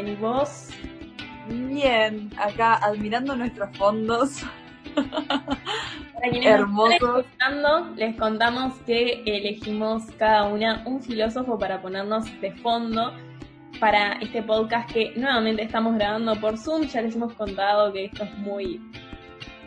[0.00, 0.68] Bien, ¿y vos?
[1.48, 4.42] Bien, acá admirando nuestros fondos.
[4.94, 6.94] Para quienes Hermoso.
[6.94, 13.12] están escuchando, les contamos que elegimos cada una un filósofo para ponernos de fondo
[13.78, 16.86] para este podcast que nuevamente estamos grabando por Zoom.
[16.86, 18.80] Ya les hemos contado que esto es muy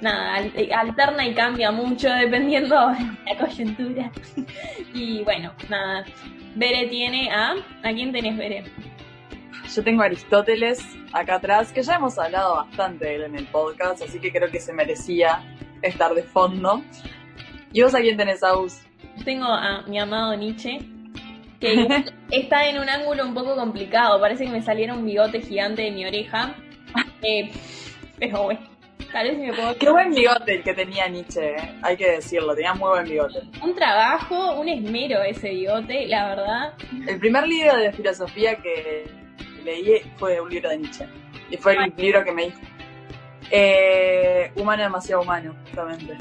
[0.02, 0.38] nada,
[0.80, 4.12] alterna y cambia mucho dependiendo de la coyuntura.
[4.96, 6.06] y bueno, nada,
[6.56, 7.54] Bere tiene a...
[7.84, 8.64] ¿A quién tenés, Bere?
[9.76, 13.48] Yo tengo a Aristóteles acá atrás, que ya hemos hablado bastante de él en el
[13.48, 15.42] podcast, así que creo que se merecía
[15.82, 16.84] estar de fondo.
[17.72, 18.84] ¿Y vos a quién tenés, Aus?
[19.26, 20.78] Tengo a mi amado Nietzsche,
[21.60, 21.88] que
[22.32, 24.22] está en un ángulo un poco complicado.
[24.22, 26.56] Parece que me saliera un bigote gigante de mi oreja.
[27.24, 27.52] Eh,
[28.20, 28.60] pero bueno,
[29.12, 29.76] tal vez me puedo...
[29.78, 31.80] Qué buen bigote el que tenía Nietzsche, eh.
[31.82, 33.40] hay que decirlo, tenía muy buen bigote.
[33.64, 36.74] Un trabajo, un esmero ese bigote, la verdad.
[37.08, 39.23] El primer libro de filosofía que
[39.64, 41.06] leí fue un libro de Nietzsche.
[41.50, 42.60] Y fue el libro que me dijo.
[43.52, 46.18] Eh, humano demasiado humano, justamente.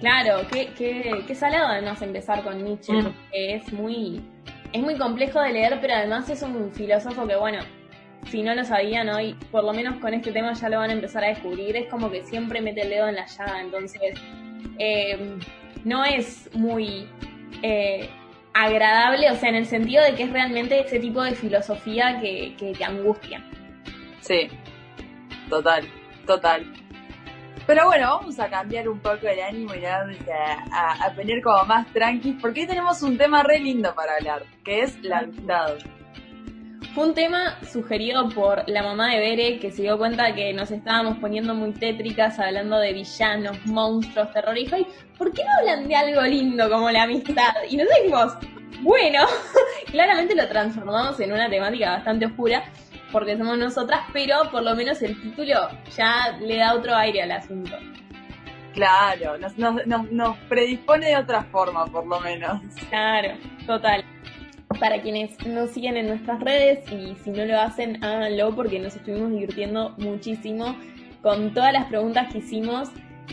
[0.00, 3.02] Claro, qué, qué, qué salado además empezar con Nietzsche, mm.
[3.04, 4.22] porque es muy,
[4.72, 7.58] es muy complejo de leer, pero además es un filósofo que, bueno,
[8.28, 10.92] si no lo sabían hoy, por lo menos con este tema ya lo van a
[10.94, 14.00] empezar a descubrir, es como que siempre mete el dedo en la llaga, entonces
[14.78, 15.38] eh,
[15.84, 17.06] no es muy
[17.62, 18.08] eh,
[18.54, 22.54] agradable, o sea, en el sentido de que es realmente ese tipo de filosofía que,
[22.58, 23.44] que te angustia.
[24.20, 24.48] Sí,
[25.48, 25.88] total,
[26.26, 26.64] total.
[27.66, 30.04] Pero bueno, vamos a cambiar un poco el ánimo y a,
[30.72, 34.82] a, poner como más tranqui, porque hoy tenemos un tema re lindo para hablar, que
[34.82, 35.76] es la amistad.
[36.94, 40.72] Fue un tema sugerido por la mamá de Bere que se dio cuenta que nos
[40.72, 44.66] estábamos poniendo muy tétricas hablando de villanos, monstruos, terror y
[45.16, 47.54] ¿por qué no hablan de algo lindo como la amistad?
[47.68, 48.36] Y nos dijimos,
[48.80, 49.24] bueno,
[49.92, 52.64] claramente lo transformamos en una temática bastante oscura
[53.12, 57.30] porque somos nosotras, pero por lo menos el título ya le da otro aire al
[57.30, 57.76] asunto.
[58.74, 62.60] Claro, nos, nos, nos predispone de otra forma, por lo menos.
[62.88, 64.04] Claro, total
[64.78, 68.94] para quienes nos siguen en nuestras redes y si no lo hacen, háganlo porque nos
[68.94, 70.76] estuvimos divirtiendo muchísimo
[71.22, 72.88] con todas las preguntas que hicimos.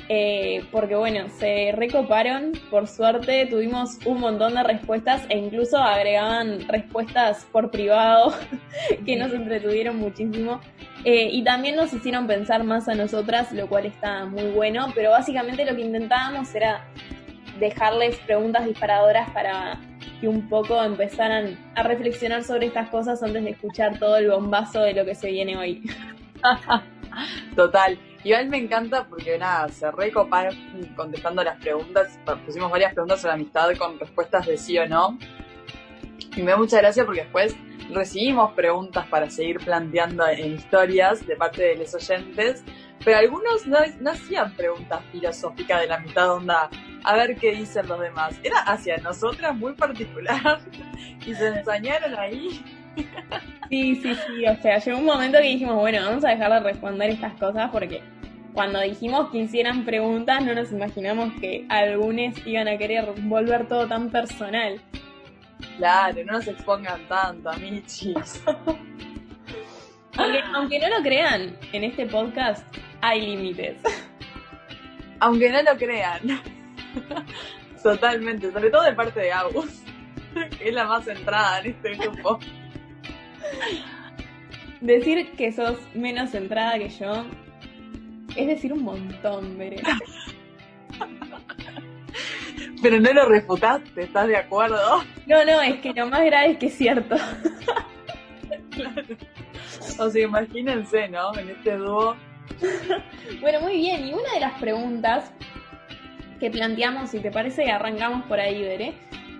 [0.09, 6.67] Eh, porque bueno, se recoparon, por suerte tuvimos un montón de respuestas e incluso agregaban
[6.67, 8.31] respuestas por privado
[9.05, 10.61] que nos entretuvieron muchísimo
[11.03, 15.09] eh, y también nos hicieron pensar más a nosotras, lo cual está muy bueno, pero
[15.09, 16.85] básicamente lo que intentábamos era
[17.59, 19.79] dejarles preguntas disparadoras para
[20.19, 24.81] que un poco empezaran a reflexionar sobre estas cosas antes de escuchar todo el bombazo
[24.81, 25.89] de lo que se viene hoy.
[27.55, 27.99] Total.
[28.23, 30.55] Igual me encanta porque nada, se recoparon
[30.95, 32.19] contestando las preguntas.
[32.45, 35.17] Pusimos varias preguntas sobre la amistad con respuestas de sí o no.
[36.35, 37.55] Y me da mucha gracia porque después
[37.89, 42.63] recibimos preguntas para seguir planteando en historias de parte de los oyentes,
[43.03, 46.69] pero algunos no, no hacían preguntas filosóficas de la amistad onda,
[47.03, 48.39] a ver qué dicen los demás.
[48.43, 50.59] Era hacia nosotras muy particular
[51.25, 52.63] y se ensañaron ahí.
[53.69, 56.59] Sí, sí, sí, o sea, llegó un momento que dijimos, bueno, vamos a dejar de
[56.61, 58.01] responder estas cosas porque
[58.53, 63.87] cuando dijimos que hicieran preguntas no nos imaginamos que algunos iban a querer volver todo
[63.87, 64.81] tan personal.
[65.77, 68.43] Claro, no nos expongan tanto, amichis.
[70.17, 72.65] aunque, aunque no lo crean, en este podcast
[73.01, 73.77] hay límites.
[75.19, 76.21] Aunque no lo crean.
[77.83, 79.83] Totalmente, sobre todo de parte de Agus,
[80.57, 82.39] que es la más centrada en este grupo.
[84.81, 87.25] Decir que sos menos centrada que yo
[88.37, 89.81] es decir un montón, Bere.
[92.81, 95.03] Pero no lo refutaste, ¿estás de acuerdo?
[95.25, 97.15] No, no, es que lo más grave es que es cierto.
[98.69, 99.01] claro.
[99.99, 101.35] O sea, imagínense, ¿no?
[101.35, 102.15] En este dúo.
[103.41, 104.07] bueno, muy bien.
[104.07, 105.33] Y una de las preguntas
[106.39, 108.93] que planteamos, si te parece, arrancamos por ahí, Veré.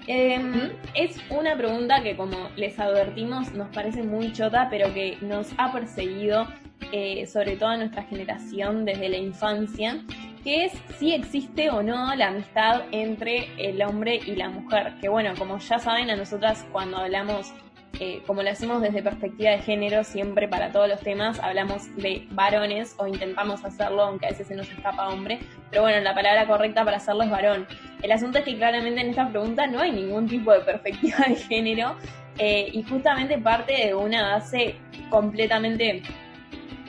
[0.08, 5.50] Em, es una pregunta que, como les advertimos, nos parece muy chota, pero que nos
[5.58, 6.48] ha perseguido,
[6.94, 10.02] eh, sobre todo a nuestra generación, desde la infancia,
[10.46, 14.94] que es si existe o no la amistad entre el hombre y la mujer.
[15.02, 17.54] Que bueno, como ya saben, a nosotras cuando hablamos
[18.00, 22.28] eh, como lo hacemos desde perspectiva de género, siempre para todos los temas hablamos de
[22.32, 25.40] varones o intentamos hacerlo, aunque a veces se nos escapa hombre,
[25.72, 27.66] pero bueno, la palabra correcta para hacerlo es varón.
[28.04, 31.36] El asunto es que claramente en esta pregunta no hay ningún tipo de perspectiva de
[31.36, 31.96] género
[32.38, 34.76] eh, y justamente parte de una base
[35.10, 36.04] completamente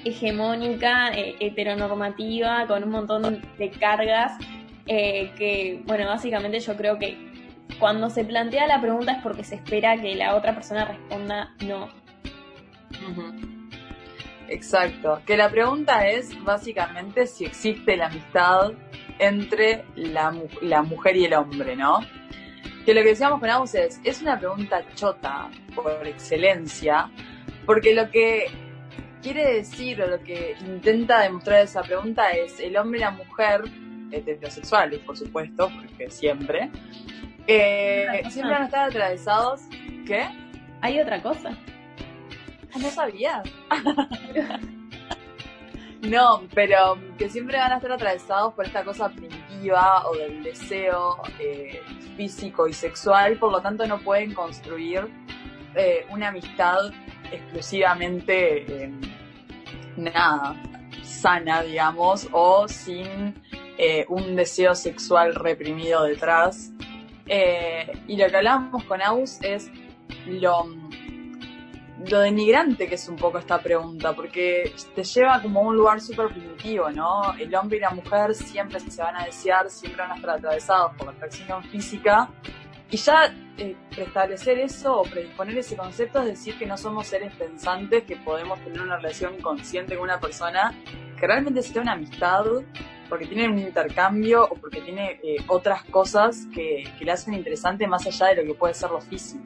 [0.04, 4.32] hegemónica, eh, heteronormativa, con un montón de cargas
[4.86, 7.27] que, bueno, básicamente yo creo que
[7.78, 11.88] cuando se plantea la pregunta es porque se espera que la otra persona responda no.
[14.48, 15.20] Exacto.
[15.26, 18.72] Que la pregunta es básicamente si existe la amistad
[19.18, 20.32] entre la,
[20.82, 22.00] mujer y el hombre, ¿no?
[22.84, 27.10] Que lo que decíamos con Agus es, es una pregunta chota por excelencia,
[27.66, 28.46] porque lo que
[29.22, 33.62] quiere decir o lo que intenta demostrar esa pregunta es el hombre y la mujer,
[34.10, 36.70] heterosexuales por supuesto, porque siempre,
[37.48, 39.62] eh, siempre van a estar atravesados.
[40.06, 40.28] ¿Qué?
[40.80, 41.50] Hay otra cosa.
[42.72, 43.42] Ah, no sabía.
[46.02, 51.22] no, pero que siempre van a estar atravesados por esta cosa primitiva o del deseo
[51.38, 51.82] eh,
[52.16, 55.08] físico y sexual, por lo tanto no pueden construir
[55.74, 56.78] eh, una amistad
[57.30, 58.92] exclusivamente eh,
[59.96, 60.56] nada
[61.02, 63.34] sana, digamos, o sin
[64.08, 66.72] un deseo sexual reprimido detrás.
[67.28, 69.70] Y lo que hablamos con Aus es
[70.26, 70.66] lo
[72.06, 76.00] lo denigrante que es un poco esta pregunta, porque te lleva como a un lugar
[76.00, 77.34] súper primitivo, ¿no?
[77.38, 80.94] El hombre y la mujer siempre se van a desear, siempre van a estar atravesados
[80.96, 82.28] por la atracción física.
[82.90, 87.34] Y ya eh, preestablecer eso o predisponer ese concepto es decir que no somos seres
[87.34, 90.74] pensantes, que podemos tener una relación consciente con una persona
[91.18, 92.44] que realmente sea una amistad,
[93.08, 97.86] porque tiene un intercambio o porque tiene eh, otras cosas que, que le hacen interesante
[97.86, 99.44] más allá de lo que puede ser lo físico.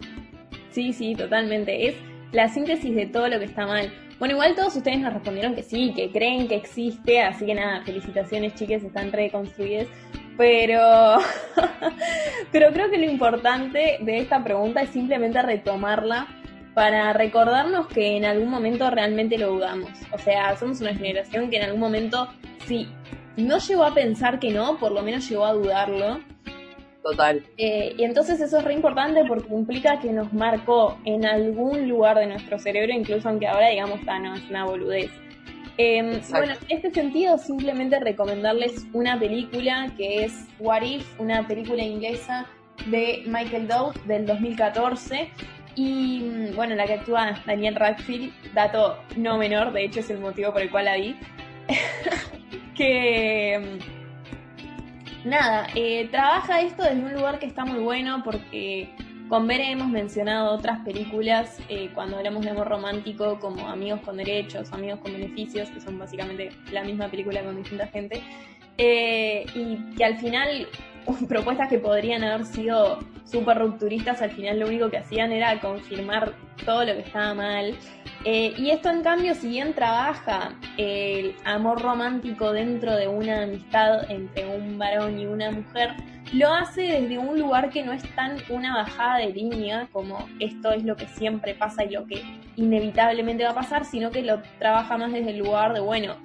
[0.70, 1.88] Sí, sí, totalmente.
[1.88, 1.94] Es
[2.32, 3.92] la síntesis de todo lo que está mal.
[4.18, 7.82] Bueno, igual todos ustedes nos respondieron que sí, que creen que existe, así que nada,
[7.82, 9.88] felicitaciones chicas, están reconstruidas.
[10.36, 11.18] Pero,
[12.52, 16.26] pero creo que lo importante de esta pregunta es simplemente retomarla
[16.74, 19.90] para recordarnos que en algún momento realmente lo dudamos.
[20.12, 22.28] O sea, somos una generación que en algún momento,
[22.66, 22.88] sí,
[23.36, 26.20] no llegó a pensar que no, por lo menos llegó a dudarlo.
[27.02, 27.44] Total.
[27.56, 32.18] Eh, y entonces eso es re importante porque implica que nos marcó en algún lugar
[32.18, 35.10] de nuestro cerebro, incluso aunque ahora digamos, ah, no, es una boludez.
[35.78, 41.82] Em, bueno, en este sentido, simplemente recomendarles una película que es What If, una película
[41.82, 42.46] inglesa
[42.86, 45.30] de Michael Dove del 2014.
[45.74, 50.18] Y mm, bueno, la que actúa Daniel Radcliffe, dato no menor, de hecho es el
[50.18, 51.16] motivo por el cual la vi.
[52.76, 53.78] que em,
[55.24, 58.90] nada, eh, trabaja esto desde un lugar que está muy bueno porque
[59.28, 64.18] con Bere hemos mencionado otras películas eh, cuando hablamos de amor romántico como Amigos con
[64.18, 68.22] Derechos, Amigos con Beneficios, que son básicamente la misma película con distinta gente,
[68.76, 70.68] eh, y que al final
[71.28, 76.34] propuestas que podrían haber sido súper rupturistas, al final lo único que hacían era confirmar
[76.64, 77.74] todo lo que estaba mal.
[78.24, 84.10] Eh, y esto en cambio, si bien trabaja el amor romántico dentro de una amistad
[84.10, 85.94] entre un varón y una mujer,
[86.32, 90.72] lo hace desde un lugar que no es tan una bajada de línea como esto
[90.72, 92.22] es lo que siempre pasa y lo que
[92.56, 96.16] inevitablemente va a pasar, sino que lo trabaja más desde el lugar de, bueno,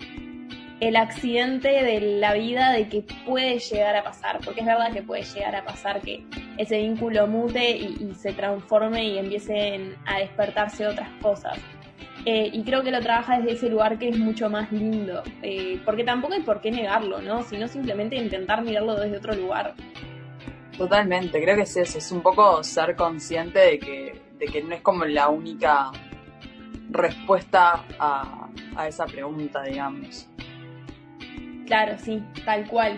[0.80, 5.02] el accidente de la vida de que puede llegar a pasar, porque es verdad que
[5.02, 6.24] puede llegar a pasar que
[6.58, 11.58] ese vínculo mute y, se transforme y empiecen a despertarse otras cosas.
[12.26, 15.80] Eh, y creo que lo trabaja desde ese lugar que es mucho más lindo, eh,
[15.86, 17.44] porque tampoco hay por qué negarlo, ¿no?
[17.44, 19.76] Sino simplemente intentar mirarlo desde otro lugar.
[20.78, 24.76] Totalmente, creo que es eso, es un poco ser consciente de que, de que no
[24.76, 25.92] es como la única
[26.90, 30.30] respuesta a, a esa pregunta, digamos.
[31.68, 32.98] Claro, sí, tal cual.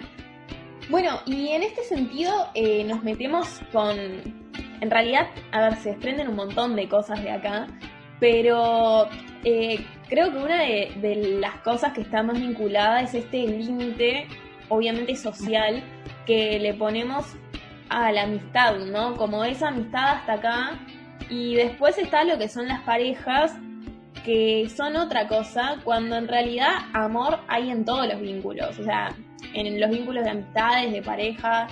[0.90, 3.98] Bueno, y en este sentido eh, nos metemos con...
[4.82, 7.68] En realidad, a ver, se desprenden un montón de cosas de acá,
[8.20, 9.10] pero
[9.44, 14.28] eh, creo que una de, las cosas que está más vinculada es este límite,
[14.70, 15.84] obviamente social,
[16.26, 17.26] que le ponemos
[17.90, 19.18] a la amistad, ¿no?
[19.18, 20.80] Como esa amistad hasta acá,
[21.30, 23.54] y después está lo que son las parejas,
[24.24, 29.16] que son otra cosa, cuando en realidad amor hay en todos los vínculos, o sea,
[29.54, 31.68] en los vínculos de amistades, de pareja,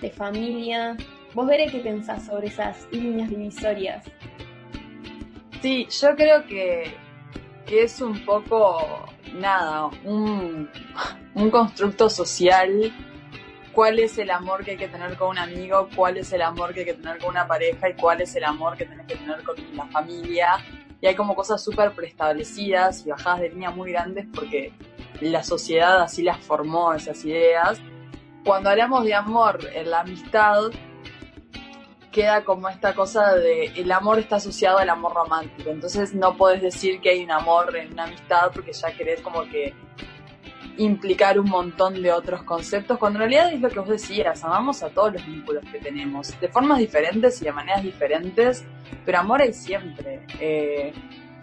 [0.00, 0.96] de familia.
[1.34, 4.04] Vos veré qué pensás sobre esas líneas divisorias.
[5.60, 6.94] Sí, yo creo que,
[7.66, 10.68] que es un poco, nada, un,
[11.34, 12.92] un constructo social.
[13.72, 16.74] Cuál es el amor que hay que tener con un amigo, cuál es el amor
[16.74, 19.16] que hay que tener con una pareja y cuál es el amor que tenés que
[19.16, 20.58] tener con la familia
[21.02, 24.72] y hay como cosas súper preestablecidas y bajadas de línea muy grandes porque
[25.20, 27.80] la sociedad así las formó, esas ideas.
[28.44, 30.70] Cuando hablamos de amor en la amistad,
[32.12, 35.70] queda como esta cosa de el amor está asociado al amor romántico.
[35.70, 39.42] Entonces no puedes decir que hay un amor en una amistad porque ya querés como
[39.42, 39.74] que
[40.78, 44.82] implicar un montón de otros conceptos, cuando en realidad es lo que vos decías, amamos
[44.82, 48.64] a todos los vínculos que tenemos, de formas diferentes y de maneras diferentes,
[49.04, 50.24] pero amor hay siempre.
[50.40, 50.92] Eh,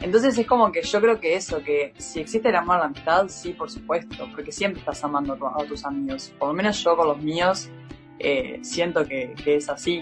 [0.01, 2.85] Entonces es como que yo creo que eso, que si existe el amor a la
[2.85, 6.33] amistad, sí, por supuesto, porque siempre estás amando a, tus amigos.
[6.39, 7.69] Por lo menos yo con los míos
[8.17, 10.01] eh, siento que, que es así.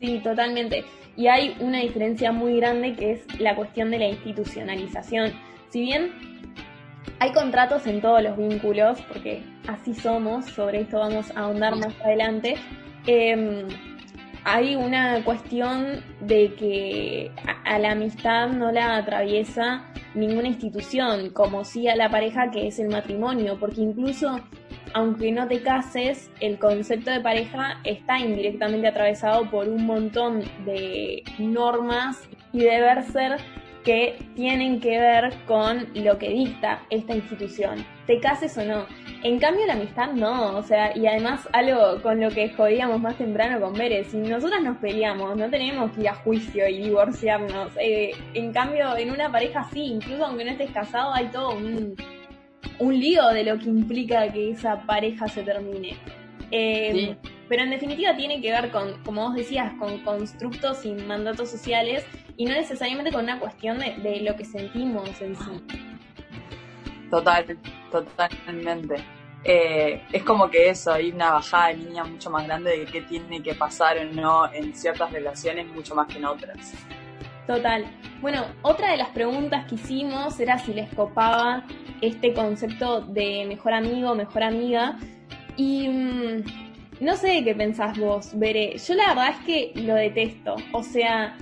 [0.00, 0.84] Sí, totalmente.
[1.16, 5.32] Y hay una diferencia muy grande que es la cuestión de la institucionalización.
[5.68, 6.33] Si bien
[7.18, 11.94] hay contratos en todos los vínculos, porque así somos, sobre esto vamos a ahondar más
[12.02, 12.56] adelante,
[13.06, 13.66] eh,
[14.44, 17.30] hay una cuestión de que
[17.64, 22.78] a, la amistad no la atraviesa ninguna institución, como si a la pareja que es
[22.78, 24.40] el matrimonio, porque incluso
[24.92, 31.24] aunque no te cases, el concepto de pareja está indirectamente atravesado por un montón de
[31.38, 33.38] normas y deber ser
[33.84, 38.86] que tienen que ver con lo que dicta esta institución, te cases o no.
[39.22, 43.16] En cambio, la amistad no, o sea, y además algo con lo que jodíamos más
[43.16, 47.72] temprano con Bere, si nosotras nos peleamos, no tenemos que ir a juicio y divorciarnos.
[47.78, 51.94] Eh, en cambio, en una pareja sí, incluso aunque no estés casado, hay todo un,
[52.78, 55.96] un lío de lo que implica que esa pareja se termine.
[56.50, 57.16] Eh,
[57.48, 62.04] pero en definitiva tiene que ver con, como vos decías, con constructos y mandatos sociales
[62.36, 65.64] y no necesariamente con una cuestión de, lo que sentimos en sí.
[67.10, 67.58] Total,
[67.90, 68.96] totalmente.
[69.44, 73.02] Eh, es como que eso, hay una bajada de línea mucho más grande de qué
[73.02, 76.72] tiene que pasar o no en ciertas relaciones mucho más que en otras.
[77.46, 77.84] Total.
[78.22, 81.64] Bueno, otra de las preguntas que hicimos era si les copaba
[82.00, 84.98] este concepto de mejor amigo, mejor amiga.
[85.56, 86.44] Y mm,
[87.00, 88.78] no sé qué pensás vos, Veré.
[88.78, 90.56] Yo la verdad es que lo detesto.
[90.72, 91.36] O sea,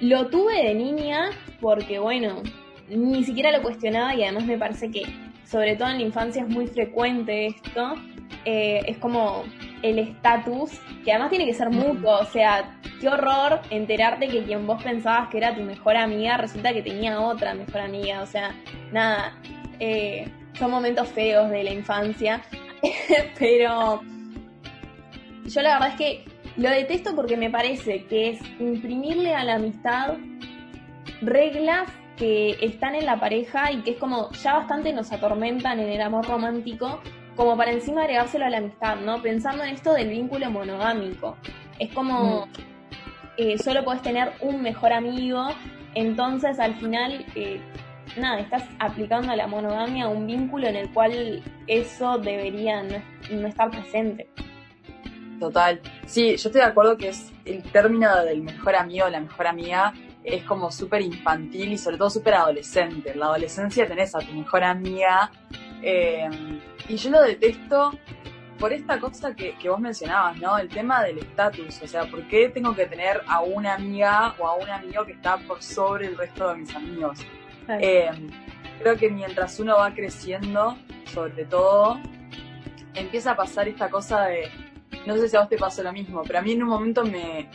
[0.00, 1.30] lo tuve de niña
[1.60, 2.42] porque, bueno,
[2.88, 5.02] ni siquiera lo cuestionaba y además me parece que,
[5.44, 7.94] sobre todo en la infancia, es muy frecuente esto.
[8.44, 9.44] Eh, es como
[9.82, 10.70] el estatus,
[11.04, 12.18] que además tiene que ser mutuo.
[12.18, 16.72] O sea, qué horror enterarte que quien vos pensabas que era tu mejor amiga resulta
[16.72, 18.22] que tenía otra mejor amiga.
[18.22, 18.54] O sea,
[18.92, 19.36] nada,
[19.80, 20.28] eh,
[20.58, 22.42] son momentos feos de la infancia.
[23.38, 24.02] Pero
[25.46, 26.24] yo la verdad es que
[26.58, 30.16] lo detesto porque me parece que es imprimirle a la amistad
[31.22, 35.88] reglas que están en la pareja y que es como ya bastante nos atormentan en
[35.88, 37.00] el amor romántico,
[37.36, 39.22] como para encima agregárselo a la amistad, ¿no?
[39.22, 41.36] Pensando en esto del vínculo monogámico.
[41.78, 42.50] Es como mm.
[43.36, 45.46] eh, solo puedes tener un mejor amigo,
[45.94, 47.60] entonces al final, eh,
[48.16, 53.70] nada, estás aplicando a la monogamia un vínculo en el cual eso debería no estar
[53.70, 54.28] presente.
[55.38, 55.80] Total.
[56.06, 59.46] Sí, yo estoy de acuerdo que es el término del mejor amigo o la mejor
[59.46, 59.92] amiga
[60.24, 63.12] es como súper infantil y sobre todo súper adolescente.
[63.12, 65.30] En la adolescencia tenés a tu mejor amiga
[65.82, 66.28] eh,
[66.88, 67.92] y yo lo detesto
[68.58, 70.58] por esta cosa que, vos mencionabas, ¿no?
[70.58, 71.80] El tema del estatus.
[71.82, 75.12] O sea, ¿por qué tengo que tener a una amiga o a un amigo que
[75.12, 77.20] está por sobre el resto de mis amigos?
[77.68, 78.10] Eh,
[78.80, 80.76] creo que mientras uno va creciendo,
[81.12, 82.00] sobre todo,
[82.94, 84.50] empieza a pasar esta cosa de
[85.06, 87.04] no sé si a vos te pasó lo mismo, pero a mí en un momento
[87.04, 87.48] me,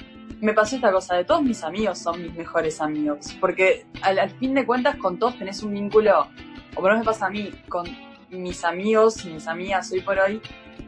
[0.54, 4.66] pasó esta cosa, de todos mis amigos son mis mejores amigos, porque al, fin de
[4.66, 6.28] cuentas con todos tenés un vínculo,
[6.72, 7.86] o por lo menos me pasa a mí, con
[8.30, 10.42] mis amigos y mis amigas hoy por hoy,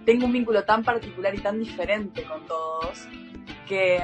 [0.05, 3.07] tengo un vínculo tan particular y tan diferente con todos,
[3.67, 4.03] que...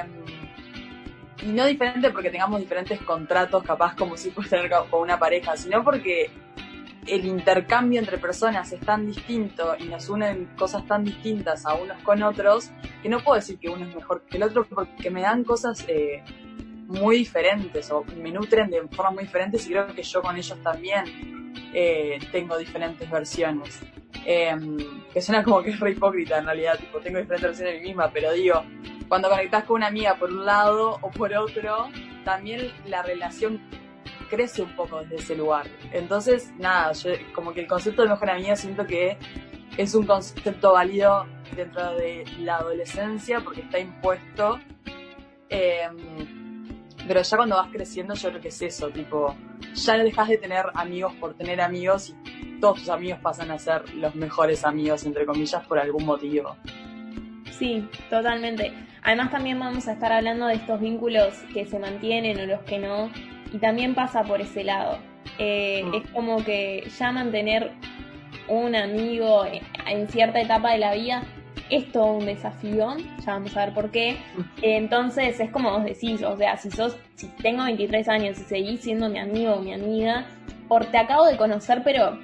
[1.44, 5.56] Y no diferente porque tengamos diferentes contratos, capaz como si puedes tener con una pareja,
[5.56, 6.30] sino porque
[7.06, 12.00] el intercambio entre personas es tan distinto y nos unen cosas tan distintas a unos
[12.02, 12.70] con otros
[13.02, 15.84] que no puedo decir que uno es mejor que el otro porque me dan cosas
[15.88, 16.22] eh,
[16.86, 20.58] muy diferentes o me nutren de formas muy diferentes y creo que yo con ellos
[20.62, 23.80] también eh, tengo diferentes versiones.
[24.24, 24.76] Em,
[25.12, 27.88] que suena como que es re hipócrita en realidad, tipo, tengo diferentes versiones de mí
[27.88, 28.62] misma, pero digo,
[29.08, 31.88] cuando conectas con una amiga por un lado o por otro,
[32.24, 33.60] también la relación
[34.32, 35.66] crece un poco desde ese lugar.
[35.92, 39.18] Entonces, nada, yo, como que el concepto de mejor amiga siento que
[39.76, 44.58] es un concepto válido dentro de la adolescencia porque está impuesto.
[45.50, 45.96] Em,
[47.06, 49.36] pero ya cuando vas creciendo, yo creo que es eso, tipo,
[49.74, 53.58] ya no dejas de tener amigos por tener amigos y todos tus amigos pasan a
[53.58, 56.56] ser los mejores amigos, entre comillas, por algún motivo.
[57.50, 58.72] Sí, totalmente.
[59.02, 62.78] Además también vamos a estar hablando de estos vínculos que se mantienen o los que
[62.78, 63.10] no,
[63.52, 64.98] y también pasa por ese lado.
[65.38, 65.94] Eh, mm.
[65.94, 67.72] Es como que ya mantener
[68.48, 69.44] un amigo
[69.86, 71.22] en cierta etapa de la vida
[71.70, 74.18] es todo un desafío, ya vamos a ver por qué.
[74.60, 78.80] Entonces es como vos decís, o sea, si sos, si tengo 23 años y seguís
[78.80, 80.26] siendo mi amigo o mi amiga,
[80.68, 82.18] por te acabo de conocer, pero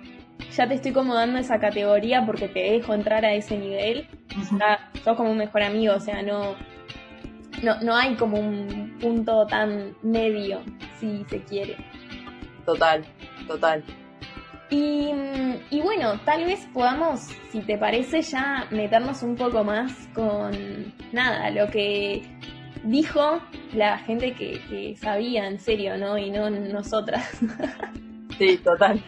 [0.54, 4.06] ya te estoy como dando esa categoría porque te dejo entrar a ese nivel,
[4.58, 6.54] ya sos como un mejor amigo, o sea, no,
[7.62, 10.60] no, no hay como un punto tan medio,
[10.98, 11.76] si se quiere.
[12.64, 13.04] total,
[13.46, 13.82] total.
[14.70, 15.10] Y,
[15.70, 21.50] y, bueno, tal vez podamos, si te parece, ya meternos un poco más con nada,
[21.50, 22.22] lo que
[22.84, 23.40] dijo
[23.72, 26.18] la gente que, sabía en serio, ¿no?
[26.18, 27.38] Y no nosotras.
[28.38, 29.02] Sí, total.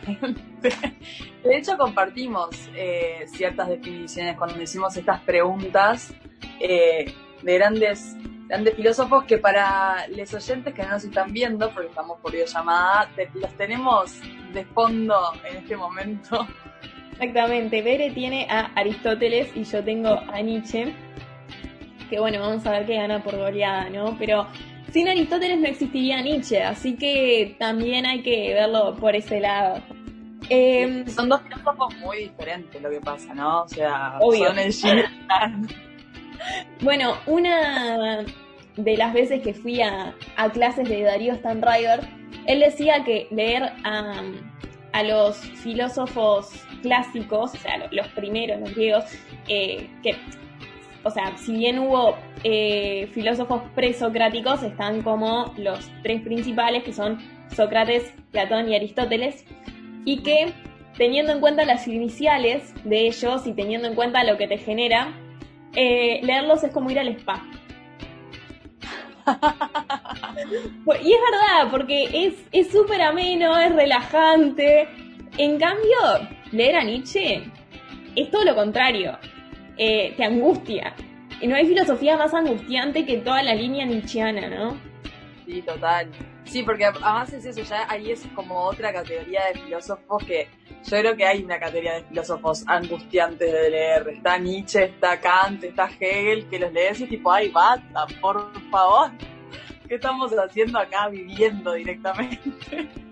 [1.44, 6.12] De hecho, compartimos eh, ciertas definiciones cuando hicimos estas preguntas
[6.59, 8.16] eh, de grandes,
[8.49, 13.11] grandes filósofos que para los oyentes que no nos están viendo, porque estamos por videollamada,
[13.35, 14.20] los tenemos
[14.52, 16.47] de fondo en este momento.
[17.12, 20.94] Exactamente, Bere tiene a Aristóteles y yo tengo a Nietzsche
[22.11, 24.16] que bueno, vamos a ver qué gana por goleada, ¿no?
[24.18, 24.47] Pero
[24.92, 29.80] sin Aristóteles no existiría Nietzsche, así que también hay que verlo por ese lado.
[30.49, 33.62] Em, son dos filósofos muy diferentes lo que pasa, ¿no?
[33.62, 34.73] O sea, son el
[36.80, 38.25] Bueno, una
[38.76, 40.14] de las veces que fui a,
[40.52, 42.00] clases de Darío Stanriver,
[42.47, 44.23] él decía que leer a,
[44.92, 46.50] a los filósofos
[46.82, 49.04] clásicos, o sea, los primeros, los griegos,
[49.49, 50.16] eh, que
[51.02, 57.18] o sea, si bien hubo eh, filósofos presocráticos, están como los tres principales, que son
[57.54, 59.44] Sócrates, Platón y Aristóteles,
[60.04, 60.52] y que
[60.99, 65.14] teniendo en cuenta las iniciales de ellos y teniendo en cuenta lo que te genera,
[65.74, 67.42] eh, leerlos es como ir al spa.
[71.02, 74.88] y es verdad, porque es súper ameno, es relajante.
[75.38, 75.96] En cambio,
[76.52, 77.42] leer a Nietzsche
[78.16, 79.18] es todo lo contrario.
[79.76, 80.95] Eh, te angustia.
[81.40, 84.78] Y no hay filosofía más angustiante que toda la línea nietzscheana, ¿no?
[85.47, 86.10] Sí, total.
[86.45, 90.49] Sí, porque además es eso, ya ahí es como otra categoría de filósofos que
[90.84, 94.08] yo creo que hay una categoría de filósofos angustiantes de leer.
[94.08, 99.10] Está Nietzsche, está Kant, está Hegel, que los lees y tipo, ay, basta, por favor.
[99.86, 102.88] ¿Qué estamos haciendo acá viviendo directamente?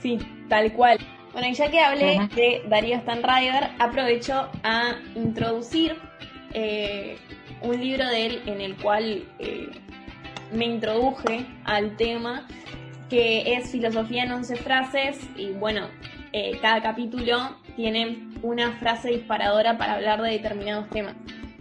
[0.00, 0.16] Sí,
[0.48, 0.96] tal cual.
[1.32, 5.96] Bueno, y ya que hablé de Darío Stanriver, aprovecho a introducir
[6.54, 7.18] eh,
[7.62, 9.70] un libro de él en el cual eh,
[10.52, 12.46] me introduje al tema,
[13.10, 15.88] que es Filosofía en 11 frases, y bueno,
[16.32, 21.14] eh, cada capítulo tiene una frase disparadora para hablar de determinados temas.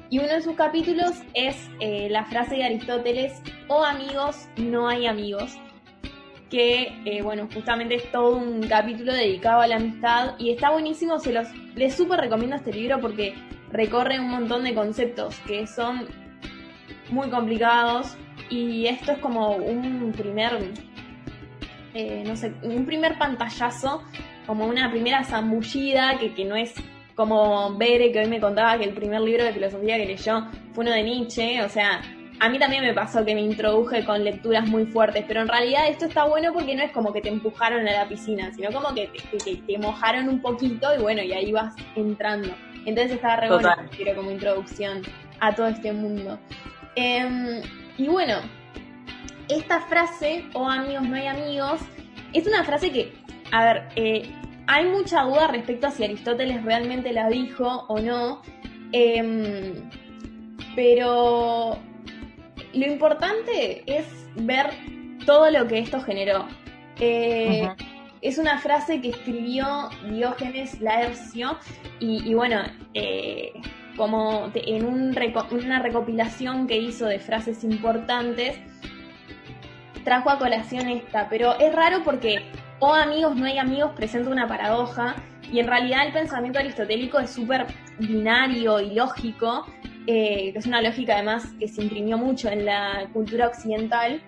[0.09, 1.69] Y uno de sus capítulos es
[2.09, 5.57] la frase de Aristóteles, o amigos, no hay amigos,
[6.49, 11.19] que, eh, bueno, justamente es todo un capítulo dedicado a la amistad y está buenísimo,
[11.19, 13.35] se los, les súper recomiendo este libro porque
[13.71, 16.07] recorre un montón de conceptos que son
[17.09, 18.15] muy complicados
[18.49, 20.71] y esto es como un primer,
[21.93, 24.03] eh, no sé, un primer pantallazo,
[24.47, 26.73] como una primera zambullida que, que no es
[27.13, 30.83] como Bere, que hoy me contaba que el primer libro de filosofía que leyó fue
[30.85, 32.01] uno de Nietzsche, o sea,
[32.39, 35.87] a mí también me pasó que me introduje con lecturas muy fuertes, pero en realidad
[35.87, 38.93] esto está bueno porque no es como que te empujaron a la piscina, sino como
[38.93, 39.09] que
[39.65, 42.49] te, mojaron un poquito y bueno, y ahí vas entrando.
[42.85, 45.01] Entonces estaba re bueno, quiero como introducción
[45.39, 46.39] a todo este mundo.
[46.95, 47.61] Em,
[47.97, 48.35] y bueno,
[49.49, 51.81] esta frase, oh, amigos, no hay amigos,
[52.33, 53.13] es una frase que,
[53.51, 54.29] a ver, eh,
[54.67, 58.41] hay mucha duda respecto a si Aristóteles realmente la dijo o no,
[58.91, 59.89] em,
[60.75, 61.77] pero
[62.73, 64.05] lo importante es
[64.35, 64.69] ver
[65.25, 66.47] todo lo que esto generó.
[66.99, 67.67] Eh,
[68.21, 71.57] es una frase que escribió Diógenes Laercio
[71.99, 72.61] y, bueno,
[72.93, 73.53] eh,
[73.95, 78.59] como en una recopilación que hizo de frases importantes,
[80.03, 82.43] trajo a colación esta, pero es raro porque
[82.79, 85.15] o amigos, no hay amigos presenta una paradoja
[85.51, 87.65] y en realidad el pensamiento aristotélico es súper
[87.99, 89.65] binario y lógico
[90.09, 94.21] eh, que es una lógica además que se imprimió mucho en la cultura occidental.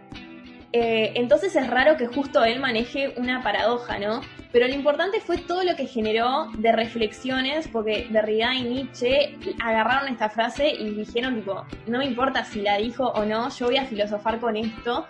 [0.73, 4.19] Eh, entonces es raro que justo él maneje una paradoja, ¿no?
[4.51, 10.09] Pero lo importante fue todo lo que generó de reflexiones, porque Derrida y Nietzsche agarraron
[10.09, 13.77] esta frase y dijeron, tipo, no me importa si la dijo o no, yo voy
[13.77, 15.07] a filosofar con esto.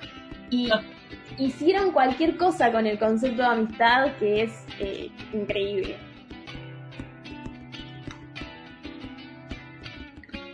[0.52, 0.70] Y
[1.40, 5.98] hicieron cualquier cosa con el concepto de amistad que es eh, increíble.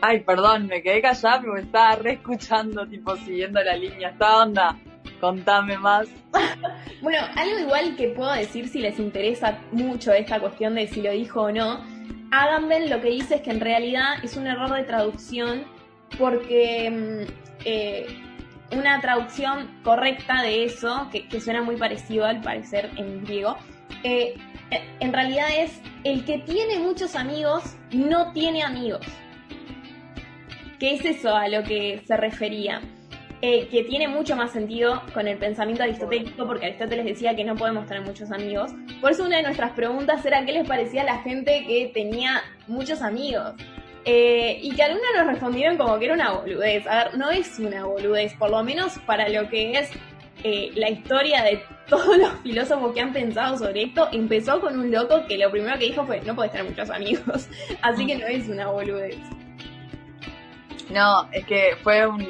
[0.02, 4.10] Ay, perdón, me quedé callada, pero me estaba reescuchando, tipo, siguiendo la línea.
[4.10, 4.78] ¿Esta onda?
[5.20, 6.08] Contame más.
[7.02, 11.12] bueno, algo igual que puedo decir si les interesa mucho esta cuestión de si lo
[11.12, 11.84] dijo o no.
[12.32, 15.64] Agamben lo que dice es que en realidad es un error de traducción
[16.20, 17.32] porque mm,
[17.66, 18.06] eh,
[18.72, 23.58] una traducción correcta de eso, que, suena muy parecido al parecer en griego,
[24.04, 24.36] eh,
[25.00, 29.06] en realidad es el que tiene muchos amigos no tiene amigos.
[30.80, 32.82] ¿Qué es eso a lo que se refería?
[33.42, 37.56] eh, que tiene mucho más sentido con el pensamiento aristotélico, porque Aristóteles decía que no
[37.56, 38.72] podemos tener muchos amigos.
[39.02, 42.42] Por eso una de nuestras preguntas era qué les parecía a la gente que tenía
[42.68, 43.54] muchos amigos.
[44.06, 46.86] Eh, y que algunos nos respondieron como que era una boludez.
[46.88, 49.90] A ver, no es una boludez, por lo menos para lo que es
[50.44, 54.92] eh, la historia de todos los filósofos que han pensado sobre esto, empezó con un
[54.92, 57.50] loco que lo primero que dijo fue, no puedes tener muchos amigos.
[57.82, 59.18] Así que no es una boludez.
[60.92, 62.24] No, es que fue un...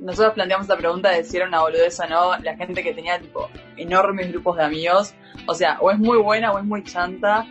[0.00, 3.18] Nosotros planteamos la pregunta de si era una boludez o no, la gente que tenía
[3.18, 5.14] tipo enormes grupos de amigos,
[5.46, 7.46] o sea, o es muy buena o es muy chanta.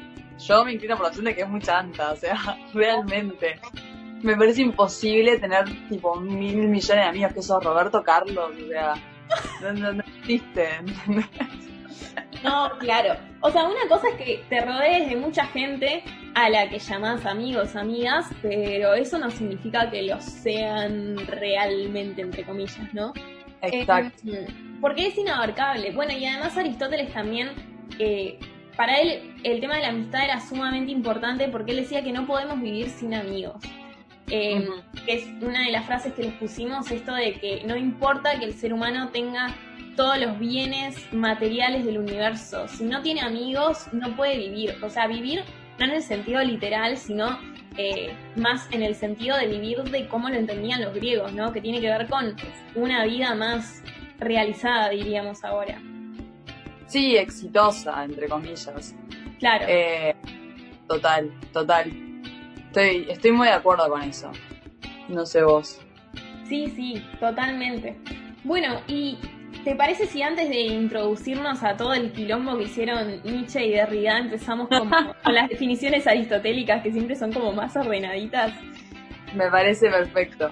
[0.47, 2.35] Yo me inclino por la de que es muy chanta, o sea,
[2.73, 3.59] realmente.
[4.21, 8.93] Me parece imposible tener tipo mil millones de amigos, que sos Roberto Carlos, o sea,
[9.61, 10.69] no, no, no existe.
[12.43, 13.15] No, claro.
[13.41, 17.25] O sea, una cosa es que te rodees de mucha gente a la que llamás
[17.25, 23.13] amigos, amigas, pero eso no significa que lo sean realmente, entre comillas, ¿no?
[23.61, 24.23] Exacto.
[24.25, 24.47] Eh,
[24.79, 25.91] porque es inabarcable.
[25.91, 27.51] Bueno, y además Aristóteles también,
[27.99, 28.39] eh,
[28.81, 32.25] para él el tema de la amistad era sumamente importante porque él decía que no
[32.25, 33.57] podemos vivir sin amigos.
[34.31, 34.67] Eh,
[35.05, 38.45] que es una de las frases que les pusimos, esto de que no importa que
[38.45, 39.53] el ser humano tenga
[39.95, 45.05] todos los bienes materiales del universo, si no tiene amigos no puede vivir, o sea,
[45.05, 45.43] vivir
[45.77, 47.37] no en el sentido literal, sino
[47.77, 51.53] eh, más en el sentido de vivir de cómo lo entendían los griegos, ¿no?
[51.53, 52.35] Que tiene que ver con
[52.73, 53.83] una vida más
[54.17, 55.79] realizada, diríamos ahora.
[56.91, 58.93] Sí, exitosa, entre comillas.
[59.39, 59.65] Claro.
[59.65, 60.13] Eh,
[60.89, 61.89] total, total.
[62.67, 64.29] Estoy, estoy muy de acuerdo con eso.
[65.07, 65.79] No sé vos.
[66.49, 67.95] Sí, sí, totalmente.
[68.43, 69.17] Bueno, y
[69.63, 74.17] ¿te parece si antes de introducirnos a todo el quilombo que hicieron Nietzsche y Derrida
[74.17, 74.91] empezamos como
[75.23, 78.51] con las definiciones aristotélicas que siempre son como más ordenaditas?
[79.33, 80.51] Me parece perfecto.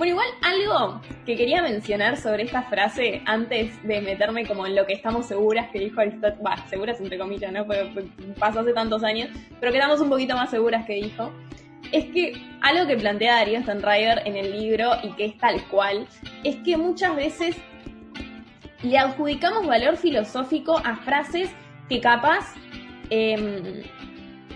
[0.00, 4.86] Bueno, igual algo que quería mencionar sobre esta frase antes de meterme como en lo
[4.86, 7.66] que estamos seguras que dijo Aristóteles, va, seguras entre comillas, ¿no?
[7.66, 8.08] Porque
[8.38, 9.28] pasó hace tantos años,
[9.60, 11.30] pero que estamos un poquito más seguras que dijo,
[11.92, 12.32] es que
[12.62, 16.08] algo que plantea Darío Stanrider en el libro y que es tal cual,
[16.44, 17.56] es que muchas veces
[18.82, 21.50] le adjudicamos valor filosófico a frases
[21.90, 22.54] que capaz
[23.10, 23.84] eh,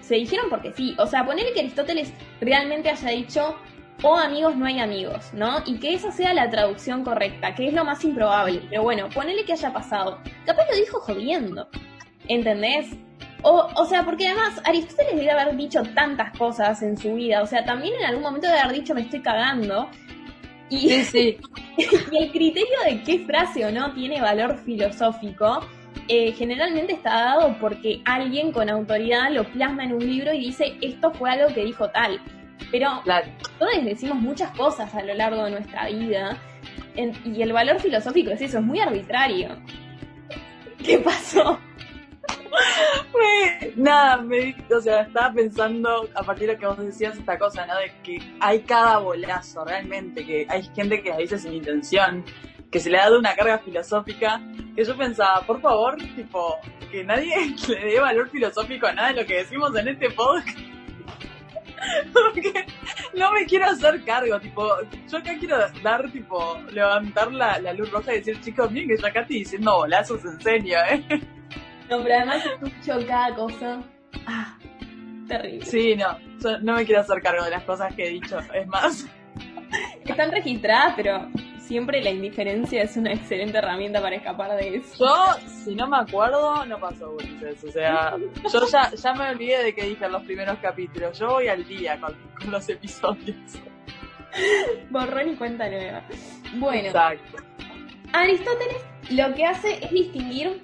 [0.01, 0.95] se dijeron porque sí.
[0.99, 3.59] O sea, ponerle que Aristóteles realmente haya dicho,
[4.03, 5.63] o amigos no hay amigos, ¿no?
[5.67, 8.63] Y que esa sea la traducción correcta, que es lo más improbable.
[8.69, 10.19] Pero bueno, ponele que haya pasado.
[10.45, 11.69] Capaz lo dijo jodiendo,
[12.29, 12.91] ¿entendés?
[13.43, 17.43] O, o sea, porque además Aristóteles debe haber dicho tantas cosas en su vida.
[17.43, 19.89] O sea, también en algún momento debe haber dicho me estoy cagando.
[20.71, 21.39] Y, Sí, sí.
[22.11, 25.61] y el criterio de qué frase o no tiene valor filosófico
[26.09, 30.77] eh, generalmente está dado porque alguien con autoridad lo plasma en un libro y dice
[30.83, 32.21] esto fue algo que dijo tal.
[32.71, 33.27] Pero Claro.
[33.59, 36.37] todos decimos muchas cosas a lo largo de nuestra vida
[36.97, 39.57] en- y el valor filosófico es eso, es muy arbitrario.
[40.85, 41.59] ¿Qué pasó?
[43.19, 47.39] Me- nada, me, o sea, estaba pensando a partir de lo que vos decías esta
[47.39, 47.77] cosa, ¿no?
[47.77, 52.25] De que hay cada bolazo, realmente, que hay gente que la dice sin intención,
[52.71, 54.41] que se le ha dado una carga filosófica,
[54.75, 56.57] que yo pensaba, por favor, tipo,
[56.91, 57.35] que nadie
[57.69, 60.59] le dé valor filosófico a nada de lo que decimos en este podcast.
[62.13, 62.67] Porque
[63.15, 64.69] no me quiero hacer cargo, tipo,
[65.09, 68.97] yo acá quiero dar, tipo, levantar la, la luz roja y decir, chicos, miren que
[68.97, 71.05] yo acá estoy diciendo bolazos en serio, ¿eh?
[71.91, 73.83] No, pero además escucho cada cosa.
[74.27, 74.57] Ah,
[75.29, 75.67] terrible.
[75.67, 78.39] Sí, no, yo no me quiero hacer cargo de las cosas que he dicho.
[78.55, 79.07] Es más,
[80.05, 81.29] Están registradas, pero
[81.67, 85.05] siempre la indiferencia es una excelente herramienta para escapar de eso.
[85.05, 87.65] yo, si no me acuerdo, no pasó Ulises.
[87.65, 88.17] O sea,
[88.53, 91.19] yo ya, ya me olvidé de que dije en los primeros capítulos.
[91.19, 93.37] Yo voy al día con, con los episodios.
[94.91, 96.03] Borrón y cuenta nueva.
[96.57, 97.43] Bueno, Exacto.
[98.13, 100.63] Aristóteles lo que hace es distinguir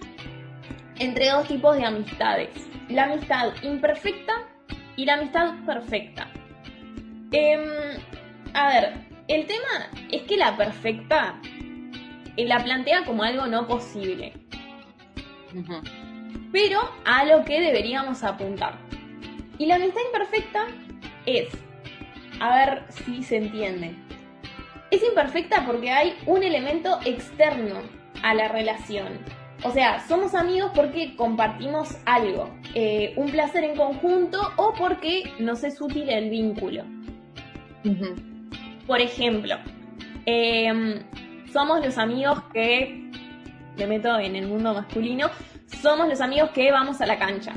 [0.99, 2.51] entre dos tipos de amistades.
[2.89, 4.33] La amistad imperfecta
[4.97, 6.29] y la amistad perfecta.
[7.33, 7.61] Em,
[8.55, 11.41] a ver, el tema es que la perfecta
[12.37, 14.33] eh, la plantea como algo no posible,
[16.53, 18.75] pero a lo que deberíamos apuntar.
[19.57, 20.67] Y la amistad imperfecta
[21.27, 21.49] es,
[22.41, 23.95] a ver si se entiende,
[24.91, 27.83] es imperfecta porque hay un elemento externo
[28.25, 29.19] a la relación.
[29.63, 35.63] O sea, somos amigos porque compartimos algo, eh, un placer en conjunto o porque nos
[35.63, 36.85] es útil el vínculo.
[38.91, 39.55] Por ejemplo,
[40.27, 40.99] em,
[41.53, 43.09] somos los amigos que,
[43.77, 45.31] me meto en el mundo masculino,
[45.81, 47.53] somos los amigos que vamos a la cancha.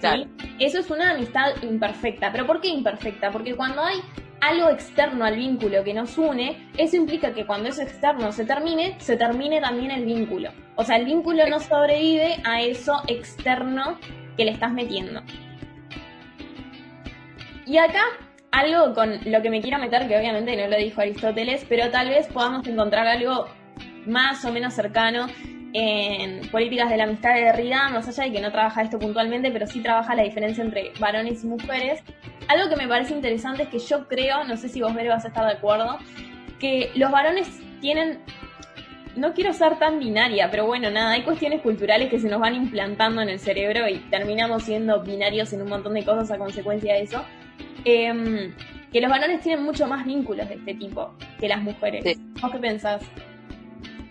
[0.00, 0.28] ¿sí?
[0.58, 2.32] Eso es una amistad imperfecta.
[2.32, 3.30] ¿Pero por qué imperfecta?
[3.30, 4.00] Porque cuando hay
[4.40, 8.96] algo externo al vínculo que nos une, eso implica que cuando eso externo se termine,
[8.98, 10.50] se termine también el vínculo.
[10.74, 14.00] O sea, el vínculo no sobrevive a eso externo
[14.36, 15.22] que le estás metiendo.
[17.66, 18.02] Y acá,
[18.54, 22.08] algo con lo que me quiero meter, que obviamente no lo dijo Aristóteles, pero tal
[22.08, 23.46] vez podamos encontrar algo
[24.06, 25.26] más o menos cercano
[25.72, 29.50] en políticas de la amistad de Derrida, más allá de que no trabaja esto puntualmente,
[29.50, 32.00] pero sí trabaja la diferencia entre varones y mujeres.
[32.46, 35.24] Algo que me parece interesante es que yo creo, no sé si vos, Vero, vas
[35.24, 35.98] a estar de acuerdo,
[36.60, 37.48] que los varones
[37.80, 38.20] tienen
[39.16, 42.54] no quiero ser tan binaria, pero bueno, nada, hay cuestiones culturales que se nos van
[42.54, 46.94] implantando en el cerebro y terminamos siendo binarios en un montón de cosas a consecuencia
[46.94, 47.24] de eso.
[47.84, 48.54] Em,
[48.92, 52.16] que los varones tienen mucho más vínculos de este tipo que las mujeres.
[52.40, 53.02] ¿Vos qué pensás?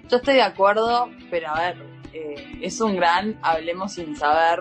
[0.10, 1.78] Yo estoy de acuerdo, pero a ver,
[2.14, 4.60] eh, es un gran hablemos sin saber,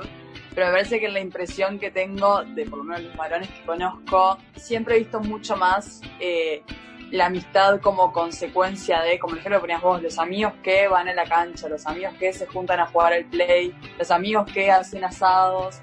[0.54, 3.62] pero me parece que la impresión que tengo de por lo menos los varones que
[3.64, 6.62] conozco, siempre he visto mucho más eh,
[7.10, 11.08] la amistad como consecuencia de, como el ejemplo que ponías vos, los amigos que van
[11.08, 14.70] a la cancha, los amigos que se juntan a jugar al play, los amigos que
[14.70, 15.82] hacen asados,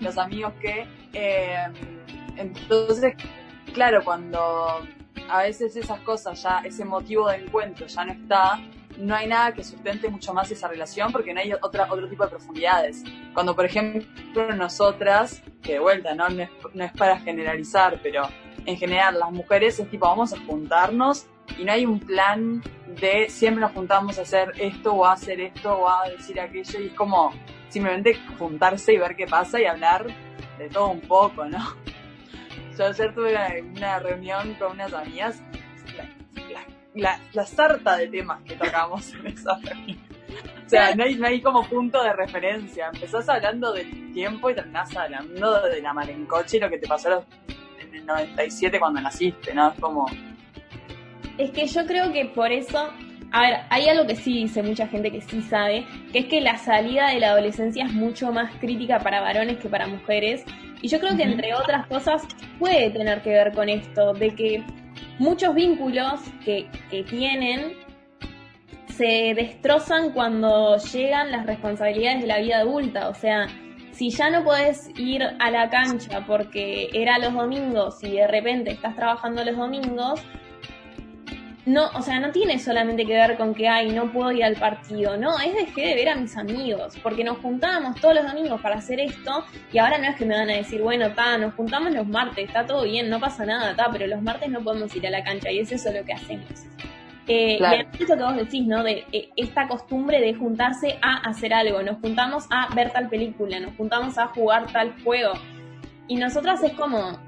[0.00, 0.86] los amigos que...
[1.12, 1.66] Eh,
[2.36, 3.14] entonces,
[3.72, 4.86] claro, cuando
[5.28, 8.60] a veces esas cosas ya, ese motivo de encuentro ya no está,
[8.98, 12.24] no hay nada que sustente mucho más esa relación porque no hay otra, otro tipo
[12.24, 13.02] de profundidades.
[13.34, 16.28] Cuando, por ejemplo, nosotras, que de vuelta, ¿no?
[16.28, 16.42] No,
[16.84, 18.28] es, para generalizar, pero
[18.64, 21.26] en general las mujeres es tipo, vamos a juntarnos
[21.58, 22.62] y no hay un plan
[23.00, 26.80] de siempre nos juntamos a hacer esto o a hacer esto o a decir aquello
[26.80, 27.32] y es como
[27.68, 30.06] simplemente juntarse y ver qué pasa y hablar
[30.58, 31.58] de todo un poco, ¿no?
[32.76, 35.40] Yo ayer tuve una reunión con unas amigas
[36.94, 39.98] la, sarta de temas que tocamos en esa reunión.
[40.64, 42.90] O sea, no hay, no hay como punto de referencia.
[42.92, 47.24] Empezás hablando del tiempo y terminás hablando de la marencoche y lo que te pasó
[47.78, 49.72] en el 97 cuando naciste, ¿no?
[49.72, 50.06] Es como...
[51.38, 52.90] Es que yo creo que por eso
[53.34, 56.42] a ver, hay algo que sí dice mucha gente que sí sabe, que es que
[56.42, 60.44] la salida de la adolescencia es mucho más crítica para varones que para mujeres.
[60.82, 62.26] Y yo creo que entre otras cosas
[62.58, 64.64] puede tener que ver con esto, de que
[65.18, 66.68] muchos vínculos que,
[67.08, 67.74] tienen
[68.88, 73.08] se destrozan cuando llegan las responsabilidades de la vida adulta.
[73.08, 73.46] O sea,
[73.92, 78.72] si ya no podés ir a la cancha porque era los domingos y de repente
[78.72, 80.20] estás trabajando los domingos,
[81.64, 84.56] no, o sea, no tiene solamente que ver con que, ay, no puedo ir al
[84.56, 88.60] partido, no, es dejé de ver a mis amigos, porque nos juntábamos todos los domingos
[88.60, 91.54] para hacer esto, y ahora no es que me van a decir, bueno, ta, nos
[91.54, 94.94] juntamos los martes, está todo bien, no pasa nada, ta, pero los martes no podemos
[94.96, 96.48] ir a la cancha, y es eso lo que hacemos.
[97.28, 97.58] Eh,
[97.96, 98.82] Y eso que vos decís, ¿no?
[98.82, 103.60] De eh, esta costumbre de juntarse a hacer algo, nos juntamos a ver tal película,
[103.60, 105.34] nos juntamos a jugar tal juego,
[106.08, 107.20] y nosotras es como,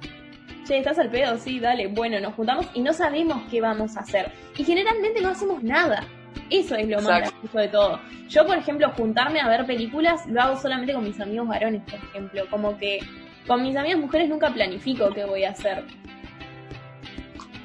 [0.64, 1.38] che, ¿estás al pedo?
[1.38, 4.32] Sí, dale, bueno, nos juntamos y no sabemos qué vamos a hacer.
[4.56, 6.04] Y generalmente no hacemos nada.
[6.50, 8.00] Eso es lo más gracioso de todo.
[8.28, 11.94] Yo, por ejemplo, juntarme a ver películas lo hago solamente con mis amigos varones, por
[11.94, 12.44] ejemplo.
[12.50, 12.98] Como que
[13.46, 15.84] con mis amigas mujeres nunca planifico qué voy a hacer.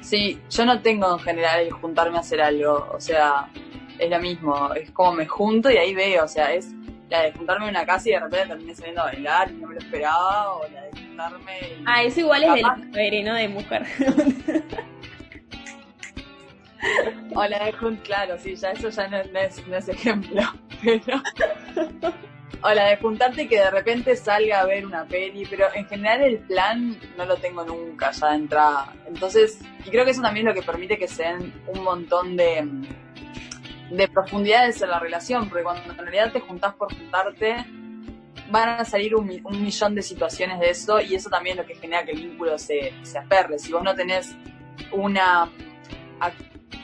[0.00, 2.90] Sí, yo no tengo en general el juntarme a hacer algo.
[2.92, 3.48] O sea,
[3.98, 4.72] es lo mismo.
[4.74, 6.24] Es como me junto y ahí veo.
[6.24, 6.72] O sea, es
[7.10, 9.68] la de juntarme en una casa y de repente terminé saliendo a bailar y no
[9.68, 10.90] me lo esperaba, o la de
[11.28, 11.82] juntarme.
[11.86, 13.86] Ah, eso igual es de mujer, no de mujer.
[17.34, 20.42] o la de claro, sí, ya eso ya no, es, no es ejemplo.
[20.82, 21.22] Pero.
[22.62, 25.86] o la de juntarte y que de repente salga a ver una peli, pero en
[25.86, 28.94] general el plan no lo tengo nunca ya de entrada.
[29.06, 32.36] Entonces, y creo que eso también es lo que permite que se den un montón
[32.36, 32.66] de
[33.90, 37.56] de profundidades en la relación, porque cuando en realidad te juntás por juntarte,
[38.50, 41.80] van a salir un, millón de situaciones de eso y eso también es lo que
[41.80, 43.58] genera que el vínculo se, se.
[43.58, 44.36] Si vos no tenés
[44.92, 45.50] una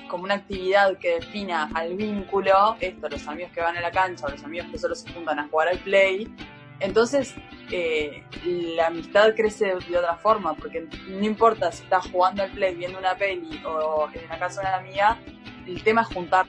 [0.08, 4.26] como una actividad que defina al vínculo, esto, los amigos que van a la cancha
[4.26, 6.32] o los amigos que solo se juntan a jugar al play,
[6.80, 7.34] entonces
[7.70, 12.74] eh, la amistad crece de, otra forma, porque no importa si estás jugando al play,
[12.74, 15.18] viendo una peli o en la casa de una amiga,
[15.66, 16.46] el tema es juntar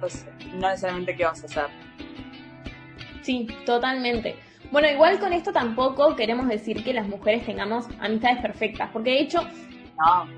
[0.00, 1.66] pues no necesariamente qué vas a hacer.
[3.24, 4.36] Sí, totalmente.
[4.70, 9.20] Bueno, igual con esto tampoco queremos decir que las mujeres tengamos amistades perfectas, porque de
[9.20, 9.40] hecho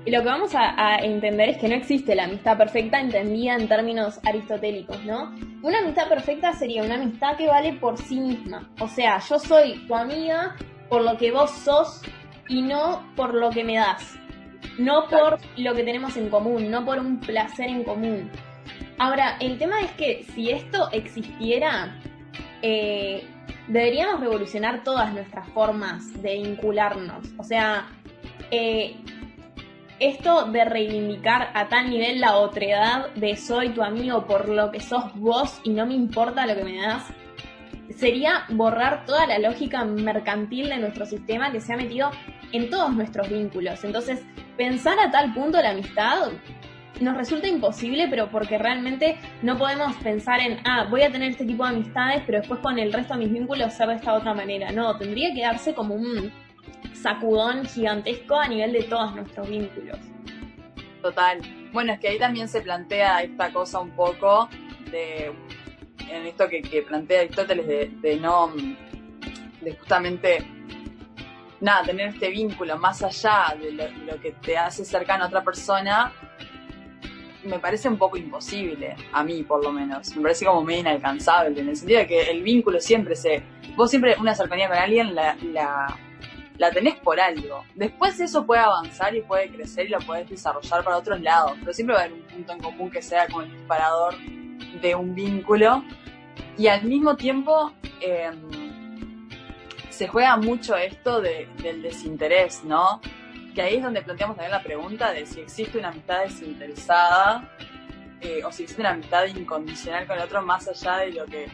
[0.05, 4.21] lo que vamos a, entender es que no existe la amistad perfecta entendida en términos
[4.23, 5.35] aristotélicos, ¿no?
[5.63, 8.69] Una amistad perfecta sería una amistad que vale por sí misma.
[8.79, 10.55] O sea, yo soy tu amiga
[10.87, 12.01] por lo que vos sos
[12.47, 14.17] y no por lo que me das.
[14.77, 18.31] No por lo que tenemos en común, no por un placer en común.
[18.97, 21.99] Ahora, el tema es que si esto existiera,
[22.61, 23.23] eh,
[23.67, 27.27] deberíamos revolucionar todas nuestras formas de vincularnos.
[27.37, 27.87] O sea,
[28.51, 28.95] eh,
[29.99, 34.79] esto de reivindicar a tal nivel la otredad de soy tu amigo por lo que
[34.79, 37.03] sos vos y no me importa lo que me das,
[37.95, 42.11] sería borrar toda la lógica mercantil de nuestro sistema que se ha metido
[42.51, 43.83] en todos nuestros vínculos.
[43.83, 44.21] Entonces,
[44.55, 46.29] pensar a tal punto la amistad
[46.99, 51.45] nos resulta imposible, pero porque realmente no podemos pensar en, ah, voy a tener este
[51.45, 54.33] tipo de amistades, pero después con el resto de mis vínculos ser de esta otra
[54.33, 54.71] manera.
[54.71, 56.31] No, tendría que darse como un
[56.93, 59.99] sacudón gigantesco a nivel de todos nuestros vínculos.
[61.01, 61.39] Total.
[61.71, 64.49] Bueno, es que ahí también se plantea esta cosa un poco
[64.91, 65.31] de,
[66.09, 68.51] en esto que, plantea Aristóteles, de, de no,
[69.61, 70.45] de justamente
[71.59, 76.11] nada, tener este vínculo más allá de lo, que te hace cercano a otra persona,
[77.43, 80.15] me parece un poco imposible, a mí por lo menos.
[80.15, 83.43] Me parece como medio inalcanzable, en el sentido de que el vínculo siempre se.
[83.75, 85.97] Vos siempre una cercanía con alguien la, la,
[86.57, 87.63] la tenés por algo.
[87.75, 91.73] Después eso puede avanzar y puede crecer y lo puedes desarrollar para otros lados, pero
[91.73, 94.15] siempre va a haber un punto en común que sea como el disparador
[94.81, 95.83] de un vínculo.
[96.57, 97.71] Y al mismo tiempo.
[98.01, 98.31] Eh,
[99.97, 103.01] se juega mucho esto del desinterés, ¿no?
[103.57, 107.49] Que ahí es donde planteamos también la pregunta de si existe una amistad desinteresada
[108.21, 111.47] eh, o si existe una amistad incondicional con el otro más allá de lo que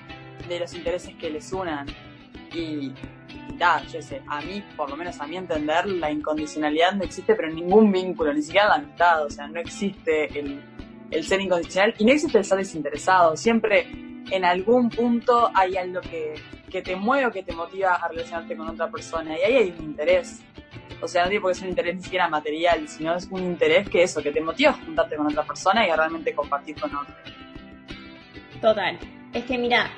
[0.49, 1.87] de los intereses que les unan.
[2.53, 2.91] Y
[3.57, 7.35] ya, yo sé, a mí, por lo menos a mi entender, la incondicionalidad no existe,
[7.35, 10.61] pero ningún vínculo, ni siquiera la amistad, o sea, no existe el,
[11.13, 13.37] el ser incondicional y no existe el ser desinteresado.
[13.37, 13.87] Siempre
[14.31, 16.35] en algún punto hay algo que,
[16.69, 19.37] que te mueve o que te motiva a relacionarte con otra persona.
[19.37, 20.41] Y ahí hay un interés.
[21.01, 23.89] O sea, no digo porque es un interés ni siquiera material, sino es un interés
[23.89, 26.95] que eso, que te motiva a juntarte con otra persona y a realmente compartir con
[26.95, 27.15] otra.
[28.61, 28.97] Total.
[29.33, 29.91] Es que mira,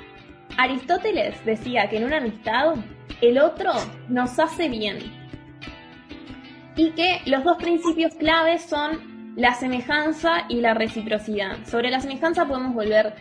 [0.58, 2.76] Aristóteles decía que en una amistad
[3.22, 3.72] el otro
[4.10, 5.00] nos hace bien.
[6.76, 11.58] Y que los dos principios claves son la semejanza y la reciprocidad.
[11.66, 13.16] Sobre la semejanza podemos volver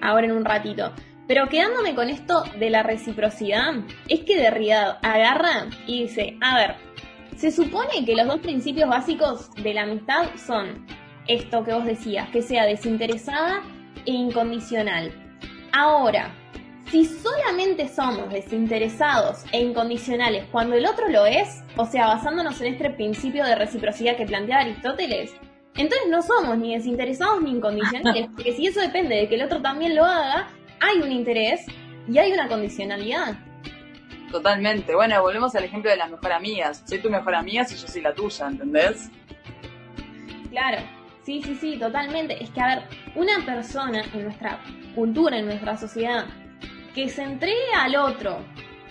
[0.00, 0.92] ahora en un ratito.
[1.26, 3.74] Pero quedándome con esto de la reciprocidad,
[4.08, 6.76] es que Derrida agarra y dice, a ver,
[7.36, 10.86] se supone que los dos principios básicos de la amistad son
[11.26, 13.62] esto que vos decías, que sea desinteresada
[14.06, 15.12] e incondicional.
[15.72, 16.32] Ahora,
[16.92, 22.74] si solamente somos desinteresados e incondicionales cuando el otro lo es, o sea, basándonos en
[22.74, 25.34] este principio de reciprocidad que plantea Aristóteles,
[25.76, 29.60] entonces no somos ni desinteresados ni incondicionales, porque si eso depende de que el otro
[29.62, 30.48] también lo haga,
[30.80, 31.66] hay un interés
[32.08, 33.36] y hay una condicionalidad.
[34.30, 34.94] Totalmente.
[34.94, 36.82] Bueno, volvemos al ejemplo de las mejor amigas.
[36.86, 39.10] Soy tu mejor amiga si yo soy la tuya, ¿entendés?
[40.50, 40.78] Claro.
[41.24, 42.42] Sí, sí, sí, totalmente.
[42.42, 42.82] Es que, a ver,
[43.14, 44.60] una persona en nuestra
[44.94, 46.26] cultura, en nuestra sociedad,
[46.94, 48.38] que se entregue al otro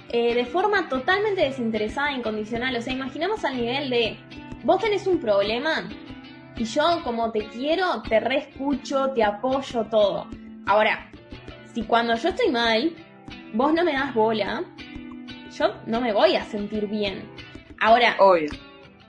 [0.09, 2.75] eh, de forma totalmente desinteresada e incondicional.
[2.75, 4.17] O sea, imaginamos al nivel de,
[4.63, 5.89] vos tenés un problema
[6.57, 10.27] y yo como te quiero, te reescucho, te apoyo, todo.
[10.65, 11.09] Ahora,
[11.73, 12.93] si cuando yo estoy mal,
[13.53, 14.63] vos no me das bola,
[15.57, 17.29] yo no me voy a sentir bien.
[17.79, 18.49] Ahora, Obvio.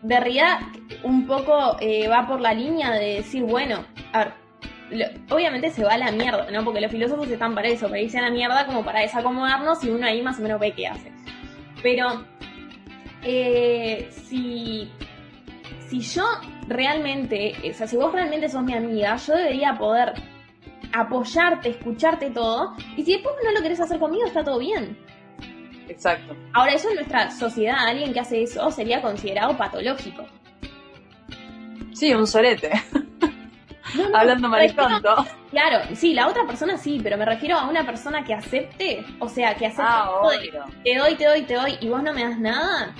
[0.02, 0.58] realidad
[1.02, 4.34] un poco eh, va por la línea de decir, bueno, a ver,
[5.30, 6.64] obviamente se va a la mierda, ¿no?
[6.64, 9.90] Porque los filósofos están para eso, para irse a la mierda como para desacomodarnos y
[9.90, 11.12] uno ahí más o menos ve qué hace.
[11.82, 12.24] Pero
[13.22, 14.90] eh, si,
[15.88, 16.24] si yo
[16.68, 20.14] realmente, o sea, si vos realmente sos mi amiga, yo debería poder
[20.92, 22.74] apoyarte, escucharte todo.
[22.96, 24.98] Y si después no lo querés hacer conmigo, está todo bien.
[25.88, 26.36] Exacto.
[26.52, 30.24] Ahora, eso en nuestra sociedad, alguien que hace eso sería considerado patológico.
[31.92, 32.70] Sí, un solete.
[34.14, 35.26] Hablando mariconto.
[35.50, 39.28] Claro, sí, la otra persona sí, pero me refiero a una persona que acepte, o
[39.28, 40.10] sea, que acepte ah,
[40.82, 42.94] te doy, te doy, te doy y vos no me das nada,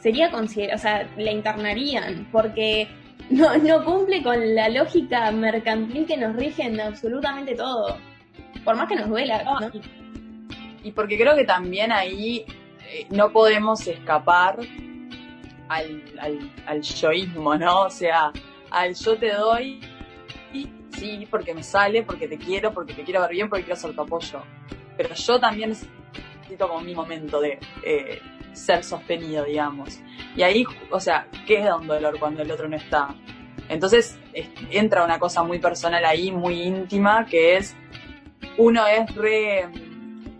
[0.00, 2.88] sería considerado, o sea, la internarían, porque
[3.30, 7.96] no, no cumple con la lógica mercantil que nos rige en absolutamente todo.
[8.64, 9.70] Por más que nos duela, ¿no?
[10.82, 12.44] Y porque creo que también ahí
[12.90, 14.58] eh, no podemos escapar
[15.68, 17.82] al, al, al yoísmo, ¿no?
[17.82, 18.32] O sea,
[18.70, 19.80] al yo te doy,
[20.52, 23.80] y sí, porque me sale, porque te quiero, porque te quiero ver bien, porque quiero
[23.80, 24.42] ser tu apoyo.
[24.96, 28.20] Pero yo también necesito como mi momento de eh,
[28.58, 30.00] ser sostenido, digamos.
[30.36, 33.14] Y ahí, o sea, ¿qué da un dolor cuando el otro no está?
[33.68, 34.18] Entonces
[34.70, 37.76] entra una cosa muy personal ahí, muy íntima, que es,
[38.56, 39.68] uno es re,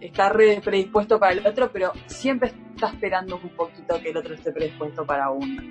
[0.00, 4.34] está re predispuesto para el otro, pero siempre está esperando un poquito que el otro
[4.34, 5.62] esté predispuesto para uno.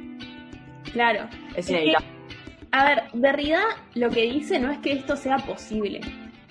[0.91, 1.27] Claro.
[1.55, 2.07] Es inevitable.
[2.71, 3.61] a ver, Derrida
[3.95, 6.01] lo que dice no es que esto sea posible.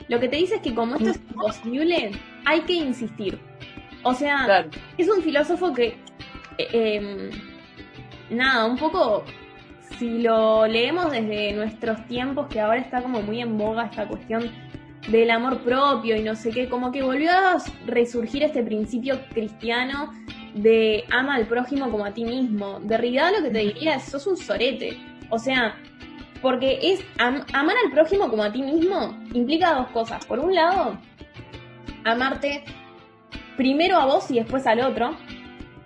[0.08, 2.12] Lo que te dice es que como esto es imposible,
[2.44, 3.40] hay que insistir.
[4.08, 5.98] O sea, es un filósofo que,
[6.58, 7.30] eh, em,
[8.30, 9.24] nada, un poco
[9.98, 14.48] si lo leemos desde nuestros tiempos, que ahora está como muy en boga esta cuestión
[15.08, 20.12] del amor propio y no sé qué, como que volvió a resurgir este principio cristiano
[20.54, 22.78] de ama al prójimo como a ti mismo.
[22.78, 24.96] De realidad lo que te diría es, sos un sorete.
[25.30, 25.74] O sea,
[26.40, 30.24] porque es amar al prójimo como a ti mismo implica dos cosas.
[30.26, 30.96] Por un lado,
[32.04, 32.62] amarte
[33.56, 35.16] primero a vos y después al otro,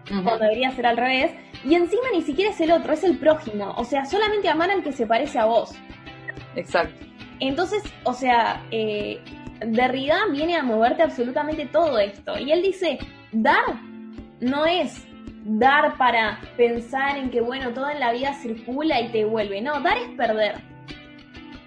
[0.08, 1.32] cuando debería ser al revés.
[1.64, 3.74] Y encima ni siquiera es el otro, es el prójimo.
[3.76, 5.74] O sea, solamente amar al que se parece a vos.
[6.56, 7.04] Exacto.
[7.38, 9.20] Entonces, o sea, eh,
[9.66, 12.38] Derrida viene a moverte absolutamente todo esto.
[12.38, 12.98] Y él dice,
[13.32, 13.64] dar
[14.40, 15.06] no es
[15.44, 19.60] dar para pensar en que, bueno, todo en la vida circula y te vuelve.
[19.60, 20.56] No, dar es perder.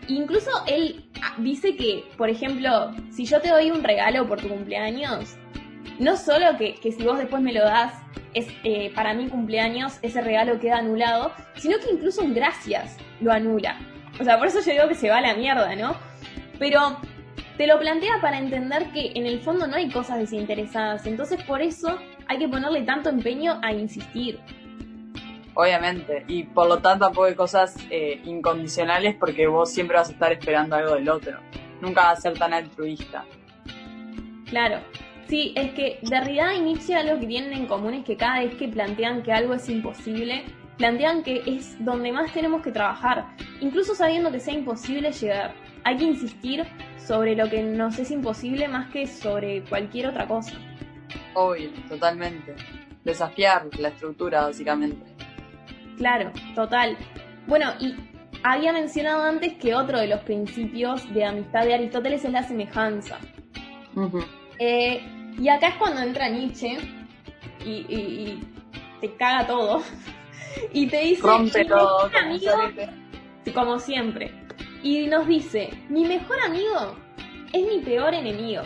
[0.08, 1.06] Incluso él
[1.38, 5.38] dice que, por ejemplo, si yo te doy un regalo por tu cumpleaños,
[6.00, 7.94] no solo que, si vos después me lo das,
[8.34, 13.32] es eh, para mi cumpleaños, ese regalo queda anulado, sino que incluso un gracias lo
[13.32, 13.78] anula.
[14.20, 15.96] O sea, por eso yo digo que se va a la mierda, ¿no?
[16.60, 16.98] Pero
[17.58, 21.06] te lo plantea para entender que en el fondo no hay cosas desinteresadas.
[21.06, 24.40] Entonces, por eso hay que ponerle tanto empeño a insistir.
[25.56, 30.14] Obviamente, y por lo tanto tampoco hay cosas eh, incondicionales porque vos siempre vas a
[30.14, 31.38] estar esperando algo del otro.
[31.80, 33.24] Nunca vas a ser tan altruista.
[34.50, 34.80] Claro,
[35.28, 38.56] sí, es que Derrida y Nietzsche algo que tienen en común es que cada vez
[38.56, 40.44] que plantean que algo es imposible,
[40.78, 43.28] plantean que es donde más tenemos que trabajar,
[43.62, 45.54] incluso sabiendo que sea imposible llegar.
[45.84, 46.66] Hay que insistir
[46.98, 50.54] sobre lo que nos es imposible más que sobre cualquier otra cosa.
[51.34, 52.56] Obvio, totalmente.
[53.04, 55.04] Desafiar la estructura, básicamente.
[55.98, 56.98] Claro, total.
[57.48, 57.96] Bueno, y
[58.44, 63.20] había mencionado antes que otro de los principios de amistad de Aristóteles es la semejanza.
[64.60, 65.02] Eh,
[65.38, 66.78] y acá es cuando entra Nietzsche
[67.66, 68.40] y,
[69.02, 69.84] te caga todo.
[70.74, 71.22] y te dice...
[71.22, 72.10] Rompe todo.
[72.20, 72.52] Amigo,
[73.54, 74.32] como siempre.
[74.82, 76.96] Y nos dice, mi mejor amigo
[77.54, 78.64] es mi peor enemigo.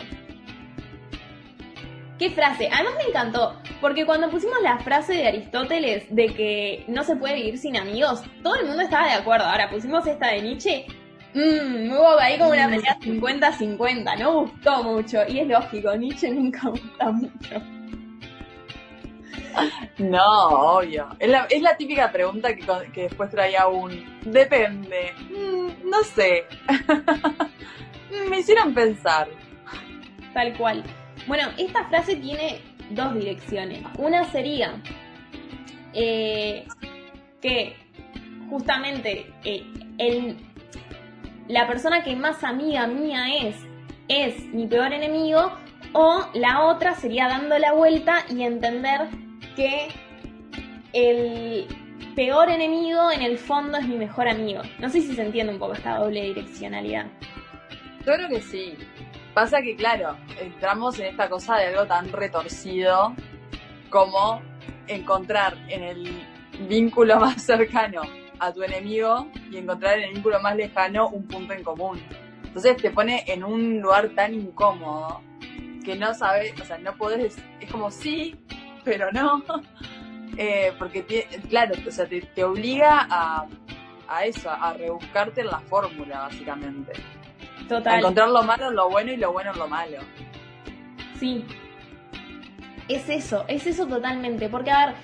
[2.18, 2.68] ¿Qué frase?
[2.72, 7.36] Además me encantó, porque cuando pusimos la frase de Aristóteles de que no se puede
[7.36, 9.44] vivir sin amigos, todo el mundo estaba de acuerdo.
[9.44, 10.86] Ahora pusimos esta de Nietzsche,
[11.34, 12.70] mmm, hubo ahí como una mm.
[12.70, 15.18] pelea 50-50, no gustó mucho.
[15.28, 17.62] Y es lógico, Nietzsche nunca gusta mucho.
[19.98, 21.08] No, obvio.
[21.18, 25.12] Es la, es la típica pregunta que, que, después traía un depende.
[25.30, 26.46] Mm, no sé.
[28.30, 29.28] Me hicieron pensar.
[30.32, 30.84] Tal cual.
[31.26, 32.60] Bueno, esta frase tiene
[32.90, 33.82] dos direcciones.
[33.98, 34.80] Una sería
[35.92, 36.66] eh,
[37.40, 37.76] que
[38.50, 39.66] justamente eh,
[41.48, 43.56] la persona que más amiga mía es,
[44.08, 45.52] es mi peor enemigo,
[45.92, 49.08] o la otra sería dando la vuelta y entender
[49.56, 49.88] que
[50.92, 51.66] el
[52.14, 54.62] peor enemigo en el fondo es mi mejor amigo.
[54.78, 57.06] No sé si se entiende un poco esta doble direccionalidad.
[58.04, 58.74] Yo creo que sí.
[59.34, 63.14] Pasa que, claro, entramos en esta cosa de algo tan retorcido
[63.88, 64.42] como
[64.88, 66.26] encontrar en el
[66.68, 68.02] vínculo más cercano
[68.40, 72.00] a tu enemigo y encontrar en el vínculo más lejano un punto en común.
[72.44, 75.20] Entonces te pone en un lugar tan incómodo
[75.84, 78.36] que no sabes, o sea, no podés, es como sí,
[78.84, 79.42] pero no.
[80.40, 83.44] Eh, porque, claro, o sea, te, obliga a,
[84.06, 86.92] a eso, a rebuscarte en la fórmula, básicamente.
[87.68, 87.98] Total.
[87.98, 89.98] Encontrar lo malo en lo bueno y lo bueno en lo malo.
[91.18, 91.44] Sí.
[92.86, 94.48] Es eso, es eso totalmente.
[94.48, 94.94] Porque, a ver,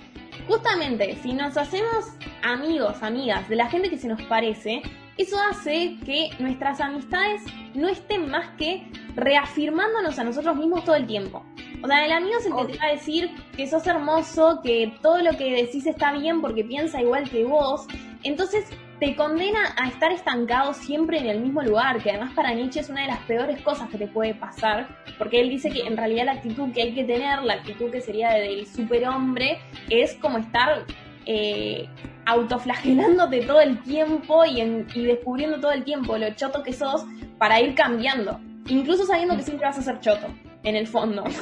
[0.46, 2.06] justamente, si nos hacemos
[2.42, 4.82] amigos, amigas de la gente que se nos parece,
[5.16, 7.42] eso hace que nuestras amistades
[7.74, 11.44] no estén más que reafirmándonos a nosotros mismos todo el tiempo.
[11.82, 14.92] O sea, el amigo es el que te va a decir que sos hermoso, que
[15.02, 17.86] todo lo que decís está bien porque piensa igual que vos.
[18.22, 18.66] Entonces,
[19.00, 22.88] te condena a estar estancado siempre en el mismo lugar, que además para Nietzsche es
[22.88, 24.88] una de las peores cosas que te puede pasar,
[25.18, 28.00] porque él dice que en realidad la actitud que hay que tener, la actitud que
[28.00, 29.58] sería del superhombre,
[29.90, 30.84] es como estar
[31.26, 31.88] eh,
[32.26, 37.04] autoflagelándote todo el tiempo y, y descubriendo todo el tiempo lo choto que sos
[37.38, 40.26] para ir cambiando, incluso sabiendo que siempre vas a ser choto,
[40.62, 41.24] en el fondo.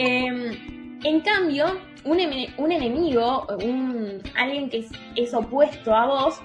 [0.00, 1.66] Em, en cambio,
[2.04, 2.18] un,
[2.56, 4.86] un, enemigo, un, alguien que
[5.16, 6.40] es opuesto a vos,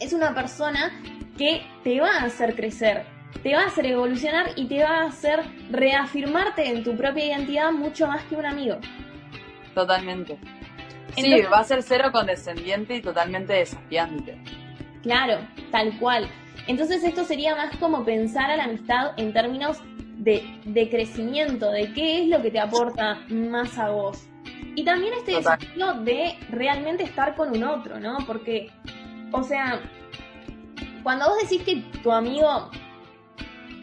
[0.00, 0.92] es una persona
[1.38, 3.04] que te va a hacer crecer,
[3.42, 7.72] te va a hacer evolucionar y te va a hacer reafirmarte en tu propia identidad
[7.72, 8.78] mucho más que un amigo.
[9.74, 10.38] Totalmente.
[11.16, 14.38] sí, va a ser cero condescendiente y totalmente desafiante.
[15.02, 15.38] Claro,
[15.70, 16.28] tal cual.
[16.66, 19.80] Entonces esto sería más como pensar a la amistad en términos
[20.18, 24.28] de, de crecimiento, de qué es lo que te aporta más a vos.
[24.74, 28.18] Y también este desafío de realmente estar con un otro, ¿no?
[28.26, 28.70] Porque
[29.32, 29.80] o sea,
[31.02, 32.70] cuando vos decís que tu amigo,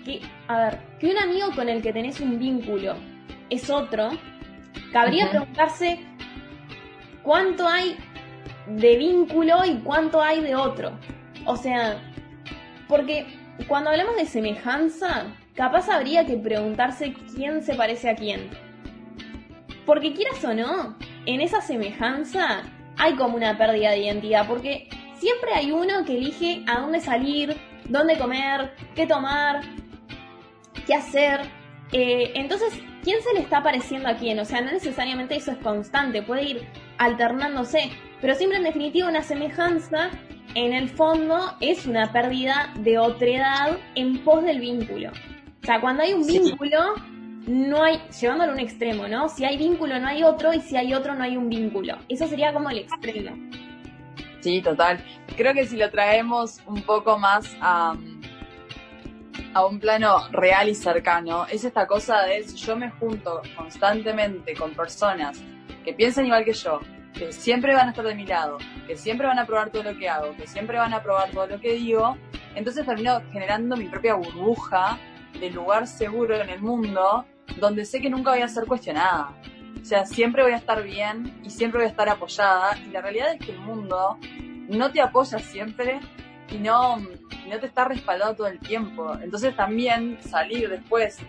[0.06, 2.96] que, a ver, que un amigo con el que tenés un vínculo
[3.50, 4.12] es otro,
[4.94, 6.00] cabría preguntarse
[7.24, 7.98] cuánto hay
[8.68, 10.92] de vínculo y cuánto hay de otro.
[11.46, 12.00] O sea,
[12.88, 13.26] porque
[13.68, 18.52] cuando hablamos de semejanza, capaz habría que preguntarse quién se parece a quién.
[19.90, 22.62] Porque quieras o no, en esa semejanza
[22.96, 24.88] hay como una pérdida de identidad, porque
[25.18, 29.62] siempre hay uno que elige a dónde salir, dónde comer, qué tomar,
[30.86, 31.42] qué hacer.
[31.92, 32.72] Eh, entonces,
[33.04, 34.38] ¿quién se le está pareciendo a quién?
[34.38, 36.68] O sea, no necesariamente eso es constante, puede ir
[37.00, 37.90] alternándose,
[38.22, 40.12] pero siempre en definitiva una semejanza
[40.54, 45.10] en el fondo es una pérdida de otredad en pos del vínculo.
[45.64, 46.94] O sea, cuando hay un vínculo,
[47.48, 49.30] no hay, llevándolo a un extremo, ¿no?
[49.30, 51.98] Si hay vínculo no hay otro y si hay otro no hay un vínculo.
[52.08, 53.36] Eso sería como el extremo.
[54.42, 55.04] Sí, total.
[55.36, 57.96] Creo que si lo traemos un poco más a,
[59.54, 64.54] a un plano real y cercano, es esta cosa de si yo me junto constantemente
[64.54, 65.42] con personas
[65.84, 66.80] que piensan igual que yo,
[67.14, 69.98] que siempre van a estar de mi lado, que siempre van a probar todo lo
[69.98, 72.18] que hago, que siempre van a probar todo lo que digo,
[72.56, 74.98] entonces termino generando mi propia burbuja
[75.40, 77.26] de lugar seguro en el mundo
[77.60, 79.34] donde sé que nunca voy a ser cuestionada.
[79.82, 82.78] O sea, siempre voy a estar bien y siempre voy a estar apoyada.
[82.78, 84.18] Y la realidad es que el mundo
[84.68, 86.00] no te apoya siempre
[86.52, 89.14] y no, no te está respaldado todo el tiempo.
[89.22, 91.20] Entonces también salir después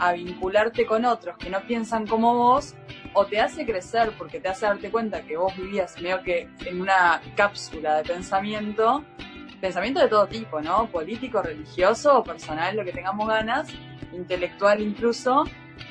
[0.00, 2.74] a vincularte con otros que no piensan como vos
[3.12, 6.80] o te hace crecer porque te hace darte cuenta que vos vivías medio que en
[6.80, 9.04] una cápsula de pensamiento,
[9.64, 10.90] pensamiento de todo tipo, ¿no?
[10.90, 13.66] Político, religioso personal, lo que tengamos ganas,
[14.12, 15.44] intelectual incluso,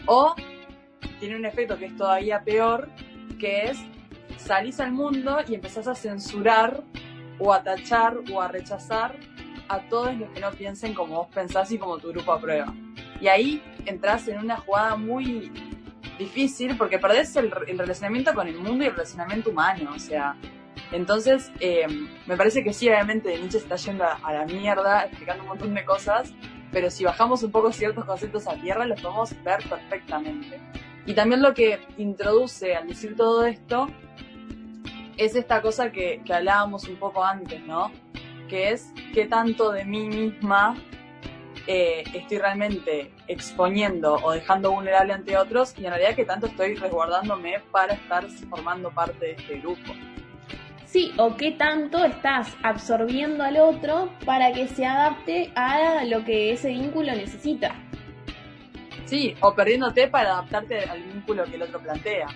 [0.05, 0.35] o
[1.19, 2.87] tiene un efecto que es todavía peor,
[3.39, 3.79] que es
[4.37, 6.83] salís al mundo y empezás a censurar
[7.39, 9.15] o a tachar o a rechazar
[9.67, 12.71] a todos los que no piensen como vos pensás y como tu grupo aprueba.
[13.19, 15.51] Y ahí entras en una jugada muy
[16.19, 20.35] difícil porque perdés el, relacionamiento con el mundo y el relacionamiento humano, o sea.
[20.93, 21.87] Entonces, eh,
[22.27, 25.83] me parece que sí, obviamente Nietzsche está yendo a, la mierda, explicando un montón de
[25.83, 26.31] cosas,
[26.71, 30.61] pero si bajamos un poco ciertos conceptos a tierra, los podemos ver perfectamente.
[31.07, 33.87] Y también lo que introduce al decir todo esto
[35.17, 37.91] es esta cosa que, hablábamos un poco antes, ¿no?
[38.47, 40.77] Que es qué tanto de mí misma
[41.65, 46.75] eh, estoy realmente exponiendo o dejando vulnerable ante otros y en realidad que tanto estoy
[46.75, 49.91] resguardándome para estar formando parte de este grupo.
[50.93, 56.51] Sí, o qué tanto estás absorbiendo al otro para que se adapte a lo que
[56.51, 57.73] ese vínculo necesita.
[59.05, 62.27] Sí, o perdiéndote para adaptarte al vínculo que el otro plantea.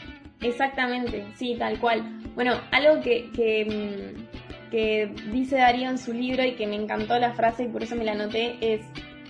[0.41, 2.01] Exactamente, sí, tal cual.
[2.34, 7.20] Bueno, algo que, que, mm, que dice Darío en su libro y que me encantó
[7.20, 8.82] la frase y por eso me la anoté es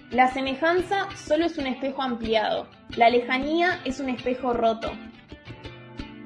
[0.09, 4.89] la semejanza solo es un espejo ampliado, la lejanía es un espejo roto.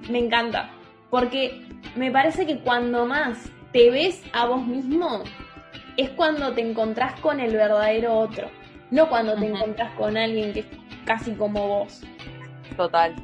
[0.08, 0.70] Me encanta,
[1.10, 5.24] porque me parece que cuando más te ves a vos mismo
[5.98, 8.50] es cuando te encontrás con el verdadero otro,
[8.92, 10.66] no cuando te encontrás con alguien que es
[11.06, 12.02] casi como vos.
[12.78, 13.16] Total,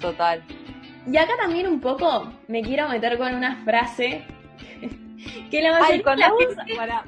[0.00, 0.42] total.
[1.06, 4.24] Y acá también un poco me quiero meter con una frase
[5.50, 6.32] que la mayoría Ay, con la,
[6.76, 7.04] para,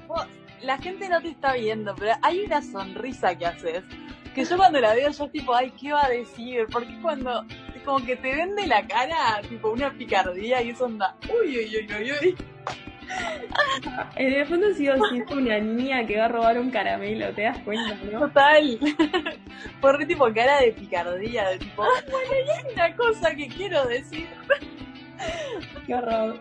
[0.60, 3.82] la gente no te está viendo, pero hay una sonrisa que haces.
[4.34, 6.66] Que yo cuando la veo, yo tipo, ay, ¿qué va a decir?
[6.70, 7.44] Porque cuando,
[7.86, 11.94] como que te vende la cara, tipo, una picardía y eso anda, uy, uy, uy,
[11.94, 12.36] uy, uy.
[14.16, 17.58] En el fondo sigo siendo una niña que va a robar un caramelo, ¿te das
[17.60, 18.20] cuenta, no?
[18.20, 18.78] Total.
[19.80, 24.26] Por tipo cara de picardía, de tipo, bueno, y hay una cosa que quiero decir.
[25.86, 26.40] Qué horror.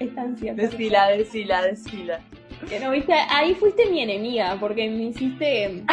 [0.00, 0.54] Es ansiosa.
[0.54, 2.20] Decila, decila, decila.
[2.68, 5.84] Que no, viste, ahí fuiste mi enemiga, porque me hiciste.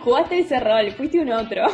[0.00, 1.66] Jugaste ese rol, fuiste un otro.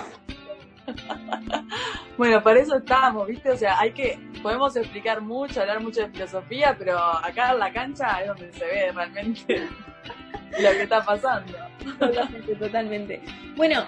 [2.19, 3.51] Bueno, para eso estamos, ¿viste?
[3.51, 4.19] O sea, hay que.
[4.43, 8.65] Podemos explicar mucho, hablar mucho de filosofía, pero acá en la cancha es donde se
[8.65, 9.69] ve realmente
[10.61, 11.53] lo que está pasando.
[11.99, 13.23] Totalmente, totalmente.
[13.57, 13.87] Bueno,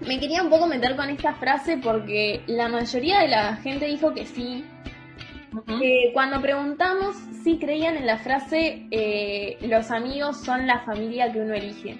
[0.00, 4.14] me quería un poco meter con esta frase porque la mayoría de la gente dijo
[4.14, 4.64] que sí,
[6.12, 11.54] cuando preguntamos si creían en la frase eh, los amigos son la familia que uno
[11.54, 11.98] elige.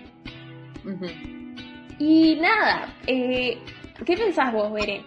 [1.99, 3.59] Y nada, eh,
[4.05, 5.05] ¿qué pensás vos, Bere?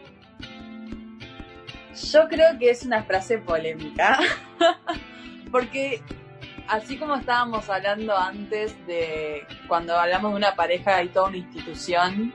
[2.12, 4.20] Yo creo que es una frase polémica,
[5.52, 6.02] porque
[6.68, 12.34] así como estábamos hablando antes de cuando hablamos de una pareja y toda una institución,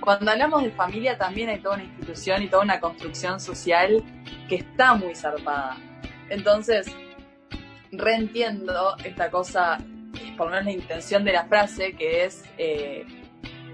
[0.00, 4.02] cuando hablamos de familia también hay toda una institución y toda una construcción social
[4.48, 5.76] que está muy zarpada.
[6.28, 6.86] Entonces,
[7.90, 9.78] reentiendo esta cosa,
[10.36, 13.04] por lo menos la intención de la frase, que es eh,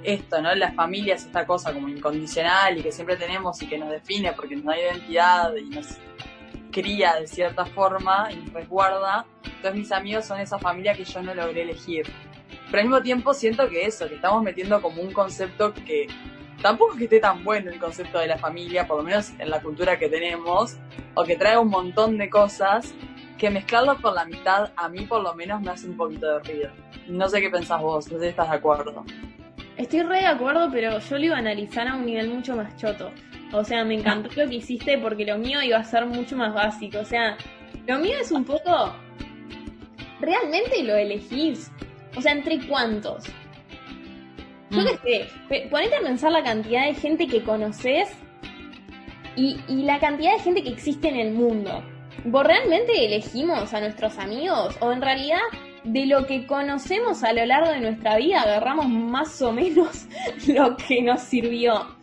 [0.02, 0.54] esto, ¿no?
[0.54, 4.32] La familia es esta cosa como incondicional y que siempre tenemos y que nos define
[4.32, 5.98] porque nos da identidad y nos
[6.70, 9.26] cría de cierta forma y nos resguarda.
[9.44, 12.06] Entonces mis amigos son esa familia que yo no logré elegir.
[12.70, 16.06] Pero al mismo tiempo siento que eso, que estamos metiendo como un concepto que
[16.62, 19.50] tampoco es que esté tan bueno el concepto de la familia, por lo menos en
[19.50, 20.76] la cultura que tenemos,
[21.14, 22.94] o que trae un montón de cosas
[23.38, 26.38] que mezclarlo con la mitad a mí por lo menos me hace un poquito de
[26.40, 26.70] ruido.
[27.06, 29.04] No sé qué pensás vos, no sé si estás de acuerdo.
[29.78, 32.76] Estoy re de acuerdo, pero yo lo iba a analizar a un nivel mucho más
[32.76, 33.12] choto.
[33.52, 36.52] O sea, me encantó lo que hiciste porque lo mío iba a ser mucho más
[36.52, 36.98] básico.
[36.98, 37.38] O sea,
[37.86, 38.92] lo mío es un poco...
[40.20, 41.70] ¿Realmente lo elegís?
[42.16, 43.24] O sea, ¿entre cuántos?
[44.70, 48.10] Yo qué sé, ponete a pensar la cantidad de gente que conoces
[49.36, 51.84] y, y la cantidad de gente que existe en el mundo.
[52.24, 54.76] ¿Vos realmente elegimos a nuestros amigos?
[54.80, 55.38] ¿O en realidad
[55.84, 60.06] de lo que conocemos a lo largo de nuestra vida agarramos más o menos
[60.46, 61.96] lo que nos sirvió?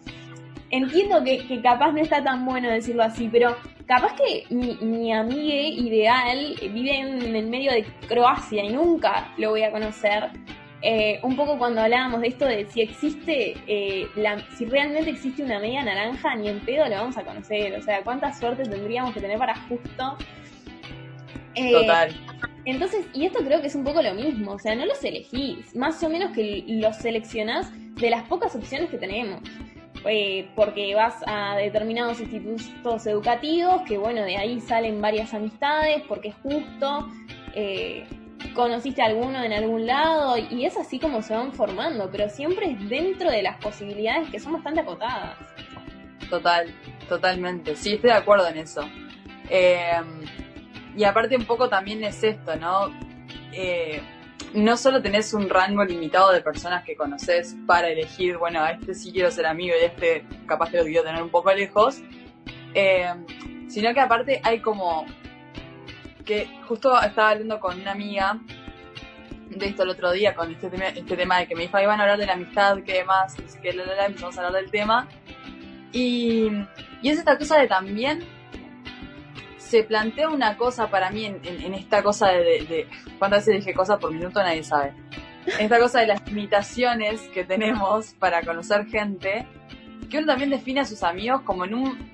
[0.71, 3.55] Entiendo que, que capaz no está tan bueno decirlo así, pero
[3.85, 9.63] capaz que mi, mi ideal vive en el medio de Croacia y nunca lo voy
[9.63, 10.31] a conocer.
[10.81, 15.43] Eh, un poco cuando hablábamos de esto de si existe, eh, la, si realmente existe
[15.43, 17.75] una media naranja, ni en pedo lo vamos a conocer.
[17.75, 20.17] O sea, cuánta suerte tendríamos que tener para justo.
[21.55, 22.13] Eh, Total.
[22.65, 24.53] Entonces, y esto creo que es un poco lo mismo.
[24.53, 28.89] O sea, no los elegís, más o menos que los seleccionás de las pocas opciones
[28.89, 29.41] que tenemos.
[30.55, 36.35] porque vas a determinados institutos educativos, que bueno, de ahí salen varias amistades, porque es
[36.35, 37.09] justo
[38.53, 42.71] conociste a alguno en algún lado y es así como se van formando, pero siempre
[42.71, 45.37] es dentro de las posibilidades que son bastante acotadas.
[46.29, 46.73] Total,
[47.07, 48.87] totalmente, sí, estoy de acuerdo en eso.
[49.49, 50.01] Eh,
[50.95, 52.93] y aparte un poco también es esto, ¿no?
[53.51, 54.01] Eh,
[54.53, 58.93] no solo tenés un rango limitado de personas que conoces para elegir, bueno, a este
[58.93, 62.01] sí quiero ser amigo y este capaz que lo quiero tener un poco lejos,
[62.73, 63.13] eh,
[63.67, 65.05] sino que aparte hay como
[66.23, 68.39] que justo estaba hablando con una amiga
[69.49, 71.99] de esto el otro día, con este tema, este tema de que me dijo, iban
[71.99, 74.71] a hablar de la amistad, que demás, y que la, la, empezamos a hablar del
[74.71, 75.07] tema.
[75.91, 76.49] Y,
[77.01, 78.23] y, es esta cosa de también
[79.65, 82.87] se plantea una cosa para mí en, esta cosa de, de, de,
[83.17, 84.41] ¿Cuántas veces dije cosas por minuto?
[84.41, 84.93] Nadie sabe.
[85.59, 89.47] Esta cosa de las limitaciones que tenemos para conocer gente,
[90.09, 92.13] que uno también define a sus amigos como en un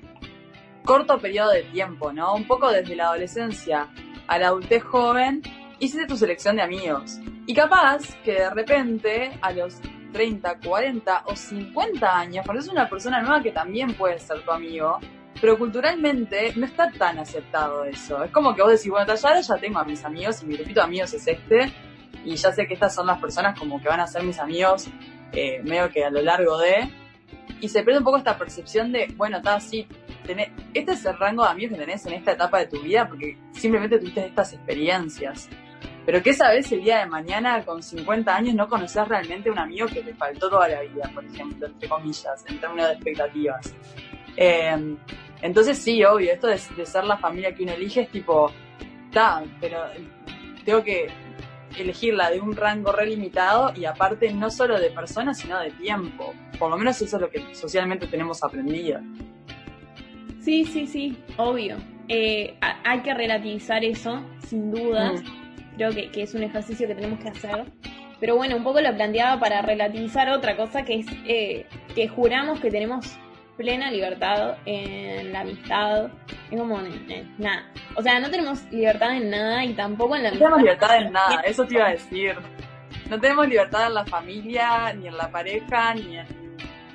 [0.82, 2.34] corto periodo de tiempo, ¿no?
[2.34, 3.88] Un poco desde la adolescencia
[4.26, 5.42] a la adultez joven,
[5.78, 7.18] hiciste tu selección de amigos.
[7.46, 9.78] Y capaz que de repente a los
[10.12, 14.98] 30, 40 o 50 años conoces una persona nueva que también puede ser tu amigo,
[15.42, 18.22] pero culturalmente no está tan aceptado eso.
[18.22, 20.78] Es como que vos decís, bueno, ya, ya tengo a mis amigos y mi grupito
[20.78, 21.72] de amigos es este,
[22.24, 24.86] y ya sé que estas son las personas como que van a ser mis amigos
[25.32, 26.88] eh, medio que a lo largo de...
[27.60, 29.84] Y se pierde un poco esta percepción de, bueno, está así,
[30.74, 33.36] este es el rango de amigos que tenés en esta etapa de tu vida porque
[33.50, 35.48] simplemente tuviste estas experiencias.
[36.06, 39.88] Pero que sabes el día de mañana con 50 años no conoces realmente un amigo
[39.88, 43.74] que te faltó toda la vida, por ejemplo, entre comillas, en términos de expectativas.
[44.36, 44.96] Eh,
[45.42, 48.50] entonces sí, obvio, esto de, de, ser la familia que uno elige es tipo,
[49.06, 49.78] está, pero
[50.64, 51.08] tengo que
[51.78, 56.32] elegirla de un rango relimitado y aparte no solo de personas, sino de tiempo.
[56.58, 59.00] Por lo menos eso es lo que socialmente tenemos aprendido.
[60.40, 61.76] Sí, sí, sí, obvio.
[62.08, 65.22] Eh, hay que relativizar eso, sin dudas.
[65.22, 65.76] Mm.
[65.76, 67.64] Creo que, que, es un ejercicio que tenemos que hacer.
[68.20, 72.60] Pero bueno, un poco lo planteaba para relativizar otra cosa, que es eh, que juramos
[72.60, 73.16] que tenemos
[73.56, 76.10] plena libertad en la amistad.
[76.50, 77.66] Es como, eh, nada.
[77.94, 80.48] O sea, no tenemos libertad en nada y tampoco en la amistad.
[80.48, 82.36] No tenemos libertad en nada, eso te iba a decir.
[83.08, 86.26] No tenemos libertad en la familia, ni en la pareja, ni en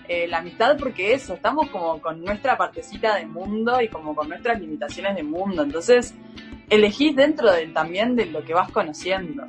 [0.07, 4.29] eh, la amistad porque eso, estamos como con nuestra partecita de mundo y como con
[4.29, 5.63] nuestras limitaciones de mundo.
[5.63, 6.15] Entonces,
[6.69, 9.43] elegís dentro de, también de lo que vas conociendo.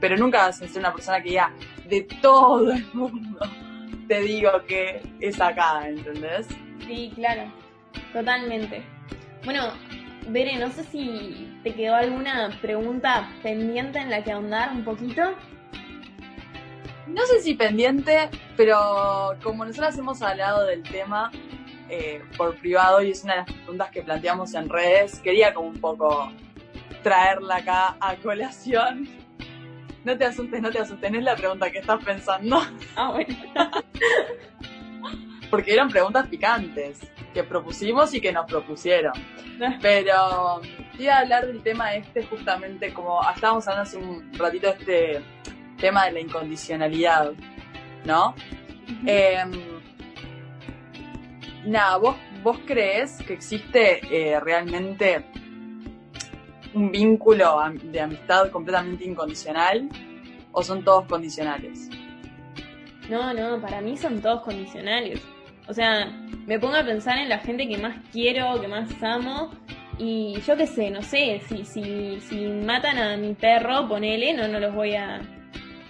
[0.00, 1.52] Pero nunca vas a ser una persona que diga
[1.88, 3.38] de todo el mundo.
[4.08, 6.48] Te digo que es acá, ¿entendés?
[6.86, 7.42] Sí, claro.
[8.12, 8.82] Totalmente.
[9.44, 9.72] Bueno,
[10.28, 15.34] Bere, no sé si te quedó alguna pregunta pendiente en la que ahondar un poquito
[17.08, 21.30] no sé si pendiente, pero como nosotros hemos hablado del tema
[21.88, 25.68] eh, por privado y es una de las preguntas que planteamos en redes, quería como
[25.68, 26.30] un poco
[27.02, 29.08] traerla acá a colación.
[30.08, 32.62] No te asustes, no te asustes, no es la pregunta que estás pensando.
[32.96, 33.36] Ah, bueno.
[35.50, 37.00] Porque eran preguntas picantes
[37.34, 39.12] que propusimos y que nos propusieron.
[39.82, 40.62] Pero
[40.98, 45.20] iba a hablar del tema este justamente, como estábamos hablando hace un ratito, este
[45.76, 47.32] tema de la incondicionalidad,
[48.06, 48.34] ¿no?
[49.04, 49.52] Em,
[51.66, 55.26] nada, ¿vos, ¿vos crees que existe eh, realmente
[56.74, 59.88] un vínculo de amistad completamente incondicional
[60.52, 61.88] o son todos condicionales?
[63.08, 65.20] No, no, para mí son todos condicionales.
[65.66, 66.06] O sea,
[66.46, 69.50] me pongo a pensar en la gente que más quiero, que más amo.
[69.98, 74.46] Y yo qué sé, no sé, si, si, si matan a mi perro, ponele, no,
[74.46, 75.20] no los voy a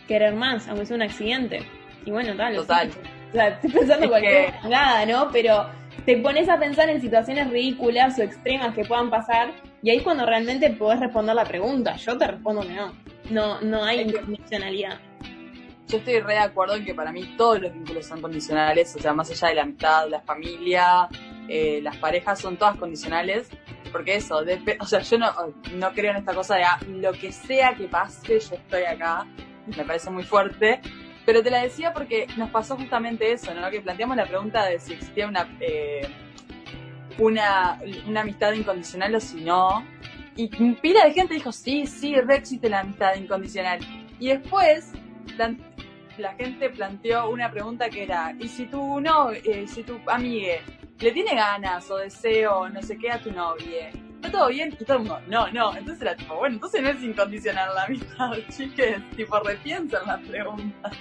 [0.06, 1.60] querer más, aunque sea un accidente.
[2.04, 2.56] Y bueno, tal.
[2.56, 2.90] Total.
[3.28, 5.28] O sea, estoy pensando cualquier nada, ¿no?
[5.30, 5.66] Pero
[6.06, 9.52] te pones a pensar en situaciones ridículas o extremas que puedan pasar
[9.82, 11.96] y ahí es cuando realmente podés responder la pregunta.
[11.96, 12.92] Yo te respondo que no.
[13.30, 14.98] No, no hay incondicionalidad.
[15.86, 18.98] Yo estoy re de acuerdo en que para mí todos los vínculos son condicionales, o
[18.98, 21.08] sea, más allá de la amistad, la familia,
[21.48, 23.48] eh, las parejas son todas condicionales,
[23.90, 24.42] porque eso,
[24.80, 25.32] o sea, yo no,
[25.76, 29.26] no creo en esta cosa de ah, lo que sea que pase, yo estoy acá,
[29.66, 30.82] me parece muy fuerte,
[31.24, 33.70] pero te la decía porque nos pasó justamente eso, ¿no?
[33.70, 36.06] Que planteamos la pregunta de si existía una, eh,
[37.18, 39.84] una, una amistad incondicional o si no,
[40.36, 43.80] y pila de gente dijo, sí, sí, re existe la amistad incondicional.
[44.20, 44.92] Y después
[46.16, 50.60] la gente planteó una pregunta que era, ¿y si tú no, eh, si tu amigue
[51.00, 53.90] le tiene ganas o deseo, no sé qué, a tu novia?
[54.18, 54.76] ¿Está todo bien?
[54.80, 55.76] Y todo el mundo, no, no.
[55.76, 59.10] Entonces era tipo, bueno, entonces no es incondicional la amistad, chiques.
[59.16, 60.92] Tipo, repiensan las preguntas.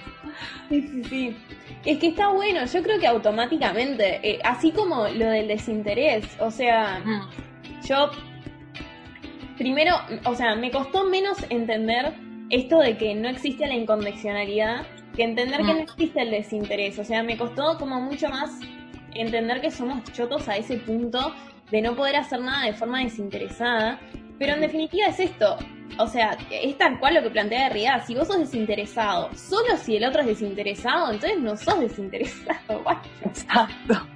[0.68, 1.36] Sí, sí, sí.
[1.84, 6.50] Es que está bueno, yo creo que automáticamente, eh, así como lo del desinterés, o
[6.52, 7.86] sea, mm.
[7.88, 8.10] yo
[9.56, 12.14] primero, o sea, me costó menos entender
[12.50, 15.80] esto de que no existe la incondicionalidad que entender que no mm.
[15.80, 16.98] existe el desinterés.
[17.00, 18.60] O sea, me costó como mucho más
[19.12, 21.34] entender que somos chotos a ese punto
[21.70, 23.98] de no poder hacer nada de forma desinteresada.
[24.38, 25.56] Pero en definitiva es esto.
[25.98, 28.00] O sea, es tal cual lo que plantea Derrida.
[28.06, 32.84] Si vos sos desinteresado, solo si el otro es desinteresado, entonces no sos desinteresado.
[33.24, 34.06] Exacto.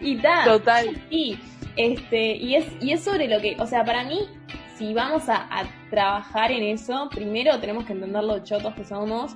[0.00, 0.44] y tal.
[0.44, 1.02] Total.
[1.10, 1.38] Y,
[1.76, 4.28] este, y, es, y es sobre lo que, o sea, para mí,
[4.76, 9.34] si vamos a, a trabajar en eso, primero tenemos que entender lo chotos que somos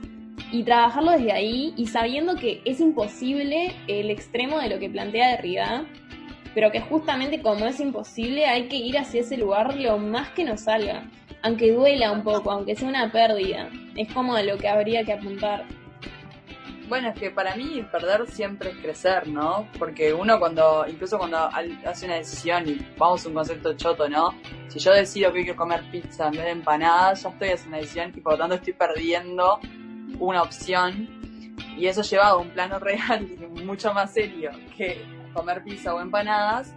[0.52, 5.30] y trabajarlo desde ahí y sabiendo que es imposible el extremo de lo que plantea
[5.30, 5.86] Derrida,
[6.56, 10.42] pero que justamente como es imposible hay que ir hacia ese lugar lo más que
[10.42, 11.02] nos salga,
[11.42, 15.66] aunque duela un poco, aunque sea una pérdida, es como lo que habría que apuntar.
[16.88, 19.68] Bueno, es que para mí perder siempre es crecer, ¿no?
[19.78, 24.34] Porque uno cuando, incluso cuando hace una decisión y vamos a un concepto choto, ¿no?
[24.68, 27.82] Si yo decido que quiero comer pizza en vez de empanadas, ya estoy haciendo una
[27.82, 29.60] decisión y por lo tanto estoy perdiendo
[30.18, 31.06] una opción
[31.76, 33.28] y eso llevado a un plano real
[33.62, 36.74] mucho más serio que comer pizza o empanadas,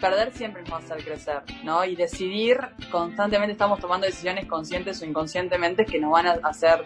[0.00, 1.84] perder siempre nos va a hacer crecer, ¿no?
[1.84, 2.58] Y decidir,
[2.90, 6.84] constantemente estamos tomando decisiones conscientes o inconscientemente que nos van a hacer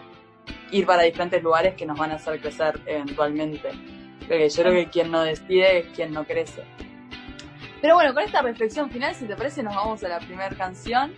[0.71, 3.69] ir para diferentes lugares que nos van a hacer crecer eventualmente.
[4.19, 6.63] Porque yo creo que quien no decide es quien no crece.
[7.81, 11.11] Pero bueno, con esta reflexión final, si te parece, nos vamos a la primera canción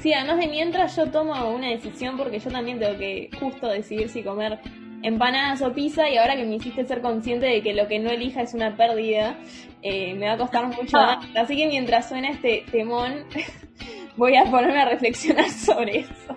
[0.00, 4.08] Sí, además de mientras yo tomo una decisión porque yo también tengo que justo decidir
[4.08, 4.60] si comer
[5.02, 8.10] empanadas o pizza y ahora que me hiciste ser consciente de que lo que no
[8.10, 9.36] elija es una pérdida,
[9.82, 11.26] eh, me va a costar mucho más.
[11.36, 13.24] Así que mientras suena este temón,
[14.16, 16.36] voy a ponerme a reflexionar sobre eso.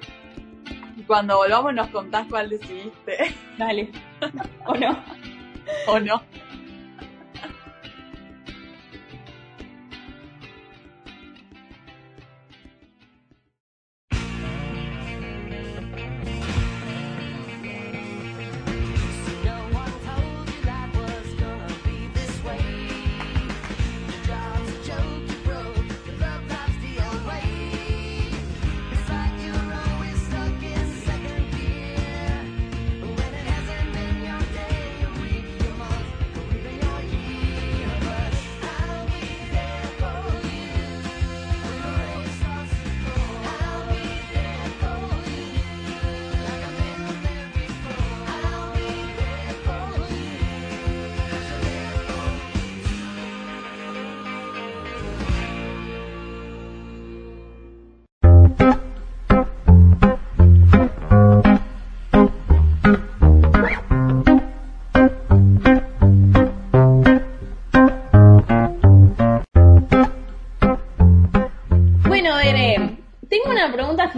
[1.08, 3.36] Cuando volvamos nos contás cuál decidiste.
[3.58, 3.90] Dale.
[4.66, 5.04] ¿O no?
[5.88, 6.22] ¿O no?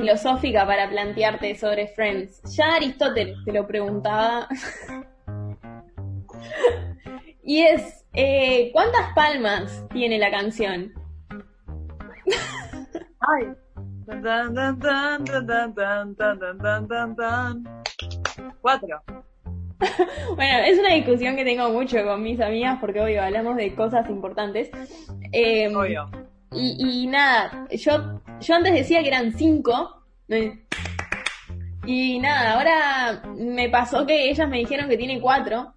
[0.03, 2.41] filosófica para plantearte sobre Friends.
[2.57, 4.49] Ya Aristóteles te lo preguntaba.
[7.43, 10.91] y es, eh, ¿cuántas palmas tiene la canción?
[13.19, 13.47] Ay.
[18.61, 19.01] Cuatro.
[20.35, 24.09] bueno, es una discusión que tengo mucho con mis amigas porque obvio hablamos de cosas
[24.09, 24.69] importantes.
[25.31, 26.09] Eh, obvio
[26.55, 30.03] y, y nada, yo, yo antes decía que eran cinco.
[31.85, 35.73] Y nada, ahora me pasó que ellas me dijeron que tiene cuatro.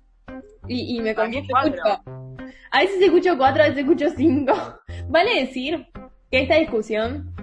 [0.69, 1.71] Y, y me cuatro.
[1.71, 2.53] mucho.
[2.71, 4.55] A veces escucho cuatro, a veces escucho cinco.
[5.09, 5.87] Vale decir
[6.31, 7.35] que esta discusión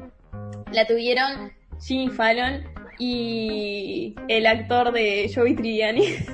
[0.72, 2.64] la tuvieron Jimmy Fallon
[3.00, 6.16] y el actor de Joey Triviani.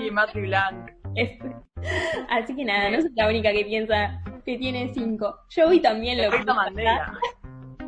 [0.00, 0.90] Y Matthew Blanc.
[2.30, 5.36] Así que nada, no soy la única que piensa que tiene cinco.
[5.54, 6.54] Joey también lo piensa.
[6.54, 7.18] Mandela.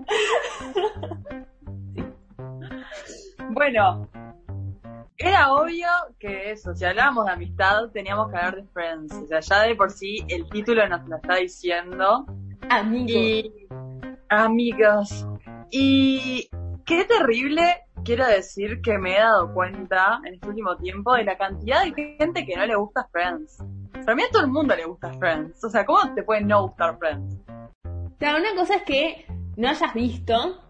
[3.51, 4.09] Bueno,
[5.16, 5.87] era obvio
[6.18, 9.14] que eso, si hablábamos de amistad, teníamos que hablar de Friends.
[9.14, 12.27] O sea, ya de por sí el título nos lo está diciendo.
[12.68, 13.07] Amigo.
[13.09, 13.68] Y
[14.29, 15.25] amigos.
[15.70, 16.49] Y
[16.85, 21.37] qué terrible, quiero decir, que me he dado cuenta en este último tiempo de la
[21.37, 23.59] cantidad de gente que no le gusta Friends.
[23.93, 25.62] Para mí a todo el mundo le gusta Friends.
[25.64, 27.37] O sea, ¿cómo te puede no gustar Friends?
[28.18, 29.26] Claro, una cosa es que
[29.57, 30.61] no hayas visto,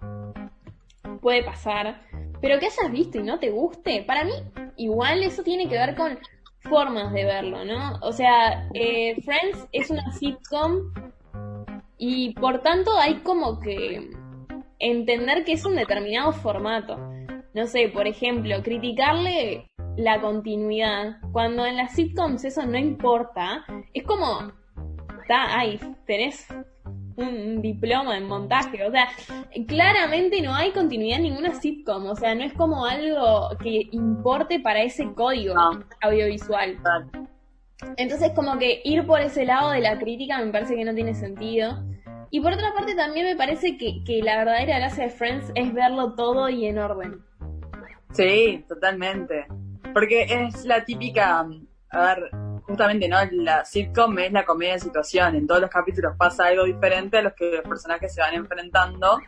[1.21, 2.01] puede pasar,
[2.41, 4.33] pero que hayas visto y no te guste, para mí
[4.77, 6.19] igual eso tiene que ver con
[6.61, 7.99] formas de verlo, ¿no?
[8.03, 10.93] O sea, eh, Friends es una sitcom
[11.99, 14.11] y por tanto hay como que
[14.79, 16.99] entender que es un determinado formato.
[17.55, 19.67] No sé, por ejemplo, criticarle
[19.97, 24.53] la continuidad, cuando en las sitcoms eso no importa, es como,
[25.23, 26.49] está, ay, tenés
[27.17, 28.85] un diploma en montaje.
[28.85, 29.09] O sea,
[29.67, 32.07] claramente no hay continuidad en ninguna sitcom.
[32.07, 35.85] O sea, no es como algo que importe para ese código No.
[36.01, 36.79] audiovisual.
[37.97, 41.15] Entonces, como que ir por ese lado de la crítica me parece que no tiene
[41.15, 41.85] sentido.
[42.35, 45.73] Y por otra parte, también me parece que, que la verdadera gracia de Friends es
[45.73, 47.25] verlo todo y en orden.
[48.11, 49.47] Sí, totalmente.
[49.93, 51.47] Porque es la típica,
[51.91, 52.31] a ver,
[52.63, 53.19] justamente, ¿no?
[53.31, 55.37] La sitcom es la comedia de situación.
[55.37, 59.21] En todos los capítulos pasa algo diferente a los que los personajes se van enfrentando.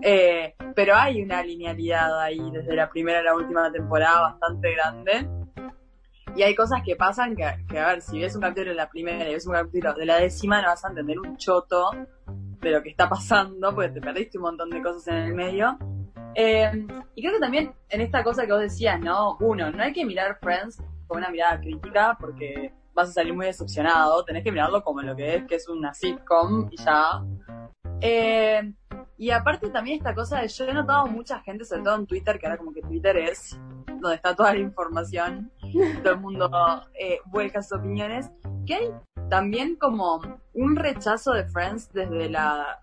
[0.00, 5.28] Eh, pero hay una linealidad ahí desde la primera a la última temporada bastante grande.
[6.38, 8.88] Y hay cosas que pasan que, que, a ver, si ves un capítulo de la
[8.88, 11.90] primera y ves un capítulo de la décima, no vas a entender un choto
[12.28, 15.76] de lo que está pasando, porque te perdiste un montón de cosas en el medio.
[16.36, 16.70] Eh,
[17.16, 19.36] y creo que también en esta cosa que vos decías, ¿no?
[19.40, 23.46] Uno, no hay que mirar Friends con una mirada crítica porque vas a salir muy
[23.46, 27.20] decepcionado, tenés que mirarlo como lo que es, que es una sitcom y ya.
[28.00, 28.72] Eh,
[29.16, 32.38] y aparte también esta cosa de yo he notado mucha gente, sobre todo en Twitter,
[32.38, 35.50] que ahora como que Twitter es donde está toda la información,
[36.04, 36.48] todo el mundo
[36.98, 38.30] eh, vuelca sus opiniones,
[38.66, 38.90] que hay
[39.28, 40.20] también como
[40.54, 42.80] un rechazo de Friends desde la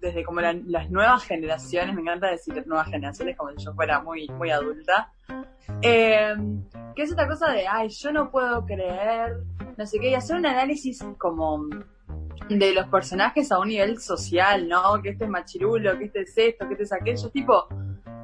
[0.00, 4.00] desde como la- las nuevas generaciones, me encanta decir nuevas generaciones como si yo fuera
[4.02, 5.12] muy, muy adulta,
[5.82, 6.34] eh,
[6.96, 9.36] que es esta cosa de, ay, yo no puedo creer,
[9.76, 11.66] no sé qué, y hacer un análisis como
[12.48, 15.00] de los personajes a un nivel social, ¿no?
[15.02, 17.68] Que este es machirulo, que este es esto, que este es aquello, tipo,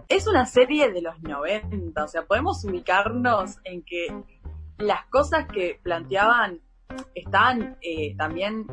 [0.08, 4.08] es una serie de los 90, o sea, podemos ubicarnos en que
[4.78, 6.60] las cosas que planteaban
[7.14, 8.66] están eh, también,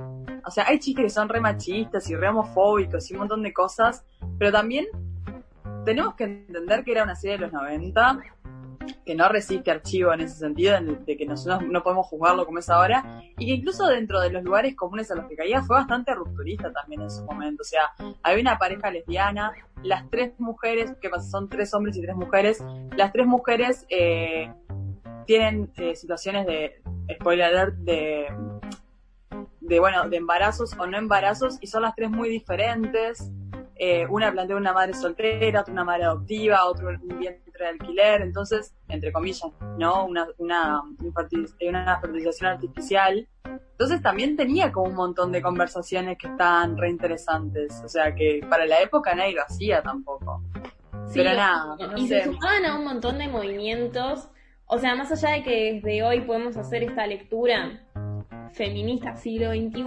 [0.45, 3.53] o sea, hay chistes que son re machistas y re homofóbicos y un montón de
[3.53, 4.05] cosas,
[4.37, 4.85] pero también
[5.85, 8.19] tenemos que entender que era una serie de los 90,
[9.05, 12.59] que no resiste archivo en ese sentido, en- de que nosotros no podemos juzgarlo como
[12.59, 15.77] es ahora, y que incluso dentro de los lugares comunes a los que caía fue
[15.77, 17.61] bastante rupturista también en su momento.
[17.61, 17.91] O sea,
[18.23, 19.53] había una pareja lesbiana,
[19.83, 22.61] las tres mujeres, que son tres hombres y tres mujeres,
[22.97, 24.51] las tres mujeres eh,
[25.25, 26.81] tienen eh, situaciones de,
[27.15, 28.27] spoiler alert, de,
[29.61, 33.31] de, bueno, de embarazos o no embarazos, y son las tres muy diferentes.
[33.85, 38.21] Eh, una plantea una madre soltera, otra una madre adoptiva, otro un vientre de alquiler,
[38.21, 39.41] entonces, entre comillas,
[39.77, 40.05] ¿no?
[40.05, 43.27] Una, una, infertil- una fertilización artificial.
[43.71, 47.81] Entonces también tenía como un montón de conversaciones que estaban re interesantes.
[47.83, 50.41] O sea que para la época nadie lo hacía tampoco.
[51.07, 52.19] Sí, Pero nada, no y sé.
[52.23, 54.29] se sumaban a un montón de movimientos.
[54.65, 57.83] O sea, más allá de que desde hoy podemos hacer esta lectura
[58.53, 59.83] feminista siglo XXI,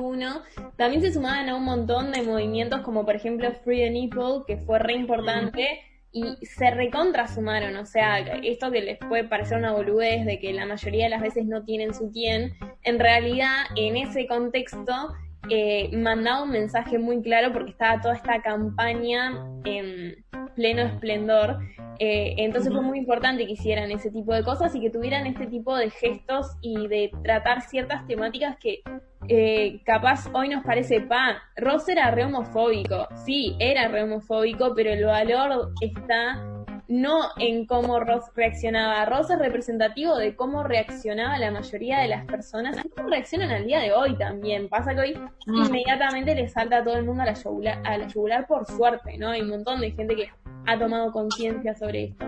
[0.76, 4.58] también se sumaban a un montón de movimientos como por ejemplo Free the Nipple, que
[4.58, 5.80] fue re importante,
[6.16, 7.76] y se recontra sumaron.
[7.76, 11.20] O sea, esto que les puede parecer una boludez de que la mayoría de las
[11.20, 15.12] veces no tienen su tien, en realidad en ese contexto
[15.50, 19.32] eh, mandaba un mensaje muy claro porque estaba toda esta campaña
[19.64, 20.24] en
[20.54, 21.58] pleno esplendor.
[21.98, 25.46] Eh, entonces fue muy importante que hicieran ese tipo de cosas y que tuvieran este
[25.46, 28.82] tipo de gestos y de tratar ciertas temáticas que
[29.28, 33.08] eh, capaz hoy nos parece, pa, Ross era re homofóbico.
[33.24, 36.55] Sí, era re homofóbico, pero el valor está
[36.88, 39.04] no en cómo Ross reaccionaba.
[39.06, 43.66] Ross es representativo de cómo reaccionaba la mayoría de las personas y cómo reaccionan al
[43.66, 44.68] día de hoy también.
[44.68, 45.14] Pasa que hoy
[45.46, 45.66] mm.
[45.66, 49.18] inmediatamente le salta a todo el mundo a la yugular, a la yugular por suerte,
[49.18, 49.30] ¿no?
[49.30, 50.30] Hay un montón de gente que
[50.66, 52.26] ha tomado conciencia sobre esto.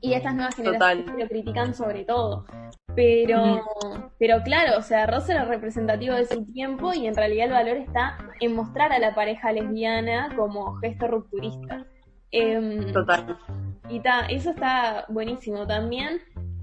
[0.00, 2.44] Y estas nuevas generaciones lo critican sobre todo.
[2.94, 3.64] Pero,
[4.18, 7.76] pero claro, o sea, Ross era representativo de su tiempo y en realidad el valor
[7.78, 11.86] está en mostrar a la pareja lesbiana como gesto rupturista.
[12.34, 13.38] Em, Total.
[13.88, 16.20] Y ta, eso está buenísimo también.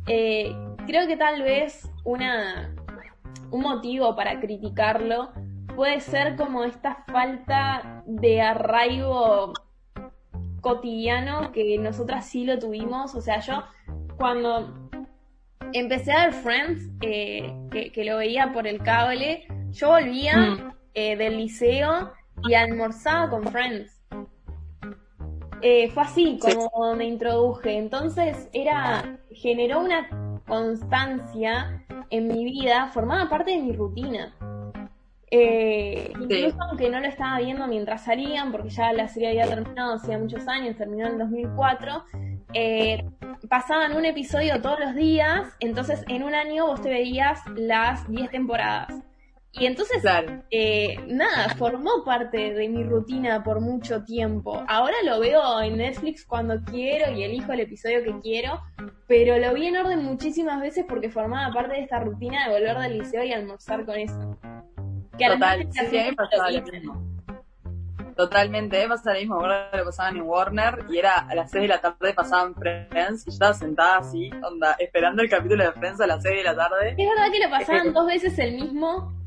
[0.08, 0.54] Eh,
[0.86, 2.76] creo que tal vez una,
[3.52, 5.32] un motivo para criticarlo
[5.74, 9.54] puede ser como esta falta de arraigo
[10.60, 13.16] cotidiano que nosotras sí lo tuvimos.
[13.16, 13.64] O sea, yo
[14.18, 14.90] cuando
[15.72, 20.74] empecé a ver Friends, eh, que, lo veía por el cable, yo volvía mm.
[20.96, 22.12] eh, del liceo
[22.44, 24.01] y almorzaba con Friends.
[25.62, 27.78] Eh, fue así como me introduje.
[27.78, 34.34] Entonces era, generó una constancia en mi vida, formaba parte de mi rutina.
[35.34, 39.94] Eh, incluso aunque no lo estaba viendo mientras salían, porque ya la serie había terminado
[39.94, 42.04] hacía muchos años, terminó en 2004,
[42.54, 43.10] eh,
[43.48, 48.30] pasaban un episodio todos los días, entonces en un año vos te veías las 10
[48.30, 48.94] temporadas.
[49.54, 50.02] Y entonces,
[50.50, 54.64] eh, nada, formó parte de mi rutina por mucho tiempo.
[54.68, 58.62] Ahora lo veo en Netflix cuando quiero y elijo el episodio que quiero,
[59.08, 62.78] pero lo vi en orden muchísimas veces porque formaba parte de esta rutina de volver
[62.78, 64.38] del liceo y almorzar con eso.
[65.20, 67.12] Total, sí, sí, a mí pasaba lo mismo.
[68.16, 71.52] Totalmente, a mí pasaba lo mismo, ahora lo pasaban en Warner y era a las
[71.52, 75.66] 6 de la tarde pasaban Friends y yo estaba sentada así, onda, esperando el capítulo
[75.66, 76.96] de Friends a las 6 de la tarde.
[76.98, 79.22] Es verdad que lo pasaban dos veces el mismo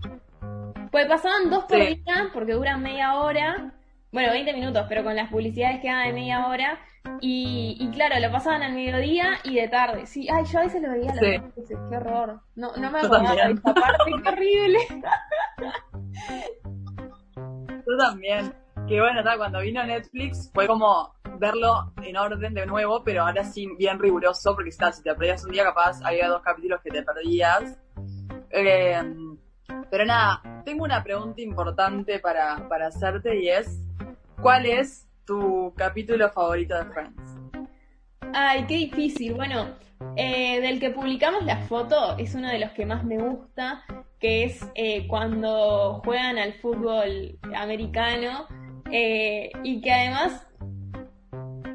[0.95, 3.72] pues pasaban dos por día, porque duran media hora.
[4.12, 6.78] Bueno, 20 minutos, pero con las publicidades que de media hora.
[7.20, 10.07] Y, claro, lo pasaban al mediodía y de tarde.
[10.07, 11.76] Sí, ay, yo a veces lo veía a las veces.
[11.90, 12.40] Qué horror.
[12.55, 14.78] No, no me acordaba de esta parte, qué horrible.
[17.36, 18.55] Yo también.
[18.86, 23.68] Que bueno, cuando vino Netflix fue como verlo en orden de nuevo, pero ahora sí
[23.76, 27.80] bien riguroso, porque si te perdías un día capaz, había dos capítulos que te perdías.
[28.51, 29.03] Eh,
[29.90, 32.56] pero nada, tengo una pregunta importante para,
[32.86, 33.80] hacerte y es,
[34.40, 37.40] ¿cuál es tu capítulo favorito de Friends?
[38.32, 39.34] Ay, qué difícil.
[39.34, 39.68] Bueno,
[40.16, 43.84] eh, del que publicamos la foto es uno de los que más me gusta,
[44.18, 48.46] que es eh, cuando juegan al fútbol americano
[48.90, 50.46] eh, y que además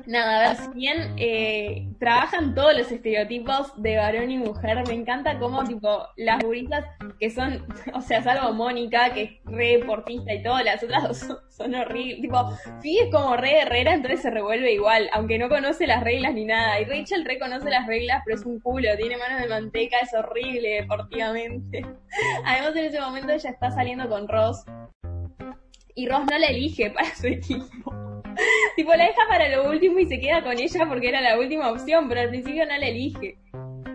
[0.10, 4.96] nada, a ver, si bien eh, trabajan todos los estereotipos de varón y mujer, me
[4.96, 6.86] encanta cómo, tipo, las buritas
[7.20, 11.40] que son, o sea, salvo Mónica, que es re deportista y todo, las otras dos
[11.50, 12.22] son, horribles.
[12.22, 12.50] Tipo,
[12.82, 16.46] Phoebe es como re herrera, entonces se revuelve igual, aunque no conoce las reglas ni
[16.46, 16.80] nada.
[16.82, 20.82] Y Rachel reconoce las reglas, pero es un culo, tiene manos de manteca, es horrible
[20.82, 21.86] deportivamente.
[22.46, 24.66] Además, en ese momento ella está saliendo con Ross.
[26.00, 27.94] Y Ross no la elige para su equipo.
[28.78, 31.70] tipo, la deja para lo último y se queda con ella porque era la última
[31.70, 33.38] opción, pero al principio no la elige.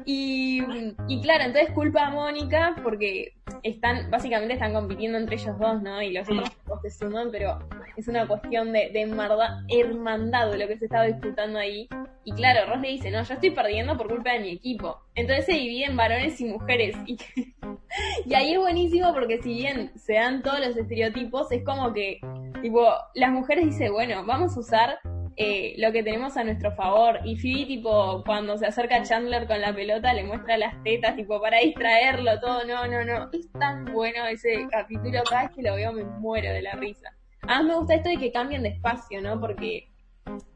[0.05, 0.63] Y,
[1.09, 3.33] y claro, entonces culpa a Mónica porque
[3.65, 6.01] están, básicamente están compitiendo entre ellos dos, ¿no?
[6.03, 7.59] Y los otros dos se suman, pero
[7.97, 11.89] es una cuestión de, de hermandad lo que se estaba disputando ahí.
[12.25, 15.01] Y claro, Ross le dice, no, yo estoy perdiendo por culpa de mi equipo.
[15.15, 16.97] Entonces se dividen varones y mujeres.
[17.07, 21.93] Y, y ahí es buenísimo porque si bien se dan todos los estereotipos, es como
[21.93, 22.19] que,
[22.61, 24.99] tipo, las mujeres dicen, bueno, vamos a usar
[25.37, 27.21] eh, lo que tenemos a nuestro favor.
[27.25, 31.17] Y Phoebe, tipo, cuando se acerca a Chandler con la pelota, le muestra las tetas,
[31.17, 32.65] tipo, para distraerlo, todo.
[32.65, 33.29] No, no, no.
[33.33, 35.23] Es tan bueno ese capítulo.
[35.29, 37.11] Cada vez que lo veo me muero de la risa.
[37.43, 39.41] Además me gusta esto de que cambien de espacio, ¿no?
[39.41, 39.89] Porque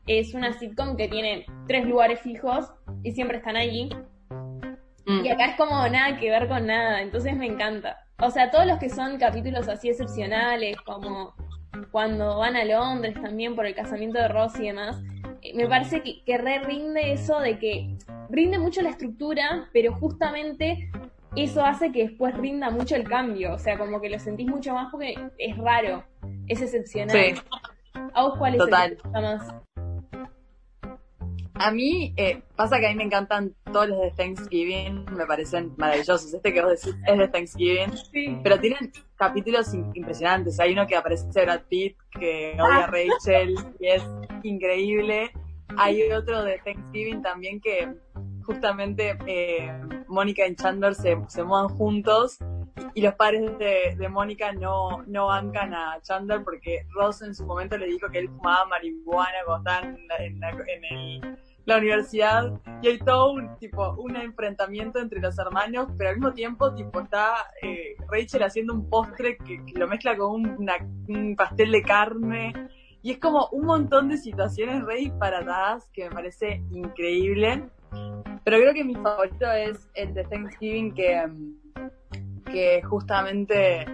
[0.07, 2.71] es una sitcom que tiene tres lugares fijos
[3.03, 3.91] y siempre están allí.
[5.07, 5.25] Mm.
[5.25, 7.99] Y acá es como nada que ver con nada, entonces me encanta.
[8.21, 11.35] O sea, todos los que son capítulos así excepcionales, como
[11.91, 15.03] cuando van a Londres también por el casamiento de Ross y demás,
[15.43, 17.97] eh, me parece que, que re rinde eso de que
[18.31, 20.91] rinde mucho la estructura, pero justamente
[21.37, 23.55] eso hace que después rinda mucho el cambio.
[23.55, 26.05] O sea, como que lo sentís mucho más porque es raro,
[26.47, 27.41] es excepcional.
[28.15, 28.93] ¿A vos cuál es Total.
[28.93, 29.55] el que más?
[31.61, 35.73] A mí, eh, pasa que a mí me encantan todos los de Thanksgiving, me parecen
[35.77, 36.33] maravillosos.
[36.33, 38.39] Este que vos decís es de Thanksgiving, Sí.
[38.43, 40.61] pero tienen capítulos impresionantes.
[40.61, 44.03] Hay uno que aparece Brad Pitt, que odia a Rachel, y es
[44.45, 45.31] increíble.
[45.77, 47.93] Hay otro de Thanksgiving también que
[48.45, 49.71] justamente eh,
[50.09, 52.39] Mónica y Chandler se, se mudan juntos
[52.95, 57.45] y los padres de, de Mónica no, no bancan a Chandler porque Ross en su
[57.45, 60.85] momento le dijo que él fumaba marihuana cuando estaban en, la- en la- en
[61.25, 61.39] el-
[61.69, 62.53] la universidad
[62.83, 67.01] y hay todo un tipo un enfrentamiento entre los hermanos pero al mismo tiempo tipo
[67.01, 71.83] está eh, Rachel haciendo un postre que, que lo mezcla con una- un pastel de
[71.83, 72.53] carne.
[73.03, 77.69] Y es como un montón de situaciones re disparatadas que me parece increíble.
[78.45, 83.87] Pero creo que mi favorito es el de Thanksgiving que, mm, que justamente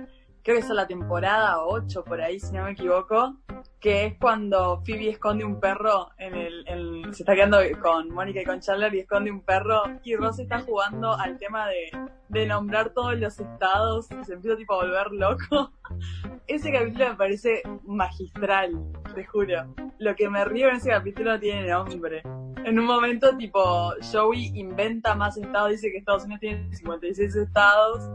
[0.44, 3.38] creo que es la temporada 8 por ahí, si no me equivoco,
[3.80, 8.44] que es cuando Phoebe esconde un perro en el, se está quedando con Mónica y
[8.44, 11.90] con Chandler y esconde un perro y Ross está jugando al tema de,
[12.28, 15.72] de nombrar todos los estados y se empieza tipo a volver loco.
[16.46, 18.72] Ese capítulo me parece magistral,
[19.14, 19.74] te juro.
[19.98, 22.22] Lo que me río en ese capítulo tiene nombre.
[22.64, 28.10] En un momento, tipo, Joey inventa más estados, dice que Estados Unidos tiene 56 estados.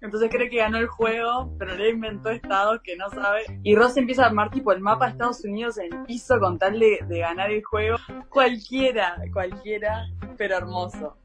[0.00, 3.42] Entonces cree que ganó el juego, pero le inventó estados que no sabe.
[3.64, 6.58] Y Ross empieza a armar tipo el mapa de Estados Unidos en el piso con
[6.58, 7.96] tal de, de ganar el juego.
[8.28, 11.16] Cualquiera, cualquiera, pero hermoso.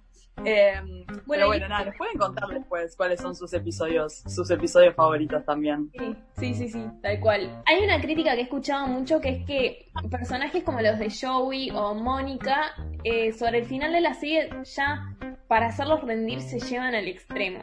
[0.44, 4.50] Eh, Bueno, pero y- bueno, nada, les pueden contar después cuáles son sus episodios, sus
[4.50, 5.92] episodios favoritos también.
[5.94, 7.62] Sí, sí, sí, sí, tal cual.
[7.68, 11.70] Hay una crítica que he escuchado mucho que es que personajes como los de Joey
[11.72, 15.16] o Mónica, eh, sobre el final de la serie ya
[15.48, 17.60] para hacerlos rendir se llevan al extremo.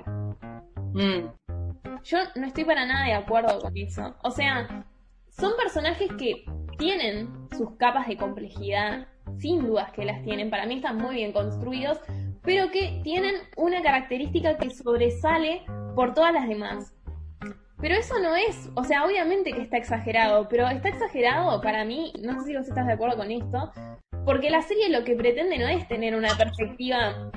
[0.93, 1.29] Mm,
[2.05, 4.15] Yo no estoy para nada de acuerdo con eso.
[4.23, 4.87] O sea,
[5.29, 6.45] son personajes que
[6.79, 9.07] tienen sus capas de complejidad,
[9.39, 12.01] sin dudas que las tienen, para mí están muy bien construidos,
[12.43, 15.63] pero que tienen una característica que sobresale
[15.95, 16.95] por todas las demás.
[17.81, 22.13] Pero eso no es, o sea, obviamente que está exagerado, pero está exagerado para mí,
[22.21, 23.73] no sé si vos estás de acuerdo con esto,
[24.27, 27.31] porque la serie lo que pretende no es tener una perspectiva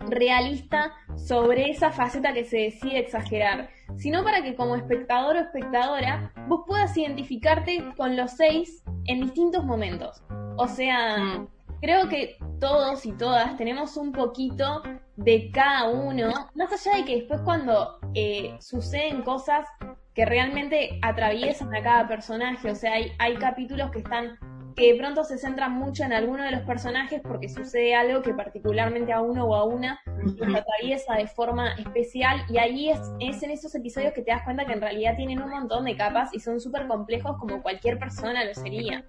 [0.00, 6.32] realista sobre esa faceta que se decide exagerar, sino para que como espectador o espectadora
[6.46, 10.22] vos puedas identificarte con los seis en distintos momentos.
[10.56, 11.48] O sea, mm.
[11.80, 14.82] creo que todos y todas tenemos un poquito
[15.16, 19.66] de cada uno, más allá de que después cuando eh, suceden cosas
[20.14, 24.38] que realmente atraviesan a cada personaje, o sea, hay, hay capítulos que están
[24.78, 28.32] que de pronto se centran mucho en alguno de los personajes porque sucede algo que
[28.32, 30.00] particularmente a uno o a una
[30.36, 34.44] los atraviesa de forma especial y ahí es, es en esos episodios que te das
[34.44, 37.98] cuenta que en realidad tienen un montón de capas y son súper complejos como cualquier
[37.98, 39.04] persona lo sería.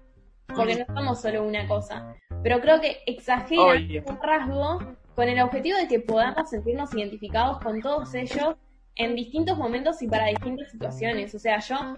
[0.48, 2.16] Porque no somos solo una cosa.
[2.42, 4.02] Pero creo que exagera Obvio.
[4.08, 4.78] un rasgo
[5.14, 8.56] con el objetivo de que podamos sentirnos identificados con todos ellos
[8.96, 11.32] en distintos momentos y para distintas situaciones.
[11.32, 11.96] O sea, yo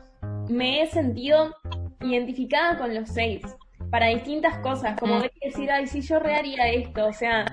[0.51, 1.55] me he sentido
[2.03, 3.43] identificada con los seis
[3.93, 5.25] para distintas cosas, como Mm.
[5.45, 7.45] decir, ay, sí, yo reharía esto, o sea,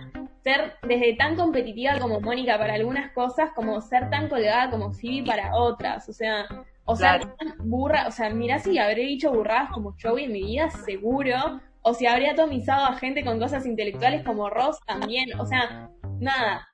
[0.42, 5.26] ser desde tan competitiva como Mónica para algunas cosas, como ser tan colgada como Phoebe
[5.26, 6.48] para otras, o sea,
[6.86, 10.44] o sea, tan burra, o sea, mirá si habré dicho burradas como Joey en mi
[10.44, 15.46] vida, seguro, o si habría atomizado a gente con cosas intelectuales como Ross también, o
[15.46, 15.92] sea,
[16.22, 16.70] nada,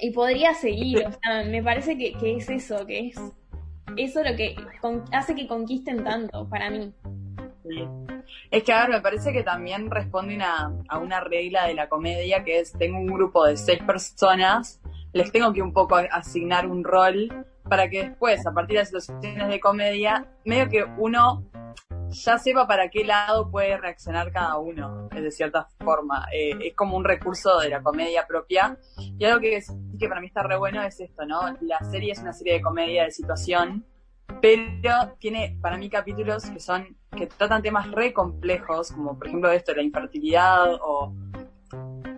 [0.00, 3.20] y podría seguir, o sea, me parece que, que es eso, que es
[3.96, 4.56] eso lo que
[5.12, 6.92] hace que conquisten tanto para mí.
[8.50, 11.88] Es que, a ver, me parece que también responde una- a una regla de la
[11.88, 14.80] comedia que es, tengo un grupo de seis personas,
[15.12, 18.88] les tengo que un poco asignar un rol para que después, a partir de las
[19.04, 21.44] situaciones de comedia, medio que uno
[22.10, 26.26] ya sepa para qué lado puede reaccionar cada uno, de cierta forma.
[26.32, 28.76] Eh, es como un recurso de la comedia propia.
[28.98, 29.60] Y algo que,
[29.98, 31.56] que para mí está re bueno es esto, ¿no?
[31.60, 33.84] La serie es una serie de comedia de situación,
[34.40, 39.50] pero tiene para mí capítulos que son que tratan temas re complejos, como por ejemplo
[39.50, 41.12] esto, la infertilidad o,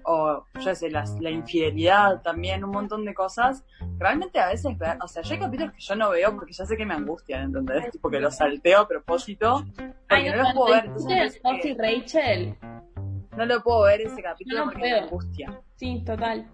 [0.04, 3.64] o yo sé, las- la infidelidad también, un montón de cosas.
[3.98, 4.66] Realmente a veces,
[5.02, 7.44] o sea, yo hay capítulos que yo no veo porque ya sé que me angustian,
[7.44, 7.90] ¿entendés?
[7.92, 10.84] Tipo que los salteo a propósito, porque Ay, no no, los puedo ver.
[10.86, 12.56] Entonces me ¿viste parece Ross y que Rachel?
[13.36, 15.60] no lo puedo ver ese capítulo No, porque me angustia.
[15.76, 16.46] Sí, total.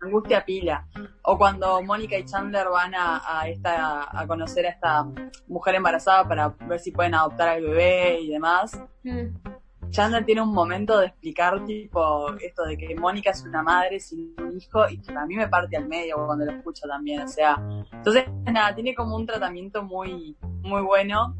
[0.00, 0.86] Angustia pila.
[1.22, 5.06] O cuando Mónica y Chandler van a, a esta, a conocer a esta
[5.46, 8.80] mujer embarazada para ver si pueden adoptar al bebé y demás.
[9.02, 9.57] Mm.
[9.90, 14.34] Chandler tiene un momento de explicar tipo esto de que Mónica es una madre sin
[14.38, 17.28] un hijo y que a mí me parte al medio cuando lo escucho también, o
[17.28, 17.60] sea,
[17.92, 21.34] entonces nada, tiene como un tratamiento muy muy bueno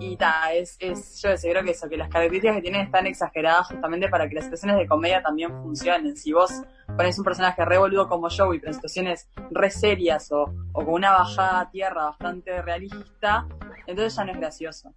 [0.00, 3.68] y ta, es, es, yo creo que eso, que las características que tienen están exageradas
[3.68, 6.16] justamente para que las situaciones de comedia también funcionen.
[6.16, 6.62] Si vos
[6.96, 10.94] pones un personaje re boludo como Joey, pero en situaciones re serias o, o con
[10.94, 13.46] una bajada a tierra bastante realista,
[13.86, 14.94] entonces ya no es gracioso.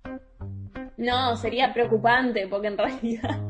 [1.01, 3.41] No, sería preocupante, porque en realidad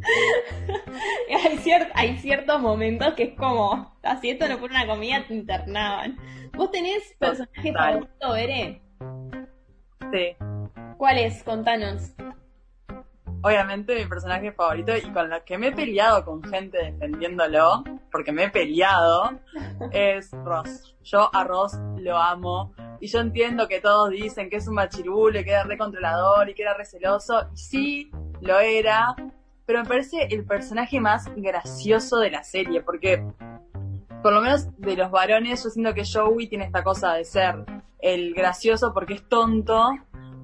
[1.44, 1.60] hay,
[1.94, 6.16] hay ciertos momentos que es como, así esto no fuera una comida, te internaban.
[6.56, 8.82] ¿Vos tenés personaje favorito, Bere?
[10.12, 10.36] Sí.
[10.96, 11.42] ¿Cuál es?
[11.42, 12.14] Contanos.
[13.42, 18.32] Obviamente mi personaje favorito y con lo que me he peleado con gente defendiéndolo, porque
[18.32, 19.38] me he peleado,
[19.92, 20.96] es Ross.
[21.02, 22.72] Yo a Ross lo amo.
[23.00, 26.62] Y yo entiendo que todos dicen que es un machirule, que era recontrolador y que
[26.62, 27.48] era receloso.
[27.52, 28.10] Y sí,
[28.40, 29.14] lo era.
[29.66, 33.22] Pero me parece el personaje más gracioso de la serie, porque
[34.22, 37.64] por lo menos de los varones, yo siento que Joey tiene esta cosa de ser
[38.00, 39.90] el gracioso porque es tonto.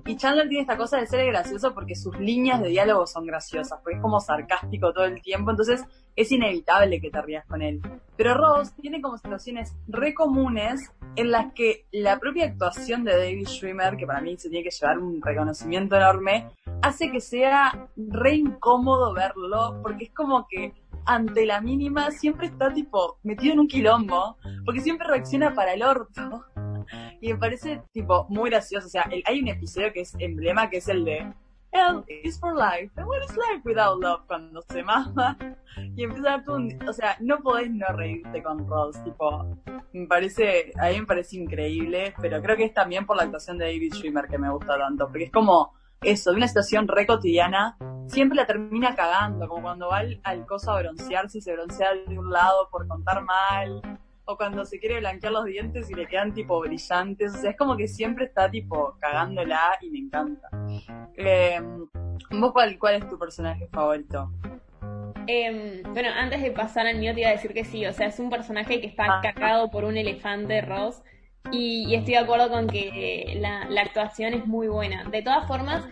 [0.04, 3.78] Y Chandler tiene esta cosa de ser gracioso porque sus líneas de diálogo son graciosas,
[3.82, 5.84] porque es como sarcástico todo el tiempo, entonces
[6.16, 7.80] es inevitable que te rías con él.
[8.16, 13.46] Pero Ross tiene como situaciones re comunes en las que la propia actuación de David
[13.46, 16.48] Schwimmer, que para mí se tiene que llevar un reconocimiento enorme,
[16.82, 20.74] hace que sea re incómodo verlo, porque es como que
[21.06, 25.82] ante la mínima siempre está tipo metido en un quilombo, porque siempre reacciona para el
[25.82, 26.44] orto.
[27.20, 28.86] Y me parece tipo muy gracioso.
[28.86, 31.32] O sea, hay un episodio que es emblema, que es el de
[31.72, 32.92] Hell is for life.
[32.96, 34.26] And what is life without love?
[34.26, 35.38] Cuando se mama.
[35.96, 36.78] Y empieza a un...
[36.86, 39.02] O sea, no podés no reírte con Ross.
[39.04, 39.56] Tipo,
[39.92, 40.72] me parece...
[40.78, 42.14] A mí me parece increíble.
[42.20, 45.06] Pero creo que es también por la actuación de David Schwimmer que me gusta tanto.
[45.06, 45.72] Porque es como
[46.02, 47.76] eso, de una situación re cotidiana,
[48.06, 51.94] siempre la termina cagando, como cuando va al, al coso a broncearse y se broncea
[51.94, 53.80] de un lado por contar mal,
[54.24, 57.56] o cuando se quiere blanquear los dientes y le quedan tipo brillantes, o sea, es
[57.56, 60.48] como que siempre está tipo cagándola y me encanta.
[61.16, 61.60] Eh,
[62.30, 64.30] ¿Vos cuál, cuál es tu personaje favorito?
[65.26, 68.08] Eh, bueno, antes de pasar al mío te iba a decir que sí, o sea,
[68.08, 69.20] es un personaje que está ah.
[69.22, 71.02] cagado por un elefante Ross
[71.50, 75.04] y, estoy de acuerdo con que la, actuación es muy buena.
[75.04, 75.84] De todas formas,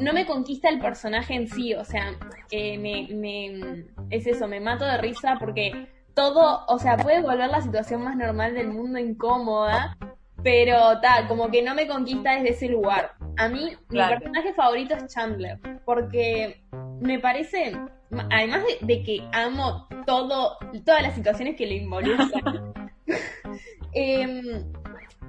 [0.00, 2.14] no me conquista el personaje en sí, o sea,
[2.50, 7.48] eh, me, me, es eso, me mato de risa porque todo, o sea, puede volver
[7.48, 9.96] la situación más normal del mundo incómoda,
[10.42, 13.12] pero tal, como que no me conquista desde ese lugar.
[13.36, 16.62] A mí, mi personaje favorito es Chandler, porque
[17.00, 17.76] me parece,
[18.30, 22.72] además de, que amo todo, todas las situaciones que le involucran,
[23.92, 24.64] eh,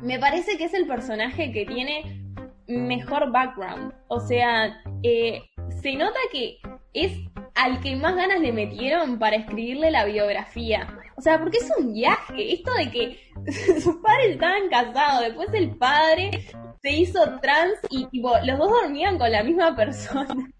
[0.01, 2.23] me parece que es el personaje que tiene
[2.67, 3.93] mejor background.
[4.07, 5.41] O sea, eh,
[5.81, 6.57] se nota que
[6.93, 7.13] es
[7.55, 10.87] al que más ganas le metieron para escribirle la biografía.
[11.15, 12.53] O sea, porque es un viaje.
[12.53, 13.19] Esto de que
[13.81, 16.31] sus padres estaban casados, después el padre
[16.81, 20.35] se hizo trans y tipo, los dos dormían con la misma persona.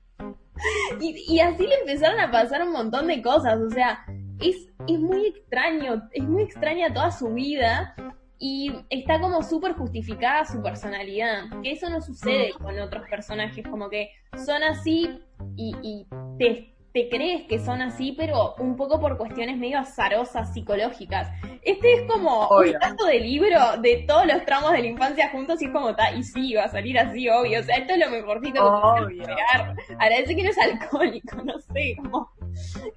[0.99, 3.59] Y, y así le empezaron a pasar un montón de cosas.
[3.59, 4.03] O sea,
[4.39, 4.55] es,
[4.87, 7.93] es muy extraño, es muy extraña toda su vida
[8.39, 13.89] y está como súper justificada su personalidad, que eso no sucede con otros personajes, como
[13.89, 14.11] que
[14.45, 15.19] son así
[15.55, 16.07] y, y
[16.37, 21.29] te, te, crees que son así, pero un poco por cuestiones medio azarosas, psicológicas.
[21.63, 25.61] Este es como un caso de libro de todos los tramos de la infancia juntos
[25.61, 28.09] y es como, y sí, va a salir así, obvio, o sea, esto es lo
[28.09, 29.75] mejorcito que puedo esperar.
[29.97, 32.36] Agradece que no es alcohólico, no sé, como...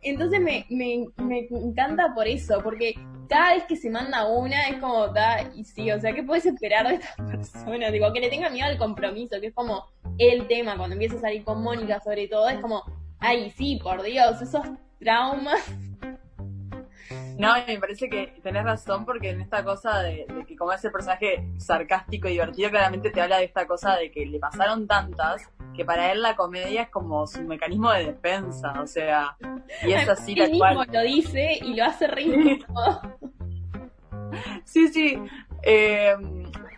[0.02, 2.94] Entonces me, me, me encanta por eso, porque
[3.28, 6.46] cada vez que se manda una es como, da, y sí, o sea, ¿qué puedes
[6.46, 7.90] esperar de esta persona?
[7.90, 9.86] Digo, que le tenga miedo al compromiso, que es como
[10.18, 12.82] el tema cuando empieza a salir con Mónica sobre todo, es como,
[13.20, 14.66] ay, sí, por Dios, esos
[14.98, 15.60] traumas.
[17.38, 20.90] No, me parece que tenés razón porque en esta cosa de, de, que como ese
[20.90, 25.48] personaje sarcástico y divertido, claramente te habla de esta cosa de que le pasaron tantas
[25.74, 29.36] que para él la comedia es como su mecanismo de defensa, o sea,
[29.82, 30.88] y es así tal cual.
[30.92, 32.64] lo dice y lo hace reír.
[34.64, 35.18] sí, sí.
[35.62, 36.16] Eh,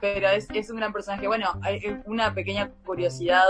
[0.01, 1.27] pero es, es un gran personaje.
[1.28, 3.44] Bueno, hay una pequeña curiosidad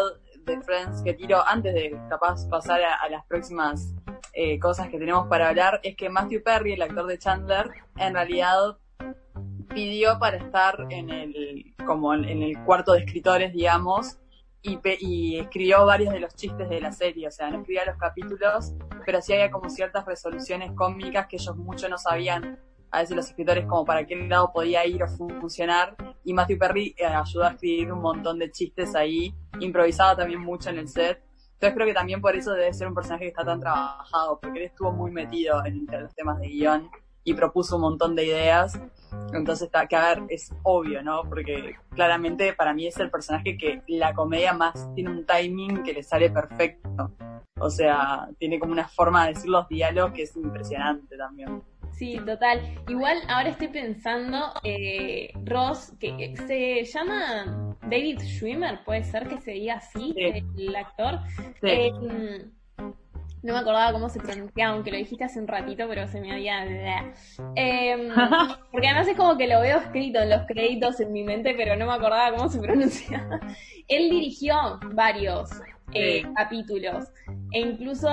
[0.44, 3.94] de Friends que tiro antes de capaz pasar a, las próximas
[4.35, 8.14] eh, cosas que tenemos para hablar, es que Matthew Perry, el actor de Chandler, en
[8.14, 8.77] realidad
[9.69, 14.19] pidió para estar en el, como en el cuarto de escritores, digamos,
[14.62, 18.72] y, escribió varios de los chistes de la serie, o sea, no escribía los capítulos,
[19.05, 22.59] pero sí había como ciertas resoluciones cómicas que ellos mucho no sabían,
[22.90, 26.94] a veces los escritores, como para qué lado podía ir o funcionar, y Matthew Perry
[26.97, 31.22] eh, ayudó a escribir un montón de chistes ahí, improvisaba también mucho en el set,
[31.62, 34.59] entonces creo que también por eso debe ser un personaje que está tan trabajado, porque
[34.59, 36.90] él estuvo muy metido en, los temas de guion,
[37.24, 38.78] y propuso un montón de ideas.
[39.32, 41.23] Entonces, está, que a ver, es obvio, ¿no?
[41.28, 45.93] Porque claramente para mí es el personaje que la comedia más tiene un timing que
[45.93, 47.12] le sale perfecto.
[47.59, 51.62] O sea, tiene como una forma de decir los diálogos que es impresionante también.
[51.93, 52.61] Sí, total.
[52.89, 59.53] Igual ahora estoy pensando, eh, Ross, que se llama David Schwimmer, puede ser que se
[59.53, 61.20] diga así, el actor.
[61.62, 61.93] Eh,
[63.43, 66.32] no me acordaba cómo se pronunciaba, aunque lo dijiste hace un ratito, pero se me
[66.32, 66.64] había...
[67.56, 68.09] Eh,
[68.70, 71.77] porque además es como que lo veo escrito en los créditos en mi mente, pero
[71.77, 73.40] no me acordaba cómo se pronunciaba.
[73.89, 75.51] Él dirigió varios
[75.93, 77.09] eh, capítulos.
[77.52, 78.09] E incluso,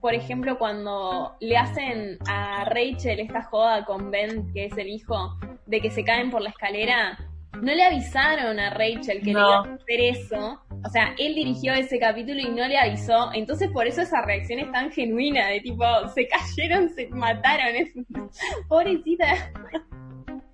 [0.00, 5.38] por ejemplo, cuando le hacen a Rachel esta joda con Ben, que es el hijo,
[5.66, 7.18] de que se caen por la escalera,
[7.60, 10.61] no le avisaron a Rachel que le iba a hacer eso.
[10.84, 13.30] O sea, él dirigió ese capítulo y no le avisó.
[13.32, 15.84] Entonces, por eso esa reacción es tan genuina, de tipo,
[16.14, 17.74] se cayeron, se mataron.
[18.68, 19.52] Pobrecita.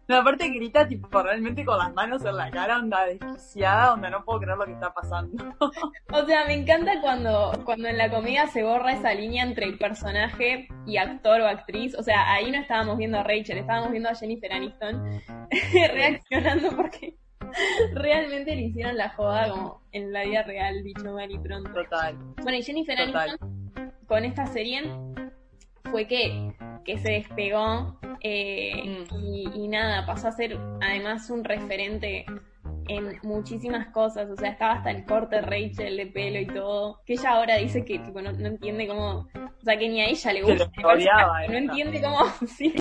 [0.08, 4.24] No, aparte grita tipo realmente con las manos en la cara, onda desquiciada, onda no
[4.24, 5.54] puedo creer lo que está pasando.
[6.12, 9.76] o sea, me encanta cuando, cuando en la comedia se borra esa línea entre el
[9.76, 11.94] personaje y actor o actriz.
[11.94, 15.20] O sea, ahí no estábamos viendo a Rachel, estábamos viendo a Jennifer Aniston
[15.92, 17.18] reaccionando porque
[17.94, 21.72] realmente le hicieron la joda como en la vida real, dicho mal y pronto.
[21.72, 22.16] Total.
[22.42, 24.82] Bueno, y Jennifer Aniston con esta serie
[25.90, 26.52] fue que,
[26.84, 29.54] que se despegó eh, mm.
[29.54, 32.24] y, nada, pasó a ser además un referente
[32.88, 37.14] en muchísimas cosas, o sea, estaba hasta el corte Rachel de pelo y todo, que
[37.14, 40.42] ella ahora dice que tipo, no, entiende cómo, o sea, que ni a ella le
[40.42, 40.70] gusta,
[41.48, 42.74] no entiende cómo, sí.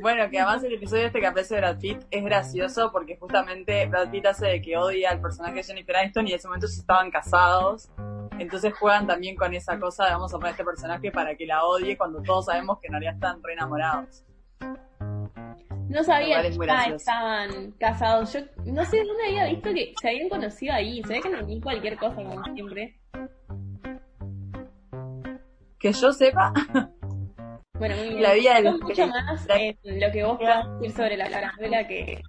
[0.00, 4.10] Bueno, que además el episodio este que aparece Brad Pitt es gracioso porque justamente Brad
[4.10, 6.80] Pitt hace de que odia al personaje de Jennifer Aniston y en ese momento se
[6.80, 7.90] estaban casados
[8.38, 11.64] entonces juegan también con esa cosa de vamos a poner este personaje para que la
[11.64, 14.24] odie cuando todos sabemos que en realidad están re enamorados.
[15.88, 16.48] No sabía que
[16.94, 18.32] estaban casados.
[18.32, 21.02] Yo no sé dónde había visto que se habían conocido ahí.
[21.04, 23.00] Se ve que no ni cualquier cosa como siempre.
[25.78, 26.52] Que yo sepa.
[27.78, 28.22] Bueno, muy bien.
[28.22, 32.22] La vida de mucho más en lo que vos puedas decir sobre la novela que,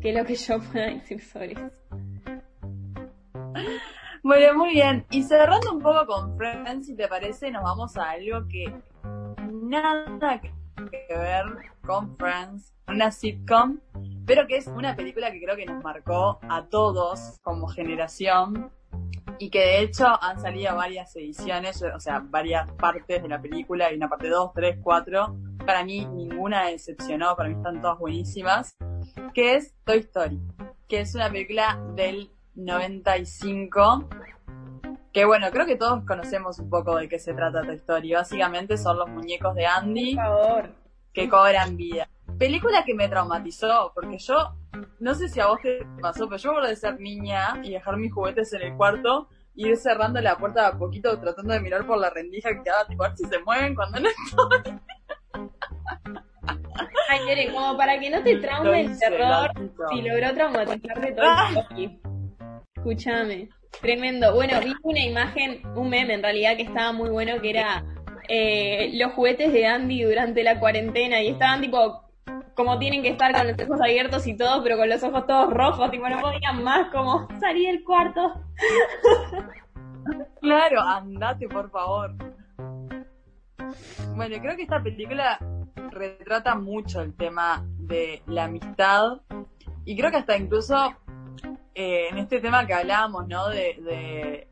[0.00, 1.70] que lo que yo pueda decir sobre eso.
[4.22, 5.06] Bueno, muy bien.
[5.10, 8.72] Y cerrando un poco con Friends, si te parece, nos vamos a algo que
[9.52, 10.52] nada que
[11.08, 11.44] ver
[11.84, 13.80] con Friends, una sitcom,
[14.26, 18.70] pero que es una película que creo que nos marcó a todos como generación
[19.38, 23.92] y que de hecho han salido varias ediciones, o sea, varias partes de la película,
[23.92, 25.36] y una parte 2, 3, 4.
[25.64, 28.76] Para mí ninguna decepcionó, para mí están todas buenísimas,
[29.34, 30.40] que es Toy Story,
[30.88, 34.08] que es una película del 95.
[35.12, 38.12] Que bueno, creo que todos conocemos un poco de qué se trata Toy Story.
[38.12, 40.16] Básicamente son los muñecos de Andy
[41.12, 42.08] que cobran vida.
[42.38, 44.54] Película que me traumatizó, porque yo,
[45.00, 47.96] no sé si a vos te pasó, pero yo me de ser niña y dejar
[47.96, 51.84] mis juguetes en el cuarto y ir cerrando la puerta a poquito tratando de mirar
[51.84, 54.78] por la rendija que quedaba, tipo, a ver si se mueven cuando no estoy.
[57.08, 59.50] Ay, como para que no te traume el terror,
[59.90, 61.26] si logró traumatizarte todo
[61.76, 62.00] el
[62.76, 63.48] Escúchame,
[63.80, 64.32] tremendo.
[64.34, 67.84] Bueno, vi una imagen, un meme en realidad que estaba muy bueno, que era
[68.28, 72.07] eh, los juguetes de Andy durante la cuarentena y estaban tipo
[72.58, 75.54] como tienen que estar con los ojos abiertos y todo, pero con los ojos todos
[75.54, 78.34] rojos, tipo no podían más como salir del cuarto.
[80.40, 82.14] Claro, andate por favor.
[84.16, 85.38] Bueno, creo que esta película
[85.90, 89.20] retrata mucho el tema de la amistad
[89.84, 90.96] y creo que hasta incluso
[91.74, 93.48] eh, en este tema que hablábamos, ¿no?
[93.50, 94.46] De,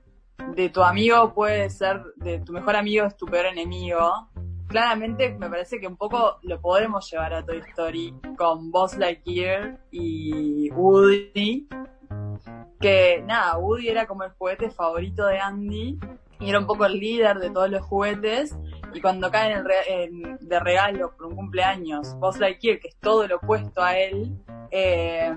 [0.54, 4.28] de, tu amigo puede ser, de tu mejor amigo es tu peor enemigo.
[4.68, 9.80] Claramente me parece que un poco lo podremos llevar a Toy Story con Buzz Lightyear
[9.90, 11.68] y Woody.
[12.80, 15.98] Que nada, Woody era como el juguete favorito de Andy
[16.40, 18.56] y era un poco el líder de todos los juguetes.
[18.92, 19.64] Y cuando caen
[20.40, 24.36] de regalo por un cumpleaños, Buzz Lightyear, que es todo lo opuesto a él,
[24.70, 25.34] eh,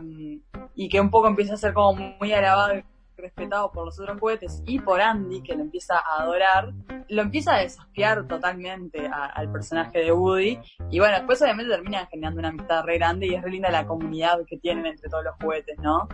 [0.76, 2.82] y que un poco empieza a ser como muy alabado
[3.22, 6.72] respetado por los otros juguetes y por Andy, que lo empieza a adorar,
[7.08, 10.60] lo empieza a desafiar totalmente al personaje de Woody.
[10.90, 13.86] Y bueno, después obviamente termina generando una amistad re grande y es re linda la
[13.86, 16.08] comunidad que tienen entre todos los juguetes, ¿no?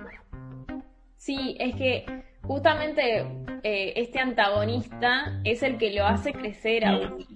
[1.18, 2.06] Sí, es que
[2.44, 3.22] justamente
[3.64, 7.28] eh, este antagonista es el que lo hace crecer a Woody.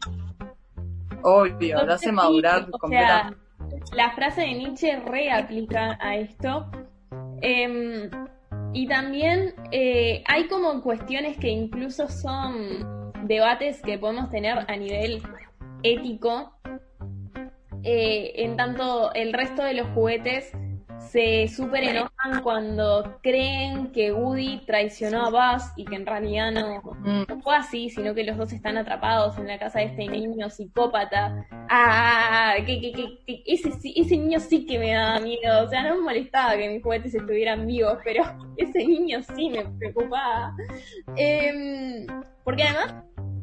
[1.21, 3.37] Obvio, lo hace madurar completamente.
[3.93, 6.69] la frase de Nietzsche reaplica a esto
[7.41, 8.09] Em,
[8.73, 15.21] y también eh, hay como cuestiones que incluso son debates que podemos tener a nivel
[15.83, 16.53] ético.
[17.83, 20.51] Eh, en tanto, el resto de los juguetes
[20.99, 26.81] se súper enojan cuando creen que Woody traicionó a Buzz y que en realidad no,
[27.41, 31.45] fue así, sino que los dos están atrapados en la casa de este niño psicópata.
[31.69, 35.63] Ah, que, que, ese, ese niño sí que me daba miedo.
[35.63, 38.23] O sea, no me molestaba que mis juguetes estuvieran vivos, pero
[38.57, 40.53] ese niño sí me preocupaba.
[41.15, 42.05] Eh,
[42.43, 42.95] porque además,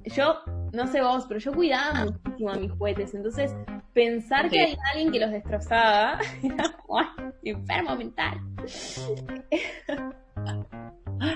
[0.04, 0.40] yo,
[0.72, 3.14] no sé vos, pero yo cuidaba muchísimo a mis juguetes.
[3.14, 3.54] Entonces,
[3.92, 6.74] pensar que hay alguien que los destrozaba era
[7.42, 8.40] enfermo mental.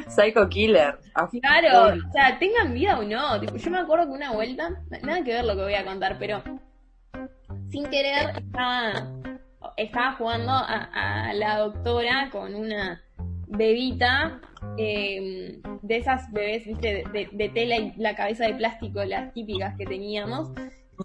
[0.09, 0.99] Psycho Killer.
[1.43, 3.41] Claro, o sea, tengan vida o no.
[3.41, 4.71] Tipo, yo me acuerdo que una vuelta,
[5.03, 6.43] nada que ver lo que voy a contar, pero
[7.71, 9.07] sin querer estaba,
[9.77, 13.03] estaba jugando a, a la doctora con una
[13.51, 14.41] bebita
[14.77, 19.77] eh, de esas bebés, viste, de, de, tela y la cabeza de plástico, las típicas
[19.77, 20.51] que teníamos.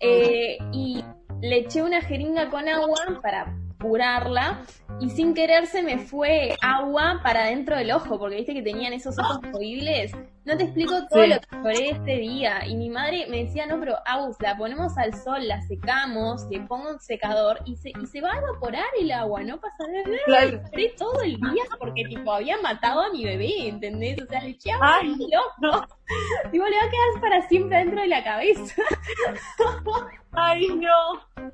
[0.02, 1.04] Eh, y
[1.42, 3.56] le eché una jeringa con agua para
[3.88, 4.64] curarla
[5.00, 8.94] y sin querer se me fue agua para dentro del ojo, porque viste que tenían
[8.94, 10.12] esos ojos horribles.
[10.46, 11.30] No te explico todo sí.
[11.30, 12.66] lo que lloré este día.
[12.68, 16.62] Y mi madre me decía, no, pero Agus, la ponemos al sol, la secamos, le
[16.62, 20.18] pongo un secador y se, y se va a evaporar el agua, no pasa nada.
[20.26, 20.62] Claro.
[20.72, 24.22] Lloré todo el día porque tipo había matado a mi bebé, ¿entendés?
[24.22, 25.88] O sea, le eché agua Ay, al ojo.
[26.52, 28.84] Digo, le va a quedar para siempre dentro de la cabeza.
[30.32, 31.52] Ay, no.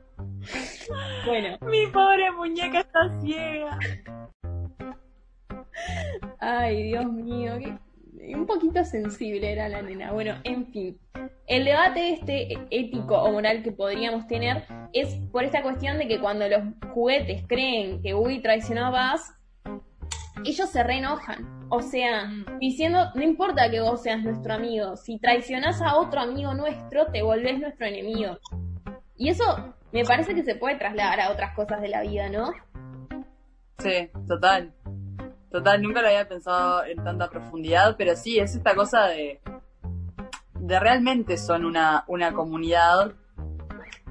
[1.26, 1.58] Bueno.
[1.62, 3.80] Mi pobre muñeca está ciega.
[6.40, 7.54] Ay, Dios mío,
[8.36, 10.12] un poquito sensible era la nena.
[10.12, 11.00] Bueno, en fin.
[11.48, 14.64] El debate este ético o moral que podríamos tener
[14.94, 16.64] es por esta cuestión de que cuando los
[16.94, 19.34] juguetes creen que Woody traicionó a Buzz,
[20.46, 21.68] ellos se reenojan.
[21.70, 26.54] O sea, diciendo, no importa que vos seas nuestro amigo, si traicionás a otro amigo
[26.54, 28.38] nuestro, te volvés nuestro enemigo.
[29.16, 32.54] Y eso me parece que se puede trasladar a otras cosas de la vida, ¿no?
[33.80, 34.74] Sí, total.
[35.50, 39.42] Total, nunca lo había pensado en tanta profundidad, pero sí, es esta cosa de,
[40.56, 43.14] de realmente son una, una comunidad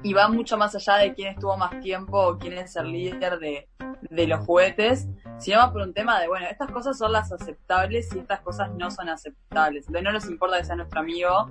[0.03, 3.39] y va mucho más allá de quién estuvo más tiempo o quién es el líder
[3.39, 3.69] de,
[4.01, 5.07] de los juguetes,
[5.39, 8.71] sino más por un tema de, bueno, estas cosas son las aceptables y estas cosas
[8.71, 9.87] no son aceptables.
[9.87, 11.49] Entonces no nos importa que sea nuestro amigo,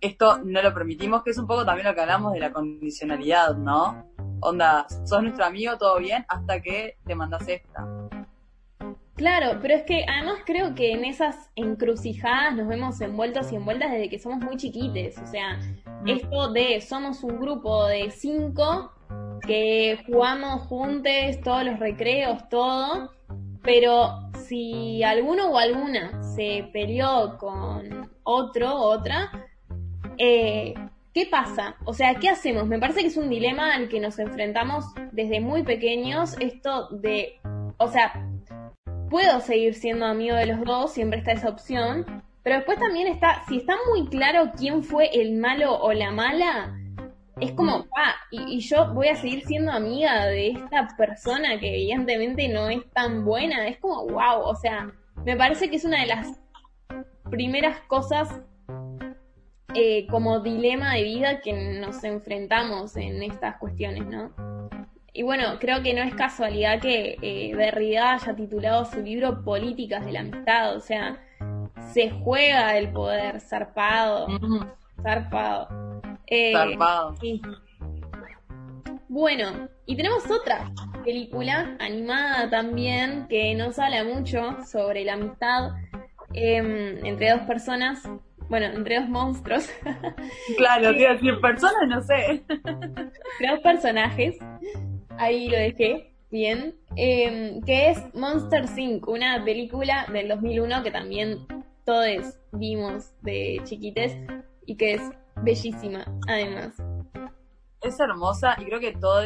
[0.00, 3.56] esto no lo permitimos, que es un poco también lo que hablamos de la condicionalidad,
[3.56, 4.06] ¿no?
[4.40, 7.86] Onda, sos nuestro amigo, todo bien, hasta que te mandas esta.
[9.18, 13.90] Claro, pero es que además creo que en esas encrucijadas nos vemos envueltos y envueltas
[13.90, 15.18] desde que somos muy chiquites.
[15.18, 15.56] O sea,
[16.02, 16.08] mm.
[16.08, 18.92] esto de somos un grupo de cinco
[19.44, 21.12] que jugamos juntos
[21.42, 23.10] todos los recreos, todo.
[23.64, 29.32] Pero si alguno o alguna se peleó con otro o otra,
[30.18, 30.74] eh,
[31.14, 31.76] ¿qué pasa?
[31.84, 32.66] O sea, ¿qué hacemos?
[32.66, 37.40] Me parece que es un dilema al que nos enfrentamos desde muy pequeños, esto de,
[37.78, 38.12] o sea,
[39.10, 42.04] puedo seguir siendo amigo de los dos, siempre está esa opción,
[42.42, 46.74] pero después también está, si está muy claro quién fue el malo o la mala,
[47.40, 51.68] es como, ah, y, y, yo voy a seguir siendo amiga de esta persona que
[51.68, 54.90] evidentemente no es tan buena, es como, wow, o sea,
[55.24, 56.40] me parece que es una de las
[57.30, 58.28] primeras cosas
[59.74, 64.30] eh, como dilema de vida que nos enfrentamos en estas cuestiones, ¿no?
[65.12, 70.04] Y bueno, creo que no es casualidad que eh, Derrida haya titulado su libro Políticas
[70.04, 71.18] de la Amistad, o sea,
[71.92, 74.28] se juega el poder, zarpado,
[75.02, 76.02] zarpado.
[76.26, 77.16] Eh, zarpado.
[77.16, 77.42] Sí.
[79.08, 80.70] Bueno, y tenemos otra
[81.04, 85.72] película animada también que nos habla mucho sobre la amistad
[86.34, 88.02] eh, entre dos personas
[88.48, 89.68] bueno, entre dos monstruos.
[90.56, 92.42] Claro, quiero decir personas, no sé.
[92.48, 94.36] Entre dos personajes.
[95.18, 96.14] Ahí lo dejé.
[96.30, 96.74] Bien.
[96.96, 101.46] Eh, que es Monster Inc., una película del 2001 que también
[101.84, 104.16] todos vimos de chiquites
[104.66, 105.02] y que es
[105.42, 106.74] bellísima, además.
[107.80, 109.24] Es hermosa y creo que todos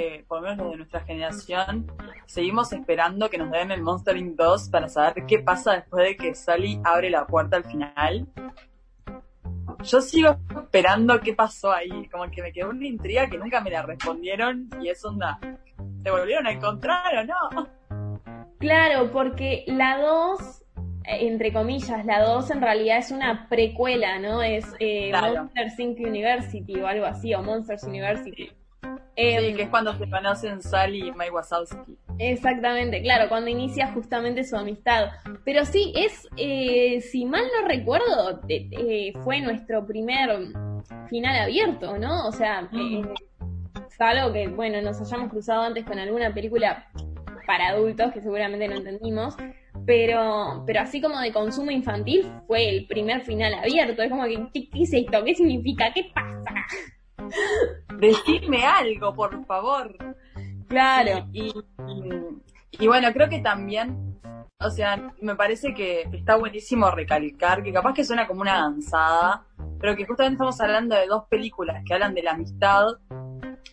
[0.00, 1.90] eh, por lo menos los de nuestra generación,
[2.26, 4.36] seguimos esperando que nos den el Monster Inc.
[4.36, 8.28] 2 para saber qué pasa después de que Sally abre la puerta al final.
[9.82, 13.70] Yo sigo esperando qué pasó ahí, como que me quedó una intriga que nunca me
[13.70, 15.40] la respondieron y es onda,
[16.02, 17.68] ¿se volvieron a encontrar o no?
[18.58, 20.57] Claro, porque la 2 eh,
[21.08, 24.42] entre comillas, la 2 en realidad es una precuela, ¿no?
[24.42, 25.44] Es eh, claro.
[25.44, 25.98] Monster Inc.
[26.00, 28.50] University o algo así, o Monsters University.
[29.16, 31.98] Eh, sí, que es cuando se conocen Sally y Mike Wazowski.
[32.18, 35.08] Exactamente, claro, cuando inicia justamente su amistad.
[35.44, 40.30] Pero sí, es, eh, si mal no recuerdo, eh, fue nuestro primer
[41.08, 42.28] final abierto, ¿no?
[42.28, 43.02] O sea, eh,
[43.90, 46.86] es algo que, bueno, nos hayamos cruzado antes con alguna película
[47.44, 49.36] para adultos que seguramente no entendimos,
[49.88, 54.02] pero, pero así como de consumo infantil fue el primer final abierto.
[54.02, 55.24] Es como que, ¿qué, qué es esto?
[55.24, 55.90] ¿Qué significa?
[55.94, 56.66] ¿Qué pasa?
[57.98, 59.96] Decime algo, por favor.
[60.68, 61.26] Claro.
[61.32, 61.54] Y,
[62.72, 64.20] y, bueno, creo que también,
[64.60, 69.46] o sea, me parece que está buenísimo recalcar que capaz que suena como una danzada,
[69.80, 72.88] pero que justamente estamos hablando de dos películas que hablan de la amistad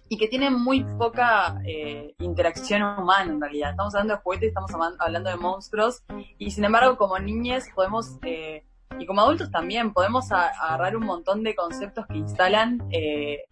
[0.07, 3.71] y que tienen muy poca eh, interacción humana en realidad.
[3.71, 6.03] Estamos hablando de juguetes, estamos hablando de monstruos
[6.37, 8.63] y sin embargo como niñas podemos, eh,
[8.99, 13.45] y como adultos también, podemos agarrar un montón de conceptos que instalan eh,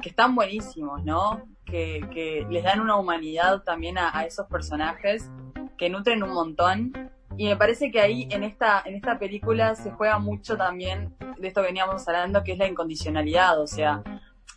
[0.00, 1.42] que están buenísimos, ¿no?
[1.64, 5.30] Que, que, les dan una humanidad también a, esos personajes,
[5.76, 6.92] que nutren un montón.
[7.36, 11.48] Y me parece que ahí en esta, en esta película se juega mucho también de
[11.48, 13.60] esto que veníamos hablando, que es la incondicionalidad.
[13.60, 14.02] O sea,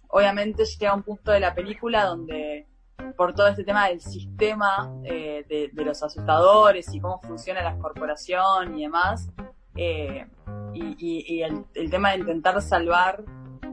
[0.09, 2.67] obviamente llega un punto de la película donde
[3.15, 8.77] por todo este tema del sistema eh, de, los asustadores y cómo funciona la corporación
[8.77, 9.29] y demás,
[9.75, 10.27] eh,
[10.73, 13.23] y, el, tema de intentar salvar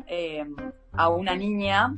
[0.06, 0.44] eh,
[0.92, 1.94] a una niña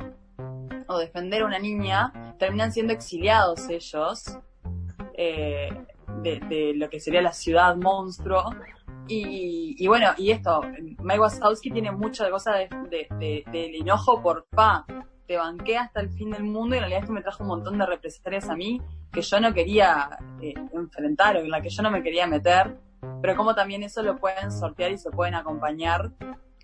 [0.87, 4.39] o defender a una niña, terminan siendo exiliados ellos
[5.15, 5.69] eh,
[6.23, 8.45] de, lo que sería la ciudad monstruo.
[9.09, 10.61] Y, bueno, y esto,
[10.99, 14.85] Mike Wazowski tiene mucho de cosas de, de, del enojo por pa,
[15.27, 17.79] te banqué hasta el fin del mundo y en realidad esto me trajo un montón
[17.79, 18.81] de represalias a mí
[19.13, 20.11] que yo no quería
[20.43, 22.77] eh, enfrentar o en la que yo no me quería meter,
[23.23, 26.13] pero como también eso lo pueden sortear y se pueden acompañar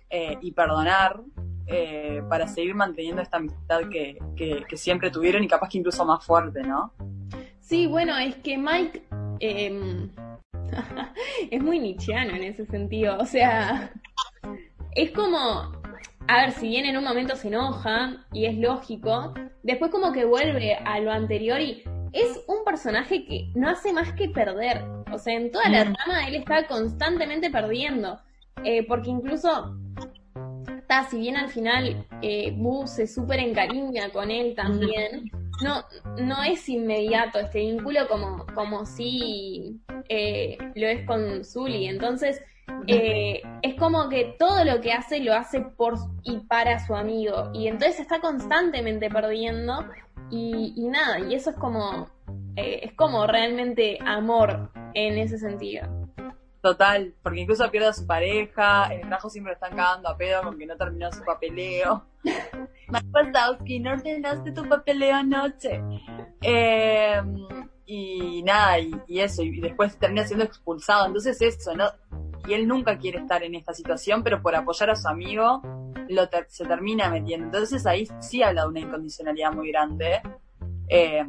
[0.09, 1.21] eh, y perdonar
[1.67, 6.23] eh, para seguir manteniendo esta amistad que, que, siempre tuvieron y capaz que incluso más
[6.23, 6.93] fuerte, ¿no?
[7.59, 9.07] Sí, bueno, es que Mike
[9.39, 10.09] eh,
[11.51, 13.91] es muy nichiano en ese sentido, o sea,
[14.95, 15.71] es como,
[16.27, 19.33] a ver, si bien en un momento se enoja y es lógico,
[19.63, 21.83] después como que vuelve a lo anterior y
[22.13, 26.27] es un personaje que no hace más que perder, o sea, en toda la trama
[26.27, 28.19] él está constantemente perdiendo,
[28.63, 29.75] eh, porque incluso
[30.67, 35.29] está, si bien al final eh, Boo se súper encariña con él también,
[35.61, 35.85] no,
[36.17, 41.87] no es inmediato este vínculo como, como si eh, lo es con Zully.
[41.87, 42.41] Entonces,
[42.87, 47.51] eh, es como que todo lo que hace lo hace por y para su amigo.
[47.53, 49.85] Y entonces está constantemente perdiendo.
[50.31, 52.09] Y, y nada, y eso es como,
[52.55, 56.04] eh, es como realmente amor en ese sentido.
[56.65, 60.17] Total, porque incluso pierde a su pareja, en el trabajo siempre lo están cagando a
[60.17, 62.07] pedo con que no terminó su papeleo.
[62.23, 65.79] Mike Wazowski, no ordenaste tu papeleo anoche.
[66.41, 67.21] Eh,
[67.85, 71.05] y nada, y, y, eso, y después termina siendo expulsado.
[71.05, 71.85] Entonces eso, ¿no?
[72.47, 75.61] Y él nunca quiere estar en esta situación, pero por apoyar a su amigo
[76.09, 77.45] lo ter se termina metiendo.
[77.45, 80.19] Entonces ahí sí habla de una incondicionalidad muy grande.
[80.87, 81.25] Eh,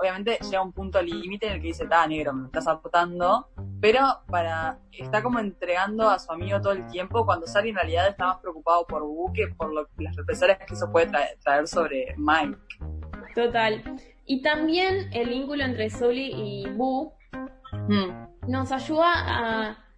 [0.00, 3.48] obviamente llega un punto límite en el que dice, está negro, me estás aportando,
[3.80, 8.08] pero para está como entregando a su amigo todo el tiempo cuando Sally en realidad
[8.08, 11.68] está más preocupado por Wu que por lo, las represalias que eso puede traer, traer
[11.68, 12.58] sobre Mike.
[13.34, 13.82] Total.
[14.26, 17.14] Y también el vínculo entre Sully y Boo
[17.72, 18.48] mm.
[18.48, 19.89] nos ayuda a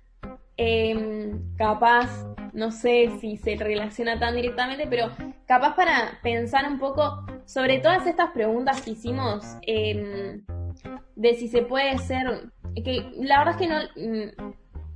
[0.56, 5.10] eh, capaz, no sé si se relaciona tan directamente, pero
[5.46, 10.40] capaz para pensar un poco sobre todas estas preguntas que hicimos eh,
[11.16, 14.40] de si se puede ser, que la verdad es que no,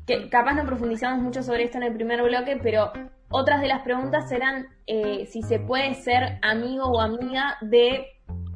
[0.06, 2.92] que capaz no profundizamos mucho sobre esto en el primer bloque, pero
[3.28, 8.06] otras de las preguntas eran eh, si se puede ser amigo o amiga de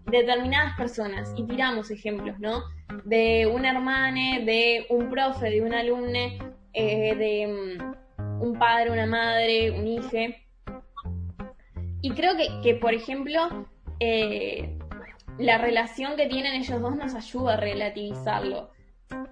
[0.07, 2.63] determinadas personas y tiramos ejemplos, ¿no?
[3.05, 6.39] De un hermane, de un profe, de un alumne,
[6.73, 10.35] eh, de um, un padre, una madre, un hijo.
[12.03, 13.69] Y creo que, que por ejemplo,
[13.99, 14.79] eh,
[15.39, 18.71] la relación que tienen ellos dos nos ayuda a relativizarlo.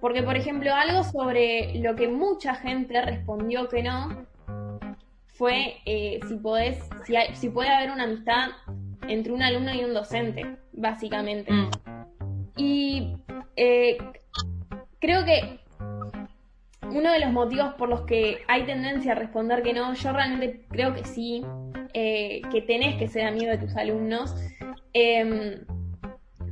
[0.01, 4.27] Porque, por ejemplo, algo sobre lo que mucha gente respondió que no
[5.27, 8.49] fue eh, si podés, si, hay, si puede haber una amistad
[9.07, 11.53] entre un alumno y un docente, básicamente.
[11.53, 11.71] Mm.
[12.57, 13.17] Y
[13.57, 13.99] eh,
[14.99, 15.61] creo que
[16.91, 20.67] uno de los motivos por los que hay tendencia a responder que no, yo realmente
[20.69, 21.45] creo que sí,
[21.95, 24.35] eh, que tenés que ser amigo de tus alumnos.
[24.95, 25.65] Eh,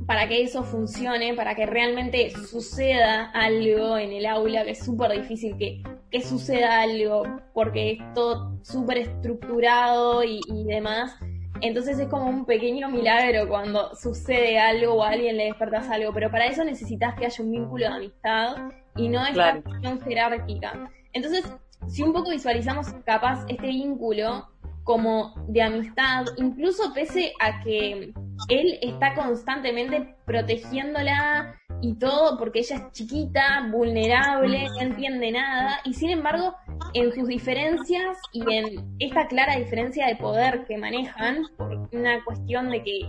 [0.07, 5.11] para que eso funcione, para que realmente suceda algo en el aula, que es súper
[5.11, 7.23] difícil que, que, suceda algo,
[7.53, 11.13] porque es todo súper estructurado y, y, demás.
[11.61, 16.13] Entonces es como un pequeño milagro cuando sucede algo o a alguien le despertas algo,
[16.13, 18.55] pero para eso necesitas que haya un vínculo de amistad
[18.95, 20.89] y no esta cuestión jerárquica.
[21.13, 21.45] Entonces,
[21.87, 24.47] si un poco visualizamos capaz este vínculo
[24.83, 28.13] como de amistad, incluso pese a que
[28.49, 35.93] él está constantemente protegiéndola y todo porque ella es chiquita, vulnerable, no entiende nada y
[35.93, 36.55] sin embargo
[36.93, 42.69] en sus diferencias y en esta clara diferencia de poder que manejan por una cuestión
[42.69, 42.99] de que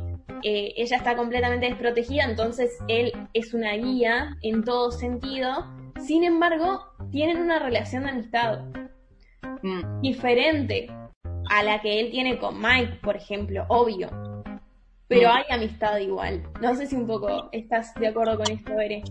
[0.43, 5.67] eh, ella está completamente desprotegida, entonces él es una guía en todo sentido,
[6.01, 8.61] sin embargo tienen una relación de amistad
[9.63, 10.01] mm.
[10.03, 10.89] diferente
[11.51, 14.11] a la que él tiene con Mike, por ejemplo, obvio.
[15.09, 15.33] Pero mm.
[15.33, 16.43] hay amistad igual.
[16.61, 19.03] No sé si un poco estás de acuerdo con esto, Bere.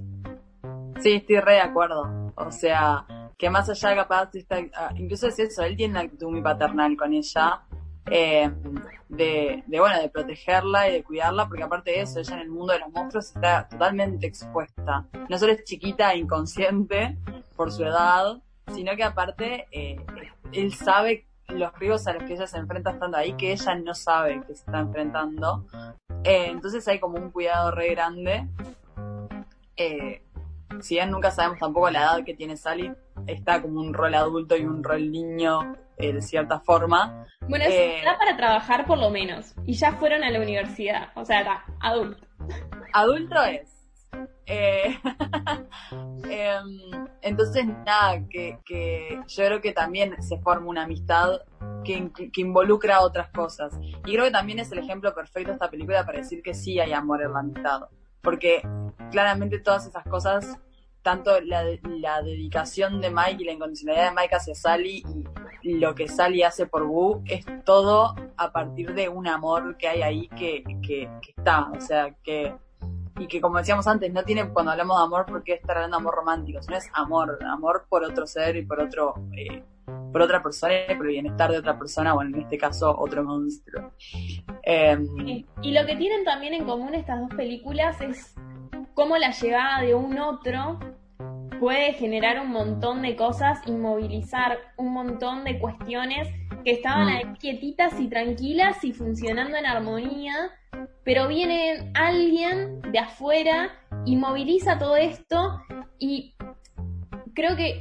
[1.01, 2.33] Sí, estoy re de acuerdo.
[2.35, 3.05] O sea,
[3.37, 6.95] que más allá capaz, está, ah, incluso es eso, él tiene una actitud muy paternal
[6.95, 7.61] con ella.
[8.09, 8.49] Eh,
[9.09, 12.49] de, de, bueno, de protegerla y de cuidarla, porque aparte de eso, ella en el
[12.49, 15.05] mundo de los monstruos está totalmente expuesta.
[15.29, 17.17] No solo es chiquita e inconsciente
[17.55, 18.37] por su edad,
[18.73, 19.97] sino que aparte eh,
[20.51, 23.93] él sabe los riesgos a los que ella se enfrenta estando ahí, que ella no
[23.93, 25.65] sabe que se está enfrentando.
[26.23, 28.47] Eh, entonces hay como un cuidado re grande.
[29.75, 30.23] Eh,
[30.81, 32.91] si bien nunca sabemos tampoco la edad que tiene Sally,
[33.25, 37.25] está como un rol adulto y un rol niño eh, de cierta forma.
[37.47, 39.55] Bueno, es está para trabajar por lo menos.
[39.65, 42.27] Y ya fueron a la universidad, o sea, está adulto.
[42.93, 43.76] Adulto es.
[44.45, 44.97] Eh,
[46.29, 51.41] em, entonces, nada, que, que, yo creo que también se forma una amistad
[51.83, 53.77] que, que, involucra otras cosas.
[54.05, 56.79] Y creo que también es el ejemplo perfecto de esta película para decir que sí
[56.79, 57.81] hay amor en la amistad.
[58.21, 58.61] Porque
[59.11, 60.57] claramente todas esas cosas,
[61.01, 65.03] tanto la, la dedicación de Mike y la incondicionalidad de Mike hacia Sally
[65.61, 69.87] y lo que Sally hace por Wu, es todo a partir de un amor que
[69.87, 71.69] hay ahí que, que está.
[71.71, 72.53] O sea, que
[73.19, 76.01] y que como decíamos antes, no tiene cuando hablamos de amor porque estar hablando de
[76.01, 79.63] amor romántico, sino es amor, amor por otro ser y por otro, eh,
[80.11, 83.23] por otra persona y por el bienestar de otra persona, o en este caso otro
[83.23, 83.91] monstruo.
[84.63, 88.35] Em, y lo que tienen también en común estas dos películas es
[88.93, 90.79] cómo la llegada de un otro
[91.59, 96.27] puede generar un montón de cosas y movilizar un montón de cuestiones
[96.67, 97.09] que estaban mm.
[97.09, 100.51] ahí quietitas y tranquilas y funcionando en armonía
[101.05, 103.71] pero viene alguien de afuera
[104.03, 105.61] y moviliza todo esto
[105.97, 106.35] y
[107.33, 107.79] creo que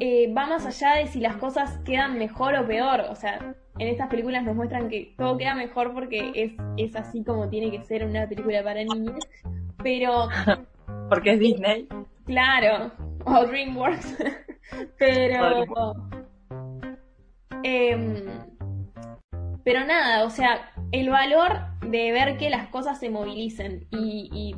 [0.00, 3.02] eh, va más allá de si las cosas quedan mejor o peor.
[3.08, 7.22] O sea, en estas películas nos muestran que todo queda mejor porque es, es así
[7.22, 9.24] como tiene que ser una película para niños.
[9.80, 10.28] Pero...
[11.08, 11.86] porque es Disney.
[12.26, 12.90] Claro,
[13.24, 14.18] o DreamWorks.
[14.98, 15.94] pero...
[17.64, 18.24] Eh,
[19.64, 24.54] pero nada, o sea, el valor de ver que las cosas se movilicen y,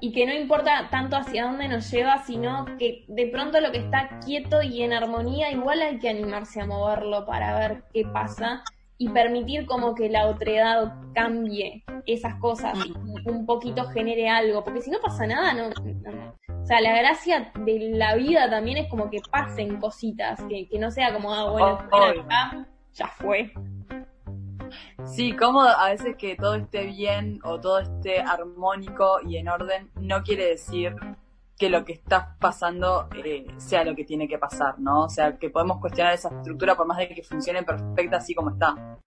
[0.00, 3.78] y, que no importa tanto hacia dónde nos lleva, sino que de pronto lo que
[3.78, 8.62] está quieto y en armonía, igual hay que animarse a moverlo para ver qué pasa
[8.98, 14.82] y permitir como que la otredad cambie esas cosas y un poquito genere algo, porque
[14.82, 19.10] si no pasa nada, no, o sea, la gracia de la vida también es como
[19.10, 23.52] que pasen cositas, que, que no sea como, ah, bueno, acá, ya fue.
[25.04, 29.90] Sí, como a veces que todo esté bien o todo esté armónico y en orden
[29.96, 30.94] no quiere decir
[31.58, 35.04] que lo que está pasando eh, sea lo que tiene que pasar, ¿no?
[35.04, 38.50] O sea, que podemos cuestionar esa estructura por más de que funcione perfecta así como
[38.50, 38.98] está.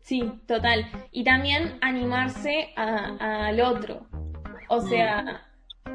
[0.00, 0.86] Sí, total.
[1.10, 4.06] Y también animarse al otro.
[4.68, 5.42] O sea,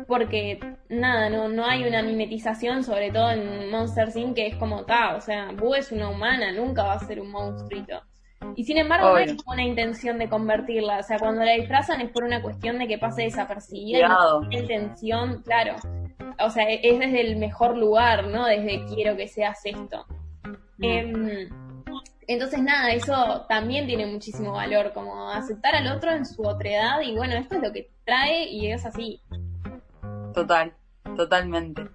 [0.07, 0.59] porque
[0.89, 5.15] nada, no, no hay una mimetización, sobre todo en Monster Inc., que es como, ta,
[5.15, 8.01] o sea, Boo es una humana, nunca va a ser un monstruito.
[8.55, 10.99] Y sin embargo, no hay una intención de convertirla.
[10.99, 14.07] O sea, cuando la disfrazan es por una cuestión de que pase desapercibida.
[14.07, 15.75] No hay intención, claro.
[16.39, 18.45] O sea, es desde el mejor lugar, ¿no?
[18.45, 20.05] Desde quiero que seas esto.
[20.77, 20.83] Mm.
[20.83, 21.49] Em,
[22.27, 27.15] entonces, nada, eso también tiene muchísimo valor, como aceptar al otro en su otredad y
[27.15, 29.21] bueno, esto es lo que trae y es así.
[30.33, 30.73] Total,
[31.17, 31.89] totalmente.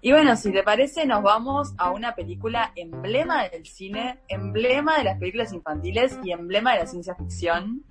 [0.00, 5.04] Y bueno, si te parece, nos vamos a una película emblema del cine, emblema de
[5.04, 7.82] las películas infantiles y emblema de la ciencia ficción,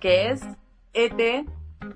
[0.00, 0.42] que es
[0.94, 1.44] E.T.,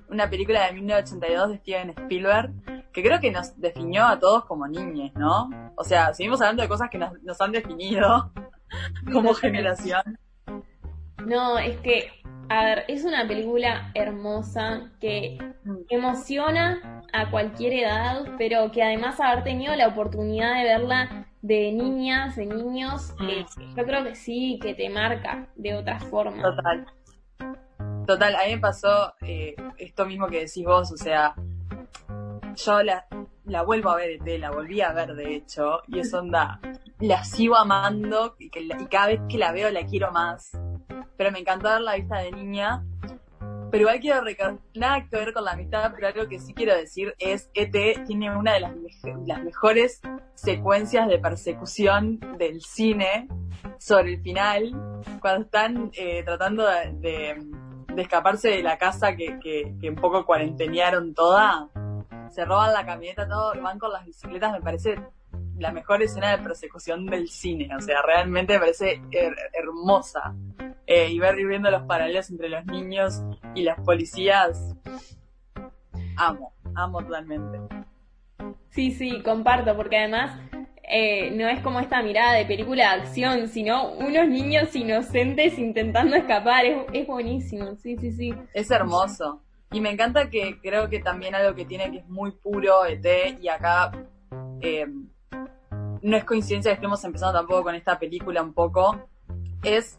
[0.09, 2.51] una película de 1982 de Steven Spielberg,
[2.93, 5.49] que creo que nos definió a todos como niños, ¿no?
[5.75, 8.31] O sea, seguimos hablando de cosas que nos, nos han definido
[9.11, 10.19] como generación.
[11.25, 12.11] No, es que,
[12.49, 15.77] a ver, es una película hermosa que mm.
[15.89, 22.35] emociona a cualquier edad, pero que además haber tenido la oportunidad de verla de niñas,
[22.35, 23.29] de niños, mm.
[23.29, 26.41] eh, yo creo que sí, que te marca de otra forma.
[26.41, 26.85] Total.
[28.05, 31.35] Total, a mí me pasó eh, esto mismo que decís vos, o sea,
[32.55, 33.05] yo la,
[33.49, 36.59] la vuelvo a ver, ET, la volví a ver de hecho, y es onda,
[36.99, 40.51] la sigo amando y, que, cada vez que la veo la quiero más.
[41.17, 42.85] Pero me encantó ver la vista de niña.
[43.71, 46.75] Pero igual quiero recordar, nada que ver con la amistad, pero algo que sí quiero
[46.75, 48.73] decir es ET tiene una de las,
[49.27, 50.01] las mejores
[50.33, 53.27] secuencias de persecución del cine
[53.77, 54.71] sobre el final,
[55.21, 57.35] cuando están eh, tratando de,
[57.93, 61.69] de, escaparse de la casa que, que, que un poco cuarentenearon toda,
[62.29, 64.95] se roban la camioneta, todo, van con las bicicletas, me parece
[65.57, 67.69] la mejor escena de persecución del cine.
[67.75, 69.01] O sea, realmente me parece
[69.53, 70.33] hermosa.
[70.91, 73.21] Eh, y ver viviendo los paralelos entre los niños
[73.53, 74.75] y las policías,
[76.17, 77.59] amo, amo totalmente.
[78.71, 80.39] Sí, sí, comparto, porque además
[80.81, 86.15] eh, no es como esta mirada de película de acción, sino unos niños inocentes intentando
[86.15, 86.65] escapar.
[86.65, 88.33] Es, es buenísimo, sí, sí, sí.
[88.55, 89.43] Es hermoso.
[89.71, 93.39] Y me encanta que creo que también algo que tiene que es muy puro ET
[93.39, 93.91] y acá
[94.61, 94.87] eh,
[96.01, 99.09] no es coincidencia que estemos empezando tampoco con esta película un poco,
[99.63, 99.97] es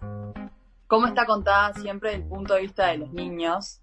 [0.86, 3.80] cómo está contada siempre desde el punto de vista de los niños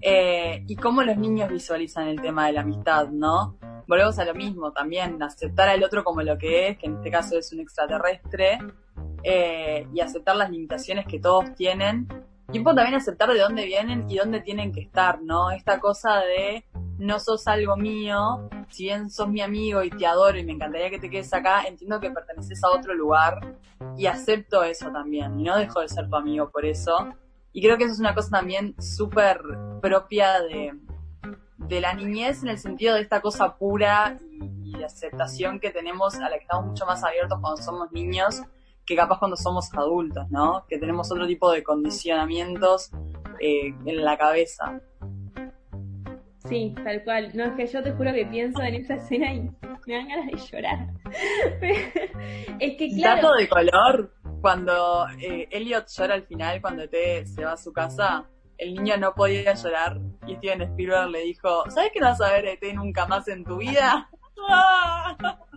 [0.00, 3.56] eh, y cómo los niños visualizan el tema de la amistad, ¿no?
[3.86, 7.10] Volvemos a lo mismo también, aceptar al otro como lo que es, que en este
[7.10, 8.58] caso es un extraterrestre,
[9.22, 12.08] eh, y aceptar las limitaciones que todos tienen,
[12.52, 15.50] y un poco también aceptar de dónde vienen y dónde tienen que estar, ¿no?
[15.50, 16.64] Esta cosa de
[16.98, 20.90] no sos algo mío, si bien sos mi amigo y te adoro y me encantaría
[20.90, 23.56] que te quedes acá, entiendo que perteneces a otro lugar
[23.96, 27.08] y acepto eso también y no dejo de ser tu amigo por eso.
[27.52, 29.42] Y creo que eso es una cosa también súper
[29.80, 30.72] propia de,
[31.58, 36.14] de la niñez en el sentido de esta cosa pura y, y aceptación que tenemos
[36.16, 38.42] a la que estamos mucho más abiertos cuando somos niños
[38.86, 40.64] que capaz cuando somos adultos, ¿no?
[40.68, 42.90] Que tenemos otro tipo de condicionamientos
[43.40, 44.80] eh, en la cabeza.
[46.48, 47.30] Sí, tal cual.
[47.34, 49.40] No, es que yo te juro que pienso en esa escena y
[49.86, 50.88] me dan ganas de llorar.
[52.60, 53.22] es que claro.
[53.22, 57.72] Dato de color, cuando eh, Elliot llora al final, cuando T se va a su
[57.72, 58.28] casa,
[58.58, 62.32] el niño no podía llorar y Steven Spielberg le dijo, ¿sabes que no vas a
[62.32, 64.10] ver a T nunca más en tu vida?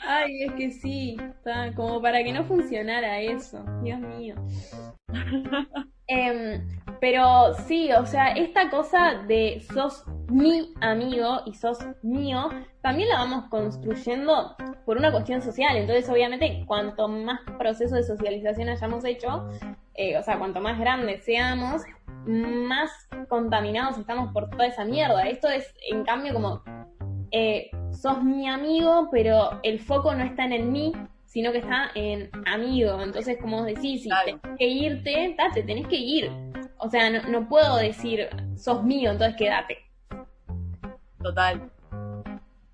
[0.00, 4.34] Ay, es que sí, está como para que no funcionara eso, Dios mío.
[6.12, 6.66] Em,
[7.00, 12.48] pero sí, o sea, esta cosa de sos mi amigo y sos mío,
[12.82, 15.76] también la vamos construyendo por una cuestión social.
[15.76, 19.48] Entonces, obviamente, cuanto más proceso de socialización hayamos hecho,
[19.94, 21.82] eh, o sea, cuanto más grandes seamos,
[22.26, 22.90] más
[23.28, 25.28] contaminados estamos por toda esa mierda.
[25.28, 26.62] Esto es, en cambio, como
[27.30, 30.92] eh, sos mi amigo, pero el foco no está en el mí,
[31.30, 33.00] sino que está en amigo.
[33.00, 36.30] Entonces, como vos decís, si tenés que irte, date, tenés que ir.
[36.78, 39.78] O sea, no, puedo decir, sos mío, entonces quédate.
[41.22, 41.70] Total.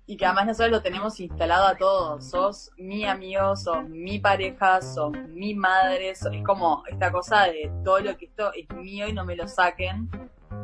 [0.05, 2.29] Y que además nosotros lo tenemos instalado a todos.
[2.29, 6.11] Sos mi amigo, sos mi pareja, sos mi madre.
[6.11, 9.47] es como esta cosa de todo lo que esto es mío y no me lo
[9.47, 10.09] saquen.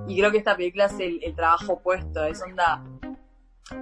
[0.08, 2.24] Y creo que esta película es el, el trabajo opuesto.
[2.24, 2.82] Es onda,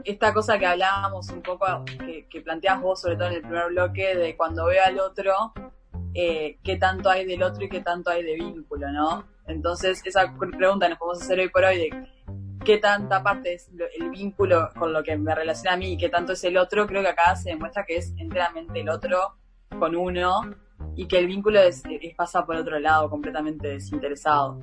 [0.04, 3.68] esta cosa que hablábamos un poco, que, que, planteas vos sobre todo en el primer
[3.70, 5.54] bloque, de cuando veo al otro,
[6.14, 9.26] eh, qué tanto hay del otro y qué tanto hay de vínculo, ¿no?
[9.48, 12.08] Entonces, esa pregunta nos podemos hacer hoy por hoy de
[12.66, 16.10] qué tanta parte es el vínculo con lo que me relaciona a mí y qué
[16.10, 19.38] tanto es el otro, creo que acá se demuestra que es enteramente el otro
[19.80, 20.42] con uno
[20.96, 24.60] y que el vínculo es, es pasa por otro lado, completamente desinteresado.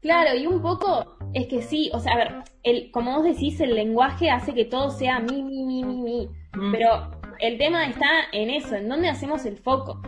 [0.00, 3.60] Claro, y un poco es que sí, o sea, a ver, el, como vos decís,
[3.60, 6.28] el lenguaje hace que todo sea mi, mi, mi, mi, mi.
[6.54, 6.72] Mm.
[6.72, 10.00] Pero el tema está en eso, en dónde hacemos el foco.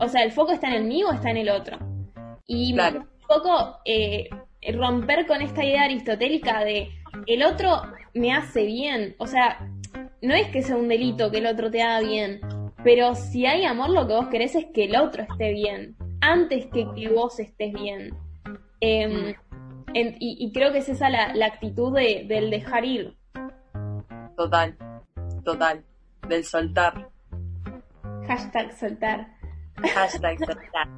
[0.00, 1.78] O sea, ¿el foco está en el mío o está en el otro?
[2.46, 4.28] Y un poco eh,
[4.72, 6.88] romper con esta idea aristotélica de
[7.26, 7.82] el otro
[8.14, 9.14] me hace bien.
[9.18, 9.68] O sea,
[10.22, 12.40] no es que sea un delito que el otro te haga bien,
[12.82, 16.66] pero si hay amor, lo que vos querés es que el otro esté bien, antes
[16.66, 18.14] que que vos estés bien.
[18.80, 19.34] Em,
[19.94, 23.16] y, creo que es esa la, actitud de, del dejar ir.
[24.36, 24.76] Total,
[25.44, 25.84] total,
[26.28, 27.10] del soltar.
[28.26, 29.26] Hashtag soltar.
[29.94, 30.88] Hashtag soltar.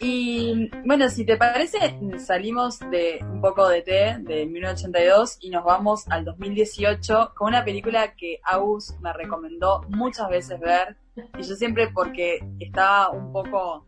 [0.00, 5.64] Y bueno, si te parece, salimos de un poco de T, de 1982, y nos
[5.64, 10.96] vamos al 2018 con una película que Agus me recomendó muchas veces ver.
[11.38, 13.86] Y yo siempre, porque estaba un poco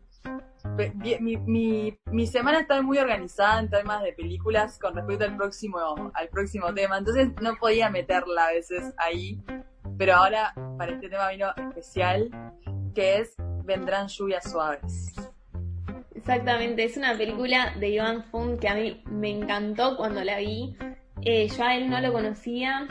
[1.21, 5.79] mi, mi, semana está muy organizada en temas de películas con respecto al próximo,
[6.15, 9.41] al próximo tema, entonces no podía meterla a veces ahí,
[9.99, 12.31] pero ahora para este tema vino especial,
[12.95, 13.35] que es
[13.65, 15.15] Vendrán lluvias suaves.
[16.15, 20.77] Exactamente, es una película de Ivan Fung que a mí me encantó cuando la vi.
[21.23, 22.87] Eh, yo a él no lo conocía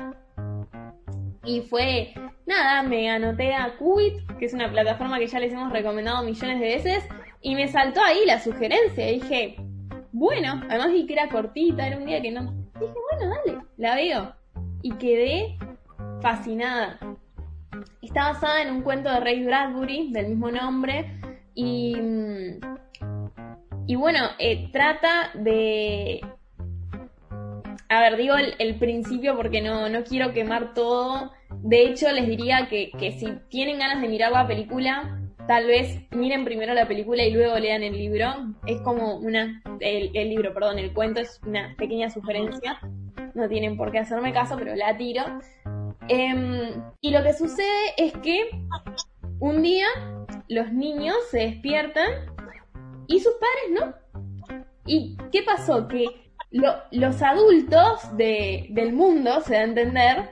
[1.44, 2.14] Y fue,
[2.46, 6.60] nada, me anoté a Qubit, que es una plataforma que ya les hemos recomendado millones
[6.60, 7.04] de veces,
[7.44, 9.06] y me saltó ahí la sugerencia.
[9.06, 9.58] Dije,
[10.14, 12.54] bueno, además vi que era cortita, era un día que no.
[12.80, 14.34] Dije, bueno, dale, la veo.
[14.82, 15.58] Y quedé
[16.22, 16.98] fascinada.
[18.02, 21.20] Está basada en un cuento de Ray Bradbury del mismo nombre
[21.54, 21.98] y,
[23.88, 26.22] y bueno, eh, trata de...
[27.90, 31.32] A ver, digo el, principio porque no, no quiero quemar todo.
[31.62, 36.00] De hecho, les diría que, que si tienen ganas de mirar la película, tal vez
[36.12, 38.28] miren primero la película y luego lean el libro.
[38.66, 42.80] Es como una, el, libro, perdón, el cuento es una pequeña sugerencia.
[43.34, 45.24] No tienen por qué hacerme caso, pero la tiro.
[46.08, 48.50] Em, y lo que sucede es que
[49.40, 49.88] un día
[50.48, 52.10] los niños se despiertan
[53.08, 54.64] y sus padres no.
[54.86, 55.88] ¿Y qué pasó?
[55.88, 56.06] Que
[56.52, 60.30] los adultos del mundo, se da a entender,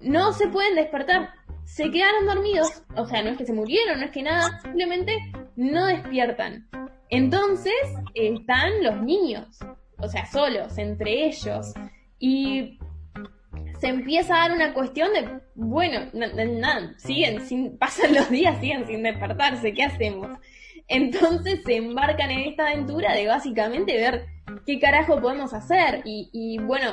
[0.00, 1.35] no se pueden despertar.
[1.66, 2.82] Se quedaron dormidos.
[2.96, 5.18] O sea, no es que se murieron, no es que nada, simplemente
[5.56, 6.68] no despiertan.
[7.10, 7.74] Entonces
[8.14, 9.58] están los niños,
[9.98, 11.74] o sea, solos, entre ellos.
[12.18, 12.78] Y
[13.80, 18.86] se empieza a dar una cuestión de, bueno, nada, siguen sin, pasan los días, siguen
[18.86, 20.38] sin despertarse, ¿qué hacemos?
[20.88, 24.26] Entonces se embarcan en esta aventura de básicamente ver
[24.64, 26.92] qué carajo podemos hacer y, y bueno,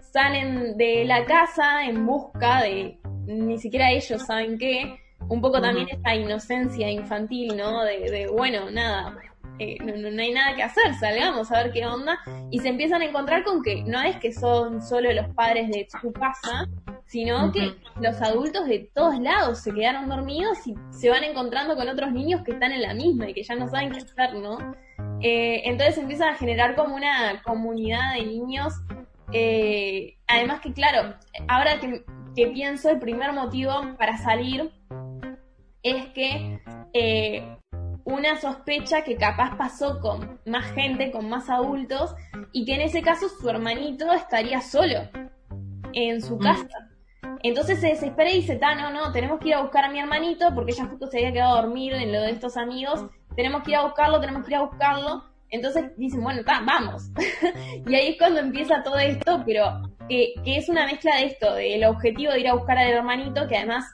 [0.00, 5.88] salen de la casa en busca de, ni siquiera ellos saben qué, un poco también
[5.88, 7.82] esta inocencia infantil, ¿no?
[7.82, 9.16] De, de bueno, nada,
[9.58, 12.18] eh, no, hay nada que hacer, salgamos a ver qué onda.
[12.50, 15.86] Y se empiezan a encontrar con que no es que son solo los padres de
[16.00, 16.68] su casa,
[17.06, 21.88] sino que los adultos de todos lados se quedaron dormidos y se van encontrando con
[21.88, 24.58] otros niños que están en la misma y que ya no saben qué hacer, ¿no?
[25.20, 28.74] Eh, entonces empiezan a generar como una comunidad de niños.
[29.32, 31.14] Eh, además que, claro,
[31.48, 32.04] ahora que,
[32.36, 34.72] que, pienso, el primer motivo para salir
[35.82, 36.60] es que
[38.04, 42.14] una sospecha que capaz pasó con más gente, con más adultos,
[42.52, 45.08] y que en ese caso su hermanito estaría solo
[45.92, 46.40] en su mm.
[46.40, 46.90] casa.
[47.42, 50.54] Entonces se desespera y dice, no, no, tenemos que ir a buscar a mi hermanito
[50.54, 53.06] porque ella justo se había quedado a dormir en lo de estos amigos,
[53.36, 55.24] tenemos que ir a buscarlo, tenemos que ir a buscarlo.
[55.54, 57.10] Entonces dicen, bueno, ta, vamos.
[57.86, 61.54] y ahí es cuando empieza todo esto, pero que, que es una mezcla de esto,
[61.54, 63.84] del objetivo de ir a buscar al hermanito, que además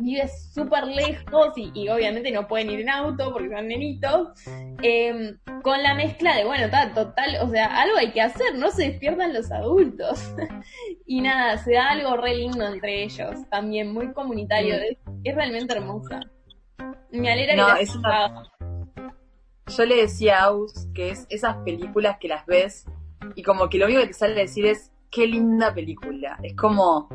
[0.00, 4.28] vive súper lejos y, obviamente no pueden ir en auto porque son nenitos,
[4.82, 8.70] em, con la mezcla de, bueno, está total, o sea, algo hay que hacer, no
[8.70, 10.34] se despiertan los adultos.
[11.06, 14.76] y nada, se da algo re lindo entre ellos, también muy comunitario,
[15.22, 16.20] es, realmente hermosa.
[17.10, 17.86] Me alegra no, que
[19.66, 22.86] Yo le decía a Aus que es esas películas que las ves
[23.34, 26.38] y como que lo único que te sale a decir es, qué linda película.
[26.42, 27.08] Es como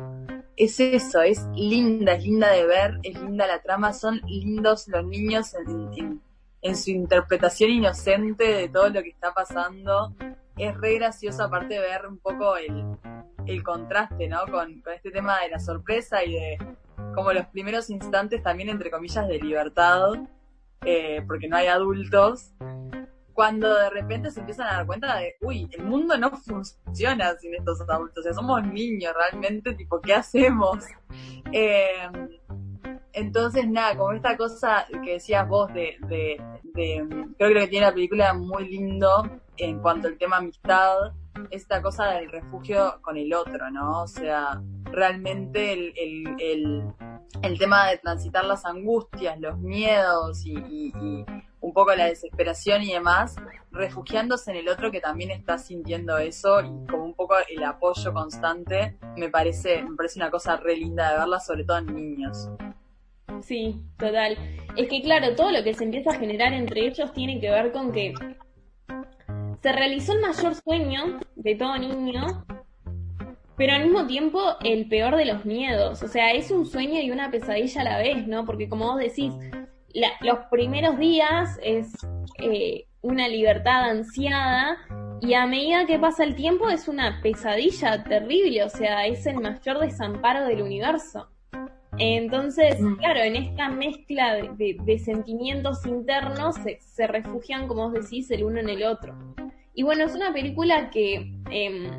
[0.56, 5.04] es eso, es linda, es linda de ver, es linda la trama, son lindos los
[5.04, 5.54] niños
[6.62, 10.14] en, su interpretación inocente de todo lo que está pasando.
[10.56, 14.40] Es re gracioso aparte de ver un poco el, contraste, ¿no?
[14.50, 16.58] Con, este tema de la sorpresa y de
[17.14, 20.12] como los primeros instantes también, entre comillas, de libertad,
[20.84, 22.52] eh, porque no hay adultos
[23.32, 27.54] cuando de repente se empiezan a dar cuenta de, uy, el mundo no funciona sin
[27.54, 30.84] estos adultos, o sea, somos niños realmente, tipo, ¿qué hacemos?
[31.52, 32.06] Eh,
[33.12, 38.34] entonces, nada, como esta cosa que decías vos de, de, creo que tiene la película
[38.34, 41.12] muy lindo en cuanto al tema amistad,
[41.50, 44.02] esta cosa del refugio con el otro, ¿no?
[44.02, 45.92] O sea, realmente el,
[46.38, 46.94] el,
[47.42, 50.92] el, tema de transitar las angustias, los miedos y
[51.60, 53.36] un poco la desesperación y demás,
[53.70, 58.12] refugiándose en el otro que también está sintiendo eso y como un poco el apoyo
[58.12, 62.50] constante, me parece, me parece una cosa re linda de verla, sobre todo en niños.
[63.42, 64.36] Sí, total.
[64.76, 67.72] Es que claro, todo lo que se empieza a generar entre ellos tiene que ver
[67.72, 68.14] con que
[69.62, 72.44] se realizó el mayor sueño de todo niño,
[73.56, 76.02] pero al mismo tiempo el peor de los miedos.
[76.02, 78.46] O sea, es un sueño y una pesadilla a la vez, ¿no?
[78.46, 79.34] Porque como vos decís,
[80.20, 81.92] los primeros días es
[82.38, 84.78] eh, una libertad ansiada
[85.20, 89.40] y a medida que pasa el tiempo es una pesadilla terrible, o sea, es el
[89.40, 91.28] mayor desamparo del universo.
[91.98, 92.96] Entonces, mm.
[92.96, 98.68] claro, en esta mezcla de, sentimientos internos se, refugian, como vos decís, el uno en
[98.68, 99.14] el otro.
[99.74, 101.90] Y bueno, es una película que em,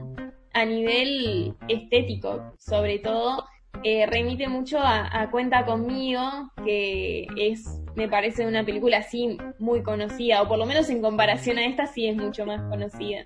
[0.54, 3.46] a nivel estético, sobre todo,
[3.84, 6.22] eh, remite mucho a, Cuenta conmigo,
[6.64, 11.58] que es, me parece, una película así muy conocida, o por lo menos en comparación
[11.58, 13.24] a esta sí es mucho más conocida.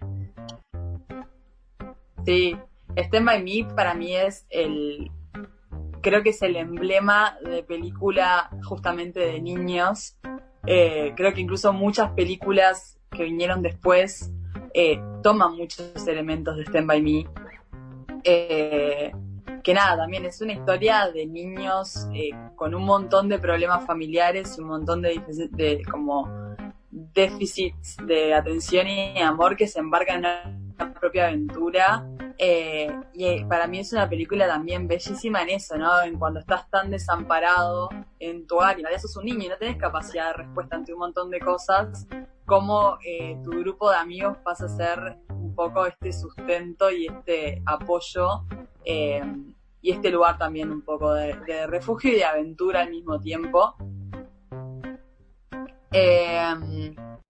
[2.26, 2.56] Sí,
[2.96, 5.12] Stand By Me para mí es el,
[6.06, 10.16] creo que es el emblema de película justamente de niños.
[10.68, 14.32] Eh, creo que incluso muchas películas que vinieron después
[14.76, 17.26] eh, toman muchos elementos de Stand By Me.
[18.24, 19.12] Eh,
[19.64, 22.08] que nada, también es una historia de niños
[22.56, 26.30] con un montón de problemas familiares, un montón de, como
[26.92, 30.65] déficits de atención y amor que se embarcan en
[31.00, 32.06] propia aventura
[32.38, 36.02] eh, y eh, para mí es una película también bellísima en eso, ¿no?
[36.02, 37.90] En cuando estás tan desamparado
[38.20, 41.00] en tu área, ya sos un niño y no tenés capacidad de respuesta ante un
[41.00, 42.08] montón de cosas,
[42.46, 47.62] como eh, tu grupo de amigos pasa a ser un poco este sustento y este
[47.66, 48.44] apoyo
[48.84, 53.76] y este lugar también un poco de, refugio y de aventura al mismo tiempo.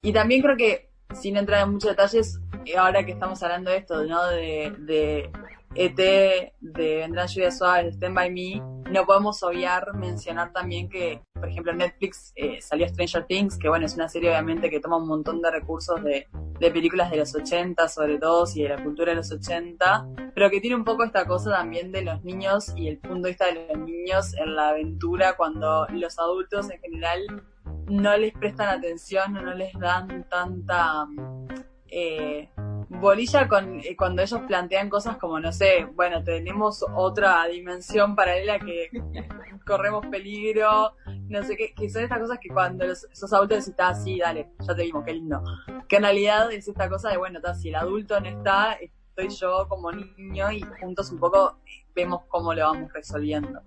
[0.02, 2.40] y también creo que, sin entrar en muchos detalles,
[2.74, 4.26] ahora que estamos hablando de esto, ¿no?
[4.28, 5.32] De, de
[5.76, 8.62] ET, de Vendrán Lluvias Suaves, Stand By Me,
[8.92, 13.68] no podemos obviar mencionar también que, por ejemplo, en Netflix eh, salió Stranger Things, que
[13.68, 16.28] bueno, es una serie obviamente que toma un montón de recursos de,
[16.60, 20.50] de películas de los 80, sobre todo, y de la cultura de los 80, pero
[20.50, 23.48] que tiene un poco esta cosa también de los niños y el punto de vista
[23.48, 27.44] de los niños en la aventura cuando los adultos en general
[27.88, 31.06] no les prestan atención no les dan tanta
[31.90, 32.50] eh,
[32.90, 38.60] bolilla con eh, cuando ellos plantean cosas como, no sé, bueno, tenemos otra dimensión paralela
[38.60, 38.90] que
[39.66, 40.96] corremos peligro,
[41.28, 44.28] no sé qué, que son estas cosas que cuando los, esos adultos decís, así, ah,
[44.28, 45.42] dale, ya te vimos, qué lindo.
[45.88, 49.68] Que en realidad es esta cosa de, bueno, si el adulto no está, estoy yo
[49.68, 51.60] como niño y juntos un poco
[51.96, 53.62] vemos cómo lo vamos resolviendo.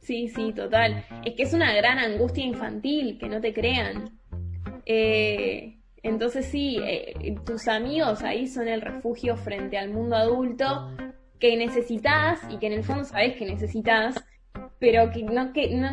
[0.00, 1.04] Sí, sí, total.
[1.24, 4.18] Es que es una gran angustia infantil, que no te crean.
[4.86, 5.77] Eh,
[6.08, 10.90] entonces sí, eh, tus amigos ahí son el refugio frente al mundo adulto
[11.38, 14.16] que necesitas y que en el fondo sabes que necesitas,
[14.78, 15.88] pero que no que no,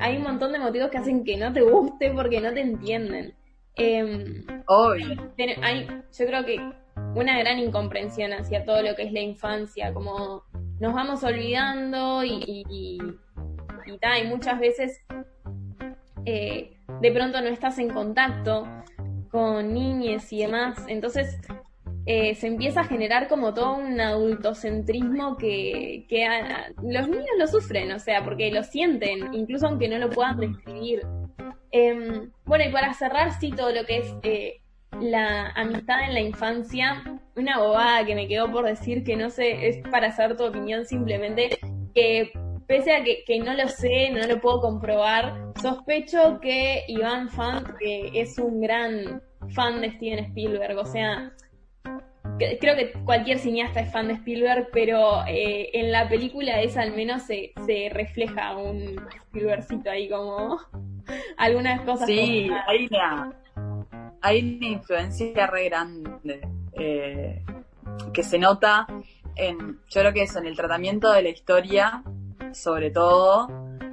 [0.00, 3.34] hay un montón de motivos que hacen que no te guste porque no te entienden.
[3.76, 4.44] Eh,
[5.62, 6.58] hay, yo creo que
[7.14, 10.44] una gran incomprensión hacia todo lo que es la infancia, como
[10.80, 15.04] nos vamos olvidando y, y, y, muchas veces
[16.24, 18.66] eh, de pronto no estás en contacto
[19.36, 20.82] con niñes y demás.
[20.88, 21.38] Entonces
[22.06, 26.26] eh, se empieza a generar como todo un adultocentrismo que, que
[26.82, 31.02] los niños lo sufren, o sea, porque lo sienten, incluso aunque no lo puedan describir.
[31.70, 34.62] Em, bueno, y para cerrar, sí, todo lo que es eh,
[35.02, 37.04] la amistad en la infancia,
[37.36, 40.86] una bobada que me quedó por decir que no sé, es para saber tu opinión
[40.86, 41.58] simplemente,
[41.94, 42.32] que
[42.66, 47.68] pese a que, que, no lo sé, no lo puedo comprobar, sospecho que Iván Fant,
[47.78, 51.32] que es un gran fan de Steven Spielberg, o sea,
[52.38, 56.94] creo que cualquier cineasta es fan de Spielberg, pero eh, en la película esa al
[56.94, 60.58] menos se, se refleja un Spielbergcito ahí como
[61.36, 62.06] algunas cosas.
[62.06, 63.32] Sí, hay una,
[64.20, 66.40] hay una influencia re grande
[66.72, 67.42] eh,
[68.12, 68.86] que se nota
[69.36, 72.02] en, yo creo que es en el tratamiento de la historia,
[72.56, 73.48] sobre todo,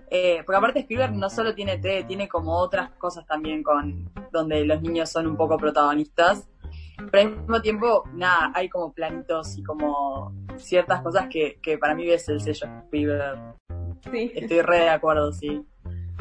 [0.09, 4.65] eh, porque aparte Spielberg no solo tiene T, tiene como otras cosas también con donde
[4.65, 6.47] los niños son un poco protagonistas.
[7.11, 11.95] Pero al mismo tiempo, nada, hay como planitos y como ciertas cosas que, que para
[11.95, 13.55] mí ves el sello Spielberg.
[14.11, 14.31] Sí.
[14.35, 15.65] Estoy re de acuerdo, sí.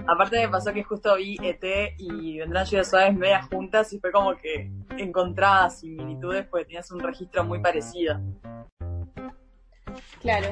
[0.07, 4.11] Aparte me pasó que justo vi ET y Vendrán Lluvias Suaves medias juntas y fue
[4.11, 8.21] como que encontraba similitudes porque tenías un registro muy parecido.
[10.21, 10.49] Claro.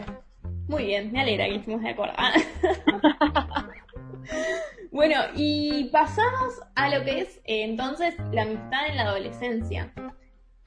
[0.70, 2.14] Muy bien, me alegra que estemos de acuerdo.
[4.92, 9.92] bueno, y pasamos a lo que es eh, entonces la amistad en la adolescencia.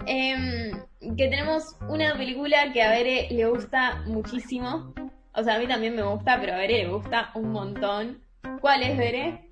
[0.05, 0.73] Em,
[1.15, 4.93] que tenemos una película que a Bere le gusta muchísimo.
[5.35, 8.21] O sea, a mí también me gusta, pero a Bere le gusta un montón.
[8.59, 9.49] ¿Cuál es, Bere?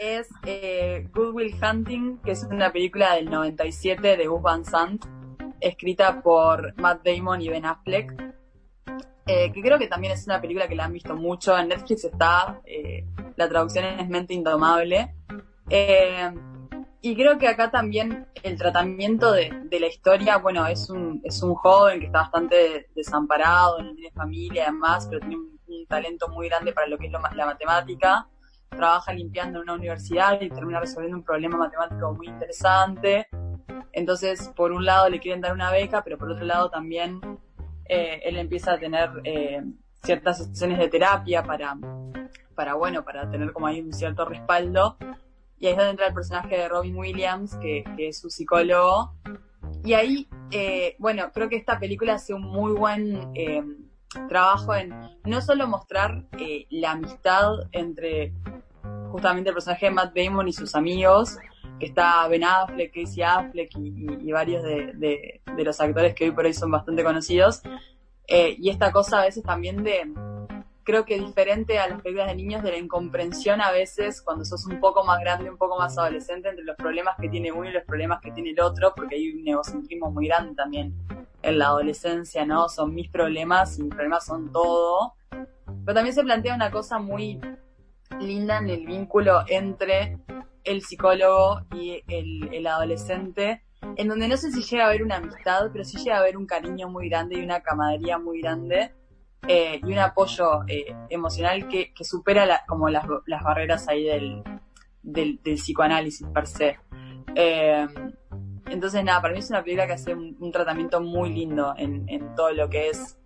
[0.00, 5.04] Es eh, Good Will Hunting, que es una película del 97 de Gus Van Sant,
[5.60, 8.33] escrita por Matt Damon y Ben Affleck
[9.26, 11.56] eh, que creo que también es una película que la han visto mucho.
[11.56, 13.06] En Netflix está, eh,
[13.36, 15.14] la traducción es Mente Indomable.
[15.70, 16.30] Eh,
[17.00, 21.54] y creo que acá también el tratamiento de, la historia, bueno, es un, es un
[21.54, 25.54] joven que está bastante desamparado, no tiene familia además, pero tiene un,
[25.86, 28.26] talento muy grande para lo que es lo, la matemática.
[28.70, 33.28] Trabaja limpiando en una universidad y termina resolviendo un problema matemático muy interesante.
[33.92, 37.20] Entonces, por un lado le quieren dar una beca, pero por otro lado también
[37.88, 39.62] eh, él empieza a tener eh,
[40.02, 41.76] ciertas sesiones de terapia para,
[42.54, 44.96] para, bueno, para tener como ahí un cierto respaldo.
[45.58, 49.14] Y ahí es donde entra el personaje de Robin Williams, que, es su psicólogo.
[49.84, 53.32] Y ahí, eh, bueno, creo que esta película hace un muy buen
[54.28, 54.94] trabajo en
[55.24, 58.32] no solo mostrar eh, la amistad entre
[59.10, 61.38] justamente el personaje de Matt Damon y sus amigos,
[61.78, 66.54] que está Ben Affleck, Casey Affleck y, varios de, los actores que hoy por hoy
[66.54, 67.62] son bastante conocidos.
[68.26, 70.12] Eh, y esta cosa a veces también de,
[70.84, 74.66] creo que diferente a las películas de niños, de la incomprensión a veces cuando sos
[74.66, 77.72] un poco más grande, un poco más adolescente, entre los problemas que tiene uno y
[77.72, 80.94] los problemas que tiene el otro, porque hay un egocentrismo muy grande también
[81.42, 82.68] en la adolescencia, ¿no?
[82.68, 85.14] Son mis problemas y mis problemas son todo.
[85.30, 87.40] Pero también se plantea una cosa muy
[88.20, 90.18] linda en el vínculo entre
[90.64, 93.62] el psicólogo y el, adolescente,
[93.96, 96.36] en donde no sé si llega a haber una amistad, pero sí llega a haber
[96.36, 98.92] un cariño muy grande y una camaradería muy grande
[99.46, 104.06] eh, y un apoyo eh, emocional que, supera como las, barreras ahí
[105.02, 106.78] del, psicoanálisis per se.
[107.34, 107.86] Eh,
[108.70, 112.34] entonces, nada, para mí es una película que hace un, tratamiento muy lindo en, en,
[112.34, 113.18] todo lo que es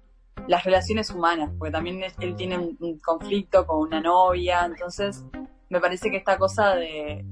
[0.49, 5.25] las relaciones humanas, porque también él tiene un conflicto con una novia, entonces
[5.71, 7.25] me parece que esta cosa de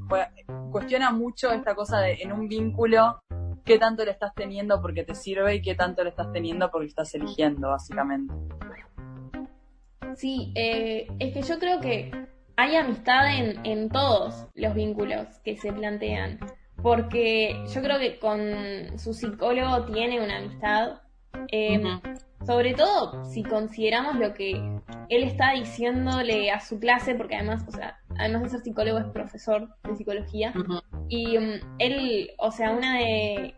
[0.71, 3.19] cuestiona mucho esta cosa de en un vínculo
[3.67, 6.87] qué tanto le estás teniendo porque te sirve y qué tanto le estás teniendo porque
[6.87, 8.33] estás eligiendo, básicamente.
[10.15, 12.11] Sí, eh, es que yo creo que
[12.57, 16.39] hay amistad en, en todos los vínculos que se plantean,
[16.83, 21.01] porque yo creo que con su psicólogo tiene una amistad,
[21.49, 21.83] eh,
[22.45, 24.53] sobre todo si consideramos lo que
[25.09, 29.07] él está diciéndole a su clase, porque además, o sea, además de ser psicólogo es
[29.07, 30.53] profesor de psicología,
[31.09, 33.55] y um, él, o sea, una de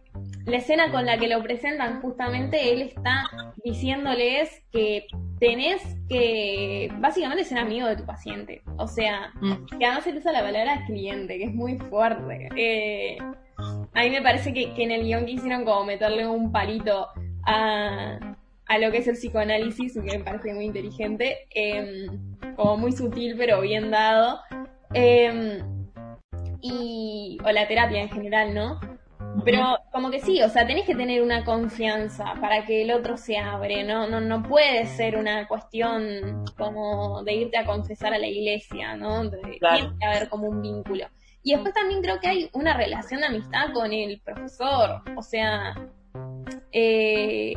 [0.47, 3.25] la escena con la que lo presentan justamente, él está
[3.65, 5.07] diciéndoles que
[5.39, 8.63] tenés que básicamente ser amigo de tu paciente.
[8.77, 9.33] O sea,
[9.79, 12.49] que además se usa la palabra cliente, que es muy fuerte.
[12.57, 13.19] Eh,
[13.59, 17.09] a mí me parece que, que en el guion quisieron como meterle un palito
[17.45, 18.19] a,
[18.69, 23.35] a lo que es el psicoanálisis, que me parece muy inteligente, em, como muy sutil
[23.36, 24.40] pero bien dado.
[24.93, 25.59] Em,
[26.61, 28.81] y, o la terapia en general, ¿no?
[29.45, 33.16] Pero como que sí, o sea, tenés que tener una confianza para que el otro
[33.16, 34.07] se abre, ¿no?
[34.09, 39.31] No, no puede ser una cuestión como de irte a confesar a la iglesia, ¿no?
[39.31, 39.59] Tiene
[39.99, 41.07] que haber como un vínculo.
[41.43, 45.74] Y después también creo que hay una relación de amistad con el profesor, o sea,
[46.73, 47.55] eh,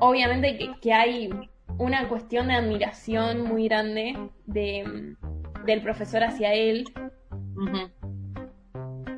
[0.00, 1.30] obviamente que, hay
[1.78, 4.16] una cuestión de admiración muy grande
[4.46, 5.14] de,
[5.64, 6.84] del profesor hacia él.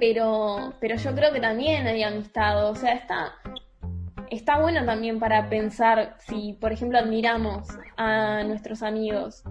[0.00, 3.34] Pero, pero yo creo que también hay amistad, o sea, está,
[4.30, 9.42] está bueno también para pensar si, por ejemplo, admiramos a nuestros amigos.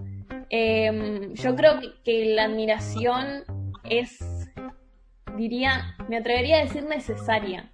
[0.50, 3.44] Em, yo creo que, la admiración
[3.84, 4.18] es,
[5.36, 7.70] diría, me atrevería a decir necesaria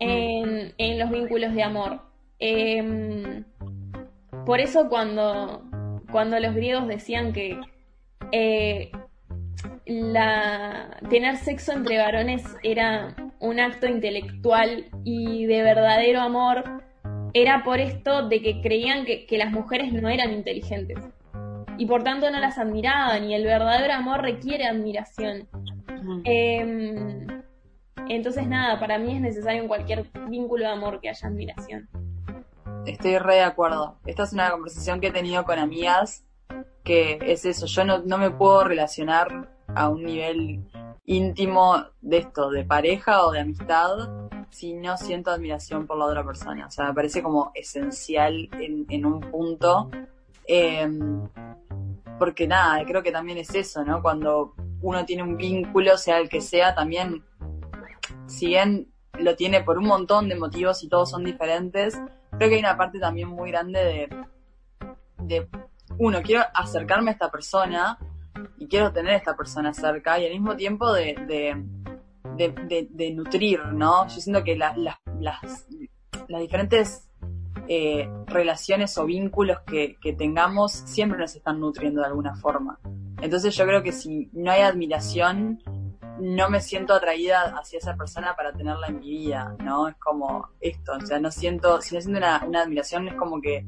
[0.00, 2.09] en, en los vínculos de amor.
[2.40, 3.44] Em,
[4.46, 5.62] por eso cuando,
[6.10, 7.60] cuando los griegos decían que
[8.32, 8.90] eh,
[9.86, 16.82] la, tener sexo entre varones era un acto intelectual y de verdadero amor,
[17.34, 20.98] era por esto de que creían que, las mujeres no eran inteligentes
[21.78, 25.48] y por tanto no las admiraban y el verdadero amor requiere admiración.
[26.24, 27.26] Em,
[28.08, 31.88] entonces nada, para mí es necesario en cualquier vínculo de amor que haya admiración.
[32.86, 33.98] Estoy re de acuerdo.
[34.06, 36.24] Esta es una conversación que he tenido con amigas
[36.84, 40.64] que es eso, yo no, no me puedo relacionar a un nivel
[41.04, 44.08] íntimo de esto, de pareja o de amistad,
[44.50, 46.66] si no siento admiración por la otra persona.
[46.66, 49.90] O sea, me parece como esencial en, en un punto.
[50.46, 51.28] Em,
[52.18, 54.02] porque nada, creo que también es eso, ¿no?
[54.02, 57.24] Cuando uno tiene un vínculo, sea el que sea, también,
[58.26, 62.00] si bien lo tiene por un montón de motivos y todos son diferentes,
[62.40, 64.08] creo que hay una parte también muy grande
[65.18, 65.46] de,
[65.98, 67.98] uno, quiero acercarme a esta persona
[68.56, 71.16] y quiero tener a esta persona cerca y al mismo tiempo de,
[72.38, 74.08] de, nutrir, ¿no?
[74.08, 77.10] Yo siento que las, las, las diferentes
[77.68, 82.80] eh, relaciones o vínculos que, tengamos siempre nos están nutriendo de alguna forma.
[83.20, 85.62] Entonces yo creo que si no hay admiración,
[86.20, 89.88] no me siento atraída hacia esa persona para tenerla en mi vida, ¿no?
[89.88, 93.40] Es como esto, o sea, no siento, si no siento una, una admiración, es como
[93.40, 93.66] que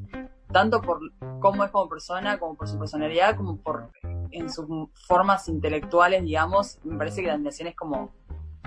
[0.51, 0.99] tanto por
[1.39, 3.89] cómo es como persona, como por su personalidad, como por
[4.31, 4.65] en sus
[5.07, 8.11] formas intelectuales, digamos, me parece que la admiración es como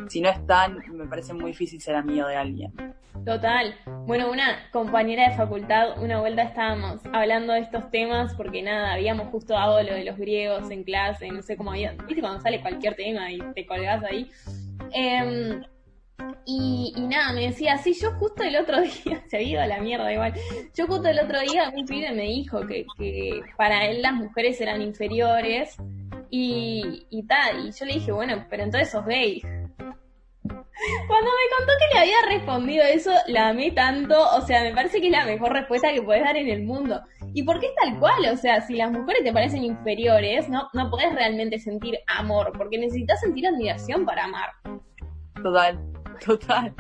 [0.08, 2.72] si no están, me parece muy difícil ser amigo de alguien.
[3.24, 3.74] Total.
[4.06, 9.28] Bueno, una compañera de facultad, una vuelta estábamos hablando de estos temas porque nada, habíamos
[9.28, 12.60] justo dado lo de los griegos en clase, no sé cómo había, viste cuando sale
[12.60, 14.30] cualquier tema y te colgás ahí.
[14.92, 15.62] Em,
[16.44, 19.66] Y, y, nada, me decía, sí, yo justo el otro día, se había ido a
[19.66, 20.32] la mierda igual,
[20.74, 22.86] yo justo el otro día un pibe me dijo que,
[23.56, 25.76] para él las mujeres eran inferiores
[26.30, 29.42] y, y tal, y yo le dije, bueno, pero entonces sos gay.
[30.48, 35.00] Cuando me contó que le había respondido eso, la amé tanto, o sea, me parece
[35.00, 37.00] que es la mejor respuesta que puedes dar en el mundo.
[37.34, 38.26] ¿Y por qué es tal cual?
[38.32, 42.78] O sea, si las mujeres te parecen inferiores, no, no podés realmente sentir amor, porque
[42.78, 44.50] necesitas sentir admiración para amar.
[45.42, 45.78] Total,
[46.24, 46.74] total.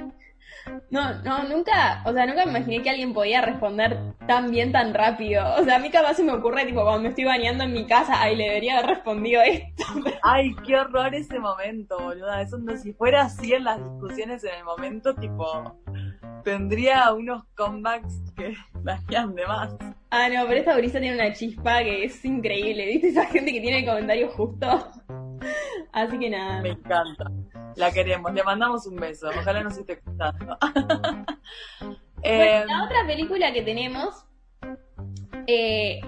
[0.90, 4.94] No, no, nunca, o sea, nunca me imaginé que alguien podía responder tan bien, tan
[4.94, 5.44] rápido.
[5.58, 7.86] O sea, a mí capaz se me ocurre, tipo, cuando me estoy bañando en mi
[7.86, 9.84] casa, ay, le debería haber respondido esto.
[10.22, 12.40] Ay, qué horror ese momento, boluda.
[12.40, 15.76] Eso no, si fuera así en las discusiones en el momento, tipo,
[16.44, 19.74] tendría unos comebacks que darían de más.
[20.10, 23.08] Ah, no, pero esta brisa tiene una chispa que es increíble, ¿viste?
[23.08, 24.88] Esa gente que tiene el comentario justo.
[25.92, 26.60] Así que nada.
[26.62, 27.24] Me encanta.
[27.76, 28.32] La queremos.
[28.32, 29.28] Le mandamos un beso.
[29.28, 30.56] Ojalá nos esté escuchando.
[32.22, 34.24] eh, la otra película que tenemos.
[35.46, 36.00] Eh,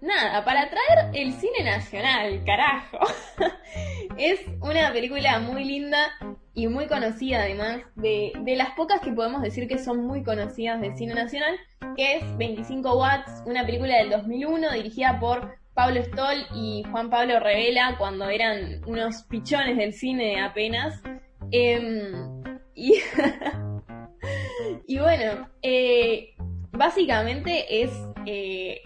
[0.00, 2.98] nada, para traer el cine nacional, carajo.
[4.18, 6.12] es una película muy linda
[6.54, 10.80] y muy conocida además, de, de, las pocas que podemos decir que son muy conocidas
[10.80, 11.56] del cine nacional,
[11.96, 17.40] que es 25 Watts, una película del 2001 dirigida por Pablo Stoll y Juan Pablo
[17.40, 21.02] Revela cuando eran unos pichones del cine apenas.
[21.50, 22.42] Em,
[22.74, 22.94] y,
[24.86, 26.34] y, bueno, eh,
[26.72, 27.90] básicamente es,
[28.26, 28.80] eh,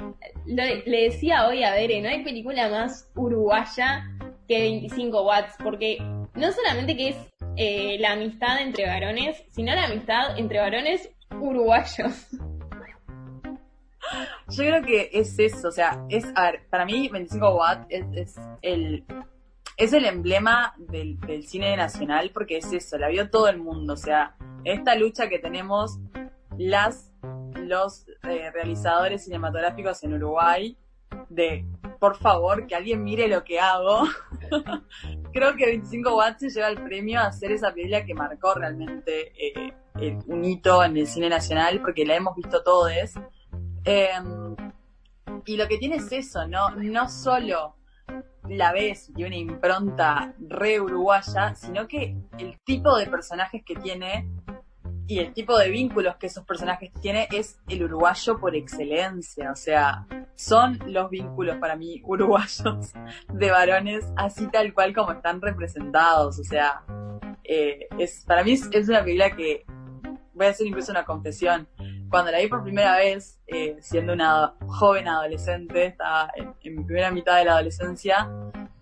[0.47, 4.05] le decía hoy a Bere, no hay película más uruguaya
[4.48, 5.98] que 25 watts, porque
[6.35, 7.16] no solamente que es
[7.56, 12.28] eh, la amistad entre varones, sino la amistad entre varones uruguayos.
[14.48, 18.36] Yo creo que es eso, o sea, es, a ver, para mí 25 Watt es,
[18.62, 19.05] el
[19.76, 23.97] es el emblema del, cine nacional porque es eso, la vio todo el mundo, o
[23.97, 25.98] sea, esta lucha que tenemos
[26.56, 27.12] las
[27.55, 30.76] los eh, realizadores cinematográficos en Uruguay
[31.28, 31.64] de
[31.98, 34.05] por favor que alguien mire lo que hago.
[35.32, 39.32] Creo que 25 Watts se lleva el premio a ser esa película que marcó realmente
[39.36, 42.90] eh, un hito en el cine nacional porque la hemos visto todos
[43.84, 44.56] Em,
[45.44, 46.70] y lo que tiene es eso, ¿no?
[46.70, 47.76] No solo
[48.48, 54.30] la ves y una impronta re uruguaya, sino que el tipo de personajes que tiene
[55.06, 59.50] y el tipo de vínculos que esos personajes tiene es el uruguayo por excelencia.
[59.50, 62.92] O sea, son los vínculos para mí uruguayos
[63.32, 66.38] de varones así tal cual como están representados.
[66.38, 66.82] O sea,
[67.42, 69.64] eh, es, para mí es, es una película que
[70.34, 71.66] voy a hacer incluso una confesión
[72.10, 77.10] cuando la vi por primera vez, eh, siendo una joven adolescente, estaba en, mi primera
[77.10, 78.28] mitad de la adolescencia,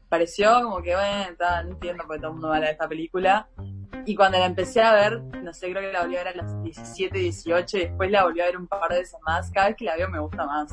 [0.08, 3.48] pareció como que, bueno, no entiendo por qué todo el mundo habla de esta película.
[4.04, 6.36] Y cuando la empecé a ver, no sé, creo que la volví a ver a
[6.36, 9.50] las 17, 18, y después la volví a ver un par de veces más.
[9.50, 10.72] Cada vez que la veo me gusta más.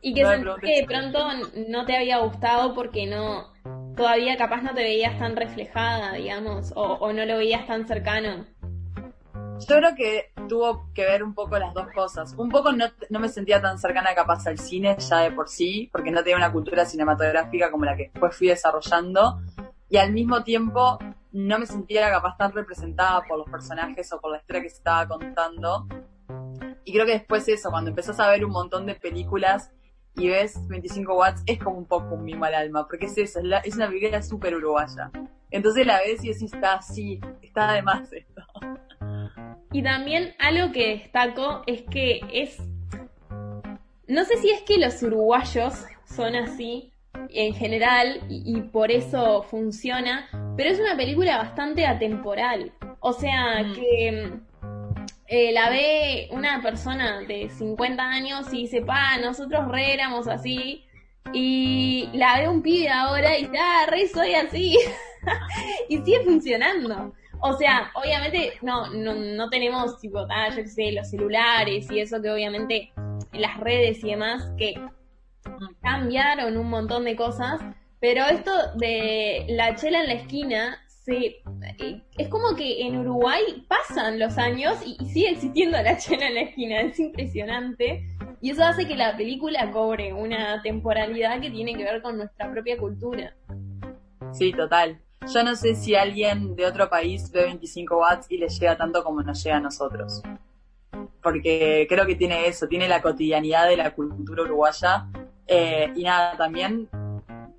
[0.00, 0.22] Y que
[0.62, 1.28] que de pronto
[1.68, 3.52] no te había gustado porque no,
[3.96, 8.46] todavía capaz no te veías tan reflejada, digamos, o, o no lo veías tan cercano.
[9.60, 12.34] Yo creo que tuvo que ver un poco las dos cosas.
[12.36, 16.10] Un poco no, me sentía tan cercana capaz al cine ya de por sí, porque
[16.10, 19.40] no tenía una cultura cinematográfica como la que después fui desarrollando.
[19.88, 20.98] Y al mismo tiempo
[21.32, 24.76] no me sentía capaz tan representada por los personajes o por la historia que se
[24.76, 25.86] estaba contando.
[26.84, 29.72] Y creo que después eso, cuando empezás a ver un montón de películas
[30.14, 33.40] y ves 25 watts, es como un poco un mimo al alma, porque es eso,
[33.40, 35.10] es, es una película súper uruguaya.
[35.50, 38.42] Entonces la ves y decís, está así, está de más esto.
[39.72, 42.58] Y también algo que destaco es que es.
[44.06, 46.92] No sé si es que los uruguayos son así
[47.30, 52.72] en general y, por eso funciona, pero es una película bastante atemporal.
[53.00, 53.74] O sea, mm.
[53.74, 54.32] que
[55.26, 60.84] eh, la ve una persona de 50 años y dice, pa, nosotros re éramos así.
[61.34, 64.78] Y la ve un pibe ahora y dice, ah, re soy así.
[65.88, 67.12] y sigue funcionando.
[67.40, 72.00] O sea, obviamente no, no, no tenemos tipo, ah, yo qué sé, los celulares y
[72.00, 72.92] eso que obviamente
[73.32, 74.74] las redes y demás que
[75.82, 77.60] cambiaron un montón de cosas,
[78.00, 81.42] pero esto de la chela en la esquina se,
[81.78, 86.34] eh, es como que en Uruguay pasan los años y, sigue existiendo la chela en
[86.34, 88.04] la esquina, es impresionante.
[88.40, 92.50] Y eso hace que la película cobre una temporalidad que tiene que ver con nuestra
[92.52, 93.34] propia cultura.
[94.32, 95.00] Sí, total.
[95.26, 99.02] Yo no sé si alguien de otro país ve 25 watts y le llega tanto
[99.02, 100.22] como nos llega a nosotros.
[101.22, 105.06] Porque creo que tiene eso, tiene la cotidianidad de la cultura uruguaya.
[105.46, 106.88] Eh, y nada, también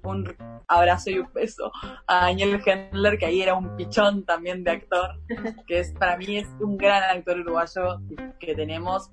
[0.03, 0.35] un
[0.67, 1.71] abrazo y un beso
[2.07, 5.19] a Daniel Hendler, que ahí era un pichón también de actor,
[5.67, 7.99] que es para mí es un gran actor uruguayo
[8.39, 9.09] que tenemos.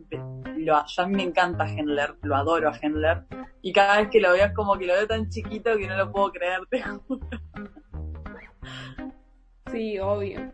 [0.58, 3.24] Yo a mí me encanta Hendler, lo adoro a Hendler,
[3.62, 5.96] y cada vez que lo veo es como que lo veo tan chiquito que no
[5.96, 7.26] lo puedo creer, te juro.
[9.70, 10.52] Sí, obvio.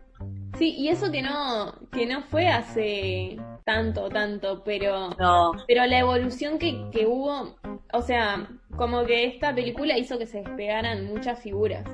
[0.57, 5.09] Sí, y eso que no, que no fue hace tanto, tanto, pero,
[5.67, 7.55] pero la evolución que, que hubo,
[7.93, 11.85] o sea, como que esta película hizo que se despegaran muchas figuras.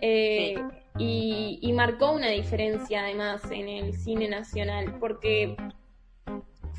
[0.00, 0.56] Eh,
[0.98, 5.56] y, y, marcó una diferencia además en el cine nacional, porque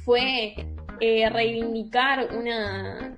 [0.06, 0.56] fue
[1.02, 3.18] eh, reivindicar una,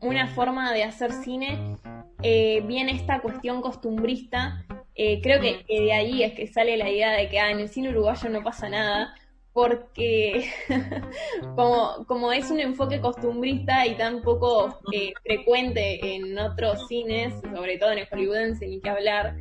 [0.00, 1.76] una forma de hacer cine,
[2.22, 4.64] eh, bien esta cuestión costumbrista
[4.98, 7.68] eh, creo que, de ahí es que sale la idea de que ah, en el
[7.68, 9.14] cine uruguayo no pasa nada,
[9.52, 10.50] porque
[11.54, 17.76] como, como es un enfoque costumbrista y tan poco eh, frecuente en otros cines, sobre
[17.76, 19.36] todo en el hollywoodense, ni que hablar,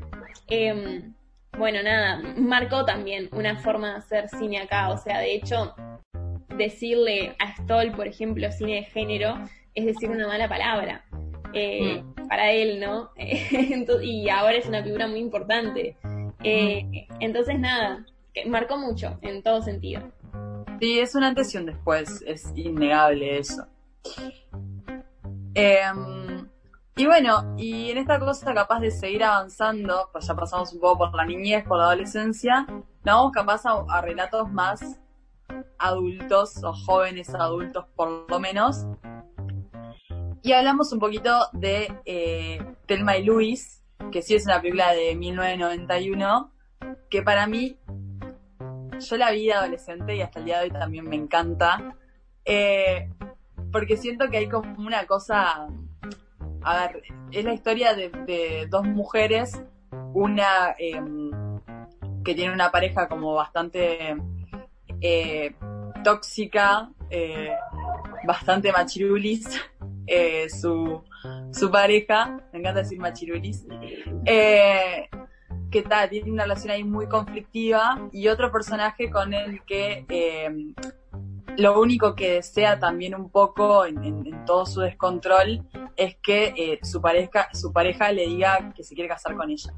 [0.50, 1.14] em,
[1.58, 4.90] bueno, nada, marcó también una forma de hacer cine acá.
[4.90, 5.74] O sea, de hecho,
[6.50, 9.36] decirle a Stoll, por ejemplo, cine de género,
[9.74, 11.06] es decir una mala palabra.
[11.56, 12.28] Eh, mm.
[12.28, 13.12] para él, ¿no?
[14.04, 15.96] y ahora es una figura muy importante.
[16.44, 18.06] Eh, entonces, nada,
[18.48, 20.02] marcó mucho en todo sentido.
[20.80, 23.66] Sí, es una antes y un después, es innegable eso.
[25.54, 26.48] Em,
[26.98, 30.98] y bueno, y en esta cosa capaz de seguir avanzando, pues ya pasamos un poco
[30.98, 35.00] por la niñez, por la adolescencia, nos vamos capaz a relatos más
[35.78, 38.86] adultos o jóvenes adultos por lo menos,
[40.46, 43.82] y hablamos un poquito de eh, Telma y Luis,
[44.12, 46.52] que sí es una película de 1991,
[47.10, 47.80] que para mí,
[49.00, 51.96] yo la vi adolescente y hasta el día de hoy también me encanta,
[52.46, 53.10] eh,
[53.72, 55.68] porque siento que hay como una cosa,
[56.62, 57.02] a ver,
[57.32, 59.60] es la historia de, dos mujeres,
[60.14, 61.32] una em,
[62.24, 64.16] que tiene una pareja como bastante
[65.02, 65.56] eh,
[66.04, 66.92] tóxica,
[68.28, 69.60] bastante machirulis,
[70.08, 71.04] eh, su,
[71.52, 73.66] su pareja, me encanta decir machirulis,
[74.26, 75.10] eh,
[75.72, 80.74] que tiene una relación ahí muy conflictiva y otro personaje con el que eh,
[81.58, 87.50] lo único que desea también un poco en, todo su descontrol es que su pareja,
[87.54, 89.74] su pareja le diga que se quiere casar con ella.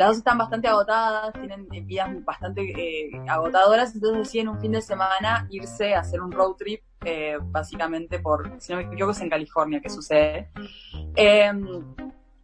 [0.00, 5.46] Las dos están bastante agotadas, tienen vidas bastante agotadoras, entonces deciden un fin de semana
[5.50, 9.28] irse a hacer un road trip eh, básicamente por, si no me equivoco, es en
[9.28, 10.48] California que sucede.
[11.14, 11.84] Em,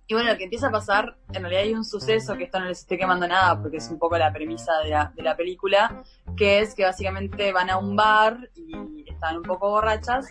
[0.07, 2.66] y bueno, lo que empieza a pasar, en realidad hay un suceso que esto no
[2.66, 6.03] les estoy quemando nada porque es un poco la premisa de la, de la película,
[6.37, 10.28] que es que básicamente van a un bar y están un poco borrachas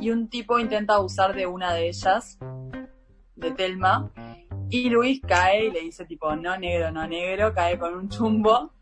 [0.00, 2.38] y un tipo intenta abusar de una de ellas,
[3.36, 4.10] de Telma,
[4.70, 8.72] y Luis cae y le dice tipo, no negro, no negro, cae con un chumbo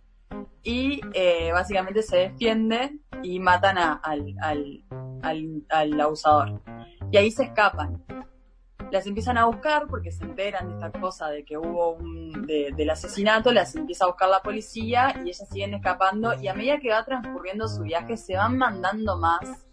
[0.62, 4.84] y eh, básicamente se defiende y matan al, al,
[5.68, 6.60] al, abusador.
[7.10, 8.04] Y ahí se escapan.
[8.90, 12.90] Las empiezan a buscar porque se enteran de esta cosa de que hubo un, del
[12.90, 16.90] asesinato, las empieza a buscar la policía y ellas siguen escapando y a medida que
[16.90, 19.66] va transcurriendo su viaje se van mandando más.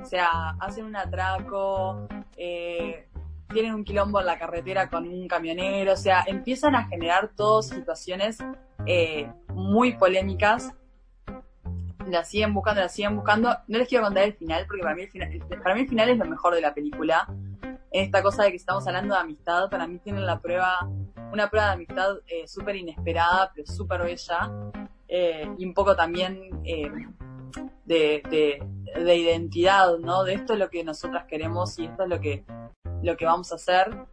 [0.00, 2.06] O sea, hacen un atraco,
[2.36, 3.05] eh,
[3.52, 7.68] tienen un quilombo en la carretera con un camionero, o sea, empiezan a generar todas
[7.68, 8.38] situaciones
[8.86, 10.72] eh, muy polémicas.
[12.08, 13.56] La siguen buscando, la siguen buscando.
[13.66, 16.08] No les quiero contar el final, porque para mí el final, para mí el final
[16.08, 17.26] es lo mejor de la película.
[17.90, 20.88] Esta cosa de que estamos hablando de amistad, para mí tienen la prueba,
[21.32, 24.50] una prueba de amistad eh, súper inesperada, pero súper bella.
[25.08, 26.62] Eh, y un poco también
[27.84, 28.62] de, de,
[29.14, 30.24] identidad, ¿no?
[30.24, 32.44] De esto es lo que nosotras queremos y esto es lo que,
[33.02, 34.06] lo que vamos a hacer.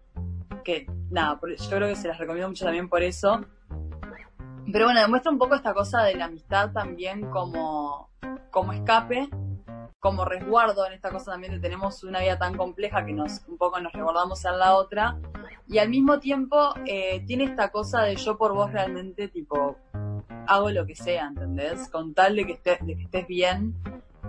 [0.64, 3.42] Que nada, yo creo que se las recomiendo mucho también por eso.
[4.72, 8.10] Pero bueno, demuestra un poco esta cosa de la amistad también como,
[8.50, 9.30] como escape,
[10.00, 13.58] como resguardo en esta cosa también de tenemos una vida tan compleja que nos un
[13.58, 15.18] poco nos resguardamos en la otra.
[15.68, 19.78] Y al mismo tiempo eh, tiene esta cosa de yo por vos realmente tipo
[20.48, 21.90] hago lo que sea, ¿entendés?
[21.90, 23.76] Con tal de que, estés, de que estés bien.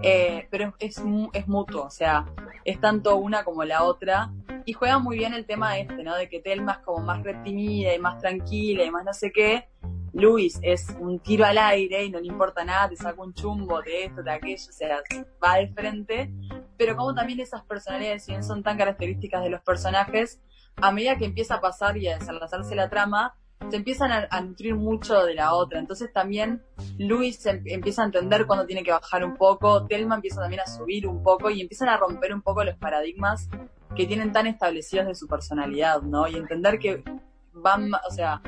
[0.02, 1.00] Eh, pero es,
[1.32, 2.26] es mutuo, o sea,
[2.64, 4.30] es tanto una como la otra.
[4.66, 6.14] Y juega muy bien el tema este, ¿no?
[6.16, 9.68] De que Telma es como más reprimida y más tranquila y más no sé qué.
[10.14, 13.82] Luis es un tiro al aire y no le importa nada, te saca un chumbo
[13.82, 15.02] de esto, de aquello, o sea,
[15.42, 16.32] va de frente.
[16.76, 20.40] Pero como también esas personalidades, si bien son tan características de los personajes,
[20.76, 23.36] a medida que empieza a pasar y a desenlazarse la trama,
[23.70, 25.78] se empiezan a, nutrir mucho de la otra.
[25.78, 26.62] Entonces también
[26.98, 30.66] Luis em, empieza a entender cuándo tiene que bajar un poco, Telma empieza también a
[30.66, 33.48] subir un poco y empiezan a romper un poco los paradigmas
[33.96, 36.26] que tienen tan establecidos de su personalidad, ¿no?
[36.28, 37.04] Y entender que
[37.52, 38.42] van, o sea,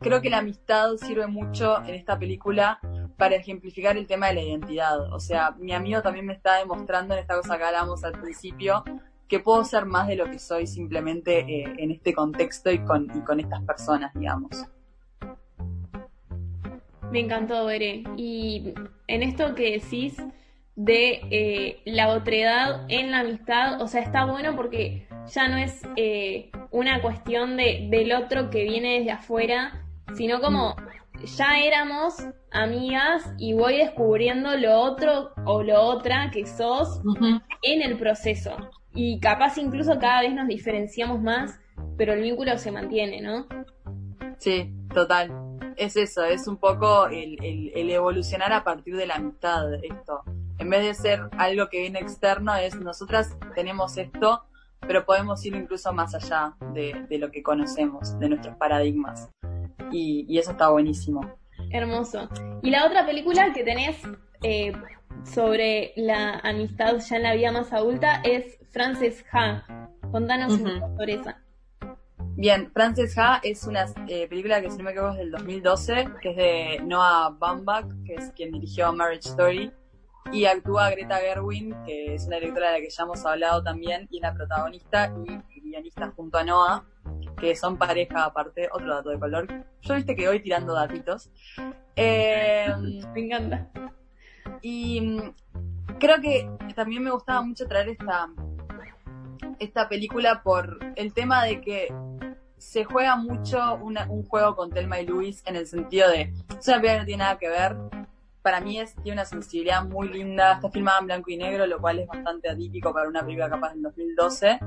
[0.00, 2.80] creo que la amistad sirve mucho en esta película
[3.16, 5.12] para ejemplificar el tema de la identidad.
[5.12, 8.82] O sea, mi amigo también me está demostrando en esta cosa que hablamos al principio,
[9.32, 13.10] que puedo ser más de lo que soy simplemente eh, en este contexto y con,
[13.16, 14.66] y con estas personas, digamos.
[17.10, 18.04] Me encantó, Veré.
[18.18, 18.74] Y
[19.06, 20.18] en esto que decís
[20.76, 25.80] de eh, la otredad en la amistad, o sea, está bueno porque ya no es
[25.96, 29.82] eh, una cuestión de, del otro que viene desde afuera,
[30.14, 30.76] sino como
[31.38, 32.16] ya éramos
[32.50, 37.00] amigas y voy descubriendo lo otro o lo otra que sos
[37.62, 38.54] en el proceso.
[38.94, 41.58] Y capaz incluso cada vez nos diferenciamos más,
[41.96, 43.46] pero el vínculo se mantiene, ¿no?
[44.38, 45.30] Sí, total.
[45.76, 47.38] Es eso, es un poco el,
[47.74, 50.22] el, evolucionar a partir de la amistad, esto.
[50.58, 54.44] En vez de ser algo que viene externo, es nosotras tenemos esto,
[54.80, 59.30] pero podemos ir incluso más allá de, de lo que conocemos, de nuestros paradigmas.
[59.90, 61.20] Y, y, eso está buenísimo.
[61.70, 62.28] Hermoso.
[62.62, 63.96] Y la otra película que tenés
[64.42, 64.72] eh,
[65.24, 69.88] sobre la amistad ya en la vida más adulta es Frances Ha.
[70.10, 71.42] Contanos un poco sobre esa.
[72.36, 76.08] Bien, Frances Ha es una eh, película que si no me equivoco es del 2012,
[76.20, 79.72] que es de Noah Baumbach, que es quien dirigió Marriage Story,
[80.32, 84.08] y actúa Greta Gerwin, que es una directora de la que ya hemos hablado también,
[84.10, 85.12] y la protagonista
[85.52, 86.84] y guionista junto a Noah,
[87.38, 89.48] que son pareja aparte, otro dato de color.
[89.82, 91.30] Yo viste que voy tirando datitos.
[91.96, 92.68] Eh,
[93.14, 93.70] me encanta.
[94.60, 95.34] Y mm,
[95.98, 98.28] creo que también me gustaba mucho traer esta,
[99.58, 101.94] esta película por el tema de que
[102.58, 106.80] se juega mucho un juego con Telma y Luis en el sentido de, es una
[106.80, 107.76] película que no tiene nada que ver,
[108.42, 111.80] para mí es, tiene una sensibilidad muy linda, está filmada en blanco y negro, lo
[111.80, 114.58] cual es bastante atípico para una película capaz del 2012.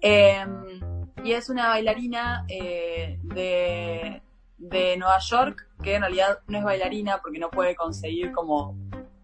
[0.00, 0.80] Em,
[1.22, 4.22] y es una bailarina eh, de,
[4.56, 8.74] de Nueva York, que en realidad no es bailarina porque no puede conseguir como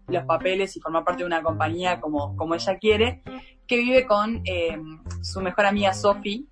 [0.07, 3.21] los papeles y formar parte de una compañía como, como ella quiere,
[3.67, 4.77] que vive con eh,
[5.21, 6.45] su mejor amiga Sophie.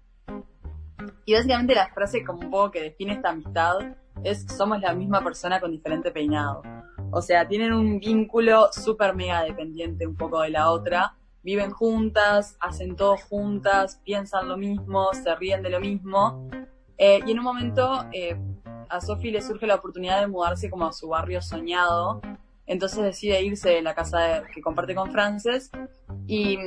[1.26, 3.77] Y básicamente la frase como un poco que define esta amistad
[4.23, 6.61] es somos la misma persona con diferente peinado.
[7.11, 11.15] O sea, tienen un vínculo súper mega dependiente un poco de la otra.
[11.44, 16.49] Viven juntas, hacen todo juntas, piensan lo mismo, se ríen de lo mismo.
[16.98, 18.36] Eh, y en un momento eh,
[18.90, 22.22] a Sophie le surge la oportunidad de mudarse como a su barrio soñado,
[22.68, 25.70] entonces decide irse de la casa que comparte con Frances
[26.28, 26.58] y,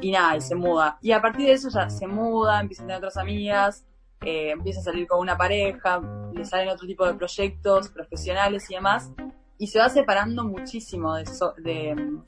[0.00, 0.98] y, nada, y se muda.
[1.00, 3.86] Y a partir de eso ya se muda, empieza a tener otras amigas,
[4.22, 6.00] eh, empieza a salir con una pareja,
[6.34, 9.12] le salen otro tipo de proyectos profesionales y demás,
[9.58, 11.24] y se va separando muchísimo de,
[11.58, 12.18] de,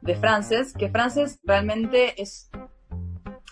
[0.00, 2.50] de Frances, que Frances realmente es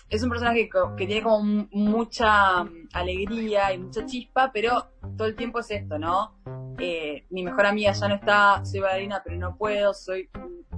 [0.09, 5.35] es un personaje que, tiene como mucha mm, alegría y mucha chispa, pero todo el
[5.35, 6.35] tiempo es esto, ¿no?
[6.77, 10.29] Eh, mi mejor amiga ya no está, soy bailarina, pero no puedo, soy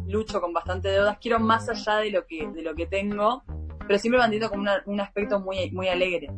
[0.06, 3.44] lucho con bastante deudas, quiero más allá de lo que, de lo que tengo,
[3.86, 6.30] pero siempre manteniendo como un aspecto muy, muy alegre.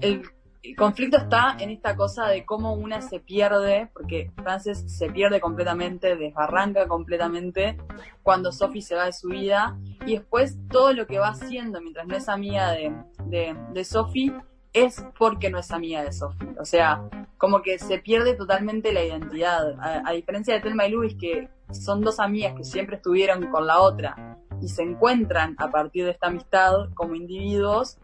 [0.00, 0.22] El
[0.64, 5.38] el conflicto está en esta cosa de cómo una se pierde, porque Frances se pierde
[5.38, 7.76] completamente, desbarranca completamente
[8.22, 12.06] cuando Sophie se va de su vida, y después todo lo que va haciendo mientras
[12.06, 12.94] no es amiga de,
[13.26, 14.32] de, Sophie
[14.72, 16.48] es porque no es amiga de Sophie.
[16.58, 19.76] O sea, como que se pierde totalmente la identidad.
[19.78, 23.80] A, diferencia de Thelma y Louis, que son dos amigas que siempre estuvieron con la
[23.80, 27.98] otra y se encuentran a partir de esta amistad como individuos,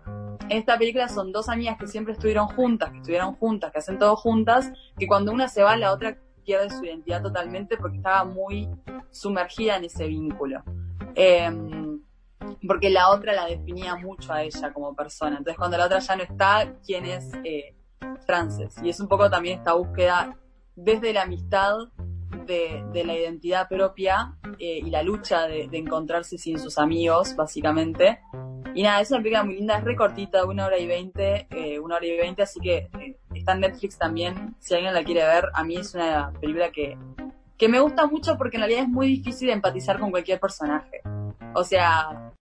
[0.50, 3.98] en esta película son dos amigas que siempre estuvieron juntas, que estuvieron juntas, que hacen
[3.98, 8.24] todo juntas, que cuando una se va, la otra pierde su identidad totalmente porque estaba
[8.24, 8.68] muy
[9.10, 10.62] sumergida en ese vínculo.
[11.14, 12.02] Em,
[12.66, 15.38] porque la otra la definía mucho a ella como persona.
[15.38, 17.74] Entonces cuando la otra ya no está, ¿quién es eh,
[18.26, 18.74] Frances?
[18.82, 20.36] Y es un poco también esta búsqueda
[20.76, 21.74] desde la amistad
[22.46, 28.20] de, la identidad propia eh, y la lucha de, encontrarse sin sus amigos, básicamente.
[28.74, 31.96] Y nada, es una película muy linda, es recortita, una hora y veinte, eh, una
[31.96, 35.46] hora y veinte, así que eh, está en Netflix también, si alguien la quiere ver,
[35.54, 36.96] a mí es una película que,
[37.58, 41.02] que me gusta mucho porque en realidad es muy difícil empatizar con cualquier personaje.
[41.54, 42.32] O sea,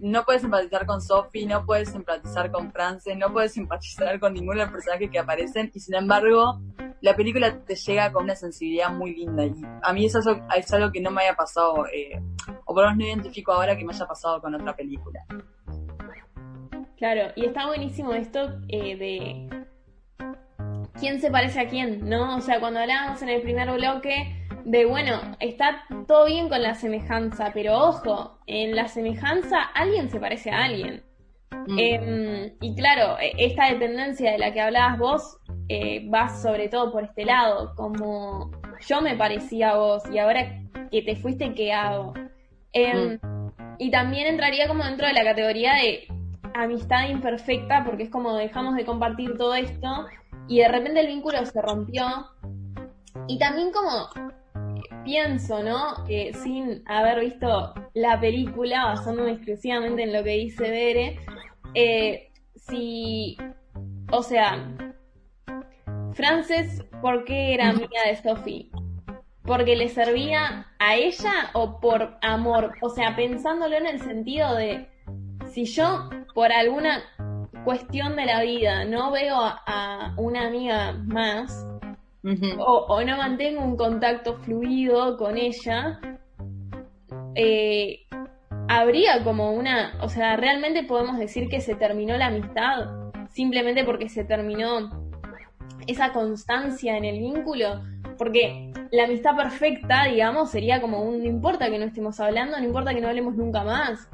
[0.00, 4.58] no puedes empatizar con Sophie, no puedes empatizar con Frances, no puedes empatizar con ninguno
[4.58, 6.60] de los personajes que aparecen y sin embargo
[7.00, 10.20] la película te llega con una sensibilidad muy linda y a mí eso
[10.56, 12.20] es algo que no me haya pasado, eh,
[12.64, 15.24] o por lo menos no identifico ahora que me haya pasado con otra película.
[16.96, 19.59] Claro, y está buenísimo esto eh, de
[21.00, 22.36] quién se parece a quién, ¿no?
[22.36, 26.74] O sea, cuando hablábamos en el primer bloque de, bueno, está todo bien con la
[26.74, 31.02] semejanza, pero ojo, en la semejanza alguien se parece a alguien.
[31.66, 31.78] Mm.
[31.78, 36.92] Em, y claro, e- esta dependencia de la que hablabas vos eh, va sobre todo
[36.92, 38.50] por este lado, como
[38.86, 40.60] yo me parecía a vos y ahora
[40.90, 42.14] que te fuiste, ¿qué hago?
[42.72, 43.18] Em,
[43.78, 46.06] Y también entraría como dentro de la categoría de
[46.54, 50.06] amistad imperfecta, porque es como dejamos de compartir todo esto
[50.50, 52.04] y de repente el vínculo se rompió.
[53.28, 54.08] Y también como
[55.04, 56.04] pienso, ¿no?
[56.08, 61.20] Que sin haber visto la película, basándome exclusivamente en lo que dice Bere,
[61.74, 63.36] eh, si,
[64.10, 64.76] o sea,
[66.14, 68.72] Frances, ¿por qué era amiga de Sophie?
[69.44, 72.72] ¿Porque le servía a ella o por amor?
[72.82, 74.88] O sea, pensándolo en el sentido de,
[75.52, 77.04] si yo por alguna
[77.64, 78.84] cuestión de la vida.
[78.84, 81.66] No veo a, a una amiga más,
[82.58, 86.00] o no mantengo un contacto fluido con ella,
[87.34, 88.00] eh,
[88.68, 94.08] habría como una, o sea, realmente podemos decir que se terminó la amistad simplemente porque
[94.08, 94.90] se terminó
[95.86, 97.82] esa constancia en el vínculo,
[98.18, 102.64] porque la amistad perfecta, digamos, sería como un no importa que no estemos hablando, no
[102.64, 104.08] importa que no hablemos nunca más.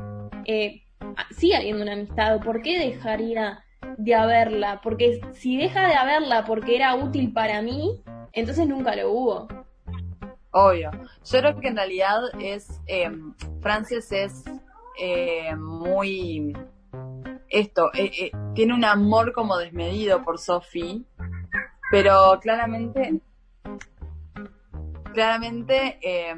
[0.44, 0.82] Eh,
[1.30, 3.64] sigue habiendo una amistad, ¿por qué dejaría
[3.98, 4.80] de haberla?
[4.82, 8.02] Porque si deja de haberla porque era útil para mí,
[8.32, 9.48] entonces nunca lo hubo.
[10.50, 10.90] Obvio.
[11.24, 12.80] Yo creo que en realidad es.
[12.86, 13.10] Eh,
[13.60, 14.44] Frances es
[14.98, 16.56] eh, muy.
[17.48, 21.02] Esto, eh, eh, tiene un amor como desmedido por Sophie,
[21.90, 23.20] pero claramente.
[25.12, 25.98] Claramente.
[26.02, 26.34] Eh,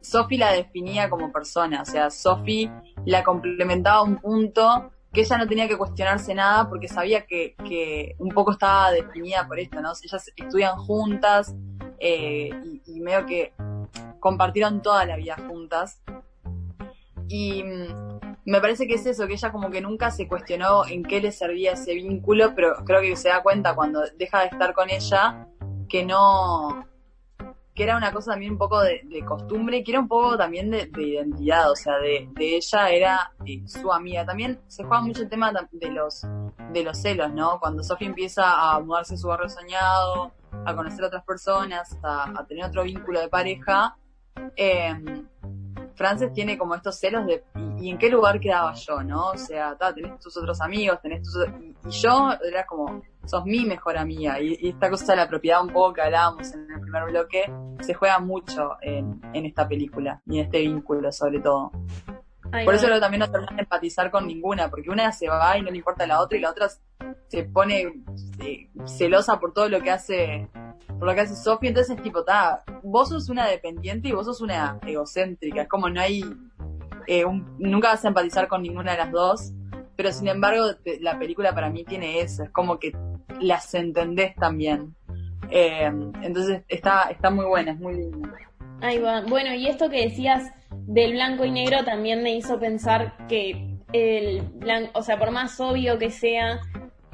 [0.00, 2.70] Sophie la definía como persona, o sea, Sophie
[3.08, 7.54] la complementaba a un punto que ella no tenía que cuestionarse nada porque sabía que,
[7.66, 9.92] que un poco estaba definida por esto, ¿no?
[10.02, 11.54] Ellas estudian juntas
[11.98, 13.54] eh, y, y medio que
[14.20, 16.02] compartieron toda la vida juntas.
[17.28, 21.02] Y mm, me parece que es eso, que ella como que nunca se cuestionó en
[21.02, 24.74] qué le servía ese vínculo, pero creo que se da cuenta cuando deja de estar
[24.74, 25.48] con ella
[25.88, 26.86] que no,
[27.78, 30.68] que era una cosa también un poco de, de costumbre, que era un poco también
[30.68, 34.26] de, de identidad, o sea, de, de ella era eh, su amiga.
[34.26, 36.26] También se juega mucho el tema de los,
[36.72, 37.60] de los celos, ¿no?
[37.60, 40.32] Cuando Sofía empieza a mudarse a su barrio soñado,
[40.66, 43.96] a conocer a otras personas, a, a tener otro vínculo de pareja,
[44.56, 44.96] eh,
[45.94, 47.44] Frances tiene como estos celos de
[47.78, 49.28] ¿y, en qué lugar quedaba yo, no?
[49.30, 53.44] O sea, ta, tenés tus otros amigos, tenés tus y, y yo era como, sos
[53.44, 54.40] mi mejor amiga.
[54.40, 57.52] Y, y esta cosa de la propiedad un poco que hablábamos en el primer bloque,
[57.80, 61.70] se juega mucho en, en esta película y en este vínculo sobre todo.
[62.64, 65.70] Por eso también no terminan de empatizar con ninguna, porque una se va y no
[65.70, 66.68] le importa a la otra y la otra
[67.28, 68.02] se pone
[68.40, 70.48] eh, celosa por todo lo que hace
[70.98, 74.40] por lo que hace Sofía, entonces tipo, ta, vos sos una dependiente y vos sos
[74.40, 76.24] una egocéntrica, es como no hay,
[77.06, 79.52] eh, un- nunca vas a empatizar con ninguna de las dos,
[79.98, 82.92] pero sin embargo te- la película para mí tiene eso, es como que
[83.40, 84.94] las entendés también.
[85.50, 85.90] Eh,
[86.22, 88.28] entonces está, está muy buena, es muy linda.
[88.80, 89.22] Ahí va.
[89.22, 90.52] Bueno, y esto que decías
[90.86, 95.58] del blanco y negro también me hizo pensar que el blanco, o sea, por más
[95.58, 96.60] obvio que sea,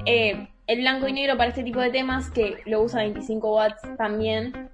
[0.05, 3.81] eh, el blanco y negro para este tipo de temas, que lo usa 25 watts
[3.97, 4.69] también,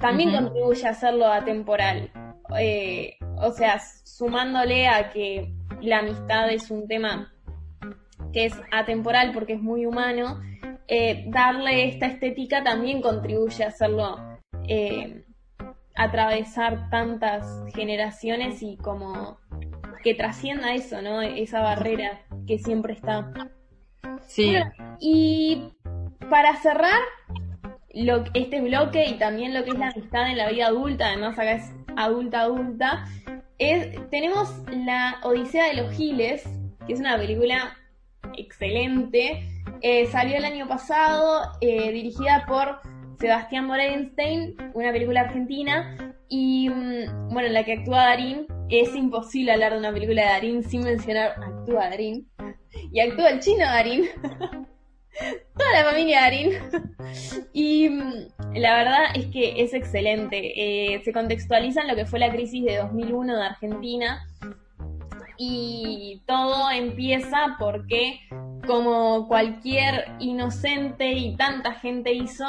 [0.00, 0.38] también Ujú.
[0.46, 2.10] contribuye a hacerlo atemporal.
[2.58, 7.31] Eh, o sea, sumándole a que la amistad es un tema
[8.32, 10.40] que es atemporal porque es muy humano,
[10.88, 14.18] eh, darle esta estética también contribuye a hacerlo
[14.68, 15.24] eh,
[15.94, 17.44] atravesar tantas
[17.74, 19.38] generaciones y como
[20.02, 21.22] que trascienda eso, ¿no?
[21.22, 23.32] Esa barrera que siempre está.
[24.22, 25.74] Sí, Bueno, y
[26.28, 27.00] para cerrar
[27.94, 31.38] lo, este bloque y también lo que es la amistad en la vida adulta, además
[31.38, 33.04] acá es adulta adulta,
[33.58, 36.42] es, tenemos la Odisea de los Giles,
[36.86, 37.76] que es una película
[38.36, 39.48] excelente.
[39.80, 42.80] Eh, salió el año pasado, eh, dirigida por
[43.18, 48.46] Sebastián Morenstein, una película argentina, y mm, bueno, en la que actúa Darín.
[48.70, 52.26] Es imposible hablar de una película de Darín sin mencionar actúa Darín.
[52.90, 54.06] Y actúa el chino Darín.
[55.58, 56.52] Toda la familia Darín.
[57.52, 60.94] y mm, la verdad es que es excelente.
[60.94, 64.26] Eh, se contextualiza en lo que fue la crisis de 2001 de Argentina.
[65.44, 68.20] Y todo empieza porque,
[68.64, 72.44] como cualquier inocente y tanta gente hizo,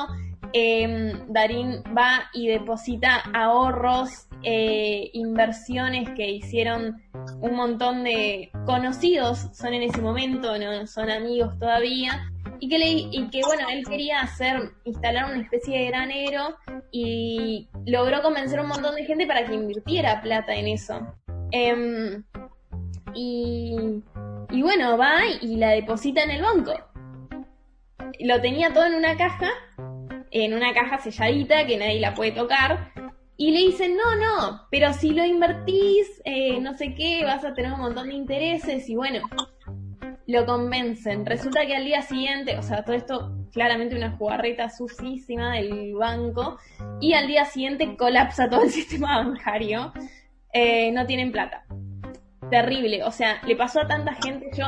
[0.54, 7.02] eh, Darín va y deposita ahorros, eh, inversiones que hicieron
[7.42, 12.90] un montón de conocidos son en ese momento, no son amigos todavía, y que, le,
[12.90, 16.58] y que bueno, él quería hacer, instalar una especie de granero
[16.92, 21.02] y logró convencer a un montón de gente para que invirtiera plata en eso.
[21.50, 22.24] Em,
[23.14, 23.76] y,
[24.52, 26.74] y bueno, va y la deposita en el banco.
[28.20, 29.50] Lo tenía todo en una caja,
[30.32, 32.92] en una caja selladita que nadie la puede tocar.
[33.36, 37.54] Y le dicen, no, no, pero si lo invertís, eh, no sé qué, vas a
[37.54, 39.22] tener un montón de intereses y bueno,
[40.28, 41.26] lo convencen.
[41.26, 46.58] Resulta que al día siguiente, o sea, todo esto claramente una jugarreta sucísima del banco,
[47.00, 49.94] y al día siguiente colapsa todo el sistema bancario.
[50.54, 51.66] Eh, no tienen plata.
[52.50, 54.50] Terrible, o sea, le pasó a tanta gente.
[54.58, 54.66] Yo,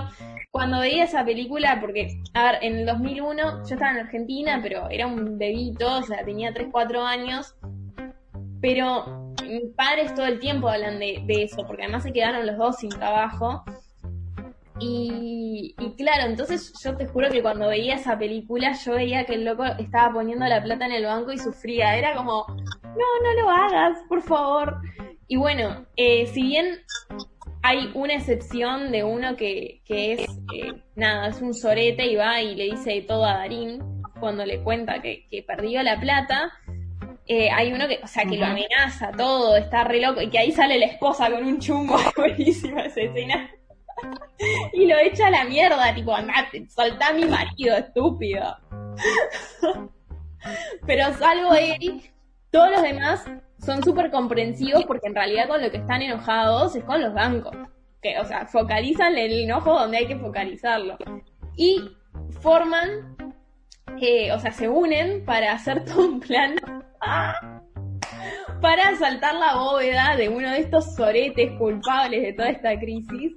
[0.51, 4.89] cuando veía esa película, porque, a ver, en el 2001 yo estaba en Argentina, pero
[4.89, 7.55] era un bebito, o sea, tenía 3, 4 años,
[8.61, 12.77] pero mis padres todo el tiempo hablan de, eso, porque además se quedaron los dos
[12.77, 13.63] sin trabajo.
[14.79, 19.45] Y, claro, entonces yo te juro que cuando veía esa película yo veía que el
[19.45, 21.95] loco estaba poniendo la plata en el banco y sufría.
[21.95, 24.81] Era como, no, no lo hagas, por favor.
[25.27, 26.79] Y bueno, eh, si bien
[27.65, 30.21] hay una excepción de uno que, que es,
[30.53, 34.61] eh, nada, es un sorete y va y le dice todo a Darín cuando le
[34.61, 36.53] cuenta que, que perdió la plata.
[37.25, 40.37] Eh, hay uno que, o sea, que lo amenaza todo, está re loco, y que
[40.37, 43.49] ahí sale la esposa con un chumbo, buenísima esa escena.
[44.73, 48.57] y lo echa a la mierda, tipo, andate, soltá a mi marido, estúpido.
[50.85, 52.03] Pero salvo él,
[52.55, 53.25] todos los demás
[53.59, 57.53] son súper comprensivos porque en realidad con lo que están enojados es con los bancos.
[58.01, 60.97] Que, o sea, focalizan el enojo donde hay que focalizarlo.
[61.57, 61.81] Y
[62.39, 63.17] forman,
[63.99, 66.55] eh, o sea, se unen para hacer todo un plan
[68.61, 73.33] para asaltar la bóveda de uno de estos soretes culpables de toda esta crisis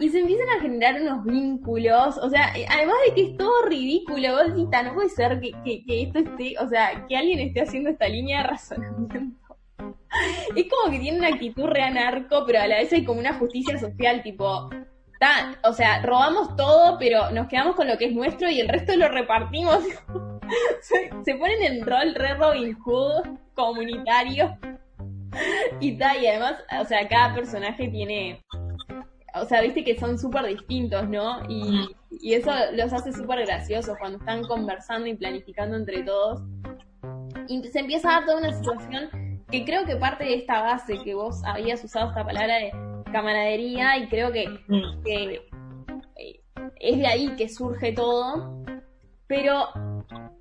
[0.00, 4.32] y se empiezan a generar unos vínculos, o sea, además de que es todo ridículo,
[4.32, 5.52] vos no puede ser que,
[5.86, 9.18] esto esté, o sea, que alguien esté haciendo esta línea de razonamiento.
[10.54, 13.34] Es como que tiene una actitud re anarco, pero a la vez hay como una
[13.34, 14.70] justicia social, tipo,
[15.64, 18.96] o sea, robamos todo, pero nos quedamos con lo que es nuestro y el resto
[18.96, 19.80] lo repartimos.
[21.24, 24.56] se, ponen en rol re Robin Hood comunitario
[25.80, 28.44] y tal, y además, o sea, cada personaje tiene
[29.34, 31.42] o sea, viste que son súper distintos, ¿no?
[31.48, 31.88] Y,
[32.32, 36.40] eso los hace súper graciosos cuando están conversando y planificando entre todos.
[37.48, 40.98] Y se empieza a dar toda una situación que creo que parte de esta base
[41.02, 42.72] que vos habías usado esta palabra de
[43.12, 44.44] camaradería y creo que,
[45.04, 45.42] que
[46.16, 46.40] eh,
[46.76, 48.62] es de ahí que surge todo.
[49.26, 49.68] Pero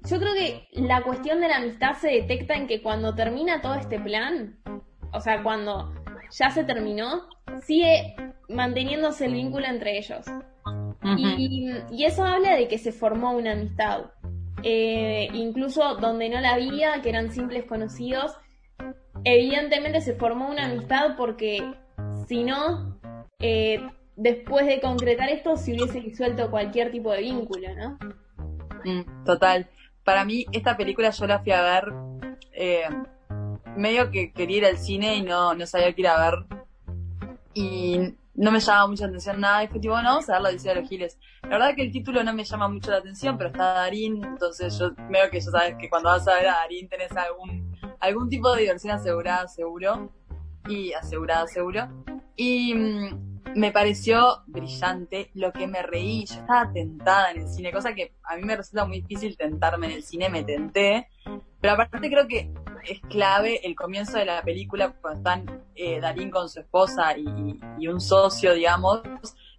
[0.04, 3.76] yo creo que la cuestión de la amistad se detecta en que cuando termina todo
[3.76, 4.60] este plan,
[5.12, 5.92] o sea, cuando
[6.38, 7.28] ya se terminó,
[7.62, 8.16] sigue
[8.50, 10.26] manteniéndose el vínculo entre ellos.
[11.18, 14.12] y, eso habla de que se formó una amistad.
[14.64, 18.34] Eh, incluso donde no la había, que eran simples conocidos,
[19.26, 21.62] evidentemente se formó una amistad porque
[22.28, 22.98] si no,
[23.40, 23.82] eh,
[24.16, 28.00] después de concretar esto, se hubiese disuelto cualquier tipo de vínculo, ¿no?
[28.86, 29.68] Mm, total.
[30.04, 31.94] Para mí, esta película yo la fui a ver
[32.54, 32.84] eh,
[33.76, 36.46] medio que quería ir al cine y no, no sabía qué ir a ver.
[37.54, 39.64] Y no me llama mucha atención nada.
[39.64, 41.18] Y fue tipo, bueno, vamos a ver la Odisea de los Giles.
[41.44, 44.78] La verdad que el título no me llama mucho la atención, pero está Darín, entonces
[44.78, 48.30] yo veo que ya sabes que cuando vas a ver a Darín tenés algún, algún
[48.30, 50.12] tipo de diversión asegurada, seguro.
[50.68, 51.90] Y asegurada, seguro.
[52.36, 57.72] Y mm, me pareció brillante, lo que me reí, yo estaba tentada en el cine,
[57.72, 61.08] cosa que a mí me resulta muy difícil tentarme en el cine, me tenté,
[61.62, 62.52] pero aparte creo que
[62.88, 67.88] es clave el comienzo de la película cuando están eh, Darín con su esposa y,
[67.88, 69.02] un socio, digamos,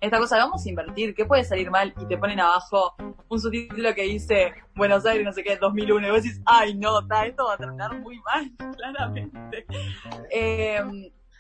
[0.01, 1.95] esta cosa, vamos a invertir, ¿qué puede salir mal?
[2.01, 2.95] Y te ponen abajo
[3.29, 7.01] un subtítulo que dice Buenos Aires, no sé qué, 2001, y vos decís, ay no,
[7.01, 9.67] esto va a terminar muy mal, claramente.
[10.31, 10.81] Eh,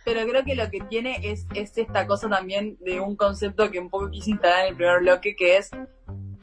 [0.05, 3.79] pero creo que lo que tiene es, es esta cosa también de un concepto que
[3.79, 5.71] un poco quise instalar en el primer bloque, que es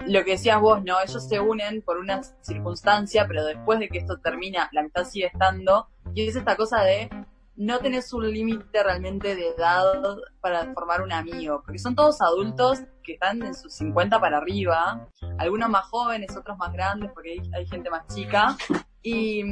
[0.07, 0.95] lo que decías vos, ¿no?
[0.99, 5.27] Ellos se unen por una circunstancia, pero después de que esto termina, la mitad sigue
[5.27, 7.09] estando, y es esta cosa de
[7.55, 12.79] no tenés un límite realmente de edad para formar un amigo, porque son todos adultos
[13.03, 15.07] que están en sus 50 para arriba,
[15.37, 18.57] algunos más jóvenes, otros más grandes, porque hay, hay gente más chica,
[19.03, 19.43] y,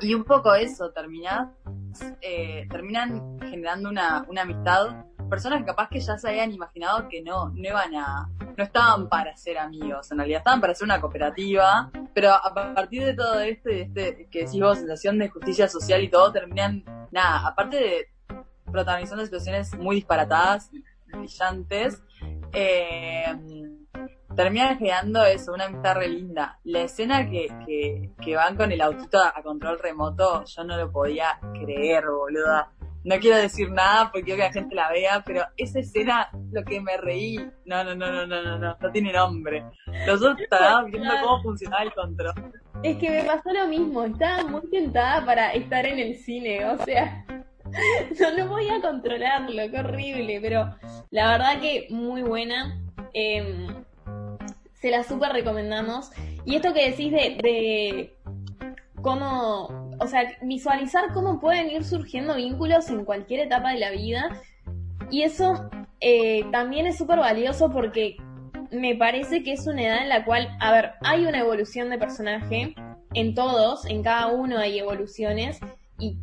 [0.00, 1.48] y un poco eso, terminás
[2.20, 7.22] eh, terminan generando una, una amistad personas que capaz que ya se habían imaginado que
[7.22, 11.00] no, no iban a, no estaban para ser amigos, en realidad estaban para ser una
[11.00, 16.02] cooperativa, pero a partir de todo esto, este, que decís vos, sensación de justicia social
[16.02, 18.06] y todo, terminan, nada, aparte de
[18.70, 20.70] protagonizando situaciones muy disparatadas,
[21.06, 22.02] brillantes.
[22.52, 23.24] Eh,
[24.38, 26.60] termina generando eso, una amistad re linda.
[26.62, 30.92] La escena que, que, que van con el autito a control remoto, yo no lo
[30.92, 32.70] podía creer, boluda.
[33.02, 36.62] No quiero decir nada porque quiero que la gente la vea, pero esa escena, lo
[36.62, 39.64] que me reí, no, no, no, no, no, no, no, no tiene nombre.
[40.06, 42.34] Nosotros estábamos viendo cómo funcionaba el control.
[42.84, 46.78] Es que me pasó lo mismo, estaba muy tentada para estar en el cine, o
[46.84, 47.24] sea,
[48.20, 50.76] no, no podía controlarlo, qué horrible, pero
[51.10, 52.80] la verdad que muy buena.
[53.14, 53.66] Eh,
[54.80, 56.10] se la súper recomendamos.
[56.44, 58.14] Y esto que decís de,
[59.02, 64.40] cómo, o sea, visualizar cómo pueden ir surgiendo vínculos en cualquier etapa de la vida.
[65.10, 65.68] Y eso
[66.00, 68.16] eh, también es súper valioso porque
[68.70, 71.98] me parece que es una edad en la cual, a ver, hay una evolución de
[71.98, 72.74] personaje
[73.14, 75.58] en todos, en cada uno hay evoluciones
[75.98, 76.18] y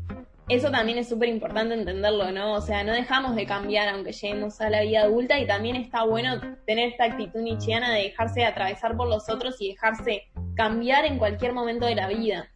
[0.47, 2.53] eso también es súper importante entenderlo, ¿no?
[2.53, 6.03] O sea, no dejamos de cambiar aunque lleguemos a la vida adulta y también está
[6.03, 10.23] bueno tener esta actitud nichiana de dejarse atravesar por los otros y dejarse
[10.55, 12.51] cambiar en cualquier momento de la vida.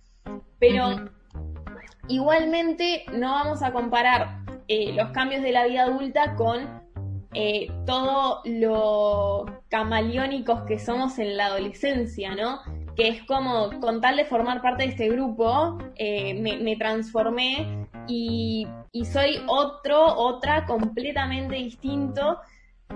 [0.59, 1.09] Pero
[2.07, 6.79] igualmente no vamos a comparar eh, los cambios de la vida adulta con
[7.33, 12.61] eh, todo lo camaleónicos que somos en la adolescencia, ¿no?
[12.99, 18.67] Que es como, con tal de formar parte de este grupo, eh, me, transformé y,
[19.05, 22.39] soy otro, otra completamente distinto.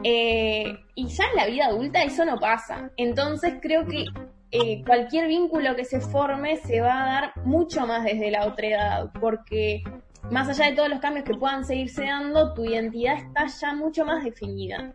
[0.03, 2.91] Eh, y ya en la vida adulta eso no pasa.
[2.97, 4.03] Entonces creo que
[4.51, 8.67] eh, cualquier vínculo que se forme se va a dar mucho más desde la otra
[8.67, 9.83] edad, porque
[10.29, 14.03] más allá de todos los cambios que puedan seguirse dando, tu identidad está ya mucho
[14.03, 14.93] más definida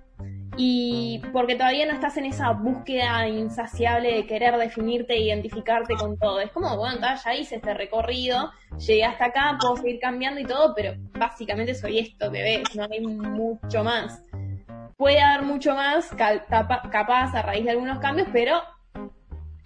[0.60, 6.18] y porque todavía no estás en esa búsqueda insaciable de querer definirte e identificarte con
[6.18, 6.40] todo.
[6.40, 10.74] Es como, bueno, ya hice este recorrido, llegué hasta acá, puedo seguir cambiando y todo,
[10.74, 14.20] pero básicamente soy esto, bebé, no hay mucho más.
[14.96, 18.60] Puede haber mucho más, capaz a raíz de algunos cambios, pero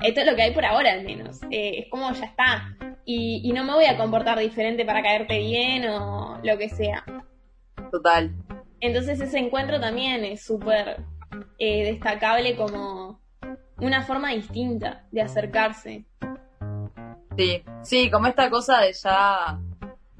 [0.02, 1.40] esto es lo que hay por ahora al menos.
[1.50, 2.76] Eh, es como ya está.
[3.06, 7.02] Y no me voy a comportar diferente para caerte bien o lo que sea.
[7.90, 8.30] Total.
[8.82, 11.04] Entonces ese encuentro también es súper
[11.56, 13.20] eh, destacable como
[13.78, 16.04] una forma distinta de acercarse.
[17.36, 19.60] Sí, sí, como esta cosa de ya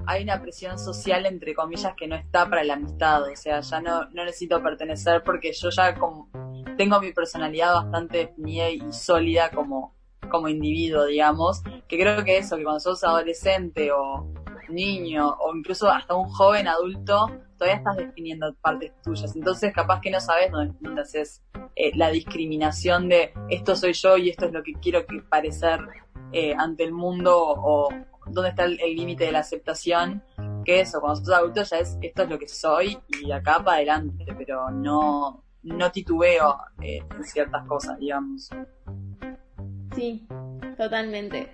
[0.05, 3.81] hay una presión social entre comillas que no está para la amistad, o sea, ya
[3.81, 6.29] no, no necesito pertenecer porque yo ya como
[6.77, 9.93] tengo mi personalidad bastante definida y sólida como,
[10.31, 14.25] como individuo, digamos, que creo que eso, que cuando sos adolescente o
[14.69, 17.29] niño o incluso hasta un joven adulto,
[17.63, 19.35] todavía estás definiendo partes tuyas.
[19.35, 21.41] Entonces, capaz que no sabes dónde, haces
[21.75, 25.79] eh, la discriminación de esto soy yo y esto es lo que quiero que parecer
[26.33, 27.89] eh, ante el mundo o
[28.27, 30.23] dónde está el límite de la aceptación.
[30.65, 33.77] Que eso, cuando sos adulto ya es esto es lo que soy y acá para
[33.77, 38.49] adelante, pero no, no titubeo eh, en ciertas cosas, digamos.
[39.95, 40.27] Sí,
[40.77, 41.49] totalmente.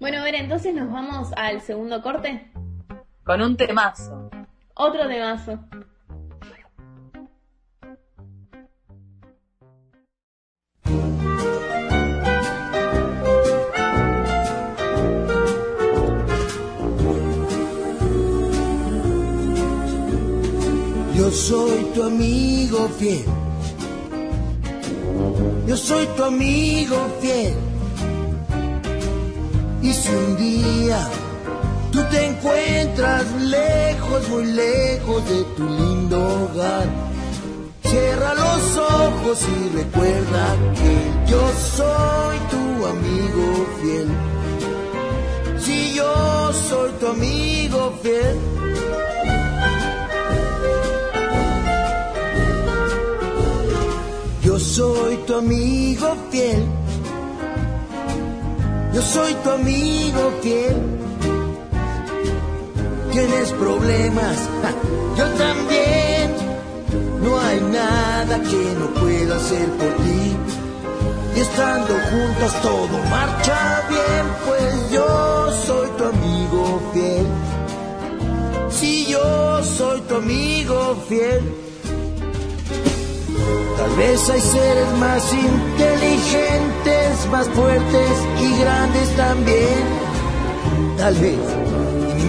[0.00, 2.50] Bueno, a ver, entonces nos vamos al segundo corte.
[3.24, 4.30] Con un temazo.
[4.74, 5.58] Otro temazo.
[21.14, 23.24] Yo soy tu amigo fiel.
[25.66, 27.54] Yo soy tu amigo fiel.
[29.82, 30.98] Y si un día
[31.92, 36.86] Tú te encuentras lejos, muy lejos de tu lindo hogar.
[37.82, 41.42] Cierra los ojos y recuerda que yo
[41.76, 44.08] soy tu amigo fiel.
[45.58, 48.38] Si yo soy tu amigo fiel.
[54.42, 56.64] Yo soy tu amigo fiel.
[58.94, 61.01] Yo soy tu amigo fiel
[63.12, 64.36] tienes problemas,
[65.16, 66.34] yo también.
[67.22, 70.36] No hay nada que no pueda hacer por ti.
[71.36, 77.26] Y estando juntos todo marcha bien, pues yo soy tu amigo fiel.
[78.70, 81.42] Si yo soy tu amigo fiel.
[83.76, 88.10] Tal vez hay seres más inteligentes, más fuertes
[88.40, 89.82] y grandes también.
[90.96, 91.38] Tal vez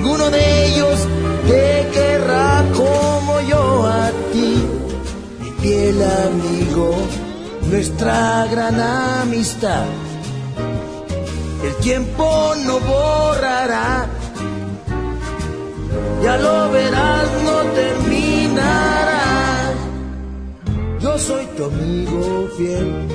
[0.03, 0.99] ninguno de ellos
[1.47, 4.67] te querrá como yo a ti,
[5.39, 6.93] mi fiel amigo,
[7.71, 9.85] nuestra gran amistad.
[11.63, 14.07] El tiempo no borrará,
[16.21, 19.23] ya lo verás, no terminará.
[20.99, 23.07] Yo soy tu amigo fiel,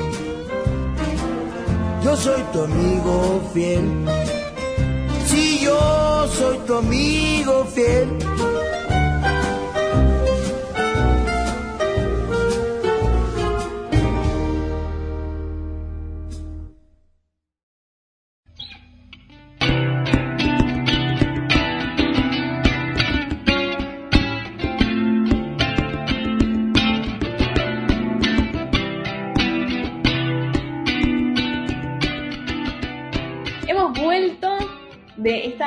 [2.03, 4.28] yo soy tu amigo fiel.
[6.27, 8.09] Soy tu amigo fiel.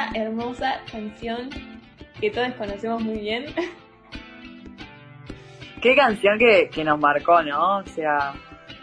[0.02, 1.50] Esta hermosa canción
[2.20, 3.46] que todos conocemos muy bien.
[5.82, 7.78] Qué canción que, que nos marcó, ¿no?
[7.80, 8.34] O sea,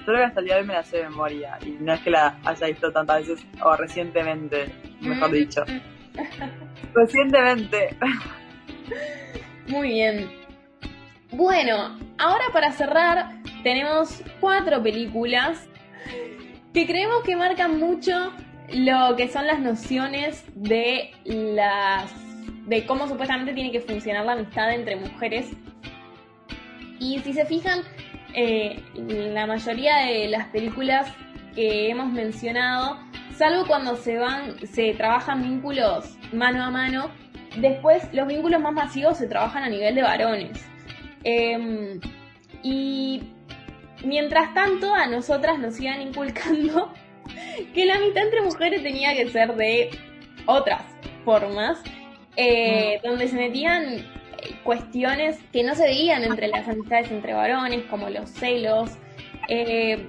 [0.01, 1.59] yo creo que hasta el día de hoy me la sé de memoria.
[1.65, 5.63] Y no es que la haya visto tantas veces, o recientemente, mejor dicho.
[6.95, 7.97] Recientemente.
[9.69, 10.31] Muy bien.
[11.31, 13.31] Bueno, ahora para cerrar
[13.63, 15.69] tenemos cuatro películas
[16.75, 18.33] que creemos que marcan mucho
[18.73, 22.13] lo que son las nociones de las
[22.67, 25.51] de cómo supuestamente tiene que funcionar la amistad entre mujeres.
[26.99, 27.81] Y si se fijan,
[28.35, 31.11] eh, la mayoría de las películas
[31.55, 32.99] que hemos mencionado,
[33.35, 37.11] salvo cuando se van, se trabajan vínculos mano a mano,
[37.59, 40.67] después los vínculos más masivos se trabajan a nivel de varones.
[41.25, 41.99] Eh,
[42.63, 43.23] y
[44.05, 46.93] mientras tanto, a nosotras nos iban inculcando
[47.75, 49.91] que la amistad entre mujeres tenía que ser de
[50.47, 50.83] otras
[51.25, 51.81] formas,
[52.37, 54.07] eh, donde se metían
[54.63, 58.97] cuestiones que no se veían entre las amistades entre varones, como los celos,
[59.49, 60.09] eh,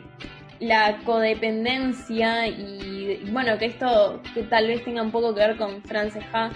[0.60, 5.82] la codependencia y, bueno, que esto que tal vez tenga un poco que ver con
[5.84, 6.52] Franceja,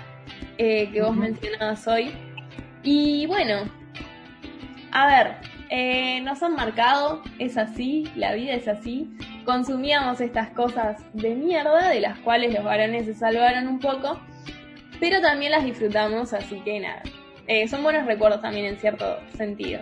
[0.57, 2.11] eh, que vos mencionabas hoy.
[2.83, 3.69] Y bueno,
[4.91, 5.35] a ver,
[5.69, 9.09] eh, nos han marcado, es así, la vida es así.
[9.45, 14.19] Consumíamos estas cosas de mierda, de las cuales los varones se salvaron un poco,
[14.99, 17.03] pero también las disfrutamos, así que nada.
[17.47, 19.81] Eh, son buenos recuerdos también en cierto sentido.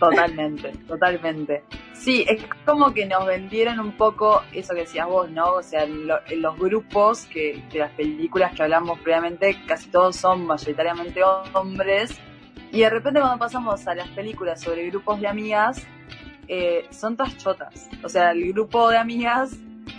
[0.00, 1.62] Totalmente, totalmente.
[1.92, 5.52] Sí, es como que nos vendieron un poco eso que decías vos, ¿no?
[5.52, 10.46] O sea, lo, los grupos que de las películas que hablamos previamente, casi todos son
[10.46, 11.20] mayoritariamente
[11.52, 12.18] hombres.
[12.72, 15.86] Y de repente cuando pasamos a las películas sobre grupos de amigas,
[16.52, 17.88] eh, son todas chotas.
[18.02, 19.56] O sea, el grupo de amigas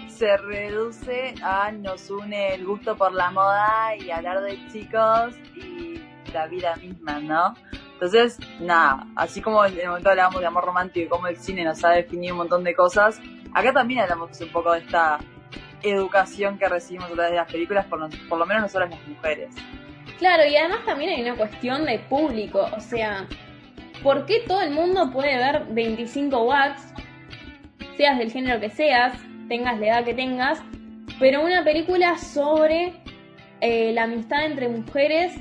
[0.10, 6.02] se reduce a nos une el gusto por la moda y hablar de chicos y
[6.34, 7.56] la vida misma, ¿no?
[7.94, 11.64] Entonces, nada, así como en el momento hablábamos de amor romántico y cómo el cine
[11.64, 13.22] nos ha definido un montón de cosas,
[13.54, 15.20] acá también hablamos un poco de esta
[15.84, 19.08] educación que recibimos a través de las películas, por, nos, por lo menos nosotras las
[19.08, 19.56] mujeres.
[20.20, 23.26] Claro, y además también hay una cuestión de público, o sea,
[24.04, 26.94] ¿por qué todo el mundo puede ver 25 watts,
[27.98, 29.14] seas del género que seas,
[29.48, 30.62] tengas la edad que tengas,
[31.20, 32.94] pero una película sobre
[33.62, 35.34] eh, la amistad entre mujeres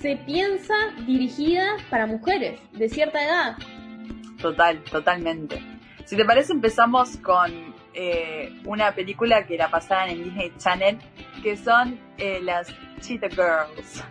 [0.00, 0.74] se piensa
[1.06, 3.56] dirigida para mujeres de cierta edad.
[4.40, 5.62] Total, totalmente.
[6.06, 10.98] Si te parece, empezamos con eh, una película que la pasaban en Disney Channel,
[11.42, 12.68] que son eh, las
[13.00, 14.02] Cheetah Girls.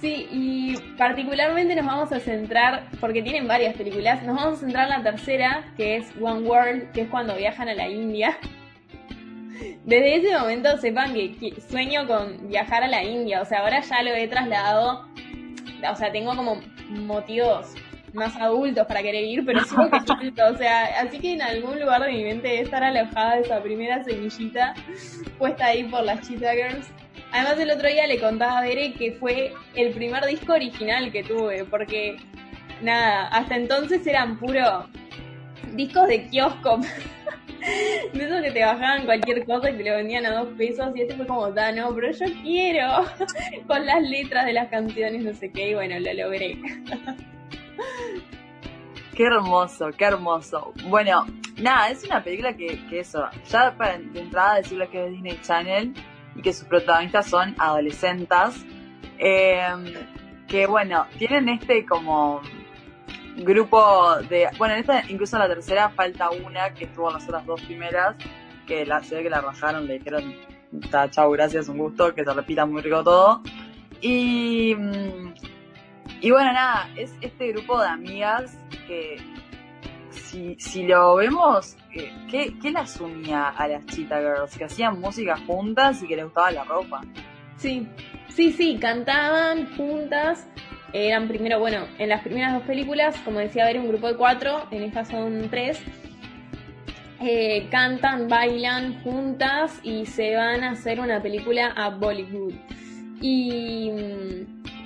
[0.00, 4.84] Sí, y particularmente nos vamos a centrar, porque tienen varias películas, nos vamos a centrar
[4.84, 8.38] en la tercera, que es One World, que es cuando viajan a la India.
[9.84, 13.80] Desde ese momento sepan que, que, sueño con viajar a la India, o sea, ahora
[13.80, 15.08] ya lo he trasladado,
[15.90, 16.60] o sea, tengo como
[16.90, 17.74] motivos
[18.12, 22.02] más adultos para querer ir, pero sigo queriendo, o sea, así que en algún lugar
[22.02, 24.74] de mi mente debe estar alojada esa primera semillita
[25.38, 26.88] puesta ahí por las Cheetah Girls.
[27.32, 31.22] Además el otro día le contaba a Bere que fue el primer disco original que
[31.22, 32.16] tuve, porque
[32.80, 34.88] nada, hasta entonces eran puro
[35.74, 36.80] discos de kiosco.
[38.12, 41.02] de esos que te bajaban cualquier cosa y te lo vendían a dos pesos y
[41.02, 43.04] este fue como, da, no, pero yo quiero
[43.66, 46.58] con las letras de las canciones, no sé qué, y bueno, lo logré.
[49.14, 50.72] Qué hermoso, qué hermoso.
[50.84, 51.26] Bueno,
[51.56, 55.92] nada, es una película que, eso, ya para de entrada decirle que es Disney Channel
[56.38, 58.64] y que sus protagonistas son adolescentes,
[59.18, 59.66] eh,
[60.46, 62.40] que bueno, tienen este como
[63.36, 67.24] grupo de, bueno, en esta, incluso en la tercera falta una que estuvo en las
[67.24, 68.14] otras dos primeras,
[68.66, 70.34] que la ve que la rajaron, le dijeron,
[71.10, 73.42] chau, gracias, un gusto, que se repita muy rico todo.
[74.00, 74.76] Y,
[76.20, 79.16] y bueno, nada, es este grupo de amigas que
[80.28, 81.76] si, si lo vemos,
[82.30, 84.56] ¿qué, ¿qué las unía a las Cheetah Girls?
[84.56, 87.00] Que hacían música juntas y que les gustaba la ropa.
[87.56, 87.88] Sí,
[88.28, 90.46] sí, sí, cantaban juntas.
[90.92, 94.66] eran primero, bueno, en las primeras dos películas, como decía, era un grupo de cuatro,
[94.70, 95.82] en esta son tres,
[97.20, 102.52] eh, cantan, bailan juntas y se van a hacer una película a Bollywood.
[103.20, 103.90] Y,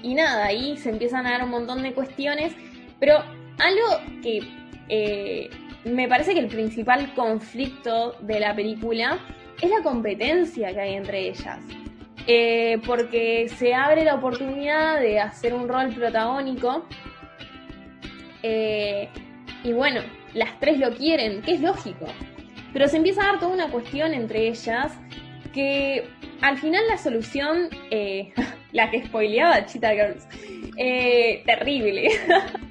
[0.03, 2.55] y nada, ahí se empiezan a dar un montón de cuestiones,
[3.01, 3.19] pero
[3.59, 5.51] algo que eh,
[5.85, 9.19] me parece que el principal conflicto de la película
[9.61, 11.59] es la competencia que hay entre ellas.
[12.27, 16.87] Eh, porque se abre la oportunidad de hacer un rol protagónico.
[19.65, 20.01] y bueno,
[20.35, 22.07] las tres lo quieren, que es lógico.
[22.73, 24.93] Pero se empieza a dar toda una cuestión entre ellas
[25.53, 26.09] que
[26.43, 28.33] al final la solución, eh,
[28.73, 30.29] la que spoileaba Cheetah Girls,
[30.77, 32.09] eh, terrible.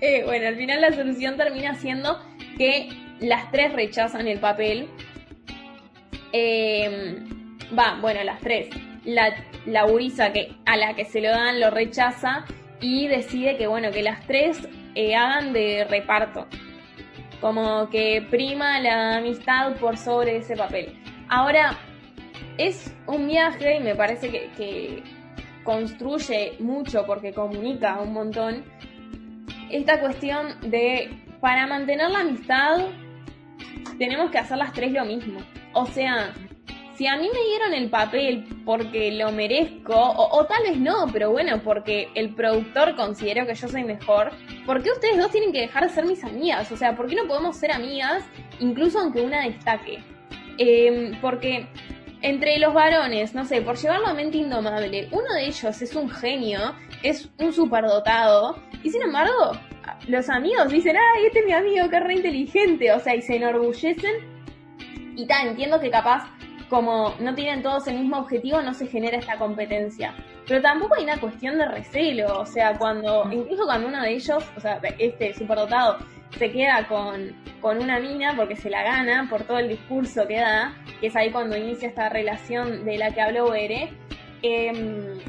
[0.03, 2.19] Eh, bueno, al final la solución termina siendo
[2.57, 4.87] que las tres rechazan el papel.
[7.77, 8.69] Va, bueno, las tres.
[9.05, 9.31] La,
[9.67, 9.85] la
[10.33, 12.45] que, a la que se lo dan lo rechaza
[12.79, 14.67] y decide que, bueno, que las tres
[15.15, 16.47] hagan de reparto
[17.41, 20.95] como que prima la amistad por sobre ese papel.
[21.27, 21.77] Ahora,
[22.57, 25.03] es un viaje y me parece que,
[25.63, 28.63] construye mucho porque comunica un montón
[29.69, 32.87] esta cuestión de para mantener la amistad
[33.99, 35.39] tenemos que hacer las tres lo mismo.
[35.73, 36.33] O sea,
[36.95, 41.31] si a mí me dieron el papel porque lo merezco, o, tal vez no, pero
[41.31, 44.31] bueno, porque el productor consideró que yo soy mejor,
[44.65, 46.71] ¿por qué ustedes dos tienen que dejar de ser mis amigas?
[46.71, 48.23] O sea, ¿por qué no podemos ser amigas
[48.59, 50.03] incluso aunque una destaque?
[50.57, 51.67] Em, porque
[52.21, 56.09] entre los varones, no sé, por llevarlo a mente indomable, uno de ellos es un
[56.09, 59.53] genio, es un superdotado, y sin embargo,
[60.07, 63.35] los amigos dicen, ay, este es mi amigo, que re inteligente, o sea, y se
[63.35, 64.31] enorgullecen.
[65.15, 66.27] Y tal, entiendo que capaz
[66.69, 70.15] como no tienen todos el mismo objetivo, no se genera esta competencia.
[70.47, 74.43] Pero tampoco hay una cuestión de recelo, o sea, cuando, incluso cuando uno de ellos,
[74.55, 75.97] o sea, este superdotado,
[76.37, 80.73] se queda con, una mina porque se la gana por todo el discurso que da,
[80.99, 83.89] que es ahí cuando inicia esta relación de la que habló Bere.
[84.41, 85.19] Em,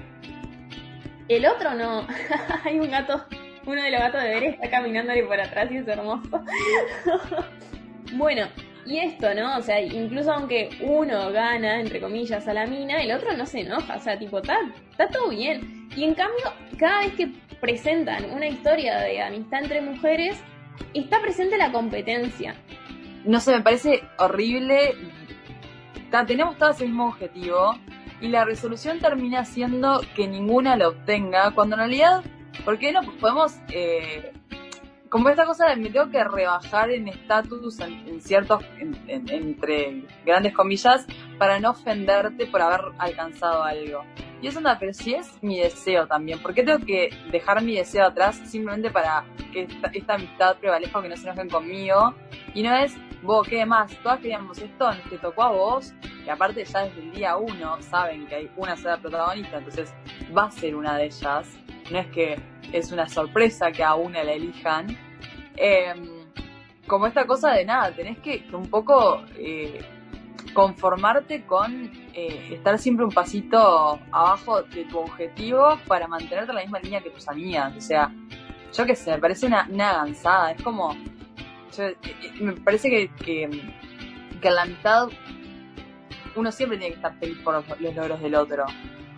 [1.29, 2.07] el otro no,
[2.65, 3.25] hay un gato,
[3.67, 6.43] uno de los gatos de Bere está caminándole por atrás y es hermoso.
[8.15, 8.47] bueno,
[8.85, 9.57] y esto, ¿no?
[9.57, 13.61] O sea, incluso aunque uno gana, entre comillas, a la mina, el otro no se
[13.61, 13.97] enoja.
[13.97, 14.59] O sea, tipo, está,
[14.91, 15.89] está todo bien.
[15.97, 20.43] Y en cambio, cada vez que presentan una historia de amistad entre mujeres,
[20.95, 22.57] está presente la competencia.
[23.25, 24.95] No sé, me parece horrible.
[26.27, 27.75] tenemos todos el mismo objetivo
[28.21, 32.23] y la resolución termina siendo que ninguna lo obtenga, cuando en realidad,
[32.65, 34.33] ¿por qué no podemos eh,
[35.13, 41.07] como esta cosa de me tengo que rebajar en estatus en, ciertos, entre grandes comillas,
[41.37, 44.05] para no ofenderte por haber alcanzado algo.
[44.41, 47.77] Y eso no, pero si es mi deseo también, ¿por qué tengo que dejar mi
[47.77, 52.15] deseo atrás simplemente para que esta, amistad prevalezca o que no se enojen conmigo?
[52.55, 53.95] Y no es, vos, ¿qué más?
[54.03, 55.93] Todas queríamos esto, te tocó a vos,
[56.25, 59.93] y aparte ya desde el día uno saben que hay una sola protagonista, entonces
[60.35, 61.47] va a ser una de ellas
[61.91, 62.39] no es que
[62.73, 64.97] es una sorpresa que a una la elijan.
[65.57, 66.23] Em,
[66.87, 69.81] como esta cosa de nada, tenés que, un poco eh,
[70.53, 76.63] conformarte con eh, estar siempre un pasito abajo de tu objetivo para mantenerte en la
[76.63, 77.75] misma línea que tus amigas.
[77.77, 78.11] O sea,
[78.73, 80.05] yo qué sé, me parece una, una
[80.57, 80.95] Es como.
[81.79, 81.97] Eh,
[82.41, 83.49] me parece que, que,
[84.41, 85.09] que en la mitad
[86.35, 88.67] uno siempre tiene que estar feliz por los logros del otro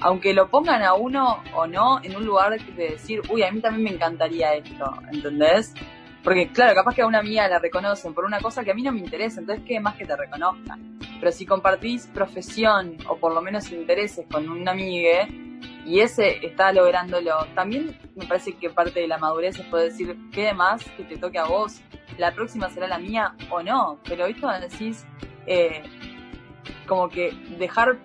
[0.00, 3.60] aunque lo pongan a uno o no en un lugar de decir, uy, a mí
[3.60, 5.74] también me encantaría esto, ¿entendés?
[6.22, 8.82] Porque claro, capaz que a una amiga la reconocen por una cosa que a mí
[8.82, 10.98] no me interesa, entonces qué más que te reconozcan.
[11.20, 15.28] Pero si compartís profesión o por lo menos intereses con un amiga
[15.84, 20.16] y ese está lográndolo, también me parece que parte de la madurez es poder decir,
[20.32, 21.82] ¿qué más que te toque a vos?
[22.16, 25.06] La próxima será la mía o no, pero esto decís,
[25.46, 25.82] eh,
[26.86, 27.98] como que dejar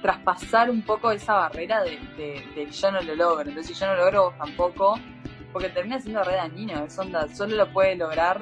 [0.00, 3.48] traspasar un poco esa barrera de, yo no lo logro.
[3.48, 5.00] Entonces, si yo no lo logro, vos tampoco.
[5.52, 6.84] Porque termina siendo re dañino.
[6.84, 8.40] Es onda, solo lo puede lograr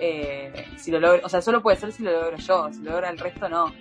[0.00, 1.20] eh, si lo logro.
[1.24, 2.72] O sea, solo puede ser si lo logro yo.
[2.72, 3.72] Si lo logra el resto, no.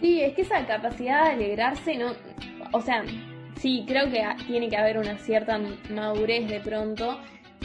[0.00, 2.12] Sí, es que esa capacidad de alegrarse, no.
[2.72, 3.04] O sea,
[3.56, 5.60] sí, creo que tiene que haber una cierta
[5.90, 7.18] madurez de pronto.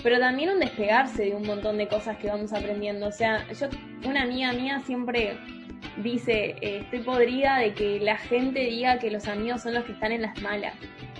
[0.03, 3.07] Pero también un despegarse de un montón de cosas que vamos aprendiendo.
[3.07, 3.67] O sea, yo,
[4.05, 5.37] una amiga mía siempre
[5.97, 9.93] dice, eh, estoy podrida de que la gente diga que los amigos son los que
[9.93, 10.73] están en las malas.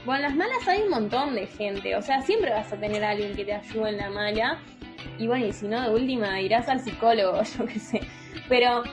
[0.06, 3.04] Bueno, en las malas hay un montón de gente, o sea, siempre vas a tener
[3.04, 4.60] a alguien que te ayude en la mala.
[5.18, 8.02] Y bueno, y si no, de última irás al psicólogo, yo qué sé.
[8.50, 8.84] Pero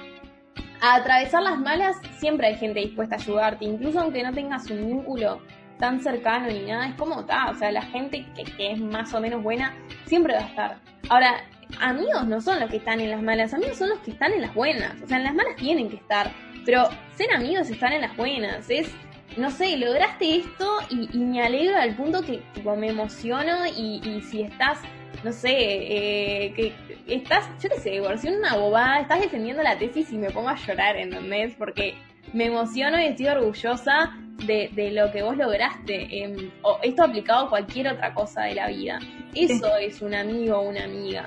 [0.81, 4.87] a atravesar las malas siempre hay gente dispuesta a ayudarte, incluso aunque no tengas un
[4.87, 5.41] vínculo
[5.79, 9.13] tan cercano ni nada, es como está, o sea, la gente que, que es más
[9.15, 9.75] o menos buena
[10.07, 10.79] siempre va a estar.
[11.09, 11.45] Ahora,
[11.81, 14.43] amigos no son los que están en las malas, amigos son los que están en
[14.43, 15.01] las buenas.
[15.03, 16.31] O sea, en las malas tienen que estar.
[16.65, 18.69] Pero ser amigos es estar en las buenas.
[18.71, 18.91] Es,
[19.37, 22.43] no sé, lograste esto y, me alegra al punto que
[22.77, 24.79] me emociono y, si estás,
[25.25, 26.73] no sé, eh, que
[27.07, 30.51] estás, yo qué sé, por si una bobada, estás defendiendo la tesis y me pongo
[30.51, 31.55] a llorar, ¿entendés?
[31.57, 31.95] Porque
[32.33, 34.15] me emociono y estoy orgullosa
[34.47, 36.23] de, de lo que vos lograste.
[36.23, 38.99] Em, o esto aplicado a cualquier otra cosa de la vida.
[39.35, 41.25] Eso es un amigo o una amiga.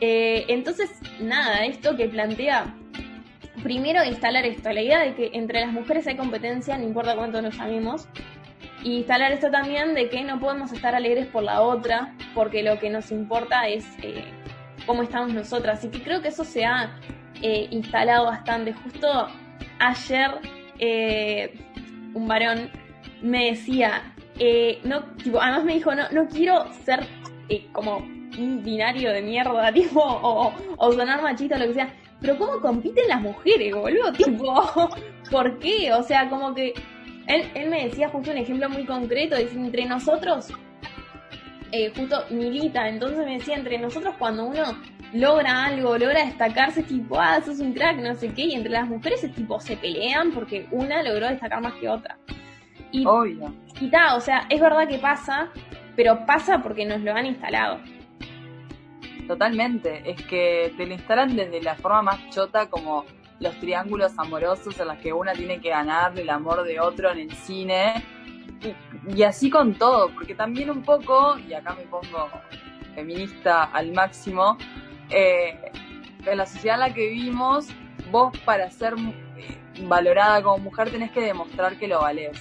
[0.00, 0.90] Eh, entonces,
[1.20, 2.74] nada, esto que plantea,
[3.62, 7.40] primero instalar esto, la idea de que entre las mujeres hay competencia, no importa cuánto
[7.40, 8.08] nos llamemos,
[8.82, 12.78] y instalar esto también de que no podemos estar alegres por la otra, porque lo
[12.78, 14.24] que nos importa es eh,
[14.84, 15.82] cómo estamos nosotras.
[15.84, 16.98] Y que creo que eso se ha
[17.40, 18.74] eh, instalado bastante.
[18.74, 19.28] Justo
[19.78, 20.30] ayer
[22.12, 22.70] un varón
[23.22, 24.14] me decía,
[24.84, 25.04] no,
[25.40, 27.06] además me dijo, no, no quiero ser
[27.72, 28.06] como
[28.38, 31.94] un binario de mierda, tipo, o, o sonar machista o lo que sea.
[32.20, 34.12] Pero ¿cómo compiten las mujeres, boludo?
[34.16, 34.90] Tipo,
[35.30, 35.92] ¿por qué?
[35.92, 36.72] O sea, como que
[37.26, 40.50] él, él me decía justo un ejemplo muy concreto, dice, entre nosotros,
[41.72, 44.62] eh, justo milita, entonces me decía, entre nosotros cuando uno
[45.12, 48.88] logra algo, logra destacarse, tipo, ah, sos un crack, no sé qué, y entre las
[48.88, 52.18] mujeres es tipo, se pelean porque una logró destacar más que otra.
[52.90, 53.52] Y, Obvio.
[53.80, 55.50] Y ta, o sea, es verdad que pasa,
[55.96, 57.80] pero pasa porque nos lo han instalado.
[59.26, 63.06] Totalmente, es que te lo instalan desde la forma más chota como
[63.40, 67.18] los triángulos amorosos en los que una tiene que ganar el amor de otro en
[67.18, 68.04] el cine.
[69.14, 72.28] Y, así con todo, porque también un poco, y acá me pongo
[72.94, 74.56] feminista al máximo,
[75.10, 75.70] eh,
[76.24, 77.68] en la sociedad en la que vivimos,
[78.10, 78.94] vos para ser
[79.36, 82.40] eh, valorada como mujer tenés que demostrar que lo valés.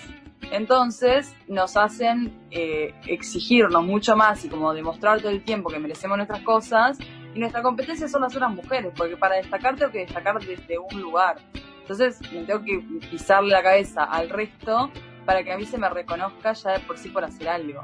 [0.53, 6.15] Entonces nos hacen eh, exigirnos mucho más y como demostrar todo el tiempo que merecemos
[6.15, 6.99] nuestras cosas.
[7.33, 11.01] Y nuestra competencia son las otras mujeres, porque para destacar tengo que destacar desde un
[11.01, 11.37] lugar.
[11.81, 14.91] Entonces me tengo que pisarle la cabeza al resto
[15.25, 17.83] para que a mí se me reconozca ya de por sí por hacer algo.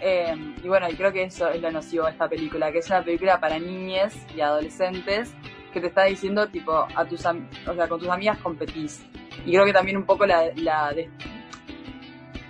[0.00, 2.88] Eh, y bueno, y creo que eso es lo nocivo de esta película, que es
[2.88, 5.34] una película para niñas y adolescentes
[5.74, 9.04] que te está diciendo tipo a tus o sea, con tus amigas competís.
[9.44, 10.94] Y creo que también un poco la, la,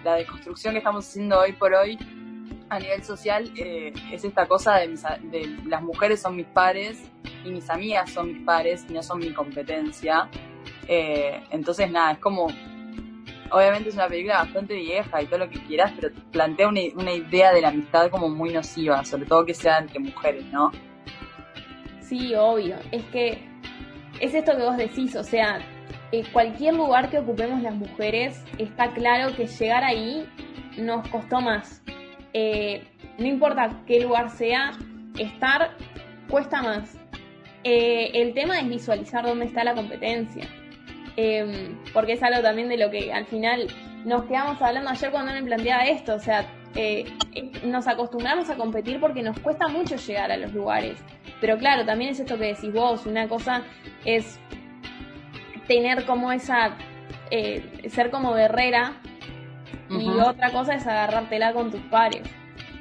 [0.05, 1.99] la deconstrucción que estamos haciendo hoy por hoy
[2.71, 4.89] a nivel social eh, es esta cosa de,
[5.31, 7.11] de, las mujeres son mis pares
[7.45, 10.29] y mis amigas son mis pares y no son mi competencia.
[10.87, 12.49] Eh, entonces, nada, es como.
[13.51, 17.51] Obviamente es una película bastante vieja y todo lo que quieras, pero plantea una idea
[17.51, 20.71] de la amistad como muy nociva, sobre todo que sea entre mujeres, ¿no?
[22.01, 22.77] Sí, obvio.
[22.93, 23.39] Es que
[24.21, 25.61] es esto que vos decís, o sea,
[26.11, 30.27] eh, cualquier lugar que ocupemos las mujeres, está claro que llegar ahí
[30.79, 31.83] nos costó más.
[32.33, 32.83] Eh,
[33.19, 34.73] no importa qué lugar sea,
[35.19, 35.77] estar
[36.31, 36.97] cuesta más.
[37.65, 40.47] Eh, el tema es visualizar dónde está la competencia.
[41.17, 43.67] Em, porque es algo también de lo que al final
[44.05, 46.15] nos quedamos hablando ayer cuando me planteaba esto.
[46.15, 46.47] O sea,
[47.65, 51.03] nos acostumbramos a competir porque nos cuesta mucho llegar a los lugares.
[51.41, 53.05] Pero claro, también es esto que decís vos.
[53.05, 53.63] Una cosa
[54.05, 54.39] es
[55.69, 56.77] tener como esa,
[57.31, 58.95] eh, ser como guerrera
[59.91, 62.23] y otra cosa es agarrártela con tus pares.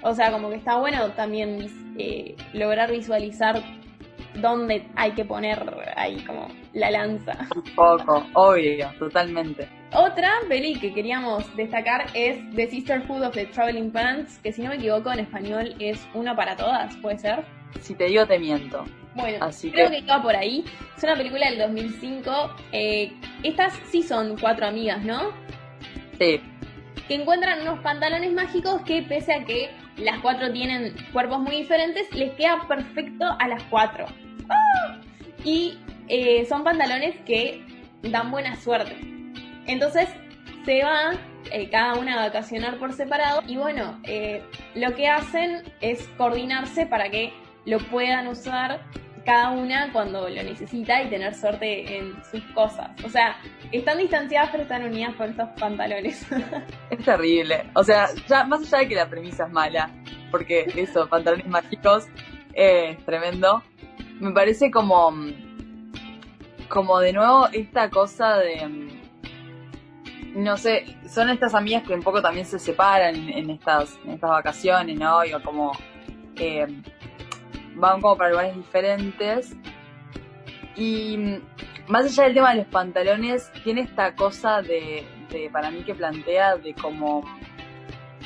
[0.01, 1.67] O sea, como que está bueno también
[1.97, 3.61] eh, lograr visualizar
[4.35, 5.63] dónde hay que poner
[5.95, 7.47] ahí como la lanza.
[7.55, 9.67] Un poco, obvio, totalmente.
[9.93, 14.69] Otra peli que queríamos destacar es The Sisterhood of the Traveling Pants, que si no
[14.69, 17.45] me equivoco en español es Uno para Todas, ¿puede ser?
[17.81, 18.83] Si te digo te miento.
[19.17, 19.99] Bueno, creo que...
[19.99, 20.63] iba por ahí.
[20.95, 22.55] Es una película del 2005.
[22.71, 23.11] Eh,
[23.43, 25.31] estas sí son cuatro amigas, ¿no?
[26.19, 26.39] Sí.
[27.07, 32.13] Que encuentran unos pantalones mágicos que pese a que las cuatro tienen cuerpos muy diferentes,
[32.13, 34.05] les queda perfecto a las cuatro.
[35.43, 37.65] Y eh, son pantalones que
[38.03, 38.97] dan buena suerte.
[39.65, 40.09] Entonces
[40.63, 41.17] se van
[41.51, 43.99] eh, cada una a vacacionar por separado y bueno,
[44.75, 47.33] lo que hacen es coordinarse para que
[47.65, 48.81] lo puedan usar
[49.27, 52.91] cada una cuando lo necesita y tener suerte en sus cosas.
[53.03, 53.35] O sea,
[53.73, 56.25] están distanciadas pero están unidas por estos pantalones.
[56.89, 57.69] es terrible.
[57.73, 59.91] O sea, ya más allá de que la premisa es mala,
[60.31, 62.07] porque eso, pantalones mágicos,
[62.53, 63.61] es tremendo.
[64.21, 65.13] Me parece como,
[66.69, 68.89] como de nuevo esta cosa de,
[70.35, 74.29] no sé, son estas amigas que un poco también se separan en estas, en estas
[74.29, 75.25] vacaciones, ¿no?
[75.25, 75.73] Y como
[76.37, 76.65] eh,
[77.77, 79.55] van como para lugares diferentes.
[80.75, 81.41] Y mm,
[81.87, 85.05] más allá del tema de los pantalones, tiene esta cosa de,
[85.51, 87.23] para mí que plantea de como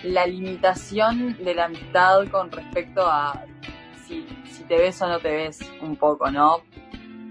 [0.03, 3.45] la limitación de la amistad con respecto a
[4.05, 4.25] si,
[4.67, 6.61] te ves o no te ves un poco, ¿no?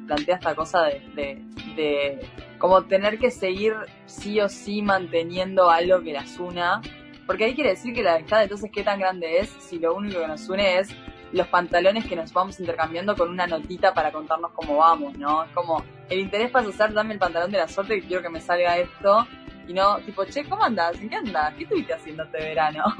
[0.06, 1.42] Plantea esta cosa de, de,
[1.74, 2.20] de
[2.58, 3.74] como tener que seguir
[4.06, 6.82] sí o sí manteniendo algo que las una.
[7.26, 10.20] Porque ahí quiere decir que la amistad entonces qué tan grande es si lo único
[10.20, 10.94] que nos une es
[11.32, 15.44] los pantalones que nos vamos intercambiando con una notita para contarnos cómo vamos, ¿no?
[15.44, 18.22] Es como, el interés pasa a ser, dame el pantalón de la suerte que quiero
[18.22, 19.26] que me salga esto,
[19.68, 21.00] y no, tipo, che, ¿cómo andas?
[21.00, 21.54] ¿En qué andas?
[21.54, 22.84] ¿Qué estuviste haciendo este verano?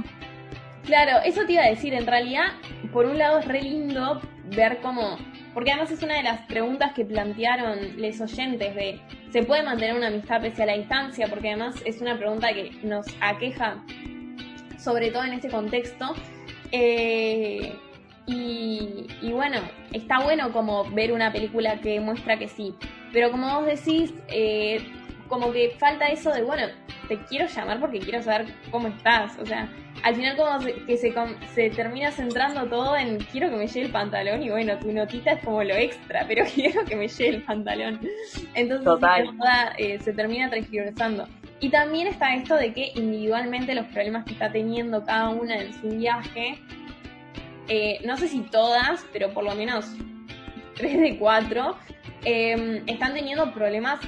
[0.87, 2.47] Claro, eso te iba a decir, en realidad,
[2.91, 4.21] por un lado es re lindo
[4.57, 5.19] ver cómo,
[5.53, 9.01] porque además es una de las preguntas que plantearon los oyentes de,
[9.31, 11.29] ¿se puede mantener una amistad pese a la distancia?
[11.29, 13.85] Porque además es una pregunta que nos aqueja,
[14.79, 16.15] sobre todo en este contexto.
[16.73, 17.79] Eh,
[18.31, 19.59] y, y, bueno,
[19.93, 22.75] está bueno como ver una película que muestra que sí.
[23.13, 24.81] Pero como vos decís, eh,
[25.29, 26.67] como que falta eso de, bueno,
[27.09, 29.37] te quiero llamar porque quiero saber cómo estás.
[29.39, 29.69] O sea,
[30.05, 31.13] al final como que se,
[31.55, 35.33] se termina centrando todo en quiero que me lleve el pantalón y bueno, tu notita
[35.33, 38.01] es como lo extra, pero quiero que me lleve el pantalón.
[38.55, 38.87] Entonces
[39.79, 41.27] eh, se termina transgiversando.
[41.59, 45.73] Y también está esto de que individualmente los problemas que está teniendo cada una en
[45.75, 46.59] su viaje
[47.71, 49.87] eh, no sé si todas, pero por lo menos
[50.75, 51.77] tres de cuatro,
[52.25, 54.01] em, están teniendo problemas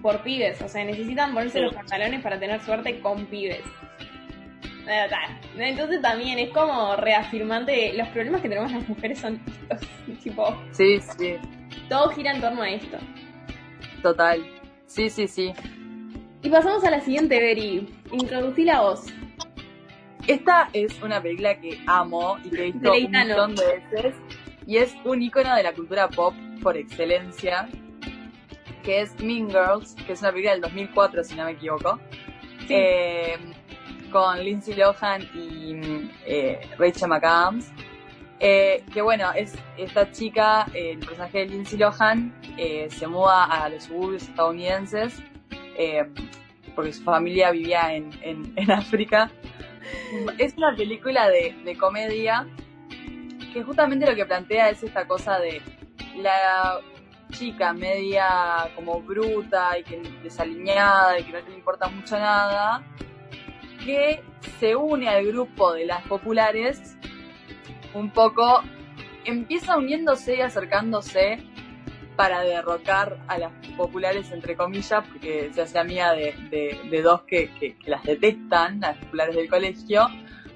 [0.00, 0.62] por pibes.
[0.62, 3.60] O sea, necesitan ponerse los pantalones para tener suerte con pibes.
[4.88, 5.06] Eh,
[5.58, 9.88] entonces también es como reafirmante, los problemas que tenemos las mujeres son estos,
[10.22, 10.56] tipo...
[10.72, 11.36] Sí, sí.
[11.90, 12.96] Todo gira en torno a esto.
[14.02, 14.42] Total.
[14.86, 15.52] Sí, sí, sí.
[16.42, 17.86] Y pasamos a la siguiente, Beri.
[18.10, 19.04] Introducí la voz.
[20.26, 24.14] Esta es una película que amo y que he visto un montón de veces.
[24.66, 27.68] Y es un icono de la cultura pop por excelencia,
[28.84, 31.98] que es Mean Girls, que es una película del 2004, si no me equivoco.
[32.68, 33.36] Eh,
[34.12, 35.74] con Lindsay Lohan y
[36.24, 37.72] eh, Rachel McAdams.
[38.38, 42.32] Eh, que bueno, es esta chica, el personaje de Lindsay Lohan,
[42.88, 45.20] se muda a los suburbios estadounidenses
[46.74, 49.30] porque su familia vivía en, en, en África
[50.38, 52.46] es una película de, comedia
[53.52, 55.60] que justamente lo que plantea es esta cosa de
[56.16, 56.80] la
[57.30, 62.82] chica media como bruta y que desaliñada y que no le importa mucho nada,
[63.84, 64.22] que
[64.58, 66.96] se une al grupo de las populares
[67.94, 68.62] un poco,
[69.24, 71.42] empieza uniéndose y acercándose
[72.16, 76.34] para derrocar a las populares, entre comillas, porque se hace amiga de,
[76.90, 80.06] de, dos que, que, las detestan, las populares del colegio,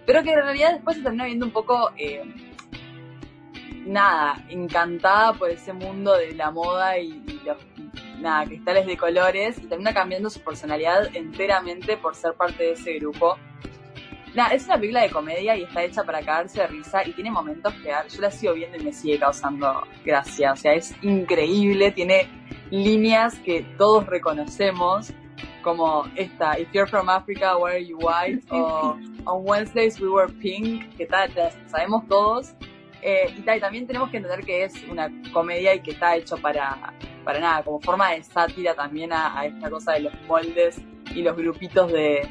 [0.05, 2.23] pero que en realidad después se termina viendo un poco, eh,
[3.87, 7.59] nada, encantada por ese mundo de la moda y, los
[8.19, 12.95] nada, cristales de colores, y termina cambiando su personalidad enteramente por ser parte de ese
[12.95, 13.37] grupo
[14.53, 17.73] es una película de comedia y está hecha para caerse de risa y tiene momentos
[17.75, 20.53] que yo la sigo viendo y me sigue causando gracia.
[20.53, 22.29] O sea, es increíble, tiene
[22.71, 25.13] líneas que todos reconocemos,
[25.63, 28.43] como esta, If you're from Africa, why are you white?
[28.51, 31.31] o On Wednesdays we were pink, que tal,
[31.67, 32.55] sabemos todos.
[33.03, 36.15] Eh, y, tal, y también tenemos que entender que es una comedia y que está
[36.15, 36.93] hecho para,
[37.25, 40.81] para nada, como forma de sátira también a esta cosa de los moldes
[41.15, 42.29] y los grupitos de,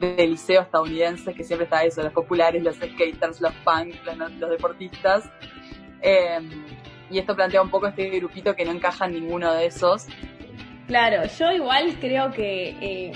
[0.00, 3.94] de liceo estadounidenses, que siempre está eso, los populares, los skaters, los punk,
[4.40, 5.30] los, deportistas.
[6.00, 6.48] Em,
[7.10, 10.06] y esto plantea un poco este grupito que no encaja en ninguno de esos.
[10.86, 13.12] Claro, yo igual creo que, eh,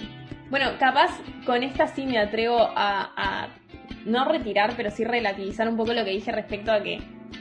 [0.51, 1.11] bueno, capaz
[1.45, 3.49] con esta sí me atrevo a,
[4.05, 6.99] no retirar, pero sí relativizar un poco lo que dije respecto a que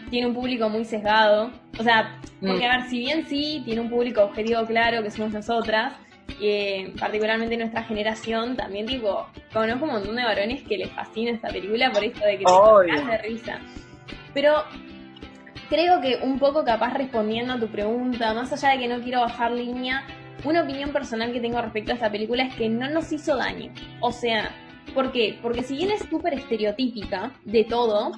[0.10, 1.52] tiene un público muy sesgado.
[1.80, 2.72] O sea, porque mm.
[2.72, 5.94] a ver, si bien sí tiene un público objetivo claro, que somos nosotras,
[6.40, 11.50] eh, particularmente nuestra generación, también digo, conozco un montón de varones que les fascina esta
[11.50, 13.60] película por esto de que te de risa.
[14.34, 14.64] Pero
[15.70, 19.22] creo que un poco capaz respondiendo a tu pregunta, más allá de que no quiero
[19.22, 20.06] bajar línea,
[20.44, 23.72] una opinión personal que tengo respecto a esta película es que no nos hizo daño.
[24.00, 24.52] O sea,
[24.94, 25.40] ¿por qué?
[25.42, 28.12] Porque si bien es súper estereotípica de todo,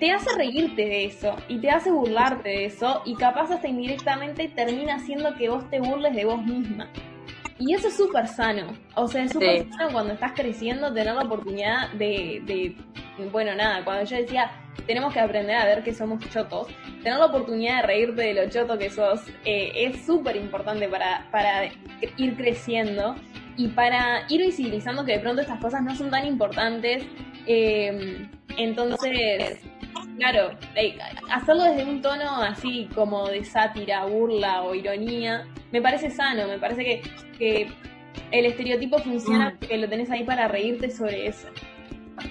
[0.00, 4.48] te hace reírte de eso y te hace burlarte de eso y capaz hasta indirectamente
[4.48, 6.88] termina haciendo que vos te burles de vos misma.
[7.58, 8.72] Y eso es súper sano.
[8.94, 12.74] O sea, es súper sano cuando estás creciendo tener la oportunidad de, de,
[13.30, 14.50] bueno, nada, cuando yo decía,
[14.86, 16.68] tenemos que aprender a ver que somos chotos,
[17.02, 21.28] tener la oportunidad de reírte de lo choto que sos eh, es súper importante para,
[21.30, 21.66] para
[22.16, 23.14] ir creciendo
[23.58, 27.04] y para ir visibilizando que de pronto estas cosas no son tan importantes.
[27.46, 29.60] Eh, entonces,
[30.20, 30.98] claro, eh,
[31.32, 36.58] hacerlo desde un tono así como de sátira, burla o ironía, me parece sano, me
[36.58, 37.02] parece que,
[37.38, 37.72] que
[38.30, 39.56] el estereotipo funciona mm.
[39.58, 41.48] porque lo tenés ahí para reírte sobre eso.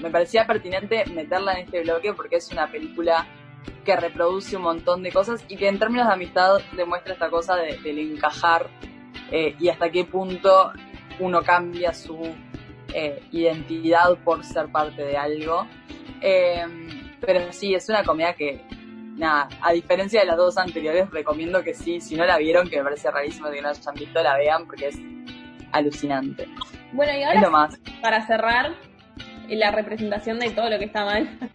[0.02, 3.28] me parecía pertinente meterla en este bloque porque es una película
[3.84, 7.56] que reproduce un montón de cosas y que en términos de amistad demuestra esta cosa
[7.56, 8.68] de, del encajar
[9.32, 10.72] eh, y hasta qué punto
[11.20, 12.20] uno cambia su
[12.94, 15.66] eh, identidad por ser parte de algo.
[16.22, 18.62] Eh, pero sí, es una comedia que,
[19.16, 22.78] nada, a diferencia de las dos anteriores, recomiendo que sí, si no la vieron, que
[22.78, 25.00] me parece rarísimo que no hayan visto, la vean porque es
[25.72, 26.48] alucinante.
[26.92, 27.80] Bueno, y ahora más.
[28.02, 28.74] para cerrar
[29.48, 31.28] la representación de todo lo que está mal.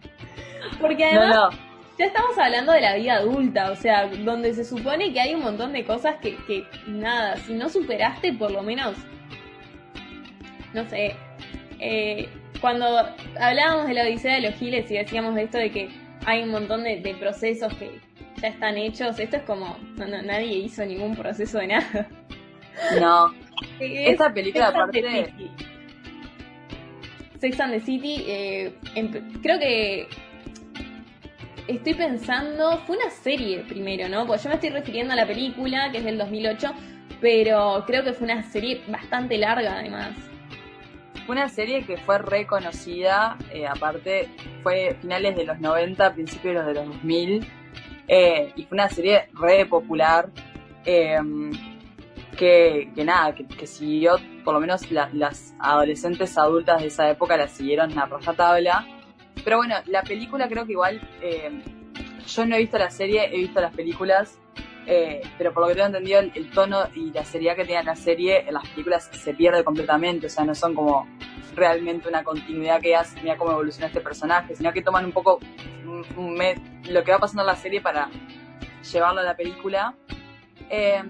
[0.81, 1.49] Porque No, además no,
[1.97, 5.41] ya estamos hablando de la vida adulta, o sea, donde se supone que hay un
[5.41, 8.97] montón de cosas que, que nada, si no superaste por lo menos,
[10.73, 11.15] no sé,
[11.79, 12.29] eh,
[12.61, 12.85] cuando
[13.39, 15.89] hablábamos de la Odisea de los Giles y decíamos de esto de que
[16.25, 17.99] hay un montón de, de procesos que
[18.41, 22.07] ya están hechos, esto es como, no, no, nadie hizo ningún proceso de nada.
[22.99, 23.33] no.
[23.79, 25.01] Es- Esta película, aparte.
[27.39, 28.73] Sex and the City, eh,
[29.41, 30.07] creo que
[31.67, 34.25] estoy pensando, fue una serie primero, ¿no?
[34.25, 36.73] Porque yo me estoy refiriendo a la película, que es del 2008,
[37.21, 40.09] pero creo que fue una serie bastante larga además.
[41.27, 44.29] Una serie que fue reconocida, eh, aparte
[44.61, 47.47] fue finales de los 90, principios de los 2000,
[48.07, 50.29] eh, y fue una serie re popular,
[50.85, 51.17] eh,
[52.37, 57.09] que, que nada, que, que siguió, por lo menos la- las adolescentes adultas de esa
[57.09, 58.85] época la siguieron a rajatabla.
[59.43, 61.61] Pero bueno, la película creo que igual, eh,
[62.27, 64.37] yo no he visto la serie, he visto las películas,
[64.87, 67.95] eh, pero por lo que tengo entendido, el, tono y la seriedad que tenía la
[67.95, 71.07] serie en las películas se pierde completamente, o sea, no son como
[71.55, 75.39] realmente una continuidad que hace, mira cómo evoluciona este personaje, sino que toman un poco
[76.15, 78.09] lo que va pasando en la serie para
[78.91, 79.95] llevarlo a la película.
[80.69, 81.01] Eh,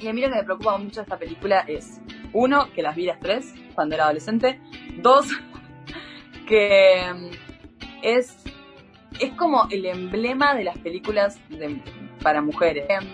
[0.00, 2.00] y a mí lo que me preocupa mucho de esta película es,
[2.32, 4.60] uno, que las vi las tres cuando era adolescente,
[4.98, 5.26] dos,
[6.48, 7.30] que mm,
[8.02, 8.36] es,
[9.20, 11.80] es como el emblema de las películas de-
[12.24, 12.86] para mujeres.
[12.88, 13.06] Em,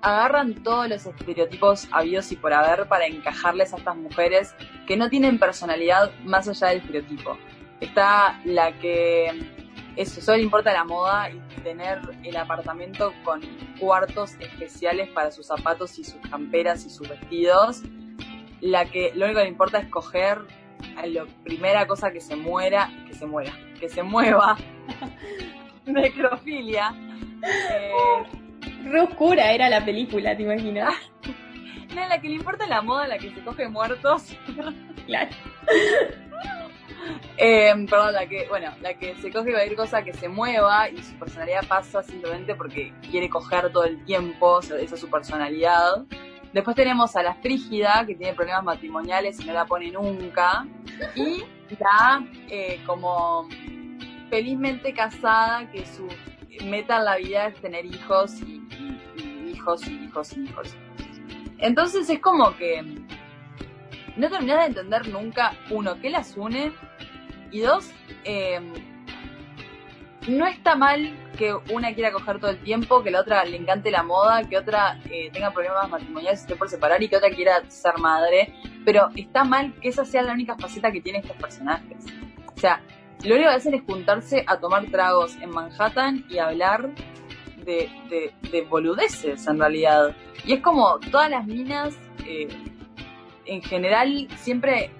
[0.00, 4.54] agarran todos los estereotipos habidos y por haber para encajarles a estas mujeres
[4.86, 7.36] que no tienen personalidad más allá del estereotipo.
[7.80, 9.30] Está la que
[9.96, 13.42] eso, solo le importa la moda y tener el apartamento con
[13.78, 17.82] cuartos especiales para sus zapatos y sus camperas y sus vestidos.
[18.60, 20.38] La que lo único que le importa es coger
[20.96, 24.56] a la primera cosa que se muera, que se muera, que se mueva.
[25.86, 26.94] Necrofilia.
[27.44, 28.41] Eh,
[28.84, 30.94] Re oscura era la película, ¿te imaginas?
[31.94, 34.36] no, la que le importa la moda, la que se coge muertos.
[35.06, 35.30] Claro.
[37.36, 41.02] Eh, perdón, la que, bueno, la que se coge cualquier cosa que se mueva y
[41.02, 45.10] su personalidad pasa simplemente porque quiere coger todo el tiempo, o sea, esa es su
[45.10, 46.04] personalidad.
[46.52, 50.64] Después tenemos a la frígida, que tiene problemas matrimoniales y no la pone nunca.
[51.16, 51.42] Y
[51.80, 53.48] la eh, como
[54.30, 56.06] felizmente casada, que su
[56.62, 58.62] meta en la vida es tener hijos y,
[59.52, 60.74] hijos y hijos y hijos.
[61.58, 62.82] Entonces es como que
[64.16, 66.72] no terminás de entender nunca, uno, qué las une,
[67.50, 67.90] y dos,
[68.24, 68.60] eh,
[70.28, 73.90] no está mal que una quiera coger todo el tiempo, que la otra le encante
[73.90, 77.30] la moda, que otra eh, tenga problemas matrimoniales y esté por separar y que otra
[77.30, 81.36] quiera ser madre, pero está mal que esa sea la única faceta que tienen estos
[81.36, 82.04] personajes.
[82.54, 82.80] O sea,
[83.24, 86.90] lo único que hacen es juntarse a tomar tragos en Manhattan y hablar
[87.64, 90.16] de, de, de boludeces en realidad.
[90.44, 91.94] Y es como todas las minas,
[92.26, 92.48] eh,
[93.46, 94.90] en general, siempre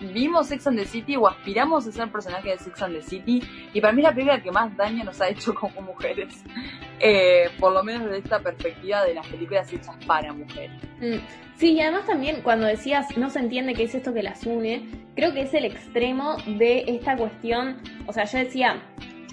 [0.00, 3.42] vimos Sex and the City o aspiramos a ser personajes de Sex and the City.
[3.72, 6.44] Y para mí es la película que más daño nos ha hecho como mujeres.
[7.02, 10.70] Eh, por lo menos desde esta perspectiva de las películas hechas para mujeres.
[11.00, 11.16] Mm.
[11.56, 14.86] Sí, y además también cuando decías no se entiende qué es esto que las une,
[15.14, 18.82] creo que es el extremo de esta cuestión, o sea, yo decía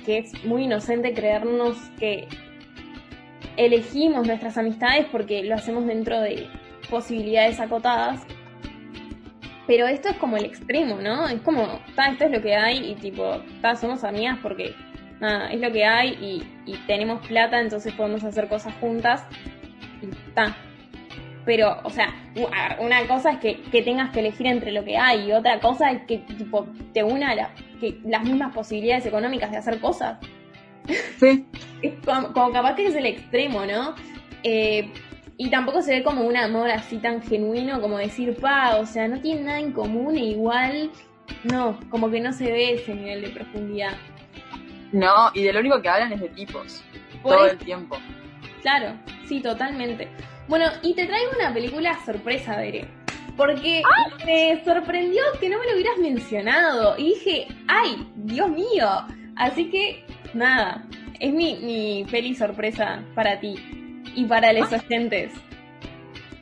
[0.06, 2.30] que es muy inocente creernos que
[3.58, 6.48] elegimos nuestras amistades porque lo hacemos dentro de
[6.90, 8.22] posibilidades acotadas,
[9.68, 11.28] pero esto es como el extremo, ¿no?
[11.28, 14.74] Es como, ta, esto es lo que hay y tipo, ta, somos amigas porque
[15.20, 19.26] nada, es lo que hay y, y tenemos plata, entonces podemos hacer cosas juntas
[20.02, 20.56] y ta,
[21.48, 22.14] pero, o sea,
[22.80, 25.92] una cosa es que, que tengas que elegir entre lo que hay y otra cosa
[25.92, 30.18] es que tipo, te una la, que las mismas posibilidades económicas de hacer cosas.
[31.18, 31.46] Sí,
[31.82, 33.96] Es como, como capaz que es el extremo, ¿no?
[34.44, 34.92] Eh,
[35.38, 39.08] y tampoco se ve como un amor así tan genuino como decir, pa, o sea,
[39.08, 40.90] no tienen nada en común e igual,
[41.44, 43.94] no, como que no se ve ese nivel de profundidad.
[44.92, 46.84] no, y de lo único que hablan es de tipos.
[47.22, 47.98] Por todo eso- el tiempo.
[48.62, 48.94] Claro,
[49.28, 50.08] sí, totalmente.
[50.48, 52.86] Bueno, y te traigo una película sorpresa, Bere.
[53.36, 53.84] porque
[54.26, 56.96] me sorprendió que no me lo hubieras mencionado.
[56.98, 58.88] Y dije, ¡ay, Dios mío!
[59.36, 60.84] Así que, nada,
[61.20, 63.56] es mi, mi feliz sorpresa para ti
[64.18, 65.32] y para los oyentes.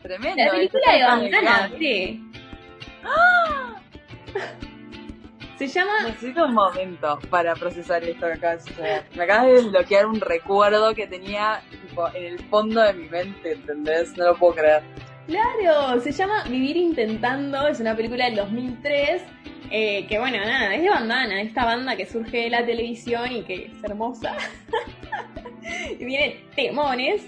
[0.01, 0.43] Tremendo.
[0.43, 2.21] La película de Bandana, sí.
[5.57, 9.03] Se llama Necesito un momento para procesar esto que acabas de suceder.
[9.13, 13.53] Me acabas de desbloquear un recuerdo que tenía tipo, en el fondo de mi mente,
[13.53, 14.17] ¿entendés?
[14.17, 14.81] No lo puedo creer.
[15.27, 19.21] Claro, se llama Vivir Intentando, es una película del 2003,
[19.71, 23.43] eh, que bueno, nada, es de bandana, esta banda que surge de la televisión y
[23.43, 24.37] que es hermosa.
[25.99, 27.27] y viene temones.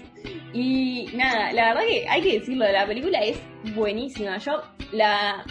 [0.52, 3.40] Y nada, la verdad que hay que decirlo, la película es
[3.74, 4.38] buenísima.
[4.38, 5.44] Yo la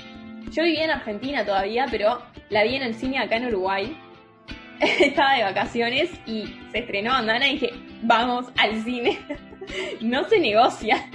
[0.51, 3.97] yo vivía en Argentina todavía, pero la vi en el cine acá en Uruguay.
[4.79, 7.69] Estaba de vacaciones y se estrenó Bandana y dije,
[8.03, 9.19] vamos al cine.
[10.01, 11.09] no se negocia.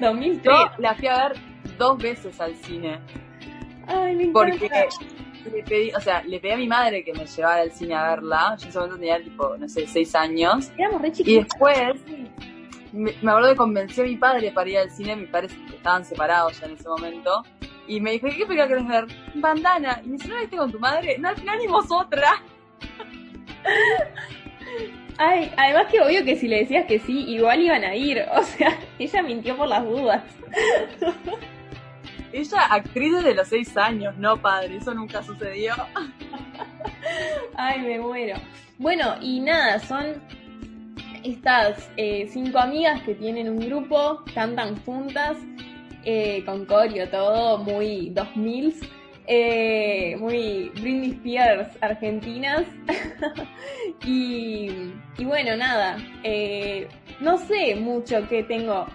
[0.00, 0.42] 2003.
[0.42, 1.38] Yo la fui a ver
[1.78, 2.98] dos veces al cine.
[3.86, 4.88] Ay, me Porque encanta.
[5.44, 8.10] Le pedí, o sea, le pedí a mi madre que me llevara al cine a
[8.10, 8.56] verla.
[8.58, 10.70] Yo en ese momento tenía tipo, no sé, seis años.
[10.76, 11.44] Éramos re Y chiquitos.
[11.48, 11.78] después
[12.92, 16.04] me, me acuerdo que convencí a mi padre para ir al cine, mis padres estaban
[16.04, 17.42] separados ya en ese momento.
[17.86, 19.06] Y me dijo, ¿qué película querés ver?
[19.34, 20.00] Bandana.
[20.04, 21.18] Y me dice, ¿no la viste con tu madre?
[21.18, 22.30] No, al final vimos otra.
[25.18, 28.24] Ay, además que obvio que si le decías que sí, igual iban a ir.
[28.34, 30.22] O sea, ella mintió por las dudas.
[32.32, 35.74] Ella, actriz desde los seis años, no padre, eso nunca sucedió.
[37.56, 38.36] Ay, me muero.
[38.78, 40.22] Bueno, y nada, son
[41.24, 45.36] estas eh, cinco amigas que tienen un grupo, cantan juntas,
[46.04, 48.74] eh, con corio, todo muy 2000
[49.32, 52.64] eh, muy Britney Spears argentinas.
[54.04, 54.90] y,
[55.22, 56.88] bueno, nada, eh,
[57.20, 58.86] no sé mucho qué tengo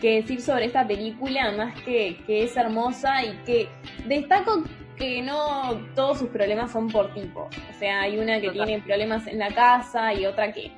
[0.00, 3.68] que decir sobre esta película, más que, que es hermosa y que
[4.06, 4.62] destaco
[4.96, 7.48] que no todos sus problemas son por tipo.
[7.70, 8.66] O sea, hay una que Total.
[8.66, 10.70] tiene problemas en la casa y otra que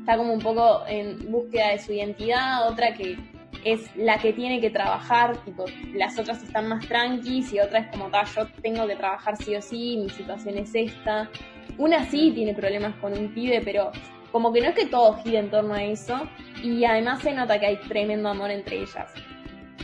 [0.00, 3.16] está como un poco en búsqueda de su identidad, otra que
[3.64, 5.64] es la que tiene que trabajar, tipo,
[5.94, 9.54] las otras están más tranquis y otra es como, "Ta, yo tengo que trabajar sí
[9.54, 11.28] o sí, mi situación es esta.
[11.76, 13.92] Una sí tiene problemas con un pibe, pero
[14.32, 16.28] como que no es que todo gire en torno a eso
[16.62, 19.12] y además se nota que hay tremendo amor entre ellas.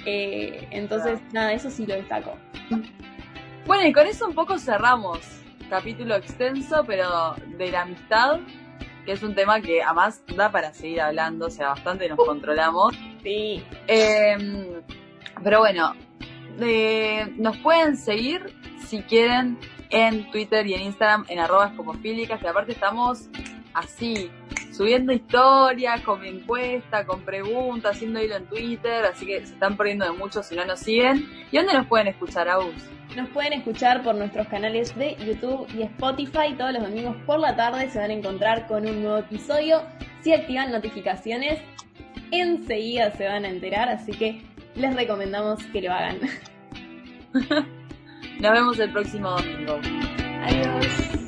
[0.06, 2.36] Eh, entonces, nada, eso sí lo destaco.
[3.66, 5.20] Bueno, y con eso un poco cerramos.
[5.70, 8.40] Capítulo extenso, pero de la amistad,
[9.06, 12.94] que es un tema que además da para seguir hablando, o sea, bastante nos controlamos.
[13.22, 14.82] Sí, Eh,
[15.42, 15.94] pero bueno,
[16.60, 18.54] eh, nos pueden seguir
[18.86, 19.58] si quieren
[19.90, 23.28] en Twitter y en Instagram en arrobas como fílicas, que aparte estamos
[23.74, 24.30] así,
[24.72, 30.04] subiendo historias, con encuesta, con preguntas, haciendo hilo en Twitter, así que se están perdiendo
[30.04, 31.28] de mucho si no nos siguen.
[31.50, 32.74] ¿Y dónde nos pueden escuchar, Agus?
[33.16, 36.54] Nos pueden escuchar por nuestros canales de YouTube y Spotify.
[36.56, 39.82] Todos los domingos por la tarde se van a encontrar con un nuevo episodio.
[40.22, 41.60] Si activan notificaciones,
[42.30, 44.42] enseguida se van a enterar, así que
[44.74, 46.18] les recomendamos que lo hagan.
[48.40, 49.78] Nos vemos el próximo domingo.
[50.42, 51.23] Adiós.